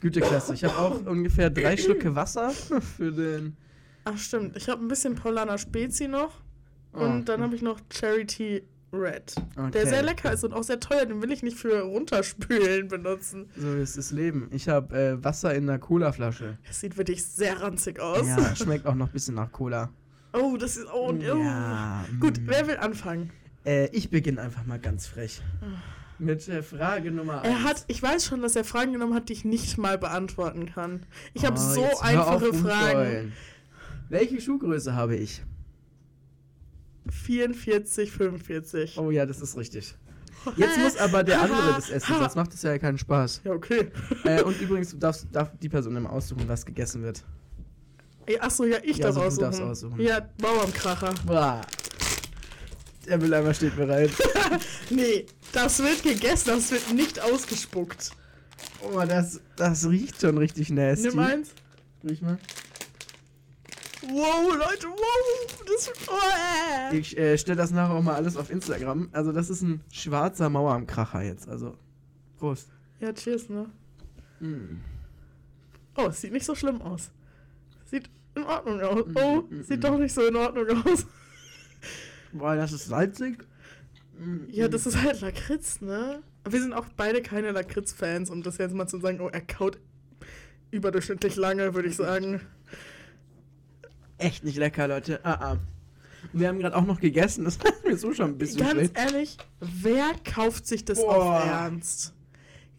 Güteklasse. 0.00 0.54
Ich 0.54 0.64
habe 0.64 0.76
auch 0.78 1.04
ungefähr 1.06 1.50
drei 1.50 1.76
Schlucke 1.76 2.14
Wasser 2.14 2.50
für 2.50 3.12
den. 3.12 3.56
Ach 4.04 4.16
stimmt. 4.18 4.56
Ich 4.56 4.68
habe 4.68 4.84
ein 4.84 4.88
bisschen 4.88 5.14
Paulaner 5.14 5.58
Spezi 5.58 6.08
noch. 6.08 6.40
Und 6.92 7.20
Oh. 7.20 7.24
dann 7.24 7.42
habe 7.42 7.54
ich 7.54 7.62
noch 7.62 7.78
Charity 7.92 8.62
Red. 8.92 9.34
Der 9.56 9.64
Okay. 9.66 9.86
sehr 9.86 10.02
lecker 10.02 10.32
ist 10.32 10.44
und 10.44 10.54
auch 10.54 10.62
sehr 10.62 10.80
teuer. 10.80 11.04
Den 11.06 11.20
will 11.20 11.30
ich 11.32 11.42
nicht 11.42 11.58
für 11.58 11.80
runterspülen 11.82 12.88
benutzen. 12.88 13.50
So 13.56 13.74
ist 13.74 13.98
das 13.98 14.10
Leben. 14.12 14.48
Ich 14.52 14.68
habe 14.68 14.96
äh, 14.96 15.24
Wasser 15.24 15.54
in 15.54 15.68
einer 15.68 15.78
Colaflasche. 15.78 16.56
Das 16.66 16.80
sieht 16.80 16.96
wirklich 16.96 17.24
sehr 17.24 17.60
ranzig 17.60 18.00
aus. 18.00 18.26
Ja, 18.26 18.54
schmeckt 18.56 18.86
auch 18.86 18.94
noch 18.94 19.08
ein 19.08 19.12
bisschen 19.12 19.34
nach 19.34 19.50
Cola. 19.52 19.90
Oh, 20.36 20.56
das 20.56 20.76
ist. 20.76 20.86
Oh, 20.92 21.10
oh. 21.10 21.14
Ja, 21.14 22.04
Gut, 22.20 22.40
mm. 22.40 22.46
wer 22.46 22.66
will 22.68 22.76
anfangen? 22.76 23.30
Äh, 23.64 23.88
ich 23.88 24.10
beginne 24.10 24.40
einfach 24.40 24.64
mal 24.64 24.78
ganz 24.78 25.06
frech. 25.06 25.42
Mit 26.18 26.46
äh, 26.48 26.62
Frage 26.62 27.10
Nummer 27.10 27.42
1. 27.42 27.48
Er 27.48 27.62
hat, 27.64 27.84
ich 27.88 28.02
weiß 28.02 28.24
schon, 28.24 28.40
dass 28.42 28.56
er 28.56 28.64
Fragen 28.64 28.92
genommen 28.92 29.14
hat, 29.14 29.28
die 29.28 29.34
ich 29.34 29.44
nicht 29.44 29.76
mal 29.76 29.98
beantworten 29.98 30.66
kann. 30.66 31.04
Ich 31.34 31.44
habe 31.44 31.58
so 31.58 31.80
Oh, 31.80 31.84
hör 31.84 31.92
auf 31.92 32.02
einfache 32.02 32.54
Fragen. 32.54 32.98
rumzuheulen. 32.98 33.32
Welche 34.08 34.40
Schuhgröße 34.40 34.94
habe 34.94 35.16
ich? 35.16 35.42
44, 37.10 38.10
45. 38.10 38.98
Oh 38.98 39.10
ja, 39.10 39.26
das 39.26 39.40
ist 39.40 39.56
richtig. 39.56 39.94
Jetzt 40.56 40.78
muss 40.78 40.96
aber 40.96 41.24
der 41.24 41.42
andere 41.42 41.74
das 41.74 41.90
essen, 41.90 42.14
sonst 42.18 42.36
macht 42.36 42.54
es 42.54 42.62
ja 42.62 42.78
keinen 42.78 42.98
Spaß. 42.98 43.42
Ja, 43.44 43.52
okay. 43.52 43.90
Äh, 44.24 44.42
und 44.42 44.60
übrigens 44.60 44.90
du 44.90 44.96
darfst, 44.96 45.26
darf 45.32 45.50
die 45.60 45.68
Person 45.68 45.96
immer 45.96 46.10
aussuchen, 46.10 46.44
was 46.46 46.64
gegessen 46.64 47.02
wird. 47.02 47.24
Achso, 48.40 48.64
ja, 48.64 48.78
ich 48.82 48.98
Ja, 48.98 49.06
darf 49.12 49.18
also 49.18 49.44
aussuchen. 49.44 49.70
aussuchen. 49.70 50.00
Ja, 50.00 50.20
Bauernkracher. 50.38 51.14
Boah. 51.26 51.60
Der 53.06 53.18
Mülleimer 53.18 53.54
steht 53.54 53.76
bereit. 53.76 54.10
Nee, 54.90 55.26
das 55.52 55.80
wird 55.80 56.02
gegessen, 56.02 56.48
das 56.50 56.70
wird 56.70 56.92
nicht 56.94 57.20
ausgespuckt. 57.20 58.10
Oh, 58.82 59.00
das, 59.06 59.40
das 59.56 59.88
riecht 59.88 60.20
schon 60.20 60.38
richtig 60.38 60.70
nasty. 60.70 61.08
Nimm 61.08 61.18
eins. 61.18 61.50
Riech 62.04 62.22
mal. 62.22 62.38
Wow, 64.02 64.54
Leute, 64.54 64.86
wow. 64.86 65.56
Das 65.66 65.90
oh, 66.08 66.92
äh. 66.92 66.96
Ich 66.98 67.16
äh, 67.18 67.36
stelle 67.38 67.56
das 67.56 67.70
nachher 67.72 67.94
auch 67.94 68.02
mal 68.02 68.14
alles 68.14 68.36
auf 68.36 68.50
Instagram. 68.50 69.08
Also 69.12 69.32
das 69.32 69.50
ist 69.50 69.62
ein 69.62 69.80
schwarzer 69.90 70.48
Mauer 70.48 70.74
am 70.74 70.86
Kracher 70.86 71.22
jetzt. 71.22 71.48
Also, 71.48 71.76
Prost. 72.38 72.68
Ja, 73.00 73.12
cheers, 73.12 73.48
ne? 73.48 73.66
Mm. 74.40 74.80
Oh, 75.96 76.06
es 76.08 76.20
sieht 76.20 76.32
nicht 76.32 76.44
so 76.46 76.54
schlimm 76.54 76.80
aus. 76.82 77.10
Sieht 77.86 78.10
in 78.34 78.44
Ordnung 78.44 78.80
aus. 78.80 79.06
Mm, 79.06 79.16
Oh, 79.16 79.42
mm, 79.42 79.62
sieht 79.62 79.78
mm. 79.78 79.82
doch 79.82 79.98
nicht 79.98 80.12
so 80.12 80.26
in 80.26 80.36
Ordnung 80.36 80.66
aus. 80.84 81.06
Boah, 82.32 82.54
das 82.54 82.72
ist 82.72 82.86
salzig. 82.86 83.38
Ja, 84.48 84.68
das 84.68 84.86
ist 84.86 85.02
halt 85.02 85.20
Lakritz, 85.20 85.80
ne? 85.80 86.22
Wir 86.48 86.60
sind 86.60 86.72
auch 86.72 86.86
beide 86.96 87.20
keine 87.22 87.50
Lakritz-Fans, 87.50 88.30
um 88.30 88.42
das 88.42 88.58
jetzt 88.58 88.74
mal 88.74 88.86
zu 88.86 88.98
sagen, 88.98 89.20
oh, 89.20 89.28
er 89.28 89.42
kaut 89.42 89.78
überdurchschnittlich 90.70 91.36
lange, 91.36 91.74
würde 91.74 91.88
ich 91.88 91.96
sagen. 91.96 92.40
echt 94.18 94.44
nicht 94.44 94.56
lecker, 94.56 94.88
Leute. 94.88 95.20
Ah, 95.24 95.52
ah. 95.52 95.56
Wir 96.32 96.48
haben 96.48 96.58
gerade 96.58 96.76
auch 96.76 96.86
noch 96.86 97.00
gegessen. 97.00 97.44
Das 97.44 97.58
hat 97.64 97.84
mir 97.84 97.96
so 97.96 98.12
schon 98.12 98.30
ein 98.30 98.38
bisschen 98.38 98.60
Ganz 98.60 98.72
schlecht. 98.72 98.98
ehrlich, 98.98 99.36
wer 99.60 100.12
kauft 100.24 100.66
sich 100.66 100.84
das 100.84 100.98
Boah. 100.98 101.40
auf 101.40 101.46
Ernst? 101.46 102.14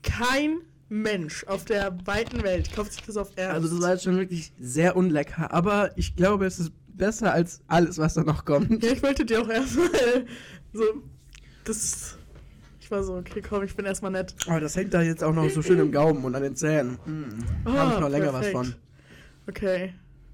Kein 0.03 0.62
Mensch 0.90 1.44
auf 1.46 1.66
der 1.66 1.98
weiten 2.06 2.44
Welt 2.44 2.74
kauft 2.74 2.94
sich 2.94 3.04
das 3.04 3.18
auf 3.18 3.32
Ernst. 3.36 3.56
Also 3.56 3.76
das 3.76 3.84
war 3.84 3.92
jetzt 3.94 4.04
schon 4.04 4.18
wirklich 4.18 4.54
sehr 4.60 4.96
unlecker. 4.96 5.52
Aber 5.54 5.92
ich 5.98 6.16
glaube, 6.16 6.46
es 6.46 6.60
ist 6.60 6.72
besser 6.88 7.34
als 7.34 7.62
alles, 7.68 7.98
was 7.98 8.14
da 8.14 8.24
noch 8.24 8.46
kommt. 8.46 8.84
ja, 8.84 8.92
ich 8.92 9.04
wollte 9.04 9.26
dir 9.26 9.42
auch 9.42 9.50
erstmal 9.50 10.26
so, 10.74 10.84
das, 11.64 12.18
ich 12.80 12.90
war 12.90 13.04
so, 13.04 13.16
okay, 13.16 13.42
komm, 13.48 13.64
ich 13.64 13.76
bin 13.76 13.86
erstmal 13.86 14.12
nett. 14.12 14.34
Oh, 14.50 14.60
das 14.60 14.76
hängt 14.76 14.94
da 14.94 15.02
jetzt 15.02 15.24
auch 15.24 15.34
noch 15.34 15.50
so 15.50 15.62
schön 15.62 15.80
im 15.80 15.92
Gaumen 15.92 16.24
und 16.24 16.36
an 16.36 16.44
den 16.44 16.56
Zähnen. 16.56 16.98
Mm. 17.06 17.44
Ah, 17.66 17.74
Habe 17.74 17.94
ich 17.96 18.00
noch 18.00 18.10
länger 18.10 18.32
perfekt. 18.32 18.56
was 18.56 18.68
von. 18.68 18.76
Okay. 19.48 19.94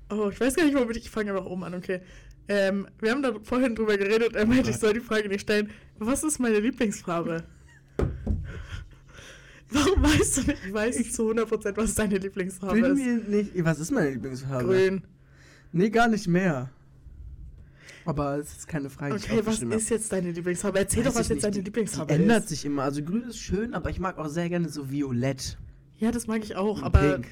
Oh, 0.09 0.29
ich 0.29 0.39
weiß 0.39 0.55
gar 0.55 0.65
nicht, 0.65 0.77
womit 0.77 0.97
ich 0.97 1.09
fange 1.09 1.31
einfach 1.31 1.45
oben 1.45 1.63
an, 1.63 1.73
okay. 1.73 2.01
Ähm, 2.47 2.87
wir 2.99 3.11
haben 3.11 3.23
da 3.23 3.33
vorhin 3.41 3.73
drüber 3.73 3.97
geredet, 3.97 4.35
er 4.35 4.45
meinte, 4.45 4.69
ich 4.69 4.77
soll 4.77 4.93
die 4.93 4.99
Frage 4.99 5.29
nicht 5.29 5.41
stellen. 5.41 5.71
Was 5.97 6.23
ist 6.23 6.39
meine 6.39 6.59
Lieblingsfarbe? 6.59 7.43
Warum 9.73 10.03
weißt 10.03 10.37
du 10.37 10.41
nicht? 10.43 10.65
Ich 10.67 10.73
weiß 10.73 11.11
zu 11.13 11.31
100%, 11.31 11.77
was 11.77 11.95
deine 11.95 12.17
Lieblingsfarbe 12.17 12.75
Bin 12.81 12.85
ist. 12.91 12.97
mir 12.97 13.17
nicht. 13.37 13.51
Was 13.65 13.79
ist 13.79 13.91
meine 13.91 14.09
Lieblingsfarbe? 14.11 14.65
Grün. 14.65 15.03
Nee, 15.71 15.89
gar 15.89 16.07
nicht 16.07 16.27
mehr. 16.27 16.69
Aber 18.05 18.37
es 18.37 18.57
ist 18.57 18.67
keine 18.67 18.89
Frage. 18.89 19.15
Okay, 19.15 19.41
was 19.45 19.61
hab. 19.61 19.71
ist 19.73 19.89
jetzt 19.89 20.11
deine 20.11 20.31
Lieblingsfarbe? 20.31 20.77
Erzähl 20.79 21.05
Weiß 21.05 21.13
doch, 21.13 21.19
was 21.19 21.27
jetzt 21.29 21.35
nicht, 21.35 21.43
deine 21.45 21.53
die- 21.55 21.61
Lieblingsfarbe 21.61 22.13
Die 22.13 22.21
ändert 22.21 22.43
ist. 22.43 22.49
sich 22.49 22.65
immer. 22.65 22.83
Also 22.83 23.01
grün 23.01 23.23
ist 23.29 23.39
schön, 23.39 23.73
aber 23.73 23.89
ich 23.89 23.99
mag 23.99 24.17
auch 24.17 24.27
sehr 24.27 24.49
gerne 24.49 24.67
so 24.69 24.91
violett. 24.91 25.57
Ja, 25.97 26.11
das 26.11 26.27
mag 26.27 26.43
ich 26.43 26.55
auch, 26.55 26.77
und 26.79 26.83
aber 26.83 27.13
pink. 27.17 27.27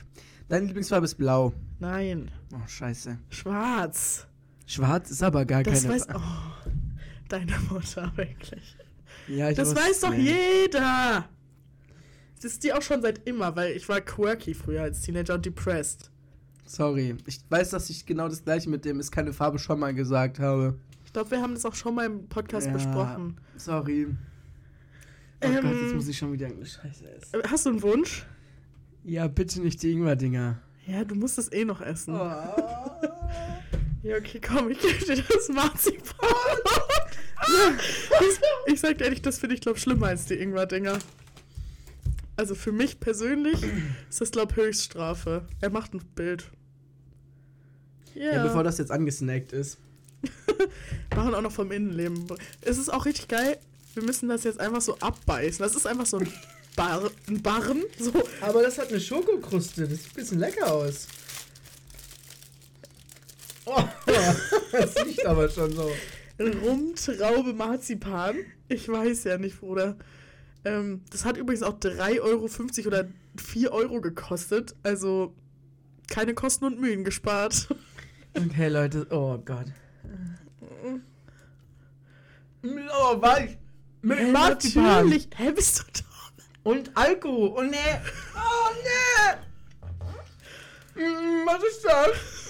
Deine 0.47 0.65
Lieblingsfarbe 0.67 1.05
ist 1.05 1.15
blau. 1.15 1.53
nein. 1.79 2.31
Oh, 2.53 2.67
scheiße. 2.67 3.17
Schwarz. 3.29 4.27
Schwarz 4.65 5.11
ist 5.11 5.23
aber 5.23 5.45
gar 5.45 5.63
Das 5.63 5.81
keine 5.83 5.95
weiß. 5.95 6.05
Farbe. 6.05 6.21
Oh, 6.23 6.69
deine 7.27 7.53
Mutter, 7.69 8.11
wirklich. 8.17 8.77
Ja, 9.27 9.49
ich 9.49 9.57
Das 9.57 9.75
weiß 9.75 10.01
doch 10.01 10.11
nicht. 10.11 10.29
jeder. 10.29 11.27
Das 12.41 12.53
ist 12.53 12.63
die 12.63 12.73
auch 12.73 12.81
schon 12.81 13.01
seit 13.01 13.27
immer, 13.27 13.55
weil 13.55 13.71
ich 13.75 13.87
war 13.87 14.01
quirky 14.01 14.53
früher 14.53 14.81
als 14.83 15.01
Teenager 15.01 15.35
und 15.35 15.45
depressed. 15.45 16.09
Sorry. 16.65 17.15
Ich 17.27 17.39
weiß, 17.49 17.69
dass 17.71 17.89
ich 17.89 18.05
genau 18.05 18.27
das 18.29 18.43
gleiche 18.43 18.69
mit 18.69 18.85
dem 18.85 18.99
ist 18.99 19.11
keine 19.11 19.33
Farbe 19.33 19.59
schon 19.59 19.79
mal 19.79 19.93
gesagt 19.93 20.39
habe. 20.39 20.75
Ich 21.05 21.13
glaube, 21.13 21.31
wir 21.31 21.41
haben 21.41 21.53
das 21.53 21.65
auch 21.65 21.75
schon 21.75 21.93
mal 21.95 22.05
im 22.05 22.27
Podcast 22.29 22.67
Ja. 22.67 22.73
besprochen. 22.73 23.37
Sorry. 23.57 24.07
Oh 24.09 25.45
Ähm, 25.47 25.61
Gott, 25.61 25.73
jetzt 25.83 25.95
muss 25.95 26.07
ich 26.07 26.17
schon 26.17 26.31
wieder 26.33 26.47
irgendeine 26.47 26.69
Scheiße 26.69 27.09
essen. 27.11 27.41
Äh, 27.41 27.47
Hast 27.47 27.65
du 27.65 27.71
einen 27.71 27.81
Wunsch? 27.81 28.25
Ja, 29.03 29.27
bitte 29.27 29.61
nicht 29.61 29.81
die 29.83 29.91
Ingwer-Dinger. 29.91 30.59
Ja, 30.87 31.03
du 31.03 31.15
musst 31.15 31.37
es 31.37 31.51
eh 31.51 31.65
noch 31.65 31.81
essen. 31.81 32.15
Oh. 32.15 32.19
Ja, 34.03 34.15
okay, 34.17 34.41
komm, 34.43 34.71
ich 34.71 34.79
gebe 34.79 34.97
dir 35.15 35.23
das 35.31 35.47
Marzipan. 35.49 36.27
das, 37.39 38.39
ich 38.65 38.79
sag 38.79 38.97
dir 38.97 39.03
ehrlich, 39.03 39.21
das 39.21 39.37
finde 39.37 39.53
ich, 39.53 39.61
glaube 39.61 39.77
schlimmer 39.77 40.07
als 40.07 40.25
die 40.25 40.33
Ingwer-Dinger. 40.39 40.97
Also 42.41 42.55
für 42.55 42.71
mich 42.71 42.99
persönlich 42.99 43.61
ist 44.09 44.19
das, 44.19 44.31
glaube 44.31 44.55
Höchststrafe. 44.55 45.45
Er 45.59 45.69
macht 45.69 45.93
ein 45.93 46.01
Bild. 46.15 46.49
Ja, 48.15 48.33
Ja, 48.33 48.43
bevor 48.43 48.63
das 48.63 48.79
jetzt 48.79 48.89
angesnackt 48.89 49.53
ist. 49.53 49.77
machen 51.15 51.35
auch 51.35 51.41
noch 51.43 51.51
vom 51.51 51.71
Innenleben. 51.71 52.25
Es 52.61 52.79
ist 52.79 52.91
auch 52.91 53.05
richtig 53.05 53.27
geil. 53.27 53.59
Wir 53.93 54.01
müssen 54.01 54.27
das 54.27 54.43
jetzt 54.43 54.59
einfach 54.59 54.81
so 54.81 54.97
abbeißen. 54.97 55.59
Das 55.59 55.75
ist 55.75 55.85
einfach 55.85 56.07
so 56.07 56.17
ein, 56.17 56.33
Bar 56.75 57.11
ein 57.27 57.43
Barren. 57.43 57.83
So. 57.99 58.11
Aber 58.41 58.63
das 58.63 58.79
hat 58.79 58.89
eine 58.89 58.99
Schokokruste. 58.99 59.87
Das 59.87 59.99
sieht 59.99 60.07
ein 60.07 60.15
bisschen 60.15 60.39
lecker 60.39 60.73
aus. 60.73 61.09
Oh, 63.65 63.83
das 64.71 65.05
riecht 65.05 65.27
aber 65.27 65.47
schon 65.47 65.75
so. 65.75 65.91
Rumtraube 66.39 67.53
Marzipan. 67.53 68.37
Ich 68.67 68.89
weiß 68.89 69.25
ja 69.25 69.37
nicht, 69.37 69.59
Bruder. 69.59 69.95
Ähm, 70.63 71.01
das 71.09 71.25
hat 71.25 71.37
übrigens 71.37 71.63
auch 71.63 71.79
3,50 71.79 72.21
Euro 72.21 72.47
oder 72.87 73.07
4 73.37 73.71
Euro 73.71 74.01
gekostet. 74.01 74.75
Also 74.83 75.33
keine 76.09 76.33
Kosten 76.33 76.65
und 76.65 76.79
Mühen 76.79 77.03
gespart. 77.03 77.67
Okay, 78.33 78.69
Leute. 78.69 79.05
Oh 79.09 79.37
Gott. 79.43 79.65
Oh, 82.63 83.21
weich. 83.21 83.57
Mit 84.01 84.31
Marzipan. 84.31 84.83
natürlich. 85.09 85.27
Hä, 85.35 85.51
bist 85.51 85.79
du 85.79 85.83
doch? 86.01 86.31
Und 86.63 86.95
Alkohol. 86.95 87.53
Oh, 87.57 87.61
nee. 87.63 87.77
Oh, 88.33 88.71
nee. 90.95 91.03
Mm, 91.03 91.45
was 91.45 91.61
ist 91.63 91.83
das? 91.83 92.40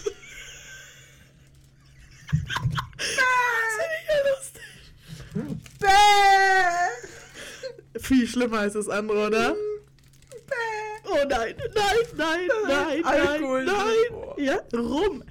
Viel 8.11 8.27
schlimmer 8.27 8.59
als 8.59 8.73
das 8.73 8.89
andere, 8.89 9.27
oder? 9.27 9.53
Bäh. 9.53 11.09
Oh 11.09 11.15
nein, 11.29 11.55
nein, 11.75 11.95
nein, 12.17 12.39
nein, 12.67 13.05
Alkohol. 13.05 13.63
nein, 13.63 13.75
Boah. 14.11 14.35
nein. 14.37 14.45
Ja, 14.45 14.77
rum. 14.77 15.23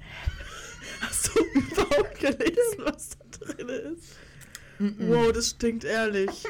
Hast 1.01 1.27
du 1.27 1.43
überhaupt 1.59 2.19
gelesen, 2.19 2.77
was 2.79 3.09
da 3.09 3.53
drin 3.53 3.69
ist? 3.69 4.15
Wow, 4.99 5.31
das 5.31 5.51
stinkt 5.51 5.83
ehrlich. 5.83 6.43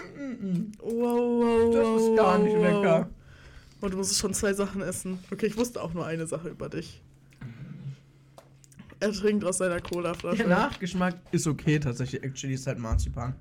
Wow, 0.79 0.93
wow, 0.93 1.73
Das 1.73 1.85
wow. 1.85 2.01
ist 2.11 2.17
gar 2.17 2.39
nicht 2.39 2.55
wow, 2.55 2.63
lecker. 2.63 3.09
Und 3.81 3.91
du 3.93 3.97
musst 3.97 4.17
schon 4.17 4.33
zwei 4.33 4.53
Sachen 4.53 4.81
essen. 4.81 5.19
Okay, 5.33 5.47
ich 5.47 5.57
wusste 5.57 5.81
auch 5.83 5.93
nur 5.93 6.05
eine 6.05 6.27
Sache 6.27 6.47
über 6.47 6.69
dich. 6.69 7.01
Er 9.01 9.11
trinkt 9.11 9.43
aus 9.43 9.57
seiner 9.57 9.81
Colaflasche. 9.81 10.37
Der 10.37 10.47
Nachgeschmack 10.47 11.15
ist 11.31 11.45
okay, 11.47 11.77
tatsächlich. 11.79 12.23
Actually 12.23 12.53
ist 12.53 12.67
halt 12.67 12.79
Marzipan. 12.79 13.35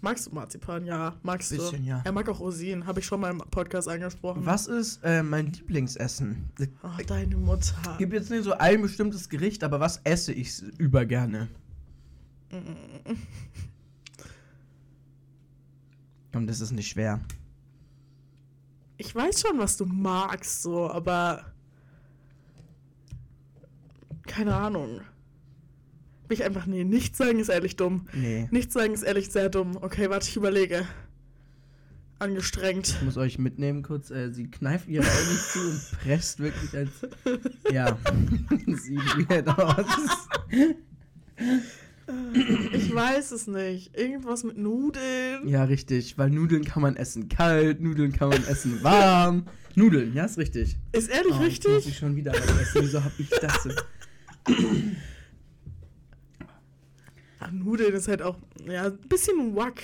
Magst 0.00 0.26
du 0.26 0.34
Marzipan? 0.34 0.84
Ja, 0.84 1.16
magst 1.22 1.50
du. 1.50 1.56
Bisschen, 1.56 1.84
ja. 1.84 2.02
Er 2.04 2.12
mag 2.12 2.28
auch 2.28 2.40
Rosinen, 2.40 2.86
habe 2.86 3.00
ich 3.00 3.06
schon 3.06 3.20
mal 3.20 3.30
im 3.30 3.38
Podcast 3.38 3.88
angesprochen. 3.88 4.44
Was 4.44 4.66
ist 4.66 5.00
äh, 5.02 5.22
mein 5.22 5.52
Lieblingsessen? 5.52 6.50
Ach, 6.82 7.00
deine 7.02 7.36
Mutter. 7.36 7.74
gibt 7.98 8.12
jetzt 8.12 8.30
nicht 8.30 8.44
so 8.44 8.52
ein 8.52 8.82
bestimmtes 8.82 9.28
Gericht, 9.28 9.64
aber 9.64 9.80
was 9.80 10.00
esse 10.04 10.32
ich 10.32 10.62
über 10.78 11.04
gerne? 11.04 11.48
Und 16.32 16.46
das 16.46 16.60
ist 16.60 16.72
nicht 16.72 16.88
schwer. 16.88 17.20
Ich 18.98 19.14
weiß 19.14 19.40
schon, 19.40 19.58
was 19.58 19.76
du 19.76 19.84
magst, 19.86 20.62
so, 20.62 20.90
aber. 20.90 21.44
Keine 24.26 24.54
Ahnung. 24.54 25.00
Will 26.28 26.34
ich 26.38 26.44
einfach, 26.44 26.66
nee, 26.66 26.84
nichts 26.84 27.18
sagen 27.18 27.38
ist 27.38 27.48
ehrlich 27.48 27.76
dumm. 27.76 28.06
Nee. 28.12 28.48
Nichts 28.50 28.74
sagen 28.74 28.94
ist 28.94 29.02
ehrlich 29.02 29.30
sehr 29.30 29.48
dumm. 29.48 29.76
Okay, 29.80 30.10
warte, 30.10 30.28
ich 30.28 30.36
überlege. 30.36 30.86
Angestrengt. 32.18 32.88
Ich 32.88 33.02
muss 33.02 33.16
euch 33.18 33.38
mitnehmen 33.38 33.82
kurz. 33.82 34.10
Äh, 34.10 34.32
sie 34.32 34.50
kneift 34.50 34.88
ihre 34.88 35.04
Augen 35.04 35.38
zu 35.52 35.58
und 35.60 36.00
presst 36.02 36.38
wirklich 36.40 36.74
als. 36.74 36.90
Ja. 37.70 37.98
Sieht 38.66 39.28
weird 39.28 39.46
aus. 39.48 39.84
Ich 42.72 42.94
weiß 42.94 43.32
es 43.32 43.46
nicht. 43.46 43.94
Irgendwas 43.96 44.44
mit 44.44 44.56
Nudeln. 44.56 45.46
Ja, 45.46 45.64
richtig. 45.64 46.16
Weil 46.16 46.30
Nudeln 46.30 46.64
kann 46.64 46.80
man 46.82 46.96
essen 46.96 47.28
kalt, 47.28 47.80
Nudeln 47.80 48.12
kann 48.12 48.30
man 48.30 48.42
essen 48.46 48.82
warm. 48.82 49.44
Nudeln, 49.74 50.14
ja, 50.14 50.24
ist 50.24 50.38
richtig. 50.38 50.76
Ist 50.92 51.10
ehrlich 51.10 51.34
Oh, 51.38 51.42
jetzt 51.42 51.64
muss 51.66 51.74
richtig? 51.74 51.88
ich 51.88 51.98
schon 51.98 52.16
wieder 52.16 52.32
was 52.32 52.60
essen. 52.62 52.80
Wieso 52.82 53.04
hab 53.04 53.12
ich 53.18 53.28
das 53.28 53.62
denn? 54.46 54.96
Ah, 57.38 57.50
Nudeln 57.50 57.94
ist 57.94 58.08
halt 58.08 58.22
auch, 58.22 58.36
ja, 58.66 58.84
ein 58.86 58.98
bisschen 59.08 59.54
wack. 59.54 59.82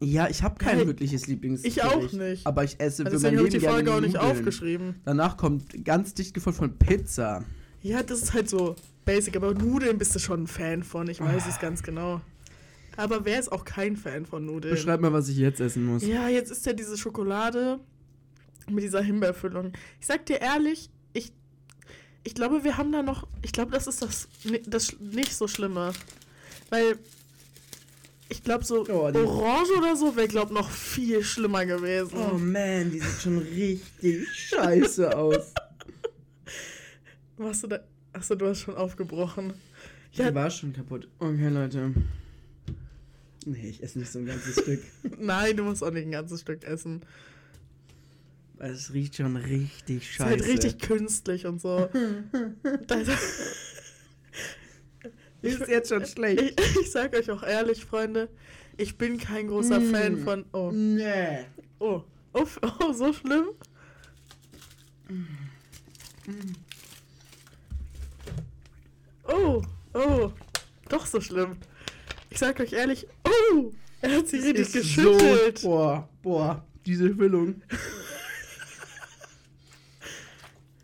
Ja, 0.00 0.28
ich 0.28 0.42
habe 0.42 0.56
kein 0.58 0.80
Ja, 0.80 0.86
wirkliches 0.86 1.26
Lieblingsgericht. 1.28 1.76
ich 1.78 1.82
auch 1.84 2.12
nicht. 2.12 2.46
Aber 2.46 2.64
ich 2.64 2.78
esse 2.80 3.04
Also 3.04 3.18
für 3.18 3.22
mein 3.30 3.36
habe 3.38 3.46
ich 3.46 3.52
Leben 3.54 3.62
die 3.64 3.68
Folge 3.70 3.94
auch 3.94 4.00
nicht 4.00 4.14
Nudeln. 4.14 4.30
aufgeschrieben. 4.32 4.94
Danach 5.04 5.36
kommt 5.36 5.84
ganz 5.84 6.12
dicht 6.14 6.34
gefolgt 6.34 6.58
von 6.58 6.76
Pizza. 6.78 7.44
Ja, 7.82 8.02
das 8.02 8.20
ist 8.22 8.32
halt 8.34 8.48
so 8.48 8.74
basic, 9.04 9.36
aber 9.36 9.54
Nudeln 9.54 9.96
bist 9.98 10.14
du 10.14 10.18
schon 10.18 10.42
ein 10.42 10.46
Fan 10.46 10.82
von, 10.82 11.08
ich 11.08 11.20
weiß 11.20 11.44
Ah. 11.46 11.48
es 11.50 11.60
ganz 11.60 11.82
genau. 11.82 12.20
Aber 12.96 13.24
wer 13.24 13.38
ist 13.38 13.50
auch 13.52 13.64
kein 13.64 13.96
Fan 13.96 14.26
von 14.26 14.44
Nudeln? 14.46 14.74
Beschreib 14.74 15.00
mal, 15.00 15.12
was 15.12 15.28
ich 15.28 15.36
jetzt 15.36 15.60
essen 15.60 15.84
muss. 15.84 16.04
Ja, 16.04 16.28
jetzt 16.28 16.50
ist 16.50 16.66
ja 16.66 16.72
diese 16.72 16.96
Schokolade 16.96 17.78
mit 18.70 18.82
dieser 18.84 19.02
Himbeerfüllung. 19.02 19.72
Ich 20.00 20.06
sag 20.06 20.26
dir 20.26 20.40
ehrlich, 20.40 20.90
ich, 21.12 21.32
ich 22.24 22.34
glaube, 22.34 22.64
wir 22.64 22.76
haben 22.78 22.92
da 22.92 23.02
noch, 23.02 23.26
ich 23.42 23.52
glaube, 23.52 23.72
das 23.72 23.86
ist 23.86 24.02
das, 24.02 24.28
das 24.66 24.96
nicht 25.00 25.34
so 25.34 25.46
Schlimme. 25.48 25.92
Weil 26.70 26.98
ich 28.28 28.42
glaube, 28.42 28.64
so 28.64 28.86
Oh, 28.88 29.02
Orange 29.12 29.70
oder 29.78 29.96
so 29.96 30.16
wäre, 30.16 30.28
glaube 30.28 30.52
noch 30.54 30.70
viel 30.70 31.22
schlimmer 31.22 31.64
gewesen. 31.66 32.16
Oh 32.16 32.38
man, 32.38 32.90
die 32.90 33.00
sieht 33.00 33.20
schon 33.22 33.38
richtig 33.38 34.26
scheiße 34.32 35.16
aus. 35.16 35.52
Was 37.36 37.60
du 37.60 37.66
da? 37.68 37.80
Achso, 38.12 38.34
du 38.34 38.46
hast 38.46 38.60
schon 38.60 38.76
aufgebrochen. 38.76 39.52
Ja, 40.12 40.28
Die 40.30 40.34
war 40.34 40.50
schon 40.50 40.72
kaputt. 40.72 41.08
Okay, 41.18 41.48
Leute. 41.48 41.92
Nee, 43.46 43.68
ich 43.68 43.82
esse 43.82 43.98
nicht 43.98 44.10
so 44.10 44.20
ein 44.20 44.26
ganzes 44.26 44.60
Stück. 44.60 44.80
nein, 45.18 45.56
du 45.56 45.64
musst 45.64 45.82
auch 45.82 45.90
nicht 45.90 46.06
ein 46.06 46.12
ganzes 46.12 46.40
Stück 46.40 46.64
essen. 46.64 47.02
Weil 48.56 48.70
es 48.70 48.92
riecht 48.94 49.16
schon 49.16 49.36
richtig 49.36 49.98
Ist 50.02 50.14
scheiße. 50.14 50.30
halt 50.30 50.46
richtig 50.46 50.78
künstlich 50.78 51.44
und 51.44 51.60
so. 51.60 51.88
das, 52.86 53.08
ist 55.44 55.68
jetzt 55.68 55.88
schon 55.88 56.04
schlecht. 56.06 56.40
ich, 56.60 56.76
ich 56.80 56.90
sag 56.90 57.14
euch 57.14 57.30
auch 57.30 57.42
ehrlich, 57.42 57.84
Freunde, 57.84 58.28
ich 58.76 58.96
bin 58.98 59.18
kein 59.18 59.48
großer 59.48 59.80
Mm. 59.80 59.90
Fan 59.94 60.18
von. 60.18 60.44
Oh, 60.52 60.70
Nee. 60.72 61.44
oh, 61.78 62.02
oh, 62.32 62.42
f- 62.42 62.60
oh, 62.80 62.92
so 62.92 63.12
schlimm? 63.12 63.46
Oh, 69.26 69.62
oh, 69.94 70.30
doch 70.88 71.06
so 71.06 71.20
schlimm. 71.20 71.56
Ich 72.30 72.38
sag 72.38 72.58
euch 72.60 72.72
ehrlich, 72.72 73.06
oh, 73.24 73.72
er 74.00 74.18
hat 74.18 74.28
sie 74.28 74.38
richtig 74.38 74.72
geschüttelt. 74.72 75.58
So, 75.58 75.68
boah, 75.68 76.08
boah, 76.22 76.66
diese 76.86 77.14
Füllung. 77.14 77.62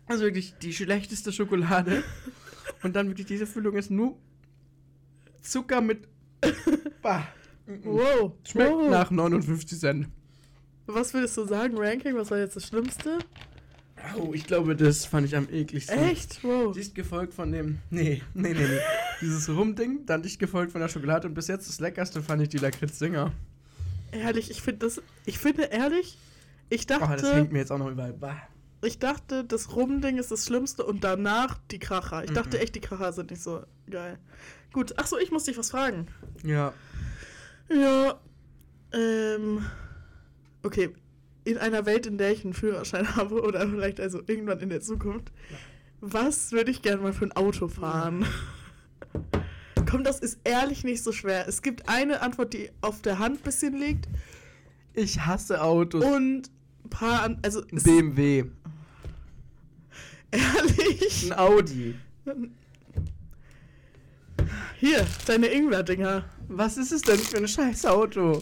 Also 0.07 0.25
wirklich 0.25 0.55
die 0.61 0.73
schlechteste 0.73 1.31
Schokolade. 1.31 2.03
Und 2.83 2.97
dann 2.97 3.07
wirklich 3.07 3.27
diese 3.27 3.47
Füllung 3.47 3.77
ist 3.77 3.89
nur 3.91 4.17
Zucker 5.41 5.81
mit. 5.81 6.07
Bah. 7.01 7.27
Wow, 7.83 8.33
Schmeckt 8.47 8.71
wow. 8.71 8.89
nach 8.89 9.11
59 9.11 9.79
Cent. 9.79 10.07
Was 10.87 11.13
würdest 11.13 11.37
du 11.37 11.45
sagen, 11.45 11.77
Ranking? 11.77 12.15
Was 12.15 12.29
war 12.31 12.37
jetzt 12.39 12.55
das 12.55 12.67
Schlimmste? 12.67 13.19
Oh, 14.17 14.31
ich 14.33 14.45
glaube, 14.45 14.75
das 14.75 15.05
fand 15.05 15.27
ich 15.27 15.35
am 15.35 15.47
ekligsten. 15.51 15.97
Echt? 15.99 16.43
Wow. 16.43 16.73
Dicht 16.75 16.95
gefolgt 16.95 17.33
von 17.33 17.51
dem. 17.51 17.77
Nee, 17.91 18.21
nee, 18.33 18.53
nee, 18.53 18.59
nee. 18.67 18.79
Dieses 19.21 19.47
Rumding, 19.47 20.05
dann 20.07 20.23
dicht 20.23 20.39
gefolgt 20.39 20.71
von 20.71 20.81
der 20.81 20.87
Schokolade 20.89 21.27
und 21.27 21.33
bis 21.35 21.47
jetzt 21.47 21.69
das 21.69 21.79
leckerste 21.79 22.21
fand 22.23 22.41
ich 22.41 22.49
die 22.49 22.57
Lakritz-Dinger. 22.57 23.31
Ehrlich, 24.11 24.49
ich 24.51 24.61
finde 24.61 24.79
das. 24.87 25.01
Ich 25.25 25.37
finde 25.37 25.63
ehrlich, 25.65 26.17
ich 26.69 26.83
Oh, 26.85 26.99
dachte. 26.99 27.21
das 27.21 27.33
hängt 27.33 27.51
mir 27.51 27.59
jetzt 27.59 27.71
auch 27.71 27.77
noch 27.77 27.89
überall. 27.91 28.13
Bah. 28.13 28.35
Ich 28.83 28.97
dachte, 28.97 29.43
das 29.45 29.75
Rumding 29.75 30.17
ist 30.17 30.31
das 30.31 30.45
Schlimmste 30.47 30.83
und 30.83 31.03
danach 31.03 31.59
die 31.69 31.77
Kracher. 31.79 32.23
Ich 32.23 32.31
dachte 32.31 32.57
Mhm. 32.57 32.63
echt, 32.63 32.75
die 32.75 32.81
Kracher 32.81 33.13
sind 33.13 33.29
nicht 33.29 33.43
so 33.43 33.61
geil. 33.89 34.17
Gut, 34.73 34.97
achso, 34.97 35.17
ich 35.17 35.31
muss 35.31 35.43
dich 35.45 35.57
was 35.57 35.71
fragen. 35.71 36.07
Ja. 36.43 36.73
Ja, 37.69 38.19
ähm. 38.93 39.65
Okay, 40.63 40.89
in 41.43 41.57
einer 41.57 41.85
Welt, 41.85 42.05
in 42.05 42.17
der 42.17 42.31
ich 42.31 42.43
einen 42.43 42.53
Führerschein 42.53 43.15
habe 43.15 43.41
oder 43.41 43.67
vielleicht 43.67 43.99
also 43.99 44.21
irgendwann 44.27 44.59
in 44.59 44.69
der 44.69 44.81
Zukunft, 44.81 45.31
was 45.99 46.51
würde 46.51 46.71
ich 46.71 46.81
gerne 46.81 47.01
mal 47.01 47.13
für 47.13 47.25
ein 47.25 47.31
Auto 47.31 47.67
fahren? 47.67 48.25
Komm, 49.89 50.03
das 50.03 50.19
ist 50.19 50.39
ehrlich 50.43 50.83
nicht 50.83 51.03
so 51.03 51.11
schwer. 51.11 51.47
Es 51.47 51.61
gibt 51.61 51.89
eine 51.89 52.21
Antwort, 52.21 52.53
die 52.53 52.69
auf 52.81 53.01
der 53.01 53.19
Hand 53.19 53.39
ein 53.39 53.43
bisschen 53.43 53.77
liegt 53.77 54.07
Ich 54.93 55.25
hasse 55.25 55.61
Autos. 55.61 56.03
und 56.03 56.49
ein 56.85 56.89
paar 56.89 57.23
an. 57.23 57.39
Also, 57.41 57.61
Ein 57.61 57.83
BMW. 57.83 58.45
ehrlich. 60.31 61.31
Ein 61.31 61.37
Audi. 61.37 61.95
Hier, 64.79 65.05
deine 65.25 65.47
Ingwer-Dinger. 65.47 66.25
Was 66.47 66.77
ist 66.77 66.91
es 66.91 67.01
denn 67.01 67.19
für 67.19 67.37
ein 67.37 67.47
scheiß 67.47 67.85
Auto? 67.85 68.41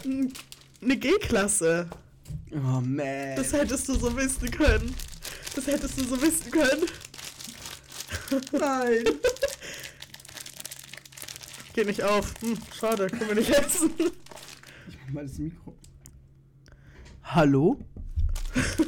Eine 0.81 0.97
G-Klasse. 0.97 1.87
Oh, 2.51 2.81
man. 2.81 3.35
Das 3.35 3.53
hättest 3.53 3.87
du 3.89 3.95
so 3.95 4.15
wissen 4.15 4.49
können. 4.51 4.95
Das 5.55 5.67
hättest 5.67 5.99
du 5.99 6.03
so 6.03 6.21
wissen 6.21 6.51
können. 6.51 6.85
Nein. 8.51 9.03
Geht 11.73 11.87
nicht 11.87 12.03
auf. 12.03 12.33
Hm, 12.41 12.57
schade, 12.77 13.07
können 13.07 13.27
wir 13.27 13.35
nicht 13.35 13.51
essen. 13.51 13.91
Ich 14.87 14.97
mach 15.05 15.13
mal 15.13 15.25
das 15.25 15.37
Mikro. 15.37 15.75
Hallo? 17.23 17.79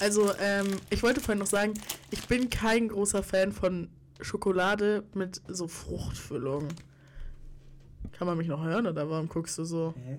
Also, 0.00 0.34
ähm, 0.38 0.66
ich 0.90 1.02
wollte 1.02 1.20
vorhin 1.20 1.38
noch 1.38 1.46
sagen, 1.46 1.72
ich 2.10 2.26
bin 2.26 2.50
kein 2.50 2.88
großer 2.88 3.22
Fan 3.22 3.52
von 3.52 3.88
Schokolade 4.20 5.04
mit 5.14 5.40
so 5.48 5.68
Fruchtfüllung. 5.68 6.68
Kann 8.12 8.26
man 8.26 8.38
mich 8.38 8.48
noch 8.48 8.62
hören 8.62 8.86
oder 8.86 9.08
warum 9.08 9.28
guckst 9.28 9.58
du 9.58 9.64
so? 9.64 9.94
Hä? 9.96 10.18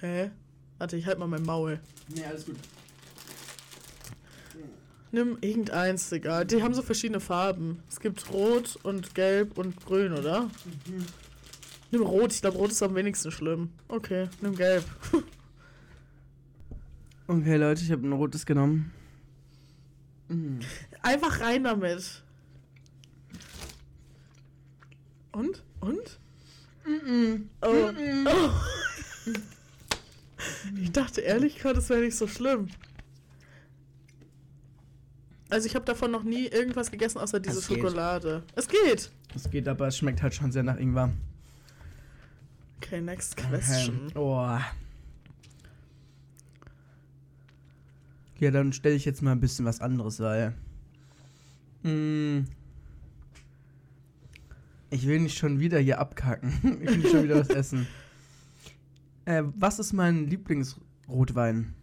Hä? 0.00 0.30
Warte, 0.78 0.96
ich 0.96 1.06
halt 1.06 1.18
mal 1.18 1.28
mein 1.28 1.42
Maul. 1.42 1.80
Nee, 2.08 2.24
alles 2.24 2.46
gut. 2.46 2.56
Nimm 5.12 5.38
irgendeins, 5.40 6.10
egal. 6.12 6.46
Die 6.46 6.62
haben 6.62 6.72
so 6.72 6.82
verschiedene 6.82 7.20
Farben. 7.20 7.82
Es 7.88 7.98
gibt 7.98 8.32
Rot 8.32 8.78
und 8.82 9.14
Gelb 9.14 9.58
und 9.58 9.84
Grün, 9.84 10.12
oder? 10.12 10.48
Nimm 11.90 12.02
Rot, 12.02 12.32
ich 12.32 12.40
glaube 12.40 12.58
Rot 12.58 12.70
ist 12.70 12.82
am 12.82 12.94
wenigsten 12.94 13.30
schlimm. 13.30 13.70
Okay, 13.88 14.28
nimm 14.40 14.54
Gelb. 14.54 14.84
Okay, 17.30 17.58
Leute, 17.58 17.84
ich 17.84 17.92
habe 17.92 18.04
ein 18.04 18.12
rotes 18.12 18.44
genommen. 18.44 18.90
Mm. 20.26 20.58
Einfach 21.00 21.38
rein 21.40 21.62
damit. 21.62 22.24
Und? 25.32 25.62
Und? 25.80 26.18
Oh. 27.62 27.90
oh. 28.26 28.50
Ich 30.80 30.92
dachte 30.92 31.20
ehrlich 31.20 31.58
gerade, 31.58 31.76
das 31.76 31.90
wäre 31.90 32.00
nicht 32.00 32.16
so 32.16 32.26
schlimm. 32.26 32.68
Also 35.50 35.66
ich 35.66 35.74
habe 35.74 35.84
davon 35.84 36.10
noch 36.10 36.22
nie 36.22 36.46
irgendwas 36.46 36.90
gegessen, 36.90 37.18
außer 37.18 37.40
diese 37.40 37.58
Es 37.58 37.68
geht. 37.68 37.78
Schokolade. 37.78 38.42
Es 38.54 38.68
geht. 38.68 39.10
Es 39.34 39.50
geht, 39.50 39.68
aber 39.68 39.88
es 39.88 39.98
schmeckt 39.98 40.22
halt 40.22 40.34
schon 40.34 40.52
sehr 40.52 40.62
nach 40.62 40.76
Ingwer. 40.76 41.12
Okay, 42.78 43.00
next 43.00 43.36
question. 43.36 44.06
Okay. 44.06 44.18
Oh. 44.18 44.58
Ja, 48.38 48.50
dann 48.50 48.72
stelle 48.72 48.94
ich 48.94 49.04
jetzt 49.04 49.22
mal 49.22 49.32
ein 49.32 49.40
bisschen 49.40 49.66
was 49.66 49.80
anderes, 49.80 50.20
weil. 50.20 50.54
Mm, 51.82 52.44
ich 54.90 55.06
will 55.06 55.20
nicht 55.20 55.38
schon 55.38 55.60
wieder 55.60 55.78
hier 55.78 55.98
abkacken. 55.98 56.52
ich 56.82 56.88
will 56.88 56.98
nicht 56.98 57.10
schon 57.10 57.24
wieder 57.24 57.38
was 57.38 57.48
essen. 57.48 57.86
Äh, 59.24 59.44
was 59.56 59.78
ist 59.78 59.92
mein 59.92 60.26
Lieblingsrotwein? 60.26 61.74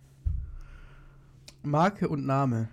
Marke 1.63 2.09
und 2.09 2.25
Name. 2.25 2.69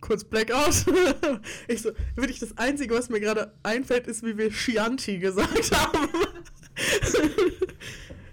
Kurz 0.00 0.24
Blackout. 0.24 0.84
ich 1.68 1.80
so, 1.80 1.90
wirklich 2.14 2.38
das 2.38 2.58
Einzige, 2.58 2.94
was 2.94 3.08
mir 3.08 3.20
gerade 3.20 3.54
einfällt, 3.62 4.06
ist, 4.06 4.22
wie 4.22 4.36
wir 4.36 4.50
Chianti 4.50 5.18
gesagt 5.18 5.70
haben. 5.74 6.08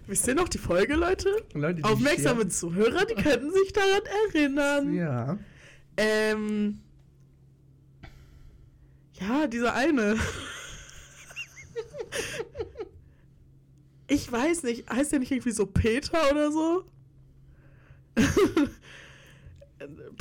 Wisst 0.07 0.27
ihr 0.27 0.35
noch 0.35 0.49
die 0.49 0.57
Folge, 0.57 0.95
Leute? 0.95 1.29
Leute, 1.53 1.83
Aufmerksame 1.85 2.49
Zuhörer, 2.49 3.05
die 3.05 3.15
könnten 3.15 3.51
sich 3.51 3.71
daran 3.71 4.01
erinnern. 4.33 4.93
Ja. 4.93 5.37
Ähm. 5.95 6.81
Ja, 9.21 9.47
dieser 9.47 9.73
eine. 9.75 10.17
Ich 14.07 14.29
weiß 14.29 14.63
nicht, 14.63 14.89
heißt 14.89 15.13
der 15.13 15.19
nicht 15.19 15.31
irgendwie 15.31 15.51
so 15.51 15.65
Peter 15.65 16.31
oder 16.31 16.51
so? 16.51 16.85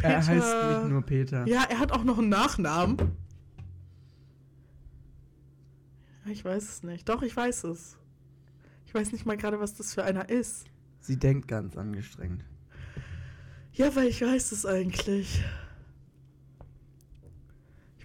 Er 0.03 0.27
heißt 0.27 0.29
nicht 0.31 0.91
nur 0.91 1.03
Peter. 1.03 1.47
Ja, 1.49 1.65
er 1.69 1.81
hat 1.81 1.93
auch 1.93 2.05
noch 2.05 2.19
einen 2.19 2.29
Nachnamen. 2.29 2.97
Ich 6.27 6.45
weiß 6.45 6.63
es 6.63 6.83
nicht. 6.83 7.09
Doch, 7.09 7.23
ich 7.23 7.37
weiß 7.37 7.65
es. 7.65 7.97
Ich 8.87 8.95
weiß 8.95 9.13
nicht 9.13 9.27
mal 9.27 9.37
gerade, 9.37 9.59
was 9.59 9.75
das 9.75 9.95
für 9.95 10.05
einer 10.05 10.29
ist. 10.29 10.67
Sie 11.01 11.17
denkt 11.19 11.49
ganz 11.49 11.77
angestrengt. 11.77 12.45
Ja, 13.73 13.95
weil 13.97 14.09
ich 14.09 14.23
weiß 14.23 14.53
es 14.53 14.67
eigentlich. 14.67 15.43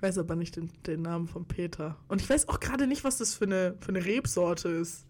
Ich 0.05 0.09
weiß 0.09 0.19
aber 0.19 0.35
nicht 0.35 0.55
den, 0.55 0.69
den 0.85 1.01
Namen 1.01 1.27
von 1.27 1.45
Peter. 1.45 1.97
Und 2.09 2.21
ich 2.21 2.29
weiß 2.29 2.47
auch 2.47 2.59
gerade 2.59 2.85
nicht, 2.85 3.03
was 3.03 3.17
das 3.17 3.33
für 3.33 3.45
eine, 3.45 3.73
für 3.79 3.89
eine 3.89 4.05
Rebsorte 4.05 4.69
ist. 4.69 5.03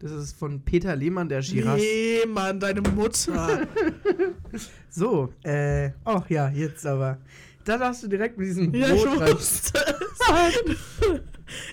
Das 0.00 0.10
ist 0.10 0.36
von 0.36 0.60
Peter 0.60 0.96
Lehmann, 0.96 1.28
der 1.28 1.40
Giras. 1.40 1.78
Nee, 1.80 2.26
Mann, 2.26 2.58
deine 2.58 2.80
Mutter. 2.80 3.68
So, 4.90 5.32
äh, 5.44 5.90
oh 6.04 6.22
ja, 6.28 6.48
jetzt 6.48 6.84
aber. 6.84 7.18
Da 7.64 7.78
darfst 7.78 8.02
du 8.02 8.08
direkt 8.08 8.36
mit 8.36 8.48
diesem 8.48 8.74
ja, 8.74 8.92
ich 8.92 9.04
Brot 9.04 9.34
wusste. 9.34 9.78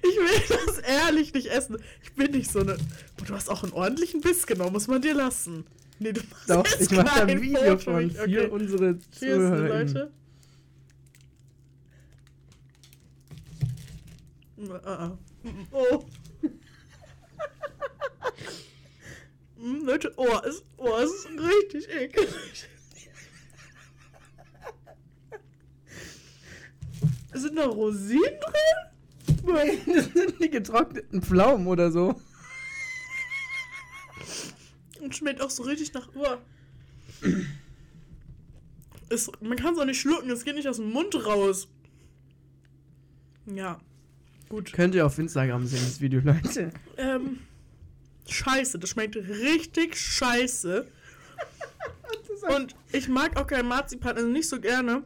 Ich 0.03 0.18
will 0.18 0.57
das 0.66 0.78
ehrlich 0.80 1.34
nicht 1.34 1.47
essen. 1.47 1.78
Ich 2.03 2.14
bin 2.14 2.30
nicht 2.32 2.51
so 2.51 2.59
eine. 2.59 2.78
Boah, 3.18 3.26
du 3.26 3.34
hast 3.34 3.49
auch 3.49 3.64
einen 3.64 3.74
ordentlichen 3.74 4.22
Biss 4.22 4.45
genommen, 4.45 4.74
muss 4.74 4.88
man 4.88 5.01
dir 5.01 5.16
lassen. 5.16 5.64
Nee, 5.97 6.12
du 6.12 6.22
machst 6.30 6.49
Doch, 6.49 6.80
ich 6.80 6.91
mache 6.91 7.20
kein 7.22 7.30
ein 7.30 7.41
Video 7.41 7.78
Foto 7.78 7.78
von 7.80 7.95
mich. 8.05 8.14
für 8.14 8.22
Okay. 8.24 8.47
unsere 8.47 8.99
Cheers. 9.18 9.59
Leute. 9.70 9.99
Ah, 10.03 10.07
ah. 10.09 10.22
Oh. 14.70 16.05
Mm, 19.57 19.86
Leute, 19.86 20.14
oh, 20.18 20.38
ist, 20.47 20.64
oh, 20.78 20.97
es 20.97 21.12
ist 21.12 21.30
richtig 21.30 21.89
eklig. 21.89 22.30
Sind 27.34 27.55
da 27.55 27.66
Rosinen 27.66 28.22
drin? 28.24 28.91
Das 29.88 30.05
sind 30.14 30.39
die 30.39 30.49
getrockneten 30.49 31.22
Pflaumen 31.24 31.66
oder 31.68 31.91
so. 31.91 32.22
Und 34.99 35.16
schmeckt 35.16 35.41
auch 35.41 35.49
so 35.49 35.64
richtig 35.64 35.93
nach. 35.93 36.07
Oh. 36.16 36.38
Es, 39.09 39.30
man 39.41 39.57
kann 39.57 39.74
es 39.74 39.80
auch 39.80 39.84
nicht 39.84 39.99
schlucken, 39.99 40.30
es 40.30 40.45
geht 40.45 40.55
nicht 40.55 40.70
aus 40.70 40.78
dem 40.78 40.89
Mund 40.89 41.14
raus. 41.26 41.68
Ja. 43.45 43.78
Gut. 44.52 44.74
Könnt 44.74 44.93
ihr 44.95 45.06
auf 45.06 45.18
Instagram 45.18 45.66
sehen, 45.66 45.80
das 45.82 46.02
Video, 46.02 46.20
Leute. 46.20 46.72
Ähm. 46.97 47.39
Scheiße, 48.28 48.78
das 48.80 48.89
schmeckt 48.89 49.16
richtig 49.16 49.95
scheiße. 49.95 50.86
Und 52.54 52.76
ich 52.91 53.08
mag 53.08 53.39
auch 53.39 53.47
kein 53.47 53.66
Marzipan, 53.66 54.18
also 54.18 54.28
nicht 54.28 54.49
so 54.49 54.60
gerne. 54.60 55.04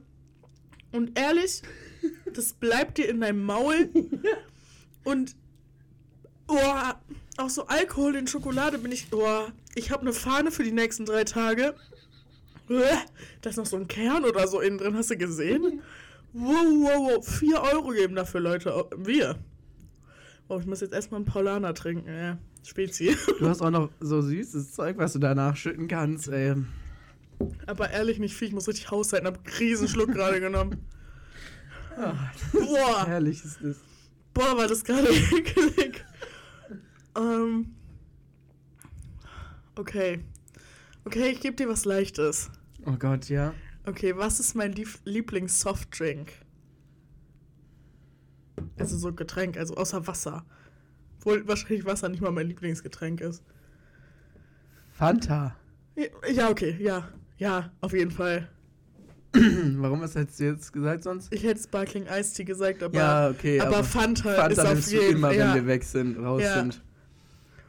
Und 0.92 1.18
ehrlich, 1.20 1.62
das 2.34 2.54
bleibt 2.54 2.98
dir 2.98 3.08
in 3.08 3.22
deinem 3.22 3.44
Maul. 3.44 3.92
Und 5.04 5.36
oh, 6.48 6.58
auch 7.38 7.50
so 7.50 7.68
Alkohol 7.68 8.16
in 8.16 8.26
Schokolade 8.26 8.80
bin 8.80 8.92
ich. 8.92 9.06
Oh, 9.12 9.48
ich 9.76 9.92
habe 9.92 10.02
eine 10.02 10.14
Fahne 10.14 10.52
für 10.52 10.64
die 10.64 10.72
nächsten 10.72 11.06
drei 11.06 11.24
Tage. 11.24 11.76
Uah, 12.68 13.06
Da 13.42 13.52
ist 13.52 13.58
noch 13.58 13.68
so 13.68 13.78
ein 13.78 13.88
Kern 13.88 14.26
oder 14.26 14.48
so 14.48 14.60
innen 14.60 14.80
drin, 14.80 14.96
hast 14.96 15.12
du 15.12 15.18
gesehen? 15.18 15.84
Wow, 16.38 16.66
wow, 16.84 17.16
wow. 17.16 17.26
Vier 17.26 17.62
Euro 17.62 17.92
geben 17.92 18.16
dafür, 18.16 18.42
Leute. 18.42 18.86
Wir. 18.98 19.38
Oh, 20.50 20.60
ich 20.60 20.66
muss 20.66 20.82
jetzt 20.82 20.94
erstmal 20.94 21.20
einen 21.20 21.26
Paulaner 21.26 21.74
trinken. 21.74 22.10
Ja, 22.10 22.38
Spezi. 22.64 23.16
Du 23.40 23.48
hast 23.48 23.62
auch 23.62 23.70
noch 23.72 23.90
so 24.00 24.22
süßes 24.22 24.74
Zeug, 24.74 24.98
was 24.98 25.14
du 25.14 25.20
danach 25.20 25.56
schütten 25.56 25.88
kannst, 25.88 26.28
ey. 26.28 26.56
Aber 27.68 27.90
ehrlich 27.90 28.20
nicht 28.20 28.36
viel, 28.36 28.50
ich 28.50 28.54
muss 28.54 28.68
richtig 28.68 28.92
haushalten, 28.92 29.28
hab 29.28 29.38
einen 29.38 29.56
Riesenschluck 29.58 30.12
gerade 30.12 30.40
genommen. 30.40 30.86
Ah, 31.98 32.14
Boah, 32.52 33.08
Herrlich 33.08 33.44
ist 33.44 33.60
das. 33.62 33.78
boah, 34.34 34.58
war 34.58 34.68
das 34.68 34.84
gerade 34.84 35.08
eklig. 35.38 36.04
Ähm. 37.18 37.74
Okay. 39.78 40.20
Okay, 41.06 41.30
ich 41.30 41.40
gebe 41.40 41.56
dir 41.56 41.70
was 41.70 41.86
Leichtes. 41.86 42.50
Oh 42.86 42.96
Gott, 43.00 43.30
ja. 43.30 43.54
Okay, 43.86 44.16
was 44.18 44.40
ist 44.40 44.56
mein 44.56 44.72
Lieb 44.74 44.90
Lieblings-Softdrink? 45.06 46.32
Also 48.80 48.98
so 48.98 49.14
Getränk, 49.14 49.58
also 49.58 49.76
außer 49.76 50.08
Wasser. 50.08 50.46
Obwohl 51.20 51.48
wahrscheinlich 51.48 51.86
Wasser 51.86 52.10
nicht 52.10 52.22
mal 52.22 52.32
mein 52.32 52.48
Lieblingsgetränk 52.48 53.22
ist. 53.22 53.44
Fanta. 54.94 55.56
Ja, 56.32 56.50
okay, 56.50 56.78
ja. 56.80 57.08
Ja, 57.38 57.72
auf 57.82 57.94
jeden 57.94 58.12
Fall. 58.12 58.48
Warum 59.34 60.02
was 60.02 60.16
hättest 60.16 60.40
du 60.40 60.46
jetzt 60.46 60.72
gesagt 60.72 61.04
sonst? 61.04 61.34
Ich 61.34 61.44
hätte 61.44 61.62
Sparkling 61.62 62.06
Ice 62.08 62.34
Tea 62.34 62.46
gesagt, 62.46 62.82
aber, 62.82 62.96
ja, 62.96 63.30
okay. 63.30 63.60
aber, 63.60 63.84
Fanta, 63.84 64.32
ist 64.32 64.56
Fanta 64.56 64.62
auf 64.64 64.70
nimmst 64.74 64.92
du 64.92 64.96
jeden 64.96 65.18
immer, 65.18 65.28
Fall. 65.28 65.38
Ja. 65.38 65.48
wenn 65.50 65.56
wir 65.64 65.68
weg 65.68 65.84
sind, 65.84 66.18
raus 66.18 66.42
Ja. 66.42 66.56
sind. 66.56 66.82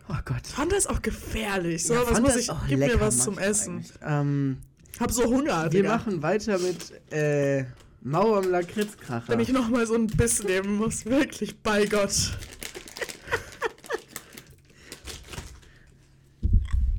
Oh 0.08 0.14
Gott. 0.24 0.46
Fanta 0.46 0.76
ist 0.76 0.88
auch 0.88 1.02
gefährlich. 1.02 1.84
So, 1.84 1.94
Ja, 1.94 2.00
was 2.02 2.06
Fanta 2.10 2.20
muss 2.22 2.36
ist 2.36 2.48
ich? 2.48 2.54
Gib 2.68 2.78
mir 2.78 3.00
was 3.00 3.18
zum 3.18 3.38
Essen. 3.38 3.84
Ähm, 4.02 4.58
Hab 4.98 5.10
so 5.12 5.24
Hunger, 5.24 5.64
wir 5.64 5.82
Digga. 5.82 5.96
machen 5.96 6.22
weiter 6.22 6.58
mit 6.58 6.92
äh, 7.12 7.64
Mauer 8.02 8.38
am 8.38 8.50
Lakritzkracher. 8.50 9.28
Wenn 9.28 9.40
ich 9.40 9.50
noch 9.50 9.68
mal 9.68 9.86
so 9.86 9.94
ein 9.94 10.06
Biss 10.06 10.42
nehmen 10.42 10.76
muss, 10.76 11.04
wirklich, 11.04 11.58
bei 11.60 11.84
Gott. 11.86 12.32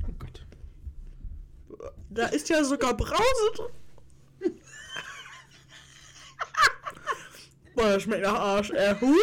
oh 0.08 0.12
Gott. 0.18 0.46
Da 2.10 2.26
ist 2.26 2.48
ja 2.48 2.62
sogar 2.64 2.96
Brause 2.96 3.22
drin. 3.56 3.66
Boah, 7.74 7.90
das 7.90 8.02
schmeckt 8.02 8.22
nach 8.24 8.34
Arsch, 8.34 8.70
ey. 8.70 8.94
Huhu. 9.00 9.14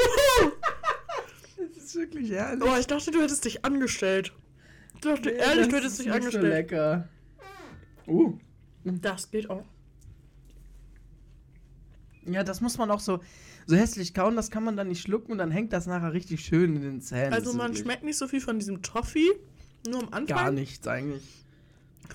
Das 1.75 1.83
ist 1.83 1.95
wirklich 1.95 2.31
herrlich. 2.31 2.59
Boah, 2.59 2.77
ich 2.79 2.87
dachte, 2.87 3.11
du 3.11 3.21
hättest 3.21 3.43
dich 3.45 3.65
angestellt. 3.65 4.31
Ich 4.95 5.01
dachte, 5.01 5.29
Nee, 5.29 5.35
ehrlich, 5.37 5.57
das 5.65 5.67
du 5.67 5.75
hättest 5.75 5.91
ist 5.91 5.99
dich 5.99 6.05
nicht 6.07 6.15
angestellt. 6.15 6.43
So 6.45 6.49
lecker. 6.49 7.09
Uh. 8.07 8.37
Das 8.85 9.31
geht 9.31 9.49
auch. 9.49 9.65
Ja, 12.25 12.43
das 12.43 12.61
muss 12.61 12.77
man 12.77 12.89
auch 12.91 12.99
so, 12.99 13.19
so 13.67 13.75
hässlich 13.75 14.13
kauen, 14.13 14.35
das 14.35 14.49
kann 14.49 14.63
man 14.63 14.77
dann 14.77 14.87
nicht 14.87 15.01
schlucken 15.01 15.31
und 15.31 15.37
dann 15.37 15.51
hängt 15.51 15.73
das 15.73 15.85
nachher 15.85 16.13
richtig 16.13 16.43
schön 16.43 16.75
in 16.75 16.81
den 16.81 17.01
Zähnen. 17.01 17.33
Also 17.33 17.53
man 17.53 17.67
wirklich 17.67 17.83
schmeckt 17.83 18.03
nicht 18.03 18.17
so 18.17 18.27
viel 18.27 18.41
von 18.41 18.57
diesem 18.57 18.81
Toffee, 18.81 19.29
nur 19.87 20.01
am 20.03 20.13
Anfang. 20.13 20.25
Gar 20.25 20.51
nichts 20.51 20.87
eigentlich. 20.87 21.23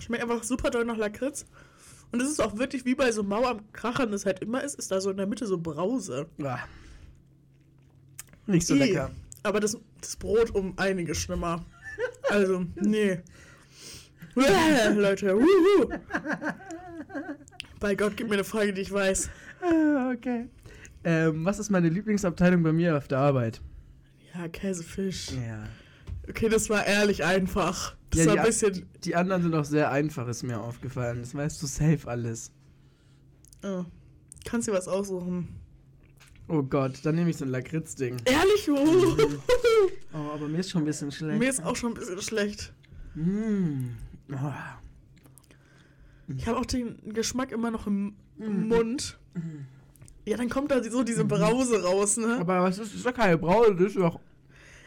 Schmeckt 0.00 0.22
einfach 0.22 0.42
super 0.42 0.70
doll 0.70 0.84
nach 0.84 0.96
Lakritz. 0.96 1.46
Und 2.12 2.20
es 2.20 2.28
ist 2.28 2.40
auch 2.40 2.56
wirklich 2.56 2.84
wie 2.84 2.94
bei 2.96 3.12
so 3.12 3.22
Mauer 3.22 3.50
am 3.50 3.72
Krachern 3.72 4.10
das 4.10 4.26
halt 4.26 4.40
immer 4.40 4.62
ist, 4.64 4.76
ist 4.76 4.90
da 4.90 5.00
so 5.00 5.10
in 5.10 5.16
der 5.16 5.26
Mitte 5.26 5.46
so 5.46 5.58
Brause. 5.58 6.26
Ah. 6.42 6.58
Nicht 8.46 8.66
so 8.66 8.74
Ih. 8.74 8.78
lecker. 8.78 9.10
Aber 9.42 9.60
das, 9.60 9.78
das 10.00 10.16
Brot 10.16 10.50
um 10.50 10.76
einiges 10.76 11.18
schlimmer. 11.18 11.64
Also, 12.30 12.64
nee. 12.76 13.20
Leute, 14.96 15.36
wuhu. 15.36 15.88
Bei 17.80 17.94
Gott, 17.94 18.16
gib 18.16 18.28
mir 18.28 18.34
eine 18.34 18.44
Frage, 18.44 18.72
die 18.72 18.82
ich 18.82 18.92
weiß. 18.92 19.30
Ah, 19.62 20.12
okay. 20.14 20.46
Ähm, 21.04 21.44
was 21.44 21.58
ist 21.58 21.70
meine 21.70 21.88
Lieblingsabteilung 21.88 22.62
bei 22.62 22.72
mir 22.72 22.96
auf 22.96 23.08
der 23.08 23.18
Arbeit? 23.18 23.60
Ja, 24.34 24.48
Käsefisch. 24.48 25.32
Ja. 25.32 25.64
Okay, 26.28 26.48
das 26.48 26.68
war 26.70 26.86
ehrlich 26.86 27.24
einfach. 27.24 27.96
Das 28.10 28.20
Ja, 28.20 28.26
war 28.26 28.32
die 28.34 28.38
ein 28.40 28.46
bisschen. 28.46 28.86
Die 29.04 29.16
anderen 29.16 29.42
sind 29.42 29.54
auch 29.54 29.64
sehr 29.64 29.90
einfach, 29.90 30.28
ist 30.28 30.42
mir 30.42 30.60
aufgefallen. 30.60 31.20
Das 31.20 31.34
weißt 31.34 31.62
du 31.62 31.66
safe 31.66 32.00
alles. 32.06 32.52
Oh. 33.62 33.84
Kannst 34.44 34.68
dir 34.68 34.72
was 34.72 34.88
aussuchen. 34.88 35.48
Oh 36.48 36.62
Gott, 36.62 37.00
dann 37.04 37.14
nehme 37.14 37.30
ich 37.30 37.36
so 37.36 37.44
ein 37.44 37.50
Lakritz-Ding. 37.50 38.16
Ehrlich? 38.24 38.68
Uh. 38.68 39.16
Oh, 40.12 40.34
aber 40.34 40.48
mir 40.48 40.58
ist 40.58 40.70
schon 40.70 40.82
ein 40.82 40.86
bisschen 40.86 41.12
schlecht. 41.12 41.38
Mir 41.38 41.48
ist 41.48 41.64
auch 41.64 41.76
schon 41.76 41.92
ein 41.92 41.94
bisschen 41.94 42.20
schlecht. 42.20 42.72
Mm. 43.14 43.90
Ich 46.36 46.46
habe 46.46 46.58
auch 46.58 46.66
den 46.66 47.12
Geschmack 47.12 47.52
immer 47.52 47.70
noch 47.70 47.86
im 47.86 48.14
im 48.38 48.68
Mund. 48.68 49.18
Ja, 50.24 50.36
dann 50.36 50.48
kommt 50.48 50.70
da 50.70 50.82
so 50.82 51.02
diese 51.02 51.24
Brause 51.24 51.82
raus, 51.82 52.16
ne? 52.16 52.38
Aber 52.40 52.62
was 52.62 52.78
ist, 52.78 52.90
das 52.92 52.96
ist 52.98 53.06
doch 53.06 53.14
keine 53.14 53.36
Braue, 53.38 53.74
das 53.74 53.88
ist 53.88 53.96
doch. 53.96 54.20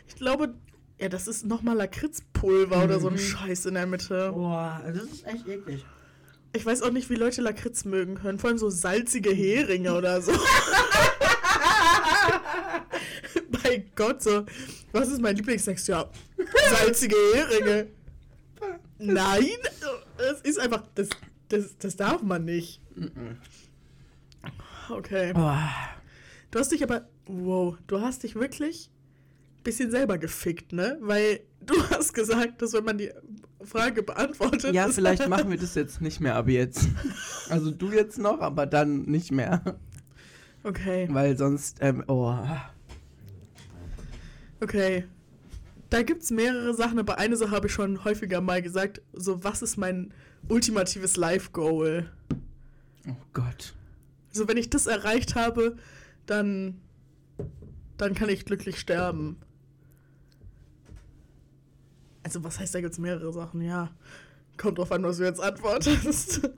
Ich 0.07 0.15
glaube, 0.15 0.53
ja, 0.99 1.09
das 1.09 1.27
ist 1.27 1.45
nochmal 1.45 1.75
Lakritzpulver 1.75 2.83
oder 2.83 2.99
so 2.99 3.07
ein 3.09 3.13
Mhm. 3.15 3.19
Scheiß 3.19 3.65
in 3.65 3.73
der 3.75 3.85
Mitte. 3.87 4.31
Boah, 4.33 4.81
das 4.85 5.03
ist 5.03 5.25
echt 5.27 5.47
eklig. 5.47 5.85
Ich 6.55 6.65
weiß 6.65 6.81
auch 6.83 6.91
nicht, 6.91 7.09
wie 7.09 7.15
Leute 7.15 7.41
Lakritz 7.41 7.83
mögen 7.83 8.15
können. 8.15 8.37
Vor 8.39 8.49
allem 8.49 8.57
so 8.59 8.69
salzige 8.69 9.31
Heringe 9.31 9.95
oder 9.95 10.21
so. 10.21 10.31
Bei 13.49 13.83
Gott, 13.95 14.21
so. 14.21 14.45
Was 14.91 15.09
ist 15.09 15.21
mein 15.21 15.35
Lieblingsex? 15.35 15.87
Ja, 15.87 16.09
salzige 16.77 17.15
Heringe. 17.33 17.87
Nein, 19.05 19.57
das 20.17 20.41
ist 20.41 20.59
einfach, 20.59 20.83
das, 20.95 21.09
das, 21.49 21.77
das 21.77 21.95
darf 21.95 22.21
man 22.21 22.45
nicht. 22.45 22.81
Okay. 24.89 25.33
Boah. 25.33 25.69
Du 26.51 26.59
hast 26.59 26.71
dich 26.71 26.83
aber, 26.83 27.07
wow, 27.25 27.77
du 27.87 28.01
hast 28.01 28.23
dich 28.23 28.35
wirklich 28.35 28.89
ein 29.59 29.63
bisschen 29.63 29.91
selber 29.91 30.17
gefickt, 30.17 30.73
ne? 30.73 30.97
Weil 31.01 31.41
du 31.61 31.75
hast 31.89 32.13
gesagt, 32.13 32.61
dass 32.61 32.73
wenn 32.73 32.83
man 32.83 32.97
die 32.97 33.11
Frage 33.63 34.03
beantwortet. 34.03 34.73
Ja, 34.73 34.87
vielleicht 34.89 35.27
machen 35.27 35.49
wir 35.49 35.57
das 35.59 35.75
jetzt 35.75 36.01
nicht 36.01 36.19
mehr 36.19 36.35
ab 36.35 36.49
jetzt. 36.49 36.87
Also 37.49 37.71
du 37.71 37.91
jetzt 37.91 38.17
noch, 38.17 38.41
aber 38.41 38.65
dann 38.65 39.03
nicht 39.03 39.31
mehr. 39.31 39.61
Okay, 40.63 41.07
Weil 41.11 41.37
sonst, 41.37 41.77
ähm, 41.81 42.03
oh. 42.07 42.33
okay. 44.61 45.05
Da 45.93 46.01
gibt's 46.01 46.31
mehrere 46.31 46.73
Sachen, 46.73 46.97
aber 46.97 47.19
eine 47.19 47.37
Sache 47.37 47.51
habe 47.51 47.67
ich 47.67 47.73
schon 47.73 48.03
häufiger 48.03 48.41
mal 48.41 48.63
gesagt. 48.63 49.03
So, 49.13 49.43
was 49.43 49.61
ist 49.61 49.77
mein 49.77 50.11
ultimatives 50.49 51.17
Life-Goal? 51.17 52.09
Oh 53.07 53.15
Gott. 53.33 53.75
So, 54.31 54.47
wenn 54.47 54.57
ich 54.57 54.71
das 54.71 54.87
erreicht 54.87 55.35
habe, 55.35 55.77
dann, 56.25 56.81
dann 57.97 58.15
kann 58.15 58.29
ich 58.29 58.43
glücklich 58.43 58.79
sterben. 58.79 59.37
Also, 62.23 62.43
was 62.43 62.59
heißt, 62.59 62.73
da 62.73 62.81
gibt's 62.81 62.97
mehrere 62.97 63.31
Sachen, 63.31 63.61
ja. 63.61 63.91
Kommt 64.57 64.79
drauf 64.79 64.91
an, 64.91 65.03
was 65.03 65.17
du 65.17 65.25
jetzt 65.25 65.41
antwortest. 65.41 66.49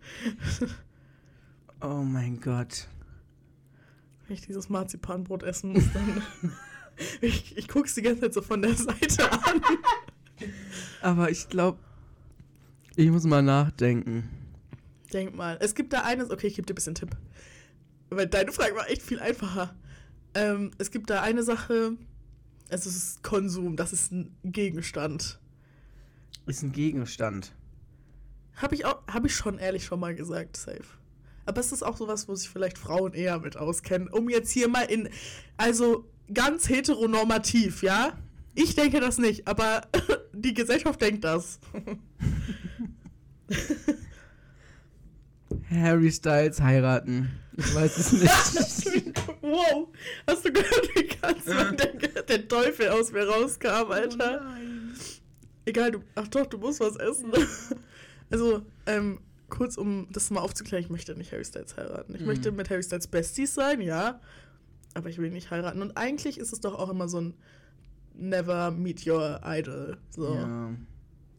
Oh 1.81 2.03
mein 2.03 2.39
Gott. 2.39 2.87
Wenn 4.27 4.35
ich 4.37 4.45
dieses 4.45 4.69
Marzipanbrot 4.69 5.43
essen 5.43 5.73
muss, 5.73 5.91
dann. 5.91 6.21
ich, 7.21 7.57
ich 7.57 7.67
guck's 7.67 7.95
die 7.95 8.01
ganze 8.01 8.21
Zeit 8.21 8.33
so 8.33 8.41
von 8.41 8.61
der 8.61 8.75
Seite 8.75 9.31
an. 9.31 9.61
Aber 11.01 11.29
ich 11.29 11.49
glaube, 11.49 11.79
ich 12.95 13.09
muss 13.09 13.23
mal 13.25 13.41
nachdenken. 13.41 14.29
Denk 15.11 15.35
mal. 15.35 15.57
Es 15.61 15.75
gibt 15.75 15.93
da 15.93 16.01
eines. 16.01 16.29
Okay, 16.29 16.47
ich 16.47 16.55
gebe 16.55 16.65
dir 16.65 16.73
ein 16.73 16.75
bisschen 16.75 16.95
Tipp. 16.95 17.15
Weil 18.09 18.27
deine 18.27 18.51
Frage 18.51 18.75
war 18.75 18.89
echt 18.89 19.01
viel 19.01 19.19
einfacher. 19.19 19.75
Ähm, 20.33 20.71
es 20.77 20.91
gibt 20.91 21.09
da 21.09 21.21
eine 21.21 21.43
Sache. 21.43 21.93
Es 22.69 22.85
ist 22.85 23.21
Konsum. 23.23 23.75
Das 23.75 23.93
ist 23.93 24.11
ein 24.11 24.35
Gegenstand. 24.43 25.39
Ist 26.45 26.63
ein 26.63 26.71
Gegenstand. 26.71 27.53
Habe 28.55 28.75
ich 28.75 28.85
auch, 28.85 29.05
habe 29.07 29.27
ich 29.27 29.35
schon 29.35 29.57
ehrlich 29.57 29.83
schon 29.85 29.99
mal 29.99 30.15
gesagt, 30.15 30.55
safe. 30.55 30.85
Aber 31.45 31.59
es 31.59 31.71
ist 31.71 31.83
auch 31.83 31.97
sowas, 31.97 32.27
wo 32.27 32.35
sich 32.35 32.49
vielleicht 32.49 32.77
Frauen 32.77 33.13
eher 33.13 33.39
mit 33.39 33.57
auskennen. 33.57 34.07
Um 34.07 34.29
jetzt 34.29 34.51
hier 34.51 34.67
mal 34.67 34.83
in, 34.83 35.09
also 35.57 36.09
ganz 36.33 36.69
heteronormativ, 36.69 37.83
ja? 37.83 38.17
Ich 38.53 38.75
denke 38.75 38.99
das 38.99 39.17
nicht, 39.17 39.47
aber 39.47 39.81
die 40.33 40.53
Gesellschaft 40.53 41.01
denkt 41.01 41.23
das. 41.23 41.59
Harry 45.69 46.11
Styles 46.11 46.61
heiraten. 46.61 47.29
Ich 47.57 47.73
weiß 47.73 47.97
es 47.97 48.11
nicht. 48.13 48.31
wow, 49.41 49.87
hast 50.27 50.45
du 50.45 50.51
gehört, 50.51 50.89
wie 50.95 51.07
ganz 51.07 51.45
der, 51.45 52.23
der 52.23 52.47
Teufel 52.47 52.89
aus 52.89 53.11
mir 53.11 53.27
rauskam, 53.27 53.91
Alter? 53.91 54.41
Egal, 55.65 55.91
du, 55.91 55.99
ach 56.15 56.27
doch, 56.27 56.45
du 56.47 56.57
musst 56.57 56.79
was 56.79 56.95
essen. 56.97 57.31
Also, 58.29 58.61
ähm, 58.85 59.19
kurz 59.49 59.77
um 59.77 60.07
das 60.11 60.29
mal 60.31 60.41
aufzuklären, 60.41 60.83
ich 60.83 60.89
möchte 60.89 61.15
nicht 61.15 61.31
Harry 61.31 61.45
Styles 61.45 61.77
heiraten. 61.77 62.13
Ich 62.15 62.21
Mhm. 62.21 62.27
möchte 62.27 62.51
mit 62.51 62.69
Harry 62.69 62.83
Styles 62.83 63.07
Besties 63.07 63.53
sein, 63.53 63.79
ja. 63.81 64.19
Aber 64.95 65.09
ich 65.09 65.17
will 65.19 65.29
nicht 65.29 65.51
heiraten. 65.51 65.81
Und 65.81 65.95
eigentlich 65.97 66.39
ist 66.39 66.51
es 66.53 66.59
doch 66.61 66.73
auch 66.73 66.89
immer 66.89 67.07
so 67.07 67.21
ein 67.21 67.33
Never 68.17 68.71
meet 68.71 69.05
your 69.05 69.41
idol. 69.45 69.97
So, 70.09 70.33
Ja. 70.35 70.69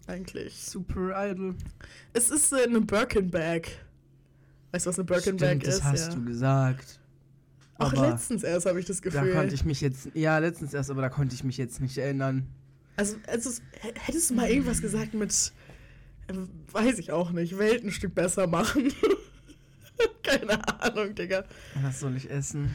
eigentlich. 0.07 0.55
Super 0.61 1.31
Idol. 1.31 1.55
Es 2.13 2.31
ist 2.31 2.53
äh, 2.53 2.65
eine 2.65 2.83
Birkin-Bag. 2.83 3.69
Weißt 4.73 4.85
du, 4.87 4.91
was 4.91 4.99
eine 4.99 5.07
Birkin-Bag 5.07 5.49
Stimmt, 5.63 5.67
das 5.67 5.75
ist? 5.77 5.85
hast 5.85 6.09
ja. 6.09 6.15
du 6.15 6.25
gesagt. 6.27 7.01
Auch 7.79 7.93
Aber 7.93 8.11
letztens 8.11 8.43
erst 8.43 8.67
habe 8.67 8.79
ich 8.79 8.85
das 8.87 9.01
da 9.01 9.09
Gefühl. 9.11 9.33
konnte 9.35 9.55
ich 9.55 9.65
mich 9.65 9.81
jetzt, 9.81 10.09
ja, 10.15 10.39
letztens 10.39 10.73
erst, 10.75 10.91
aber 10.91 11.01
da 11.03 11.09
konnte 11.09 11.35
ich 11.35 11.45
mich 11.45 11.57
jetzt 11.57 11.81
nicht 11.81 11.97
erinnern. 11.99 12.47
Also, 12.97 13.17
also 13.27 13.51
hättest 13.95 14.31
du 14.31 14.35
mal 14.35 14.49
irgendwas 14.51 14.81
gesagt 14.83 15.13
mit 15.15 15.31
Äh, 16.29 16.35
Weiß 16.73 16.99
ich 16.99 17.11
auch 17.13 17.31
nicht. 17.31 17.57
Welt 17.59 17.85
ein 17.85 17.91
Stück 17.91 18.15
besser 18.15 18.47
machen. 18.47 18.93
Keine 20.23 20.81
Ahnung, 20.83 21.15
Digga. 21.15 21.45
Was 21.83 22.01
soll 22.01 22.17
ich 22.17 22.31
essen? 22.31 22.75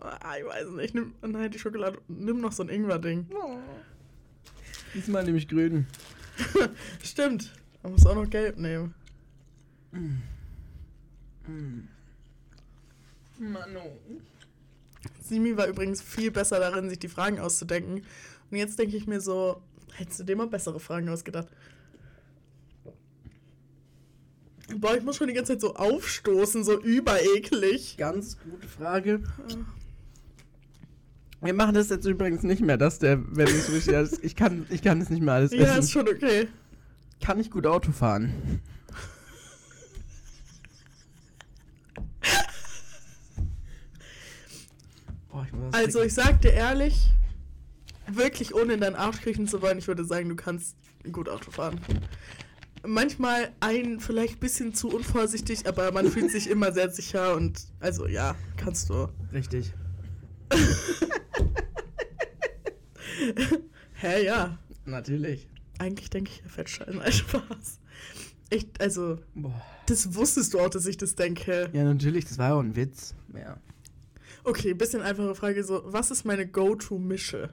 Ah, 0.00 0.36
ich 0.38 0.44
weiß 0.44 0.70
nicht. 0.70 0.94
Nimm, 0.94 1.14
nein, 1.22 1.50
die 1.50 1.58
Schokolade. 1.58 1.98
Nimm 2.08 2.40
noch 2.40 2.52
so 2.52 2.62
ein 2.62 2.68
Ingwer-Ding. 2.68 3.26
Diesmal 4.94 5.24
nehme 5.24 5.38
ich 5.38 5.48
grün. 5.48 5.86
Stimmt. 7.02 7.52
Man 7.82 7.92
muss 7.92 8.06
auch 8.06 8.14
noch 8.14 8.28
gelb 8.28 8.58
nehmen. 8.58 8.94
Manu. 13.38 13.80
Simi 15.20 15.56
war 15.56 15.66
übrigens 15.66 16.02
viel 16.02 16.30
besser 16.30 16.58
darin, 16.58 16.88
sich 16.88 16.98
die 16.98 17.08
Fragen 17.08 17.38
auszudenken. 17.38 18.04
Und 18.50 18.56
jetzt 18.56 18.78
denke 18.78 18.96
ich 18.96 19.06
mir 19.06 19.20
so, 19.20 19.62
hättest 19.94 20.20
du 20.20 20.24
dir 20.24 20.36
mal 20.36 20.46
bessere 20.46 20.80
Fragen 20.80 21.08
ausgedacht? 21.08 21.48
Boah, 24.76 24.96
ich 24.96 25.02
muss 25.02 25.16
schon 25.16 25.28
die 25.28 25.32
ganze 25.34 25.52
Zeit 25.52 25.60
so 25.60 25.74
aufstoßen, 25.74 26.62
so 26.62 26.78
übereklig. 26.80 27.96
Ganz 27.96 28.36
gute 28.38 28.68
Frage. 28.68 29.22
Wir 31.40 31.54
machen 31.54 31.74
das 31.74 31.88
jetzt 31.88 32.04
übrigens 32.04 32.42
nicht 32.42 32.60
mehr, 32.60 32.76
dass 32.76 32.98
der, 32.98 33.18
wenn 33.34 33.46
es 33.46 33.70
richtig 33.72 33.94
ist, 33.94 34.24
ich 34.24 34.34
kann, 34.36 34.66
ich 34.70 34.82
kann 34.82 35.00
es 35.00 35.08
nicht 35.08 35.22
mehr 35.22 35.34
alles 35.34 35.52
Ja, 35.52 35.60
ist 35.62 35.78
essen. 35.78 35.88
schon 35.90 36.08
okay. 36.08 36.48
Kann 37.20 37.38
ich 37.40 37.50
gut 37.50 37.66
Auto 37.66 37.92
fahren? 37.92 38.60
Boah, 45.30 45.44
ich 45.46 45.52
muss 45.52 45.74
Also, 45.74 46.02
ich 46.02 46.14
sag 46.14 46.40
dir 46.40 46.52
ehrlich, 46.52 47.08
wirklich 48.06 48.54
ohne 48.54 48.74
in 48.74 48.80
deinen 48.80 48.96
Arsch 48.96 49.20
kriechen 49.20 49.46
zu 49.46 49.60
wollen, 49.62 49.78
ich 49.78 49.88
würde 49.88 50.04
sagen, 50.04 50.28
du 50.28 50.36
kannst 50.36 50.76
gut 51.12 51.28
Auto 51.28 51.50
fahren. 51.50 51.80
Manchmal 52.88 53.52
ein 53.60 54.00
vielleicht 54.00 54.36
ein 54.36 54.40
bisschen 54.40 54.72
zu 54.72 54.88
unvorsichtig, 54.88 55.66
aber 55.66 55.92
man 55.92 56.10
fühlt 56.10 56.30
sich 56.30 56.48
immer 56.48 56.72
sehr 56.72 56.90
sicher 56.90 57.36
und 57.36 57.60
also 57.80 58.06
ja, 58.06 58.34
kannst 58.56 58.88
du. 58.88 59.08
Richtig. 59.32 59.74
Hä, 63.92 64.24
ja. 64.24 64.58
Natürlich. 64.86 65.48
Eigentlich 65.78 66.08
denke 66.08 66.30
ich, 66.32 66.42
er 66.42 66.48
fährt 66.48 66.70
scheiße. 66.70 67.12
Spaß. 67.12 67.80
Ich, 68.48 68.68
also, 68.78 69.18
Boah. 69.34 69.60
das 69.86 70.14
wusstest 70.14 70.54
du 70.54 70.60
auch, 70.60 70.70
dass 70.70 70.86
ich 70.86 70.96
das 70.96 71.14
denke. 71.14 71.68
Ja, 71.74 71.84
natürlich, 71.84 72.24
das 72.24 72.38
war 72.38 72.48
ja 72.48 72.54
auch 72.54 72.60
ein 72.60 72.74
Witz. 72.74 73.14
Ja. 73.34 73.58
Okay, 74.44 74.72
bisschen 74.72 75.02
einfache 75.02 75.34
Frage, 75.34 75.62
so, 75.62 75.82
was 75.84 76.10
ist 76.10 76.24
meine 76.24 76.46
Go-To-Mische? 76.46 77.52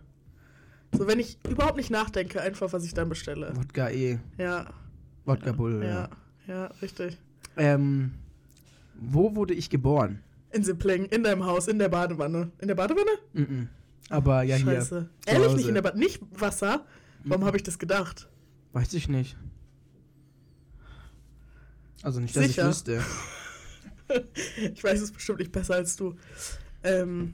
So, 0.97 1.07
wenn 1.07 1.19
ich 1.19 1.37
überhaupt 1.49 1.75
nicht 1.75 1.89
nachdenke, 1.91 2.41
einfach, 2.41 2.71
was 2.71 2.85
ich 2.85 2.93
dann 2.93 3.09
bestelle. 3.09 3.53
Wodka 3.57 3.89
E. 3.89 4.19
Ja. 4.37 4.67
Wodka 5.25 5.47
ja, 5.47 5.51
Bull, 5.53 5.83
ja. 5.83 5.89
Ja, 5.89 6.09
ja, 6.47 6.65
richtig. 6.81 7.17
Ähm, 7.57 8.13
wo 8.95 9.35
wurde 9.35 9.53
ich 9.53 9.69
geboren? 9.69 10.21
In 10.51 10.63
Sippling, 10.63 11.05
in 11.05 11.23
deinem 11.23 11.45
Haus, 11.45 11.67
in 11.67 11.79
der 11.79 11.89
Badewanne. 11.89 12.51
In 12.59 12.67
der 12.67 12.75
Badewanne? 12.75 13.11
Mhm. 13.33 13.69
Aber 14.09 14.43
ja, 14.43 14.57
Scheiße. 14.57 15.09
Zu 15.21 15.29
Ehrlich 15.29 15.47
Hause. 15.47 15.57
nicht 15.57 15.67
in 15.67 15.73
der 15.73 15.81
Badewanne? 15.81 16.03
Nicht 16.05 16.21
Wasser? 16.31 16.85
Warum 17.23 17.41
Mhm. 17.41 17.47
habe 17.47 17.57
ich 17.57 17.63
das 17.63 17.79
gedacht? 17.79 18.19
hier. 18.71 18.81
Weiß 18.81 18.93
ich 18.93 19.09
nicht. 19.09 19.35
Also 22.03 22.19
nicht, 22.19 22.35
dass 22.35 22.45
Sicher? 22.45 22.61
ich 22.63 22.67
wüsste. 22.69 23.01
Ich 24.71 24.83
weiß 24.83 25.01
es 25.01 25.11
bestimmt 25.11 25.39
nicht 25.39 25.51
besser 25.51 25.73
als 25.73 25.95
du. 25.95 26.13
Ähm, 26.83 27.33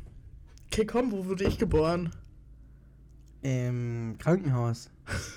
okay, 0.67 0.85
komm, 0.85 1.11
wo 1.11 1.25
wurde 1.25 1.43
ich 1.43 1.57
geboren? 1.57 2.11
Im 3.41 4.15
Krankenhaus. 4.19 4.89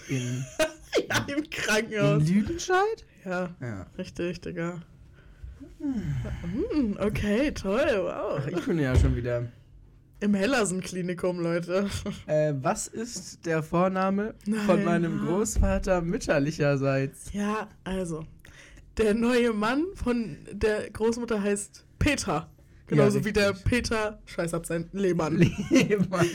In, 0.09 0.45
Ja, 1.09 1.27
im 1.29 1.39
in 1.45 1.51
Krankenhaus. 1.51 2.29
Lüdenscheid? 2.29 3.05
Ja, 3.25 3.51
Ja. 3.61 3.87
richtig, 3.99 4.41
Digga. 4.41 4.81
Hm, 5.79 6.97
okay, 7.01 7.53
toll, 7.53 7.87
wow. 8.03 8.41
Ich 8.47 8.65
bin 8.67 8.79
ja 8.79 8.95
schon 8.97 9.17
wieder. 9.17 9.49
Im 10.21 10.35
Hellersen-Klinikum, 10.35 11.41
Leute. 11.41 11.89
Äh, 12.27 12.55
was 12.63 12.87
ist 12.87 13.45
der 13.45 13.63
Vorname 13.63 14.35
von 14.67 14.77
Nein. 14.77 14.85
meinem 14.85 15.27
Großvater 15.27 16.01
mütterlicherseits? 16.01 17.33
Ja, 17.33 17.69
also. 17.85 18.25
Der 18.97 19.13
neue 19.15 19.53
Mann 19.53 19.85
von 19.95 20.39
der 20.53 20.89
Großmutter 20.91 21.43
heißt 21.43 21.85
Peter. 21.99 22.49
Genauso 22.87 23.19
Ja, 23.19 23.25
wie 23.25 23.33
der. 23.33 23.53
Peter, 23.53 24.21
scheiß 24.27 24.55
ab 24.55 24.67
sein 24.67 24.89
Lehmann. 24.93 25.37
Lehmann. 25.71 26.27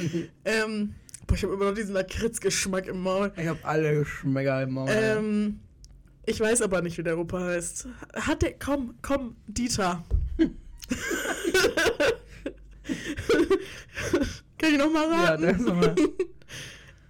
ähm, 0.46 0.94
boah, 1.30 1.36
ich 1.36 1.44
habe 1.44 1.54
immer 1.54 1.66
noch 1.66 1.76
diesen 1.76 1.94
Lakritzgeschmack 1.94 2.88
im 2.88 3.02
Maul. 3.02 3.32
Ich 3.38 3.48
hab 3.48 3.64
alle 3.66 4.00
Geschmäcker 4.00 4.64
im 4.64 4.72
Maul. 4.72 4.90
Ähm, 4.92 5.60
ich 6.26 6.40
weiß 6.40 6.62
aber 6.64 6.82
nicht, 6.82 6.98
wie 6.98 7.04
der 7.04 7.18
Opa 7.18 7.40
heißt. 7.40 7.88
Hat 8.16 8.42
der, 8.42 8.54
komm, 8.58 8.96
komm, 9.02 9.36
Dieter. 9.48 10.04
Kann 14.58 14.74
ich 14.74 14.78
nochmal 14.78 15.10
ja, 15.10 15.24
raten? 15.26 15.44
das 15.44 15.58
ist 15.58 15.66
mal. 15.68 15.96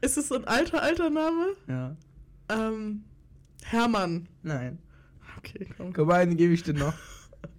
Ist 0.01 0.17
es 0.17 0.29
so 0.29 0.35
ein 0.35 0.45
alter, 0.45 0.81
alter 0.81 1.09
Name? 1.09 1.57
Ja. 1.67 1.97
Ähm, 2.47 3.03
Hermann. 3.63 4.29
Nein. 4.43 4.79
Okay, 5.37 5.67
komm. 5.75 5.91
Komm, 5.91 6.09
einen 6.11 6.37
gebe 6.37 6.53
ich 6.53 6.63
dir 6.63 6.73
noch. 6.73 6.93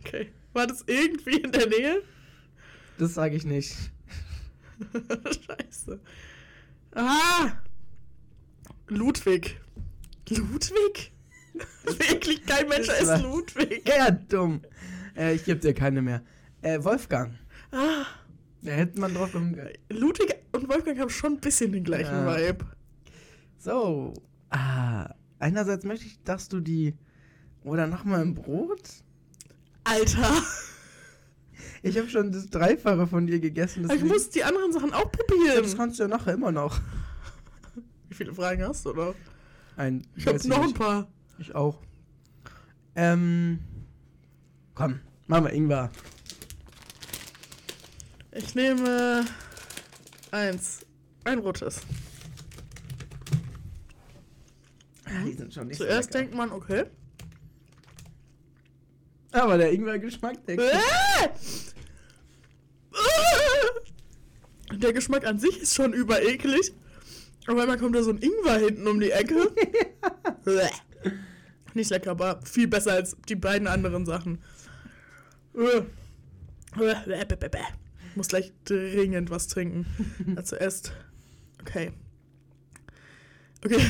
Okay. 0.00 0.30
War 0.54 0.66
das 0.66 0.84
irgendwie 0.86 1.40
in 1.40 1.52
der 1.52 1.68
Nähe? 1.68 2.02
Das 2.96 3.12
sage 3.14 3.36
ich 3.36 3.44
nicht. 3.44 3.76
Scheiße. 4.92 6.00
Ah! 6.94 7.52
Ludwig. 8.88 9.60
Ludwig? 10.28 11.12
Wirklich 11.84 12.44
kein 12.46 12.68
Mensch 12.68 12.88
war- 12.88 13.18
Ludwig. 13.20 13.88
Ja, 13.88 14.10
dumm. 14.10 14.62
Äh, 15.16 15.34
ich 15.34 15.44
gebe 15.44 15.60
dir 15.60 15.74
keine 15.74 16.02
mehr. 16.02 16.22
Äh, 16.62 16.82
Wolfgang. 16.82 17.34
Ah, 17.72 18.04
Da 18.62 18.72
hätte 18.72 19.00
man 19.00 19.14
drauf 19.14 19.32
kommen 19.32 19.54
können. 19.54 19.70
Ludwig 19.90 20.34
und 20.52 20.68
Wolfgang 20.68 20.98
haben 20.98 21.10
schon 21.10 21.34
ein 21.34 21.40
bisschen 21.40 21.72
den 21.72 21.84
gleichen 21.84 22.12
Ja. 22.12 22.36
Vibe. 22.36 22.66
So. 23.58 24.14
Ah. 24.50 25.14
Einerseits 25.38 25.84
möchte 25.84 26.06
ich, 26.06 26.22
dass 26.22 26.48
du 26.48 26.60
die. 26.60 26.94
Oder 27.62 27.86
nochmal 27.86 28.20
ein 28.20 28.34
Brot? 28.34 28.82
Alter, 29.84 30.42
Ich 31.82 31.96
habe 31.96 32.08
schon 32.08 32.32
das 32.32 32.48
Dreifache 32.48 33.06
von 33.06 33.26
dir 33.26 33.40
gegessen. 33.40 33.90
ich 33.90 34.04
muss 34.04 34.30
die 34.30 34.44
anderen 34.44 34.72
Sachen 34.72 34.92
auch 34.92 35.10
probieren. 35.10 35.62
das 35.62 35.76
kannst 35.76 35.98
du 35.98 36.04
ja 36.04 36.08
nachher 36.08 36.34
immer 36.34 36.52
noch. 36.52 36.80
Wie 38.08 38.14
viele 38.14 38.34
Fragen 38.34 38.64
hast 38.64 38.84
du 38.86 38.92
noch? 38.92 39.14
Ein, 39.76 40.06
Ich 40.16 40.26
habe 40.26 40.48
noch 40.48 40.62
ein 40.62 40.74
paar. 40.74 41.08
Ich 41.38 41.54
auch. 41.54 41.78
Ähm. 42.94 43.60
Komm, 44.74 45.00
machen 45.26 45.44
wir 45.44 45.52
Ingwer. 45.52 45.90
Ich 48.32 48.54
nehme 48.54 49.24
eins. 50.30 50.86
Ein 51.24 51.38
rotes. 51.40 51.80
Die 55.24 55.32
sind 55.32 55.52
schon 55.52 55.66
nicht 55.66 55.76
Zuerst 55.76 56.12
so 56.12 56.18
denkt 56.18 56.34
man, 56.34 56.52
okay. 56.52 56.84
Aber 59.32 59.58
der 59.58 59.72
Ingwer-Geschmack, 59.72 60.44
der 60.46 60.58
Äh! 60.58 61.28
Der 64.76 64.92
Geschmack 64.92 65.26
an 65.26 65.38
sich 65.38 65.60
ist 65.60 65.74
schon 65.74 65.92
übereklig. 65.92 66.72
Aber 67.46 67.62
einmal 67.62 67.78
kommt 67.78 67.96
da 67.96 68.02
so 68.02 68.10
ein 68.10 68.18
Ingwer 68.18 68.58
hinten 68.58 68.86
um 68.86 69.00
die 69.00 69.10
Ecke. 69.10 69.52
Nicht 71.74 71.90
lecker, 71.90 72.10
aber 72.12 72.40
viel 72.44 72.68
besser 72.68 72.92
als 72.92 73.16
die 73.28 73.36
beiden 73.36 73.68
anderen 73.68 74.06
Sachen. 74.06 74.38
Äh. 75.54 75.82
Muss 78.14 78.28
gleich 78.28 78.52
dringend 78.64 79.30
was 79.30 79.48
trinken. 79.48 79.86
Ja, 80.36 80.44
zuerst. 80.44 80.92
Okay. 81.60 81.92
Okay. 83.64 83.80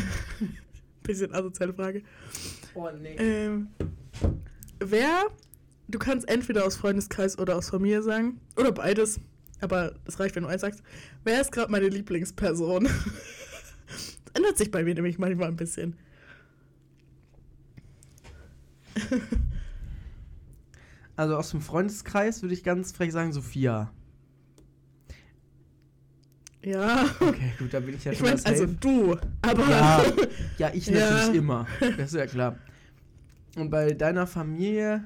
Bisschen 1.03 1.35
asoziale 1.35 1.73
Frage. 1.73 2.03
Oh, 2.75 2.89
nee. 2.91 3.17
Ähm, 3.17 3.69
wer, 4.81 5.27
du 5.89 5.99
kannst 5.99 6.29
entweder 6.29 6.65
aus 6.67 6.77
Freundeskreis 6.77 7.39
oder 7.39 7.57
aus 7.57 7.71
Familie 7.71 8.03
sagen, 8.03 8.41
oder 8.57 8.73
beides, 8.73 9.21
aber 9.61 9.95
es 10.07 10.19
reicht, 10.19 10.35
wenn 10.37 10.43
du 10.45 10.49
eins 10.49 10.63
sagst. 10.63 10.83
Wer 11.25 11.41
ist 11.41 11.53
gerade 11.53 11.71
meine 11.71 11.89
Lieblingsperson? 11.89 12.85
das 12.85 12.95
ändert 14.35 14.59
sich 14.59 14.71
bei 14.71 14.83
mir 14.83 14.95
nämlich 14.95 15.19
manchmal 15.19 15.49
ein 15.49 15.57
bisschen. 15.57 15.97
Also 21.17 21.37
aus 21.37 21.51
dem 21.51 21.61
Freundeskreis 21.61 22.41
würde 22.41 22.55
ich 22.55 22.65
ganz 22.65 22.93
frech 22.93 23.13
sagen, 23.13 23.31
Sophia. 23.35 23.93
Ja, 26.63 27.05
Okay, 27.21 27.53
gut, 27.59 27.75
da 27.75 27.81
bin 27.81 27.95
ich 27.95 28.05
ja 28.05 28.13
ich 28.13 28.19
schon 28.19 28.29
meine, 28.29 28.41
mal 28.41 28.49
also 28.49 28.65
du, 28.67 29.19
aber 29.43 29.69
Ja, 29.69 30.03
ja, 30.59 30.71
ich 30.73 30.87
Ja. 30.87 31.11
natürlich 31.11 31.35
immer. 31.39 31.67
Das 31.99 32.13
ist 32.13 32.19
ja 32.19 32.27
klar. 32.27 32.57
Und 33.57 33.71
bei 33.71 33.93
deiner 33.93 34.27
Familie, 34.27 35.05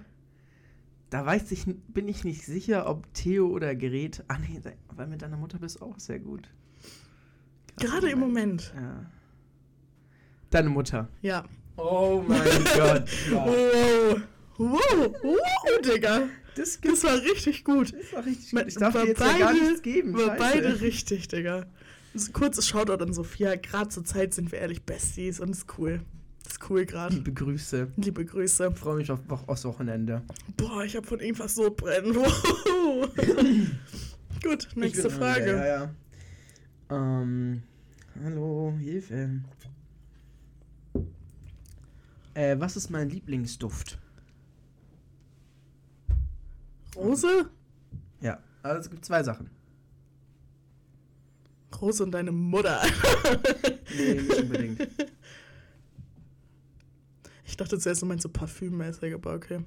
da 1.11 1.25
weiß 1.25 1.51
ich, 1.53 1.65
bin 1.89 2.09
ich 2.09 2.25
nicht 2.25 2.45
sicher, 2.45 2.89
ob 2.89 3.13
Theo 3.15 3.47
oder 3.49 3.75
Gerät. 3.75 4.23
Ah 4.29 4.39
nee, 4.39 4.61
weil 4.95 5.07
mit 5.07 5.23
deiner 5.23 5.37
Mutter 5.37 5.59
bist 5.59 5.81
du 5.81 5.85
auch 5.87 5.99
sehr 5.99 6.19
gut. 6.21 6.49
gerade 7.79 8.11
im 8.11 8.21
Moment. 8.21 8.73
Ja. 8.77 9.07
Deine 10.51 10.69
Mutter. 10.71 11.09
Ja. 11.23 11.45
Oh 11.77 12.23
mein 12.27 12.43
Gott. 12.77 13.11
Wow. 13.31 14.21
Wow, 14.57 15.15
wow, 15.23 15.81
Digga. 15.85 16.29
Das, 16.55 16.79
Das 16.81 17.03
war 17.03 17.21
richtig 17.23 17.65
gut. 17.65 17.93
das 17.93 18.13
war 18.13 18.25
richtig 18.25 18.51
gut. 18.53 18.65
Ich 18.69 18.75
darf 18.77 18.95
war 18.95 19.03
dir 19.03 19.09
jetzt 19.09 19.21
ja 19.21 19.39
gar 19.39 19.53
nichts 19.53 19.83
geben. 19.83 20.15
War 20.15 20.37
Scheiße. 20.39 20.39
beide 20.39 20.81
richtig, 20.81 21.27
Digga. 21.27 21.67
Ein 22.15 22.33
kurzes 22.33 22.69
Shoutout 22.69 23.03
an 23.03 23.13
Sophia. 23.13 23.57
Gerade 23.57 23.89
zur 23.89 24.05
Zeit 24.05 24.33
sind 24.35 24.53
wir 24.53 24.61
ehrlich 24.61 24.85
Besties 24.85 25.41
und 25.41 25.51
ist 25.51 25.67
cool. 25.79 26.03
Ist 26.47 26.71
cool 26.71 26.85
gerade. 26.85 27.15
Liebe 27.15 27.33
Grüße. 27.33 27.89
Liebe 27.97 28.25
Grüße. 28.25 28.69
Ich 28.73 28.79
freue 28.79 28.97
mich 28.97 29.11
auf, 29.11 29.21
aufs 29.47 29.65
Wochenende. 29.65 30.23
Boah, 30.57 30.85
ich 30.85 30.95
habe 30.97 31.07
von 31.07 31.21
irgendwas 31.21 31.55
so 31.55 31.71
brennen. 31.71 32.17
Wow. 32.85 33.09
Gut, 34.43 34.69
nächste 34.77 35.09
Frage. 35.09 35.57
Ja, 35.57 35.67
ja. 35.67 35.95
Ähm, 36.91 37.63
hallo, 38.23 38.75
Hilfe. 38.79 39.41
Äh, 42.35 42.57
was 42.59 42.77
ist 42.77 42.91
mein 42.91 43.09
Lieblingsduft? 43.09 43.99
Rose? 46.95 47.49
Ja, 48.21 48.39
also 48.63 48.81
es 48.81 48.91
gibt 48.91 49.05
zwei 49.05 49.23
Sachen. 49.23 49.51
Rose 51.81 52.03
und 52.05 52.13
deine 52.13 52.33
Mutter. 52.33 52.83
Nee, 53.97 54.15
nicht 54.15 54.41
unbedingt. 54.41 54.89
Ich 57.45 57.57
dachte 57.57 57.79
zuerst, 57.79 58.03
du 58.03 58.07
meinst 58.07 58.23
so 58.23 58.29
parfümmäßig, 58.29 59.15
aber 59.15 59.35
okay. 59.35 59.61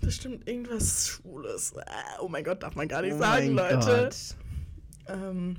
Bestimmt 0.00 0.46
irgendwas 0.48 1.08
Schwules. 1.08 1.72
Ah, 1.76 2.18
Oh 2.20 2.28
mein 2.28 2.44
Gott, 2.44 2.62
darf 2.62 2.74
man 2.74 2.88
gar 2.88 3.02
nicht 3.02 3.14
Oh 3.14 3.18
sagen, 3.18 3.54
mein 3.54 3.74
Leute. 3.76 4.10
Gott. 4.10 5.16
Ähm, 5.16 5.56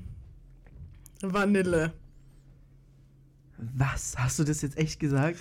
Vanille. 1.21 1.93
Was? 3.57 4.15
Hast 4.17 4.39
du 4.39 4.43
das 4.43 4.61
jetzt 4.61 4.77
echt 4.77 4.99
gesagt? 4.99 5.37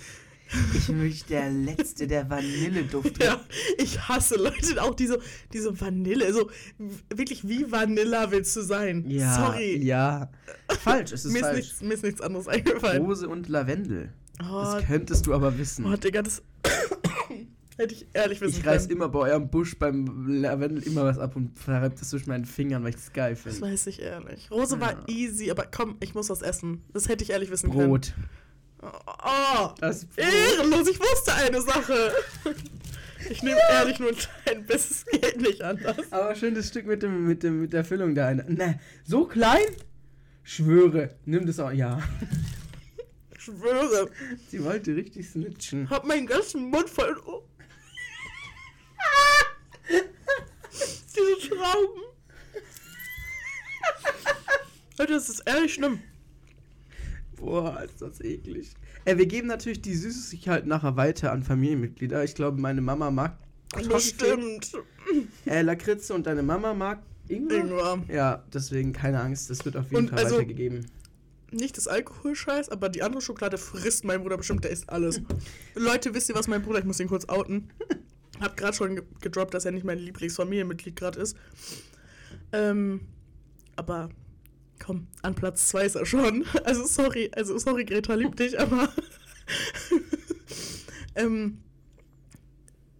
Ich 0.75 0.85
bin 0.87 0.97
wirklich 1.01 1.25
der 1.25 1.49
Letzte, 1.49 2.05
der 2.07 2.29
Vanilleduft 2.29 3.17
Ja, 3.23 3.41
ich 3.79 3.99
hasse 4.07 4.35
Leute 4.35 4.81
auch 4.81 4.93
diese, 4.93 5.19
diese 5.51 5.79
Vanille. 5.81 6.31
So, 6.33 6.49
wirklich, 7.09 7.47
wie 7.47 7.69
Vanilla 7.71 8.29
willst 8.29 8.55
du 8.55 8.61
sein? 8.61 9.03
Ja, 9.09 9.35
Sorry. 9.47 9.83
Ja. 9.83 10.29
Falsch, 10.81 11.11
es 11.13 11.25
ist 11.25 11.33
mir, 11.33 11.39
ist 11.39 11.45
falsch. 11.45 11.57
nichts, 11.57 11.81
mir 11.81 11.93
ist 11.95 12.03
nichts 12.03 12.21
anderes 12.21 12.47
eingefallen. 12.47 13.03
Rose 13.03 13.27
und 13.27 13.49
Lavendel. 13.49 14.13
Oh, 14.41 14.61
Das 14.63 14.83
könntest 14.85 15.25
du 15.27 15.33
aber 15.33 15.57
wissen. 15.57 15.85
oh, 15.85 15.95
Digga, 15.95 16.21
das 16.21 16.41
hätte 17.77 17.93
ich 17.93 18.07
ehrlich 18.13 18.41
wissen 18.41 18.59
Ich 18.59 18.65
reiß 18.65 18.83
können. 18.87 18.97
immer 18.97 19.09
bei 19.09 19.19
eurem 19.19 19.49
Busch 19.49 19.77
beim 19.77 20.27
Lavendel 20.27 20.83
immer 20.83 21.03
was 21.05 21.17
ab 21.19 21.35
und 21.35 21.57
verreibt 21.57 22.01
es 22.01 22.09
zwischen 22.09 22.29
meinen 22.29 22.45
Fingern, 22.45 22.83
weil 22.83 22.89
ich 22.91 22.95
es 22.97 23.13
geil 23.13 23.33
Das 23.33 23.41
finde. 23.55 23.71
weiß 23.71 23.87
ich 23.87 24.01
ehrlich. 24.01 24.49
Rose 24.51 24.79
war 24.79 24.91
Ja. 24.91 25.03
easy, 25.07 25.51
aber 25.51 25.65
komm, 25.73 25.95
ich 25.99 26.13
muss 26.15 26.29
was 26.29 26.41
essen. 26.41 26.81
Das 26.93 27.07
hätte 27.09 27.23
ich 27.23 27.29
ehrlich 27.31 27.49
wissen 27.51 27.71
können. 27.71 27.87
Brot. 27.89 28.13
Oh, 28.81 29.69
Das 29.79 30.05
Brot. 30.05 30.25
ehrenlos, 30.25 30.87
ich 30.89 30.99
wusste 30.99 31.33
eine 31.33 31.61
Sache. 31.61 32.11
Ich 33.31 33.41
nehme 33.41 33.57
ehrlich 33.71 33.99
nur 33.99 34.09
ein 34.09 34.15
klein 34.15 34.65
bisschen, 34.67 35.07
es 35.13 35.19
geht 35.21 35.41
nicht 35.41 35.61
anders. 35.63 35.97
Aber 36.11 36.35
schön 36.35 36.53
das 36.53 36.67
Stück 36.67 36.85
mit, 36.85 37.01
dem, 37.01 37.25
mit, 37.25 37.41
dem, 37.41 37.61
mit 37.61 37.73
der 37.73 37.83
Füllung 37.83 38.13
da. 38.13 38.31
Ne, 38.33 38.79
so 39.03 39.25
klein? 39.25 39.63
Schwöre. 40.43 41.15
Nimm 41.25 41.47
das 41.47 41.59
auch. 41.59 41.71
Ja. 41.71 41.97
Ich 43.47 43.53
schwöre, 43.59 44.09
Sie 44.49 44.63
wollte 44.63 44.95
richtig 44.95 45.29
snitchen. 45.29 45.87
hab 45.89 46.05
meinen 46.05 46.25
ganzen 46.25 46.69
Mund 46.69 46.89
voll. 46.89 47.15
Oh. 47.27 47.43
Diese 50.71 51.49
Trauben. 51.49 52.01
Leute, 54.97 55.13
das 55.13 55.29
ist 55.29 55.41
ehrlich 55.45 55.73
schlimm. 55.75 55.99
Boah, 57.35 57.83
ist 57.83 58.01
das 58.01 58.19
eklig. 58.21 58.73
Äh, 59.03 59.17
wir 59.17 59.25
geben 59.27 59.47
natürlich 59.47 59.81
die 59.81 59.93
Süßigkeit 59.95 60.65
nachher 60.65 60.95
weiter 60.95 61.31
an 61.31 61.43
Familienmitglieder. 61.43 62.23
Ich 62.23 62.33
glaube, 62.33 62.59
meine 62.59 62.81
Mama 62.81 63.11
mag 63.11 63.37
Bestimmt. 63.89 64.71
äh, 65.45 65.61
Lakritze 65.61 66.13
und 66.13 66.25
deine 66.25 66.41
Mama 66.41 66.73
mag 66.73 67.03
Ingwer. 67.27 67.59
Ingwer. 67.59 68.03
Ja, 68.07 68.43
deswegen 68.53 68.93
keine 68.93 69.19
Angst, 69.19 69.49
das 69.49 69.63
wird 69.65 69.75
auf 69.77 69.85
jeden 69.91 69.97
Und 69.97 70.09
Fall 70.09 70.19
also- 70.23 70.35
weitergegeben. 70.37 70.85
Nicht 71.51 71.77
das 71.77 71.87
Alkoholscheiß, 71.87 72.69
aber 72.69 72.89
die 72.89 73.03
andere 73.03 73.21
Schokolade 73.21 73.57
frisst 73.57 74.03
mein 74.03 74.21
Bruder 74.21 74.37
bestimmt, 74.37 74.63
der 74.63 74.71
isst 74.71 74.89
alles. 74.89 75.21
Leute, 75.75 76.13
wisst 76.13 76.29
ihr 76.29 76.35
was, 76.35 76.47
mein 76.47 76.61
Bruder, 76.61 76.79
ich 76.79 76.85
muss 76.85 76.99
ihn 76.99 77.07
kurz 77.07 77.29
outen. 77.29 77.69
Hab 78.39 78.57
gerade 78.57 78.75
schon 78.75 78.95
ge 78.95 79.03
gedroppt, 79.21 79.53
dass 79.53 79.65
er 79.65 79.71
nicht 79.71 79.85
mein 79.85 79.99
Lieblingsfamilienmitglied 79.99 80.95
gerade 80.95 81.19
ist. 81.19 81.37
Ähm, 82.51 83.01
aber 83.75 84.09
komm, 84.79 85.07
an 85.21 85.35
Platz 85.35 85.69
2 85.69 85.85
ist 85.85 85.95
er 85.95 86.05
schon. 86.05 86.45
Also 86.63 86.85
sorry, 86.85 87.31
also 87.33 87.57
sorry, 87.57 87.85
Greta 87.85 88.15
liebt 88.15 88.39
dich, 88.39 88.59
aber 88.59 88.89
ähm, 91.15 91.59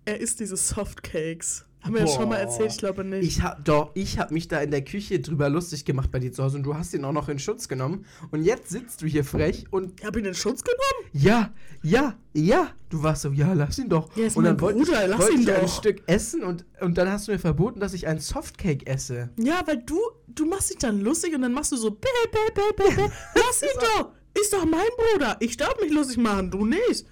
er 0.05 0.19
isst 0.19 0.39
diese 0.39 0.55
Softcakes. 0.55 1.65
Haben 1.85 1.93
wir 1.93 2.01
das 2.01 2.15
schon 2.15 2.29
mal 2.29 2.37
erzählt? 2.37 2.71
Ich 2.71 2.77
glaube 2.79 3.03
nicht. 3.03 3.27
Ich 3.27 3.43
hab 3.43 3.63
doch, 3.63 3.91
ich 3.93 4.17
hab 4.17 4.31
mich 4.31 4.47
da 4.47 4.59
in 4.59 4.71
der 4.71 4.83
Küche 4.83 5.19
drüber 5.19 5.49
lustig 5.49 5.85
gemacht 5.85 6.09
bei 6.11 6.17
dir 6.17 6.31
zu 6.31 6.43
Hause 6.43 6.57
und 6.57 6.63
du 6.63 6.75
hast 6.75 6.95
ihn 6.95 7.05
auch 7.05 7.11
noch 7.11 7.29
in 7.29 7.37
Schutz 7.37 7.67
genommen. 7.67 8.05
Und 8.31 8.41
jetzt 8.41 8.69
sitzt 8.69 9.03
du 9.03 9.05
hier 9.05 9.23
frech 9.23 9.65
und 9.69 9.99
Ich 9.99 10.05
hab 10.05 10.17
ihn 10.17 10.25
in 10.25 10.33
Schutz 10.33 10.63
genommen? 10.63 11.11
ja, 11.13 11.53
ja, 11.83 12.15
ja. 12.33 12.71
Du 12.89 13.03
warst 13.03 13.21
so, 13.21 13.29
ja, 13.29 13.53
lass 13.53 13.77
ihn 13.77 13.89
doch. 13.89 14.15
Ja, 14.15 14.25
ist 14.25 14.35
und 14.35 14.45
dann 14.45 14.59
wollte 14.61 14.79
ich, 14.79 14.89
ihn 14.89 15.41
ich 15.41 15.53
ein. 15.53 15.67
Stück 15.67 16.01
essen 16.07 16.43
und, 16.43 16.65
und 16.81 16.97
dann 16.97 17.07
hast 17.07 17.27
du 17.27 17.33
mir 17.33 17.39
verboten, 17.39 17.79
dass 17.79 17.93
ich 17.93 18.07
einen 18.07 18.19
Softcake 18.19 18.87
esse. 18.87 19.29
Ja, 19.37 19.61
weil 19.67 19.83
du, 19.85 19.99
du 20.27 20.45
machst 20.45 20.71
dich 20.71 20.77
dann 20.79 21.01
lustig 21.01 21.35
und 21.35 21.43
dann 21.43 21.53
machst 21.53 21.71
du 21.71 21.77
so, 21.77 21.91
bäh, 21.91 22.07
bäh, 22.31 22.51
bäh, 22.55 22.83
bäh, 22.83 22.95
bäh. 22.95 23.11
lass 23.35 23.61
ihn 23.61 23.79
doch, 23.79 24.11
ist 24.41 24.53
doch 24.53 24.65
mein 24.65 24.87
Bruder. 25.13 25.37
Ich 25.39 25.55
darf 25.55 25.79
mich 25.79 25.91
lustig 25.91 26.17
machen, 26.17 26.49
du 26.49 26.65
nicht. 26.65 27.05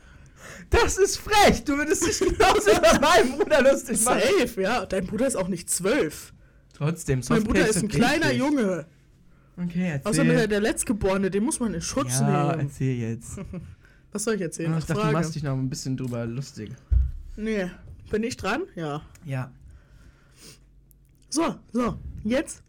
Das 0.70 0.98
ist 0.98 1.18
frech. 1.18 1.64
Du 1.64 1.78
würdest 1.78 2.06
dich 2.06 2.20
genauso 2.20 2.72
über 2.72 3.00
meinen 3.02 3.38
Bruder 3.38 3.62
lustig 3.62 4.04
machen. 4.06 4.22
Safe, 4.40 4.62
ja. 4.62 4.86
Dein 4.86 5.06
Bruder 5.08 5.28
ist 5.28 5.36
auch 5.36 5.48
nicht 5.48 5.70
zwölf. 5.70 6.34
Trotzdem, 6.74 7.20
Mein 7.20 7.24
Softcakes 7.24 7.48
Bruder 7.48 7.68
ist 7.68 7.78
ein 7.84 7.88
kleiner 7.88 8.26
eklig. 8.28 8.40
Junge. 8.40 8.86
Okay, 9.56 9.90
erzähl. 9.94 10.10
Außerdem 10.10 10.32
ist 10.32 10.42
er 10.42 10.48
der 10.48 10.62
Letztgeborene, 10.62 11.30
den 11.30 11.44
muss 11.44 11.60
man 11.60 11.74
in 11.76 11.82
Schutz 11.82 12.20
ja, 12.20 12.48
nehmen. 12.56 12.68
erzähl 12.68 12.96
jetzt. 12.98 13.38
Was 14.12 14.24
soll 14.24 14.36
ich 14.36 14.42
erzählen? 14.42 14.72
Ich 14.72 14.78
Ach, 14.78 14.80
dachte, 14.82 14.94
du 14.94 15.00
Frage. 15.02 15.14
machst 15.14 15.36
dich 15.36 15.44
noch 15.44 15.54
ein 15.54 15.70
bisschen 15.70 15.96
drüber 15.98 16.26
lustig. 16.26 16.72
Nee. 17.36 17.70
Bin 18.10 18.24
ich 18.24 18.36
dran? 18.38 18.64
Ja. 18.76 19.02
Ja. 19.26 19.52
So, 21.30 21.56
so. 21.72 21.98
Jetzt, 22.24 22.64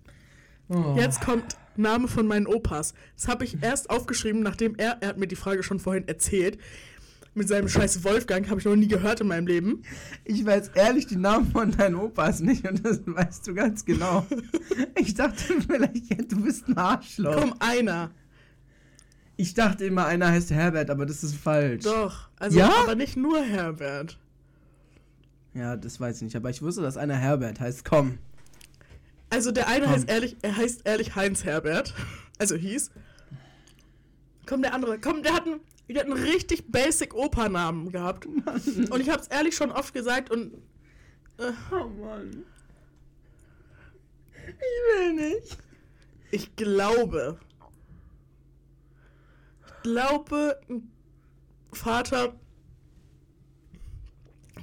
Oh. 0.68 0.94
jetzt 0.96 1.20
kommt 1.20 1.56
Name 1.76 2.08
von 2.08 2.26
meinen 2.26 2.46
Opas. 2.46 2.94
Das 3.16 3.28
habe 3.28 3.44
ich 3.44 3.62
erst 3.62 3.90
aufgeschrieben, 3.90 4.42
nachdem 4.42 4.74
er, 4.76 4.96
er 5.02 5.08
hat 5.08 5.18
mir 5.18 5.26
die 5.26 5.36
Frage 5.36 5.62
schon 5.62 5.78
vorhin 5.78 6.08
erzählt. 6.08 6.58
Mit 7.36 7.48
seinem 7.48 7.68
scheiß 7.68 8.04
Wolfgang 8.04 8.48
habe 8.48 8.60
ich 8.60 8.64
noch 8.66 8.76
nie 8.76 8.86
gehört 8.86 9.20
in 9.20 9.26
meinem 9.26 9.46
Leben. 9.48 9.82
Ich 10.24 10.46
weiß 10.46 10.68
ehrlich 10.74 11.06
die 11.08 11.16
Namen 11.16 11.50
von 11.50 11.72
deinen 11.72 11.96
Opas 11.96 12.38
nicht 12.40 12.66
und 12.68 12.84
das 12.86 13.00
weißt 13.04 13.46
du 13.48 13.54
ganz 13.54 13.84
genau. 13.84 14.24
Ich 14.96 15.14
dachte 15.14 15.42
vielleicht, 15.66 16.30
du 16.30 16.40
bist 16.42 16.68
ein 16.68 16.76
Arschloch. 16.78 17.34
Komm, 17.40 17.54
einer. 17.58 18.12
Ich 19.36 19.54
dachte 19.54 19.84
immer, 19.84 20.06
einer 20.06 20.28
heißt 20.30 20.52
Herbert, 20.52 20.90
aber 20.90 21.06
das 21.06 21.24
ist 21.24 21.34
falsch. 21.34 21.82
Doch. 21.82 22.28
Also, 22.36 22.58
Ja? 22.60 22.72
aber 22.84 22.94
nicht 22.94 23.16
nur 23.16 23.42
Herbert. 23.42 24.16
Ja, 25.54 25.76
das 25.76 25.98
weiß 25.98 26.16
ich 26.18 26.22
nicht, 26.22 26.36
aber 26.36 26.50
ich 26.50 26.62
wusste, 26.62 26.82
dass 26.82 26.96
einer 26.96 27.16
Herbert 27.16 27.58
heißt. 27.58 27.84
Komm. 27.84 28.18
Also 29.30 29.50
der 29.50 29.66
eine 29.66 29.86
Komm. 29.86 29.94
heißt 29.94 30.08
ehrlich, 30.08 30.36
er 30.42 30.56
heißt 30.56 30.82
ehrlich 30.84 31.16
Heinz 31.16 31.42
Herbert. 31.44 31.94
Also 32.38 32.54
hieß. 32.54 32.92
Komm, 34.46 34.62
der 34.62 34.72
andere. 34.74 35.00
Komm, 35.00 35.22
der 35.24 35.32
hat 35.34 35.46
einen, 35.46 35.60
der 35.88 36.00
hat 36.04 36.10
einen 36.10 36.22
richtig 36.22 36.70
basic 36.70 37.14
Opernamen 37.14 37.92
gehabt. 37.92 38.26
Und 38.26 39.00
ich 39.00 39.10
hab's 39.10 39.28
ehrlich 39.28 39.54
schon 39.54 39.70
oft 39.70 39.92
gesagt 39.92 40.30
und. 40.30 40.54
Äh, 41.38 41.52
Oh 41.70 41.88
Mann. 41.88 42.44
Ich 44.46 44.98
will 44.98 45.12
nicht. 45.14 45.58
ich 46.30 46.56
glaube. 46.56 47.38
Ich 49.66 49.82
glaube, 49.82 50.58
ein 50.70 50.90
Vater 51.72 52.34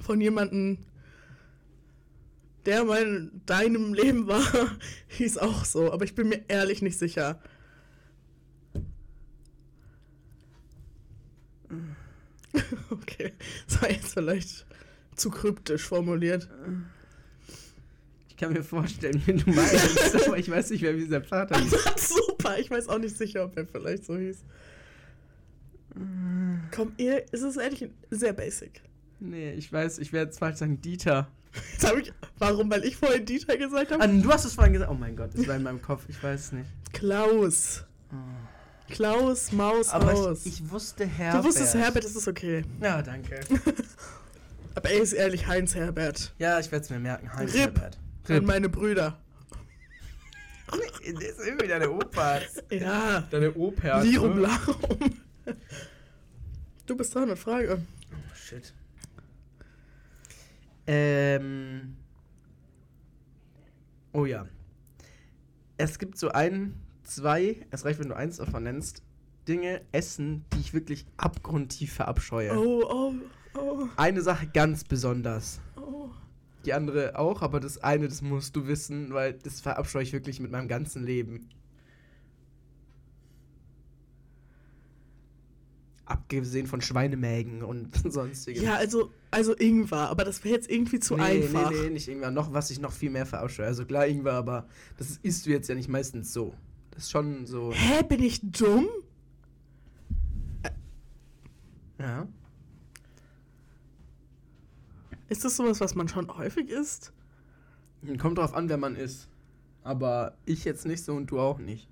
von 0.02 0.20
jemandem, 0.20 0.80
der 2.66 2.84
mal 2.86 3.02
in 3.04 3.42
deinem 3.46 3.94
Leben 3.94 4.26
war, 4.28 4.42
hieß 5.10 5.38
auch 5.38 5.66
so. 5.66 5.92
Aber 5.92 6.06
ich 6.06 6.16
bin 6.16 6.30
mir 6.30 6.44
ehrlich 6.48 6.82
nicht 6.82 6.98
sicher. 6.98 7.40
Okay, 12.90 13.34
das 13.68 13.82
war 13.82 13.92
jetzt 13.92 14.14
vielleicht 14.14 14.66
zu 15.16 15.30
kryptisch 15.30 15.84
formuliert. 15.84 16.50
Ich 18.30 18.38
kann 18.38 18.54
mir 18.54 18.64
vorstellen, 18.64 19.22
wie 19.26 19.34
du 19.34 19.50
meinst, 19.52 20.28
aber 20.28 20.38
ich 20.38 20.50
weiß 20.50 20.72
nicht 20.72 20.82
wie 20.82 20.94
dieser 20.94 21.24
Vater 21.24 21.60
hieß. 21.60 21.72
Super, 22.16 22.58
ich 22.60 22.70
weiß 22.72 22.88
auch 22.90 22.98
nicht 22.98 23.16
sicher, 23.16 23.46
ob 23.46 23.56
er 23.58 23.66
vielleicht 23.66 24.06
so 24.06 24.18
hieß. 24.18 24.44
Komm, 26.74 26.94
ihr, 26.98 27.26
es 27.32 27.42
ist 27.42 27.58
ehrlich 27.58 27.90
sehr 28.10 28.34
basic. 28.34 28.82
Nee, 29.20 29.52
ich 29.54 29.72
weiß, 29.72 30.00
ich 30.00 30.14
werde 30.14 30.30
jetzt 30.32 30.40
falsch 30.40 30.58
sagen, 30.58 30.82
Dieter. 30.82 31.28
Jetzt 31.74 31.86
hab 31.88 31.98
ich, 31.98 32.14
warum? 32.40 32.72
Weil 32.72 32.86
ich 32.86 32.96
vorhin 32.96 33.26
Dieter 33.26 33.58
gesagt 33.58 33.92
habe? 33.92 34.02
Ah, 34.02 34.08
du 34.08 34.32
hast 34.32 34.46
es 34.46 34.54
vorhin 34.54 34.74
gesagt. 34.74 34.90
Oh 34.92 34.96
mein 34.96 35.16
Gott, 35.16 35.32
das 35.36 35.48
war 35.48 35.56
in 35.56 35.64
meinem 35.64 35.82
Kopf, 35.82 36.06
ich 36.08 36.22
weiß 36.24 36.40
es 36.40 36.52
nicht. 36.54 36.70
Klaus. 36.94 37.84
Klaus, 38.92 39.52
Maus, 39.52 39.90
Aber 39.90 40.12
raus. 40.12 40.46
ich, 40.46 40.62
ich 40.62 40.70
wusste 40.70 41.06
Herbert. 41.06 41.44
du 41.44 41.48
wusstest 41.48 41.76
Herbert, 41.76 42.04
das 42.04 42.16
ist 42.16 42.28
okay. 42.28 42.64
Ja, 42.82 43.02
danke. 43.02 43.40
Aber 44.76 44.90
ey, 44.90 45.00
ist 45.00 45.14
ehrlich, 45.14 45.48
Heinz 45.48 45.76
Herbert. 45.76 46.34
Ja, 46.38 46.60
ich 46.60 46.72
werde 46.72 46.84
es 46.84 46.90
mir 46.90 47.00
merken. 47.00 47.34
Heinz 47.34 47.54
Rip. 47.54 47.60
Herbert. 47.60 47.98
Und 48.30 48.46
meine 48.46 48.70
Brüder. 48.70 49.18
Das 50.72 50.80
ist 51.24 51.40
irgendwie 51.46 51.68
deine 51.68 51.92
Opas. 51.92 52.64
Ja. 52.70 53.22
Deine 53.30 53.54
Opas. 53.54 54.06
Lirum 54.06 54.36
ne? 54.36 54.42
Larum. 54.42 55.20
Du 56.86 56.96
bist 56.96 57.14
dran 57.14 57.28
mit 57.28 57.40
Frage. 57.40 57.82
Oh, 58.12 58.36
shit. 58.36 58.74
Ähm. 60.88 61.98
Oh 64.14 64.26
ja. 64.26 64.46
Es 65.78 66.00
gibt 66.00 66.18
so 66.18 66.30
ein, 66.30 66.76
zwei, 67.16 67.66
es 67.72 67.86
reicht, 67.86 68.00
wenn 68.00 68.10
du 68.10 68.16
eins 68.16 68.38
davon 68.38 68.64
nennst, 68.64 69.04
Dinge, 69.48 69.82
Essen, 69.92 70.46
die 70.54 70.60
ich 70.60 70.74
wirklich 70.74 71.06
abgrundtief 71.18 71.94
verabscheue. 71.94 72.58
Oh, 72.58 72.84
oh, 72.88 73.14
oh, 73.58 73.88
Eine 73.98 74.22
Sache 74.22 74.48
ganz 74.48 74.84
besonders. 74.84 75.60
oh. 75.76 76.10
Die 76.66 76.74
andere 76.74 77.18
auch, 77.18 77.42
aber 77.42 77.60
das 77.60 77.80
eine, 77.80 78.08
das 78.08 78.22
musst 78.22 78.56
du 78.56 78.68
wissen, 78.68 79.14
weil 79.14 79.34
das 79.34 79.62
verabscheue 79.62 80.04
ich 80.04 80.14
wirklich 80.14 80.40
mit 80.40 80.52
meinem 80.52 80.68
ganzen 80.68 81.04
Leben. 81.04 81.50
Abgesehen 86.06 86.68
von 86.68 86.82
Schweinemägen 86.82 87.64
und 87.64 87.90
sonstiges. 88.12 88.62
Ja, 88.62 88.76
also, 88.76 89.12
also 89.32 89.56
Ingwer, 89.58 90.10
aber 90.10 90.24
das 90.24 90.44
wäre 90.44 90.54
jetzt 90.56 90.70
irgendwie 90.70 91.00
zu 91.00 91.16
nee, 91.16 91.24
einfach. 91.24 91.72
Nee, 91.72 91.84
nee, 91.84 91.90
nicht 91.90 92.08
Ingwer. 92.08 92.30
Noch, 92.30 92.54
was 92.54 92.70
ich 92.70 92.80
noch 92.80 92.92
viel 92.92 93.10
mehr 93.10 93.26
verabscheue. 93.26 93.66
Also 93.66 93.86
klar 93.86 94.06
Ingwer, 94.06 94.34
aber 94.34 94.68
das 94.98 95.20
isst 95.24 95.48
du 95.48 95.50
jetzt 95.50 95.68
ja 95.68 95.74
nicht 95.74 95.90
meistens 95.90 96.32
so. 96.32 96.54
Ist 97.02 97.10
schon 97.10 97.48
so. 97.48 97.74
Hä, 97.74 98.04
bin 98.04 98.22
ich 98.22 98.42
dumm? 98.44 98.88
Ja. 101.98 102.28
Ist 105.28 105.44
das 105.44 105.58
sowas, 105.58 105.80
was 105.80 105.96
man 105.96 106.08
schon 106.10 106.38
häufig 106.38 106.70
isst? 106.70 107.12
Kommt 108.20 108.38
drauf 108.38 108.54
an, 108.54 108.70
wer 108.70 108.78
man 108.78 108.96
ist. 108.96 109.30
Aber 109.82 110.38
ich 110.46 110.64
jetzt 110.64 110.86
nicht 110.86 111.04
so 111.04 111.16
und 111.16 111.32
du 111.32 111.40
auch 111.40 111.58
nicht. 111.58 111.90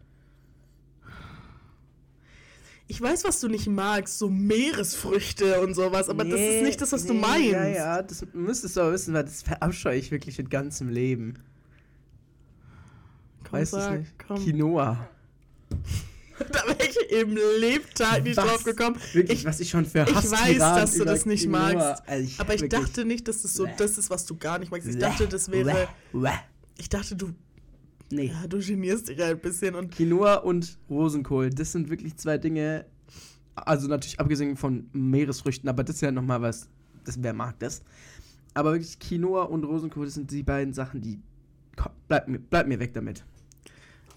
Ich 2.88 3.02
weiß, 3.02 3.24
was 3.24 3.40
du 3.40 3.48
nicht 3.48 3.66
magst, 3.66 4.20
so 4.20 4.30
Meeresfrüchte 4.30 5.62
und 5.62 5.74
sowas, 5.74 6.08
aber 6.10 6.24
das 6.24 6.40
ist 6.40 6.62
nicht 6.62 6.82
das, 6.82 6.92
was 6.92 7.08
du 7.08 7.14
nee, 7.14 7.20
meinst. 7.20 7.52
Ja, 7.52 7.68
ja, 7.68 8.02
das 8.04 8.28
müsstest 8.34 8.78
du 8.78 8.82
aber 8.82 8.94
wissen, 8.94 9.16
weil 9.16 9.24
das 9.24 9.42
verabscheue 9.42 9.98
ich 9.98 10.12
wirklich 10.12 10.38
mit 10.38 10.52
ganzem 10.52 10.88
Leben. 10.88 11.40
Komm, 13.50 13.60
weißt 13.60 13.74
du 13.74 13.78
es 13.78 13.84
sag, 13.84 14.00
nicht? 14.00 14.12
komm. 14.28 14.38
Quinoa. 14.44 15.08
da 16.52 16.60
wäre 16.68 16.78
ich 16.88 17.12
im 17.12 17.36
Lebtag 17.60 18.24
nicht 18.24 18.38
Was? 18.38 18.46
drauf 18.46 18.64
gekommen. 18.64 18.96
Wirklich, 19.14 19.40
Ich- 19.40 19.46
was 19.46 19.60
ich 19.60 19.70
schon 19.70 19.86
für 19.86 20.04
ich 20.08 20.16
Hass 20.16 20.32
weiß, 20.32 20.56
Iran 20.56 20.76
dass 20.82 20.94
du 20.96 21.06
das 21.06 21.26
nicht 21.26 21.46
Quinoa- 21.48 21.74
magst, 21.76 22.04
Also 22.08 22.24
ich 22.24 22.40
Aber 22.40 22.54
ich 22.56 22.70
dachte 22.70 23.06
nicht, 23.06 23.28
dass 23.28 23.42
das 23.42 23.54
so 23.54 23.66
Bäh. 23.66 23.72
das 23.78 23.98
ist, 23.98 24.10
was 24.10 24.26
du 24.26 24.36
gar 24.38 24.58
nicht 24.60 24.72
magst. 24.72 24.88
Ich 24.88 24.96
Bäh, 24.96 25.02
dachte, 25.02 25.28
das 25.28 25.52
wäre. 25.52 25.88
bäh. 26.14 26.30
Ich 26.78 26.90
dachte, 26.90 27.16
du. 27.16 27.34
Nee. 28.12 28.28
Ja, 28.34 28.48
du 28.48 28.58
genierst 28.60 29.10
dich 29.10 29.22
ein 29.22 29.38
bisschen 29.40 29.76
und. 29.76 29.92
Quinoa 29.94 30.36
und 30.36 30.78
Rosenkohl, 30.90 31.50
das 31.52 31.72
sind 31.74 31.90
wirklich 31.90 32.16
zwei 32.18 32.38
Dinge. 32.38 32.86
Also 33.56 33.88
natürlich 33.88 34.20
abgesehen 34.20 34.56
von 34.56 34.90
Meeresfrüchten, 34.94 35.68
aber 35.70 35.84
das 35.84 35.96
ist 35.98 36.02
ja 36.02 36.12
nochmal 36.12 36.42
was, 36.42 36.70
das, 37.04 37.22
wer 37.22 37.34
mag 37.34 37.60
das. 37.60 37.82
Aber 38.54 38.72
wirklich 38.72 38.98
Quinoa 38.98 39.44
und 39.44 39.66
Rosenkohl, 39.66 40.06
das 40.06 40.14
sind 40.16 40.32
die 40.32 40.44
beiden 40.44 40.74
Sachen, 40.74 41.02
die. 41.02 41.20
Komm, 41.76 41.92
bleib, 42.08 42.28
mir- 42.30 42.40
bleib 42.40 42.68
mir 42.68 42.80
weg 42.80 42.94
damit. 42.94 43.24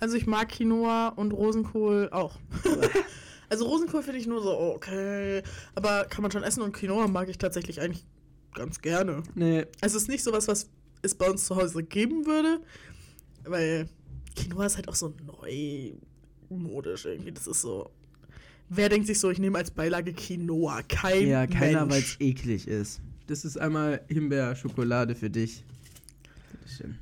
Also 0.03 0.16
ich 0.16 0.26
mag 0.26 0.48
Quinoa 0.48 1.11
und 1.11 1.30
Rosenkohl 1.30 2.09
auch. 2.11 2.36
also 3.48 3.66
Rosenkohl 3.66 4.03
finde 4.03 4.18
ich 4.18 4.26
nur 4.26 4.42
so, 4.42 4.50
okay. 4.50 5.44
Aber 5.76 6.07
kann 6.07 6.22
man 6.22 6.32
schon 6.32 6.42
essen 6.42 6.61
und 6.61 6.72
Quinoa 6.72 7.07
mag 7.07 7.28
ich 7.28 7.38
tatsächlich 7.38 7.80
eigentlich 7.80 8.05
ganz 8.53 8.80
gerne. 8.80 9.22
Nee, 9.36 9.64
Also 9.80 9.96
es 9.96 10.03
ist 10.03 10.09
nicht 10.09 10.24
sowas, 10.24 10.48
was 10.48 10.68
es 11.03 11.14
bei 11.14 11.30
uns 11.30 11.46
zu 11.46 11.55
Hause 11.55 11.84
geben 11.84 12.26
würde. 12.26 12.61
Weil 13.44 13.88
Quinoa 14.34 14.66
ist 14.66 14.74
halt 14.74 14.88
auch 14.88 14.96
so 14.96 15.14
neumodisch 16.50 17.05
irgendwie. 17.05 17.30
Das 17.30 17.46
ist 17.46 17.61
so. 17.61 17.88
Wer 18.70 18.88
denkt 18.88 19.07
sich 19.07 19.20
so, 19.20 19.30
ich 19.30 19.38
nehme 19.38 19.57
als 19.57 19.70
Beilage 19.70 20.14
Quinoa? 20.14 20.82
Kein 20.82 21.28
ja, 21.28 21.46
keiner, 21.46 21.88
weil 21.88 22.00
es 22.00 22.16
eklig 22.18 22.66
ist. 22.66 23.00
Das 23.28 23.44
ist 23.44 23.57
einmal 23.57 24.00
Himbeerschokolade 24.09 25.14
für 25.14 25.30
dich. 25.30 25.62
Bitteschön. 26.50 26.98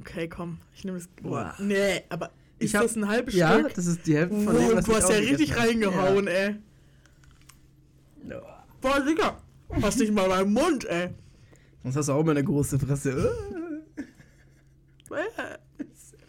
Okay, 0.00 0.28
komm. 0.28 0.58
Ich 0.74 0.84
nehme 0.84 0.96
es. 0.98 1.08
Boah. 1.22 1.54
Nee, 1.58 2.02
aber 2.08 2.30
ist 2.58 2.68
Ich 2.70 2.74
hab- 2.74 2.82
das 2.82 2.96
ein 2.96 3.06
halbes 3.08 3.34
Ja, 3.34 3.58
Stück? 3.60 3.74
das 3.74 3.86
ist 3.86 4.06
die 4.06 4.16
Hälfte 4.16 4.40
von 4.40 4.54
dem, 4.54 4.76
was 4.76 4.84
du 4.84 4.94
hast 4.94 5.08
ja 5.10 5.16
richtig 5.16 5.56
reingehauen, 5.56 6.26
ey. 6.26 6.56
Ja. 8.28 8.40
Boah, 8.80 9.00
Digga. 9.00 9.40
Hast 9.82 9.98
nicht 9.98 10.12
mal 10.12 10.28
meinen 10.28 10.52
Mund, 10.52 10.84
ey. 10.86 11.10
Sonst 11.82 11.96
hast 11.96 12.08
du 12.08 12.12
auch 12.12 12.20
immer 12.20 12.32
eine 12.32 12.44
große 12.44 12.78
Fresse. 12.78 13.30
Äh. 15.10 15.58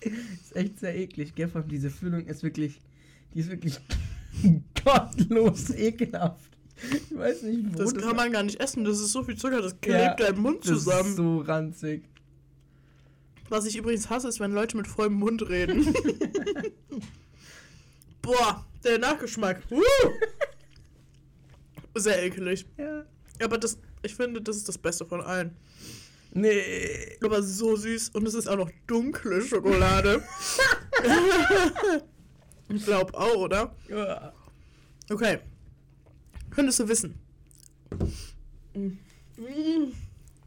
ist 0.10 0.56
echt 0.56 0.80
sehr 0.80 0.96
eklig, 0.96 1.36
gell? 1.36 1.48
Vor 1.48 1.62
allem 1.62 1.70
diese 1.70 1.90
Füllung 1.90 2.26
ist 2.26 2.44
wirklich, 2.44 2.80
die 3.34 3.40
ist 3.42 3.50
wirklich 3.50 3.80
gottlos 4.84 5.70
ekelhaft. 5.72 6.50
Ich 6.92 7.16
weiß 7.16 7.44
nicht, 7.44 7.74
wo 7.74 7.78
Das 7.78 7.94
kann 7.94 8.16
man 8.16 8.32
gar 8.32 8.42
nicht 8.44 8.60
essen. 8.60 8.84
Das 8.84 9.00
ist 9.00 9.12
so 9.12 9.24
viel 9.24 9.36
Zucker, 9.38 9.62
das 9.62 9.80
klebt 9.82 10.00
Ja, 10.00 10.16
deinem 10.16 10.42
Mund 10.42 10.60
das 10.62 10.68
zusammen. 10.84 11.10
ist 11.12 11.16
so 11.18 11.40
ranzig. 11.42 12.04
Was 13.52 13.66
ich 13.66 13.76
übrigens 13.76 14.10
hasse, 14.10 14.30
ist, 14.30 14.40
wenn 14.40 14.54
Leute 14.54 14.78
mit 14.78 14.88
vollem 14.88 15.16
Mund 15.16 15.42
reden. 15.50 15.94
Boah, 18.22 18.66
der 18.82 18.98
Nachgeschmack. 18.98 19.62
Uh. 19.70 19.82
Sehr 21.96 22.24
ekelig. 22.24 22.66
Ja. 22.78 23.04
Aber 23.44 23.58
das, 23.58 23.78
ich 24.04 24.16
finde, 24.16 24.42
das 24.42 24.56
ist 24.56 24.70
das 24.70 24.78
Beste 24.78 25.06
von 25.06 25.20
allen. 25.20 25.58
Nee. 26.34 27.18
Aber 27.22 27.44
so 27.44 27.76
süß 27.76 28.12
und 28.12 28.26
es 28.26 28.36
ist 28.36 28.48
auch 28.48 28.56
noch 28.56 28.72
dunkle 28.88 29.42
Schokolade. 29.42 30.24
ich 32.70 32.86
glaube 32.86 33.14
auch, 33.20 33.36
oder? 33.36 33.76
Ja. 33.90 34.32
Okay. 35.10 35.40
Könntest 36.52 36.80
du 36.80 36.88
wissen. 36.88 37.20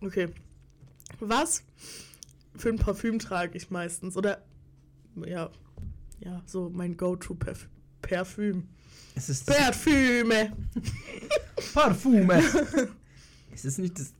Okay. 0.00 0.28
Was 1.20 1.62
für 2.56 2.68
ein 2.68 2.76
Parfüm 2.76 3.18
trage 3.18 3.56
ich 3.56 3.70
meistens? 3.70 4.16
Oder 4.16 4.42
ja, 5.26 5.50
ja, 6.20 6.42
so 6.46 6.70
mein 6.70 6.96
Go-To-Parfüm. 6.96 8.68
Es 9.14 9.28
ist 9.28 9.46
Parfüme! 9.46 10.56
Parfume. 11.72 12.42
es 13.54 13.64
ist 13.64 13.78
nicht 13.78 13.98
das. 13.98 14.12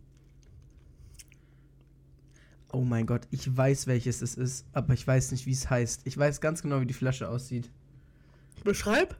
Oh 2.73 2.82
mein 2.82 3.06
Gott, 3.06 3.28
ich 3.31 3.56
weiß, 3.56 3.86
welches 3.86 4.20
es 4.20 4.35
ist, 4.35 4.66
aber 4.73 4.94
ich 4.94 5.06
weiß 5.06 5.31
nicht, 5.31 5.47
wie 5.47 5.52
es 5.52 5.70
heißt. 5.70 6.02
Ich 6.05 6.19
weiß 6.19 6.40
ganz 6.40 6.62
genau, 6.62 6.81
wie 6.81 6.86
die 6.86 6.94
Flasche 6.94 7.28
aussieht. 7.28 7.70
Beschreib? 8.65 9.16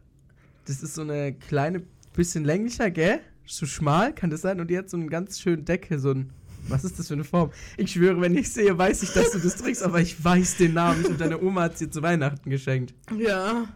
Das 0.65 0.83
ist 0.83 0.95
so 0.95 1.03
eine 1.03 1.35
kleine, 1.35 1.83
bisschen 2.15 2.45
länglicher, 2.45 2.91
gell? 2.91 3.21
So 3.47 3.67
schmal 3.67 4.15
kann 4.15 4.31
das 4.31 4.41
sein 4.41 4.61
und 4.61 4.69
die 4.69 4.79
hat 4.79 4.89
so 4.89 4.97
einen 4.97 5.09
ganz 5.09 5.39
schönen 5.39 5.65
Deckel, 5.65 5.99
so 5.99 6.13
ein. 6.13 6.33
Was 6.69 6.85
ist 6.85 6.99
das 6.99 7.09
für 7.09 7.15
eine 7.15 7.25
Form? 7.25 7.51
Ich 7.77 7.93
schwöre, 7.93 8.21
wenn 8.21 8.37
ich 8.37 8.51
sehe, 8.53 8.77
weiß 8.77 9.03
ich, 9.03 9.11
dass 9.13 9.33
du 9.33 9.39
das 9.39 9.57
trägst, 9.57 9.83
aber 9.83 10.01
ich 10.01 10.23
weiß 10.25 10.57
den 10.57 10.73
Namen 10.75 11.01
nicht 11.01 11.11
und 11.11 11.21
deine 11.21 11.41
Oma 11.41 11.63
hat 11.63 11.75
es 11.75 11.79
dir 11.81 11.91
zu 11.91 12.03
Weihnachten 12.03 12.49
geschenkt. 12.51 12.95
Ja, 13.19 13.67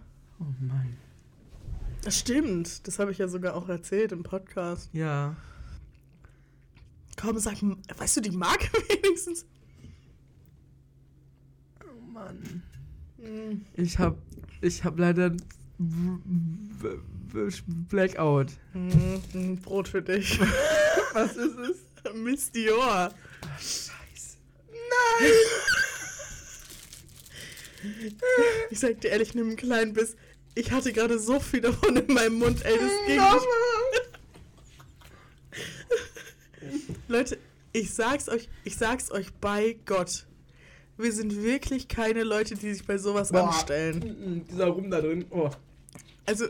Oh 0.40 0.44
Mann. 0.60 0.96
das 2.02 2.18
stimmt. 2.18 2.86
Das 2.86 2.98
habe 2.98 3.10
ich 3.10 3.18
ja 3.18 3.28
sogar 3.28 3.54
auch 3.54 3.68
erzählt 3.68 4.12
im 4.12 4.22
Podcast. 4.22 4.88
Ja. 4.92 5.36
Komm, 7.20 7.38
sag, 7.38 7.56
weißt 7.96 8.16
du 8.16 8.20
die 8.20 8.30
Marke 8.30 8.68
wenigstens? 9.02 9.44
Oh 11.84 12.00
Mann. 12.12 12.62
Hm. 13.20 13.64
Ich 13.74 13.98
hab, 13.98 14.16
ich 14.60 14.84
hab 14.84 14.98
leider 14.98 15.32
Blackout. 17.88 18.52
Hm, 18.72 18.90
hm, 19.32 19.56
Brot 19.58 19.88
für 19.88 20.02
dich. 20.02 20.38
Was 21.12 21.36
ist 21.36 21.58
es? 21.58 21.76
Miss 22.14 22.52
Dior. 22.52 23.12
Scheiße. 23.58 24.36
Ich 28.70 28.80
sag 28.80 29.00
dir 29.00 29.10
ehrlich, 29.10 29.34
nimm 29.34 29.48
einen 29.48 29.56
kleinen 29.56 29.92
Biss. 29.92 30.16
Ich 30.56 30.72
hatte 30.72 30.92
gerade 30.92 31.16
so 31.18 31.38
viel 31.38 31.60
davon 31.60 31.96
in 31.96 32.12
meinem 32.12 32.38
Mund, 32.38 32.64
ey, 32.64 32.76
das 32.76 32.90
ging 33.06 33.22
nicht. 33.22 33.46
Leute, 37.08 37.38
ich 37.72 37.94
sag's 37.94 38.28
euch, 38.28 38.48
ich 38.64 38.76
sag's 38.76 39.12
euch 39.12 39.32
bei 39.34 39.78
Gott. 39.86 40.26
Wir 40.96 41.12
sind 41.12 41.40
wirklich 41.42 41.86
keine 41.86 42.24
Leute, 42.24 42.56
die 42.56 42.74
sich 42.74 42.84
bei 42.84 42.98
sowas 42.98 43.30
Boah. 43.30 43.46
anstellen. 43.48 44.44
Dieser 44.50 44.66
Rum 44.66 44.90
da 44.90 45.00
drin. 45.00 45.26
Oh. 45.30 45.50
Also, 46.26 46.46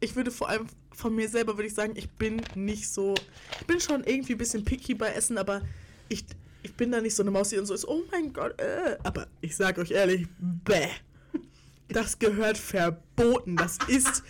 ich 0.00 0.16
würde 0.16 0.32
vor 0.32 0.48
allem 0.48 0.66
von 0.94 1.14
mir 1.14 1.28
selber 1.28 1.56
würde 1.56 1.68
ich 1.68 1.74
sagen, 1.74 1.94
ich 1.96 2.10
bin 2.10 2.42
nicht 2.54 2.88
so. 2.88 3.14
Ich 3.60 3.66
bin 3.66 3.80
schon 3.80 4.04
irgendwie 4.04 4.32
ein 4.32 4.38
bisschen 4.38 4.64
picky 4.64 4.94
bei 4.94 5.08
Essen, 5.08 5.38
aber 5.38 5.62
ich, 6.08 6.24
ich 6.62 6.74
bin 6.74 6.92
da 6.92 7.00
nicht 7.00 7.14
so 7.14 7.22
eine 7.22 7.30
Maus, 7.30 7.48
die 7.48 7.56
dann 7.56 7.66
so 7.66 7.74
ist, 7.74 7.86
oh 7.86 8.02
mein 8.10 8.32
Gott, 8.32 8.60
äh. 8.60 8.96
Aber 9.02 9.26
ich 9.40 9.56
sag 9.56 9.78
euch 9.78 9.90
ehrlich, 9.90 10.26
bäh. 10.38 10.88
Das 11.88 12.18
gehört 12.18 12.56
verboten. 12.56 13.56
Das 13.56 13.78
ist, 13.86 14.22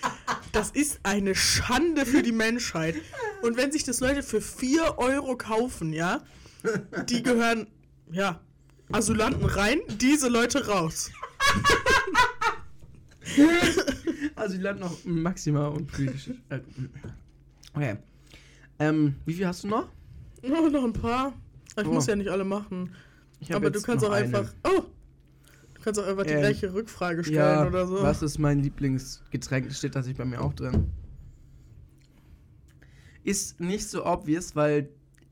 das 0.50 0.70
ist 0.70 1.00
eine 1.04 1.34
Schande 1.34 2.04
für 2.06 2.22
die 2.22 2.32
Menschheit. 2.32 2.96
Und 3.42 3.56
wenn 3.56 3.70
sich 3.70 3.84
das 3.84 4.00
Leute 4.00 4.22
für 4.22 4.40
4 4.40 4.98
Euro 4.98 5.36
kaufen, 5.36 5.92
ja, 5.92 6.22
die 7.08 7.22
gehören, 7.22 7.68
ja, 8.10 8.40
Asylanten 8.90 9.44
rein, 9.44 9.80
diese 9.88 10.28
Leute 10.28 10.66
raus. 10.66 11.10
Also 14.42 14.56
die 14.56 14.62
landen 14.62 14.80
noch 14.82 15.04
maximal 15.04 15.70
und 15.70 15.90
physisch. 15.90 16.30
äh, 16.50 16.60
Okay. 17.74 17.96
Ähm, 18.78 19.14
wie 19.24 19.34
viel 19.34 19.46
hast 19.46 19.64
du 19.64 19.68
noch? 19.68 19.88
Oh, 20.42 20.68
noch 20.68 20.84
ein 20.84 20.92
paar. 20.92 21.32
Ich 21.78 21.86
Oh. 21.86 21.92
muss 21.92 22.06
ja 22.06 22.16
nicht 22.16 22.28
alle 22.28 22.44
machen. 22.44 22.90
Ich 23.40 23.54
Aber 23.54 23.70
du 23.70 23.80
kannst 23.80 24.04
auch 24.04 24.10
eine. 24.10 24.24
einfach. 24.26 24.52
Oh! 24.64 24.82
Du 25.74 25.80
kannst 25.82 25.98
auch 26.00 26.06
einfach 26.06 26.24
die 26.24 26.30
Ähm, 26.32 26.40
gleiche 26.40 26.74
Rückfrage 26.74 27.24
stellen 27.24 27.36
Ja, 27.38 27.66
oder 27.66 27.86
so. 27.86 28.02
was 28.02 28.20
ist 28.22 28.38
mein 28.38 28.60
Lieblingsgetränk? 28.62 29.68
Das 29.68 29.78
steht 29.78 29.94
tatsächlich 29.94 30.18
bei 30.18 30.24
mir 30.24 30.40
auch 30.40 30.52
drin. 30.52 30.90
Ist 33.24 33.60
nicht 33.60 33.88
so 33.88 34.04
obvious, 34.04 34.54
weil 34.56 34.88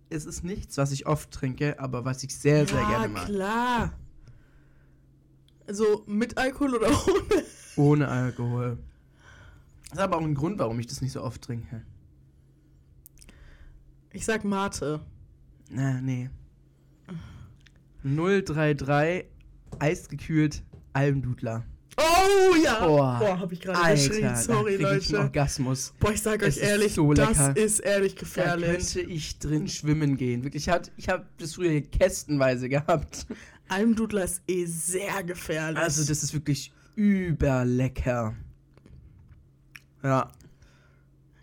es 0.09 0.25
ist 0.25 0.45
nichts, 0.45 0.77
was 0.79 0.93
ich 0.93 1.07
oft 1.07 1.31
trinke, 1.31 1.79
aber 1.79 2.05
was 2.05 2.23
ich 2.23 2.35
sehr, 2.37 2.67
sehr 2.67 2.81
ja, 2.81 2.89
gerne 2.89 3.09
mag. 3.09 3.27
klar. 3.27 3.93
Also 5.67 6.05
mit 6.07 6.39
Alkohol 6.39 6.75
oder 6.77 6.89
ohne? 7.07 7.45
Ohne 7.77 8.09
Alkohol. 8.09 8.79
Das 9.91 9.99
ist 9.99 10.05
aber 10.05 10.19
auch 10.19 10.23
ein 10.25 10.35
Grund, 10.35 10.59
warum 10.59 10.79
ich 10.79 10.87
das 10.87 11.01
nicht 11.01 11.13
so 11.13 11.23
oft 11.23 11.43
trinke. 11.43 11.83
Ich 14.13 14.25
sag 14.25 14.45
Mate. 14.45 15.01
Na, 15.69 16.01
nee. 16.01 16.31
033 18.05 19.27
eisgekühlt 19.79 20.63
Almdudler. 20.93 21.65
Oh 21.99 22.55
ja! 22.65 22.87
Boah, 22.87 23.19
Boah, 23.19 23.41
hab 23.41 23.53
ich 23.53 23.61
gerade 23.61 23.93
geschrien. 23.93 24.35
Sorry, 24.37 24.79
da 24.79 24.91
krieg 24.91 25.03
ich 25.03 25.09
einen 25.09 25.17
Leute. 25.17 25.19
Orgasmus. 25.19 25.93
Boah, 25.99 26.13
ich 26.13 26.23
sag 26.23 26.41
Es 26.43 26.57
euch 26.57 26.63
ist 26.63 26.69
ehrlich, 26.69 26.95
so 26.95 27.13
das 27.13 27.49
ist 27.57 27.81
ehrlich 27.81 28.15
Da 28.15 28.21
gefährlich. 28.21 28.71
könnte 28.95 29.01
ich 29.01 29.39
drin 29.39 29.69
schwimmen 29.69 30.17
gehen. 30.17 30.43
Wirklich, 30.45 30.67
ich, 30.67 30.73
hat, 30.73 30.91
ich 30.97 31.09
habe 31.09 31.27
das 31.39 31.55
früher 31.55 31.81
kästenweise 31.81 32.69
gehabt. 32.69 33.27
Almdudler 33.69 34.25
ist 34.25 34.43
eh 34.49 34.65
sehr 34.65 35.23
gefährlich. 35.25 35.79
Also 35.83 36.05
das 36.05 36.23
ist 36.23 36.33
wirklich 36.33 36.73
überlecker. 36.97 38.35
Ja, 40.03 40.31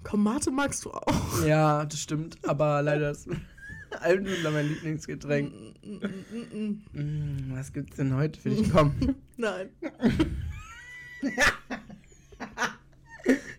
Komm, 0.03 0.23
Mate 0.23 0.51
magst 0.51 0.85
du 0.85 0.91
auch. 0.91 1.45
ja, 1.45 1.84
das 1.85 1.99
stimmt. 1.99 2.38
Aber 2.47 2.81
leider 2.81 3.11
ist 3.11 3.27
Almdudler 3.99 4.51
mein 4.51 4.67
Lieblingsgetränk. 4.69 5.51
Mm, 6.93 7.51
was 7.53 7.73
gibt's 7.73 7.97
denn 7.97 8.15
heute 8.15 8.39
für 8.39 8.49
dich? 8.49 8.71
Komm. 8.71 8.93
Nein. 9.38 9.69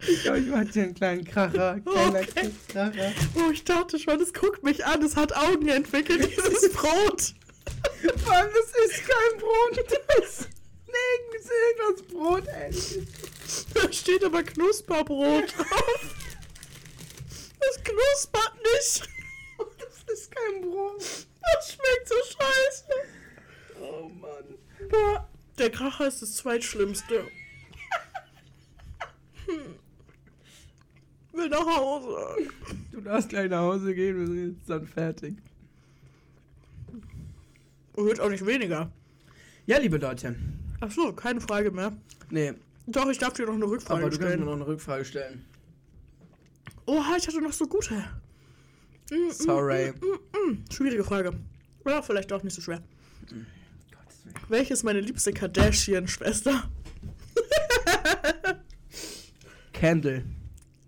Ich 0.06 0.22
glaube, 0.22 0.38
ich 0.38 0.46
mach 0.48 0.64
dir 0.64 0.84
einen 0.84 0.94
kleinen 0.94 1.24
Kracher. 1.24 1.80
Kleiner 1.84 2.20
Okay. 2.20 2.50
Kracher. 2.68 3.12
Oh, 3.34 3.50
ich 3.52 3.64
dachte 3.64 3.98
schon, 3.98 4.20
es 4.20 4.32
guckt 4.32 4.62
mich 4.62 4.84
an. 4.86 5.02
Es 5.02 5.16
hat 5.16 5.36
Augen 5.36 5.68
entwickelt, 5.68 6.30
dieses 6.30 6.72
Brot. 6.72 7.34
Vor 8.24 8.32
allem, 8.32 8.50
das 8.54 8.90
ist 8.90 9.02
kein 9.06 9.38
Brot. 9.38 9.84
Das 10.18 10.40
ist 10.40 10.48
irgendwas 11.50 12.02
Brot, 12.10 12.46
ey. 12.48 12.70
Da 13.74 13.92
steht 13.92 14.24
aber 14.24 14.42
Knusperbrot 14.42 15.56
drauf. 15.56 16.14
Das 17.60 17.84
knuspert 17.84 18.54
nicht. 18.56 19.08
Das 19.78 20.18
ist 20.18 20.30
kein 20.30 20.62
Brot. 20.62 21.00
Das 21.00 21.72
schmeckt 21.72 22.08
so 22.08 22.14
scheiße. 22.24 22.92
Oh 23.80 24.08
Mann. 24.08 24.88
Boah, 24.90 25.28
der 25.58 25.70
Kracher 25.70 26.08
ist 26.08 26.22
das 26.22 26.34
zweitschlimmste. 26.34 27.26
Hm. 29.46 29.78
Will 31.32 31.48
nach 31.48 31.66
Hause. 31.66 32.50
Du 32.92 33.00
darfst 33.00 33.28
gleich 33.28 33.48
nach 33.48 33.60
Hause 33.60 33.94
gehen, 33.94 34.18
wir 34.18 34.26
sind 34.26 34.56
jetzt 34.56 34.68
dann 34.70 34.86
fertig. 34.86 35.36
Und 37.94 38.06
wird 38.06 38.20
auch 38.20 38.30
nicht 38.30 38.44
weniger. 38.44 38.90
Ja, 39.66 39.78
liebe 39.78 39.98
Leute. 39.98 40.36
Ach 40.80 40.90
so, 40.90 41.12
keine 41.12 41.40
Frage 41.40 41.70
mehr. 41.70 41.96
Nee, 42.30 42.54
Doch, 42.90 43.06
ich 43.10 43.18
darf 43.18 43.34
dir 43.34 43.44
noch 43.44 43.54
eine 43.54 43.66
Rückfrage 43.66 44.00
aber 44.00 44.10
du 44.10 44.16
kannst 44.16 44.20
mir 44.20 44.28
stellen. 44.28 44.46
noch 44.46 44.54
eine 44.54 44.66
Rückfrage 44.66 45.04
stellen. 45.04 45.44
Oha, 46.86 47.16
ich 47.18 47.26
hatte 47.28 47.42
noch 47.42 47.52
so 47.52 47.66
gute. 47.66 47.94
Mm, 49.10 49.14
mm, 49.14 49.30
Sorry. 49.30 49.92
mm, 49.92 50.52
mm. 50.52 50.64
Schwierige 50.72 51.04
Frage. 51.04 51.32
Oder 51.84 52.02
vielleicht 52.02 52.32
auch 52.32 52.42
nicht 52.42 52.54
so 52.54 52.62
schwer. 52.62 52.82
Welche 54.48 54.72
ist 54.72 54.84
meine 54.84 55.00
liebste 55.00 55.32
Kardashian-Schwester? 55.32 56.70
Candle. 59.74 60.24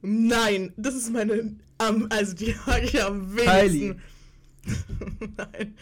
Nein, 0.01 0.73
das 0.79 0.95
ist 0.95 1.13
meine. 1.13 1.55
Am, 1.77 2.07
also 2.09 2.35
die 2.35 2.55
mag 2.67 2.83
ich 2.83 3.03
am 3.03 3.37
wenigsten. 3.37 4.01
Nein. 5.37 5.77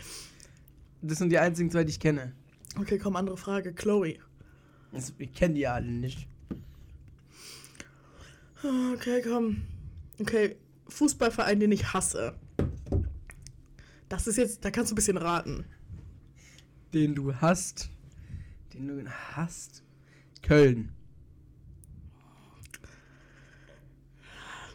Das 1.00 1.18
sind 1.18 1.30
die 1.30 1.38
einzigen 1.38 1.70
zwei, 1.70 1.84
die 1.84 1.90
ich 1.90 2.00
kenne. 2.00 2.32
Okay, 2.76 2.98
komm, 2.98 3.14
andere 3.14 3.36
Frage. 3.36 3.72
Chloe. 3.72 4.18
Das, 4.92 5.12
ich 5.18 5.32
kenne 5.32 5.54
die 5.54 5.66
alle 5.66 5.86
nicht. 5.86 6.26
Okay, 8.94 9.22
komm. 9.22 9.62
Okay, 10.20 10.56
Fußballverein, 10.88 11.60
den 11.60 11.72
ich 11.72 11.92
hasse. 11.92 12.34
Das 14.08 14.26
ist 14.26 14.36
jetzt, 14.36 14.64
da 14.64 14.70
kannst 14.70 14.90
du 14.90 14.94
ein 14.94 14.96
bisschen 14.96 15.16
raten. 15.18 15.64
Den 16.94 17.14
du 17.14 17.34
hast. 17.36 17.90
Den 18.74 18.88
du 18.88 19.10
hast. 19.36 19.82
Köln. 20.42 20.90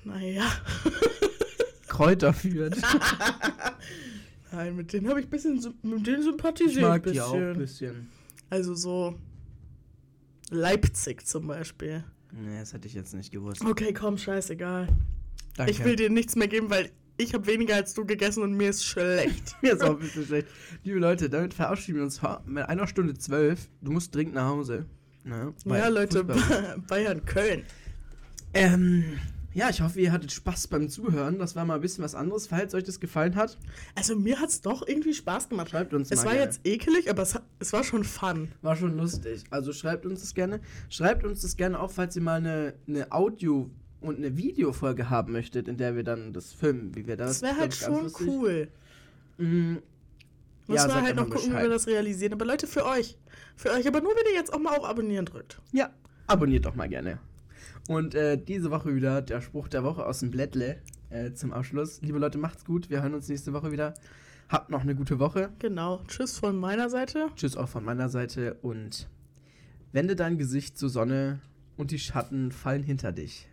Naja. 0.03 0.45
Kräuter 1.87 2.33
führt. 2.33 2.77
Nein, 4.51 4.75
mit 4.75 4.93
denen 4.93 5.09
habe 5.09 5.19
ich 5.19 5.27
ein 5.27 5.29
bisschen, 5.29 5.55
mit 5.81 6.05
denen 6.05 6.19
Ich 6.19 6.25
sympathisiert. 6.25 6.81
mag 6.83 7.05
ein 7.07 7.13
die 7.13 7.21
auch 7.21 7.33
ein 7.33 7.57
bisschen. 7.57 7.93
bisschen. 7.93 8.09
Also 8.49 8.75
so 8.75 9.17
Leipzig 10.53 11.25
zum 11.25 11.47
Beispiel. 11.47 12.03
Nee, 12.31 12.59
das 12.59 12.73
hätte 12.73 12.87
ich 12.87 12.93
jetzt 12.93 13.13
nicht 13.13 13.31
gewusst. 13.31 13.63
Okay, 13.63 13.93
komm, 13.93 14.17
scheißegal. 14.17 14.87
Danke. 15.55 15.71
Ich 15.71 15.83
will 15.83 15.95
dir 15.95 16.09
nichts 16.09 16.35
mehr 16.35 16.47
geben, 16.47 16.69
weil 16.69 16.89
ich 17.17 17.33
habe 17.33 17.45
weniger 17.45 17.75
als 17.75 17.93
du 17.93 18.05
gegessen 18.05 18.41
und 18.41 18.53
mir 18.53 18.69
ist 18.69 18.85
schlecht. 18.85 19.55
Mir 19.61 19.73
ist 19.73 19.83
auch 19.83 19.91
ein 19.91 19.99
bisschen 19.99 20.25
schlecht. 20.25 20.47
Liebe 20.83 20.99
Leute, 20.99 21.29
damit 21.29 21.53
verabschieden 21.53 21.97
wir 21.97 22.03
uns 22.03 22.21
mit 22.45 22.67
einer 22.67 22.87
Stunde 22.87 23.13
zwölf. 23.13 23.69
Du 23.81 23.91
musst 23.91 24.15
dringend 24.15 24.35
nach 24.35 24.47
Hause. 24.47 24.85
Ne? 25.23 25.53
ja, 25.65 25.87
Leute, 25.89 26.23
Bayern, 26.87 27.23
Köln. 27.25 27.63
Ähm, 28.53 29.19
ja, 29.53 29.69
ich 29.69 29.81
hoffe, 29.81 29.99
ihr 30.01 30.11
hattet 30.11 30.31
Spaß 30.31 30.67
beim 30.67 30.89
Zuhören. 30.89 31.37
Das 31.39 31.55
war 31.55 31.65
mal 31.65 31.75
ein 31.75 31.81
bisschen 31.81 32.03
was 32.03 32.15
anderes. 32.15 32.47
Falls 32.47 32.73
euch 32.73 32.83
das 32.83 32.99
gefallen 32.99 33.35
hat, 33.35 33.57
Also 33.95 34.15
mir 34.15 34.39
hat's 34.39 34.61
doch 34.61 34.87
irgendwie 34.87 35.13
Spaß 35.13 35.49
gemacht. 35.49 35.69
schreibt 35.69 35.93
uns 35.93 36.09
Es 36.11 36.19
mal 36.19 36.25
war 36.25 36.33
gerne. 36.33 36.45
jetzt 36.45 36.61
ekelig, 36.65 37.09
aber 37.09 37.21
es, 37.23 37.35
hat- 37.35 37.43
es 37.59 37.71
war 37.73 37.83
schon 37.83 38.03
fun. 38.03 38.49
War 38.61 38.75
schon 38.75 38.97
lustig. 38.97 39.43
Also 39.49 39.73
schreibt 39.73 40.05
uns 40.05 40.21
das 40.21 40.33
gerne. 40.33 40.59
Schreibt 40.89 41.23
uns 41.23 41.41
das 41.41 41.55
gerne 41.57 41.79
auch, 41.79 41.91
falls 41.91 42.15
ihr 42.15 42.21
mal 42.21 42.35
eine, 42.37 42.73
eine 42.87 43.11
Audio- 43.11 43.69
und 44.01 44.17
eine 44.17 44.35
Videofolge 44.37 45.09
haben 45.09 45.31
möchtet, 45.31 45.67
in 45.67 45.77
der 45.77 45.95
wir 45.95 46.03
dann 46.03 46.33
das 46.33 46.51
filmen, 46.51 46.93
wie 46.95 47.07
wir 47.07 47.15
das. 47.15 47.39
Das 47.39 47.41
wäre 47.49 47.57
halt 47.59 47.73
schon 47.73 48.03
lustig. 48.03 48.27
cool. 48.27 48.67
Mm, 49.37 49.75
Muss 50.67 50.77
Ja, 50.77 50.81
man 50.83 50.89
sagt 50.91 51.05
halt 51.05 51.15
noch 51.15 51.23
gucken, 51.29 51.41
wie 51.43 51.47
Bescheid. 51.49 51.63
wir 51.63 51.69
das 51.69 51.87
realisieren. 51.87 52.33
Aber 52.33 52.45
Leute, 52.45 52.67
für 52.67 52.85
euch. 52.85 53.17
Für 53.55 53.71
euch. 53.71 53.87
Aber 53.87 54.01
nur, 54.01 54.11
wenn 54.15 54.25
ihr 54.33 54.37
jetzt 54.39 54.53
auch 54.53 54.59
mal 54.59 54.75
auf 54.77 54.85
Abonnieren 54.85 55.25
drückt. 55.25 55.61
Ja, 55.71 55.89
abonniert 56.27 56.65
doch 56.65 56.75
mal 56.75 56.87
gerne. 56.89 57.19
Und 57.87 58.15
äh, 58.15 58.37
diese 58.37 58.71
Woche 58.71 58.95
wieder 58.95 59.21
der 59.21 59.41
Spruch 59.41 59.67
der 59.67 59.83
Woche 59.83 60.05
aus 60.05 60.19
dem 60.19 60.31
Blättle 60.31 60.77
äh, 61.09 61.33
zum 61.33 61.51
Abschluss. 61.53 62.01
Liebe 62.01 62.17
Leute, 62.17 62.37
macht's 62.37 62.65
gut. 62.65 62.89
Wir 62.89 63.01
hören 63.01 63.13
uns 63.13 63.27
nächste 63.27 63.53
Woche 63.53 63.71
wieder. 63.71 63.93
Habt 64.49 64.69
noch 64.69 64.81
eine 64.81 64.95
gute 64.95 65.19
Woche. 65.19 65.49
Genau. 65.59 66.01
Tschüss 66.07 66.37
von 66.39 66.57
meiner 66.57 66.89
Seite. 66.89 67.27
Tschüss 67.35 67.57
auch 67.57 67.69
von 67.69 67.83
meiner 67.83 68.09
Seite 68.09 68.55
und 68.61 69.09
wende 69.91 70.15
dein 70.15 70.37
Gesicht 70.37 70.77
zur 70.77 70.89
Sonne 70.89 71.39
und 71.77 71.91
die 71.91 71.99
Schatten 71.99 72.51
fallen 72.51 72.83
hinter 72.83 73.11
dich. 73.11 73.49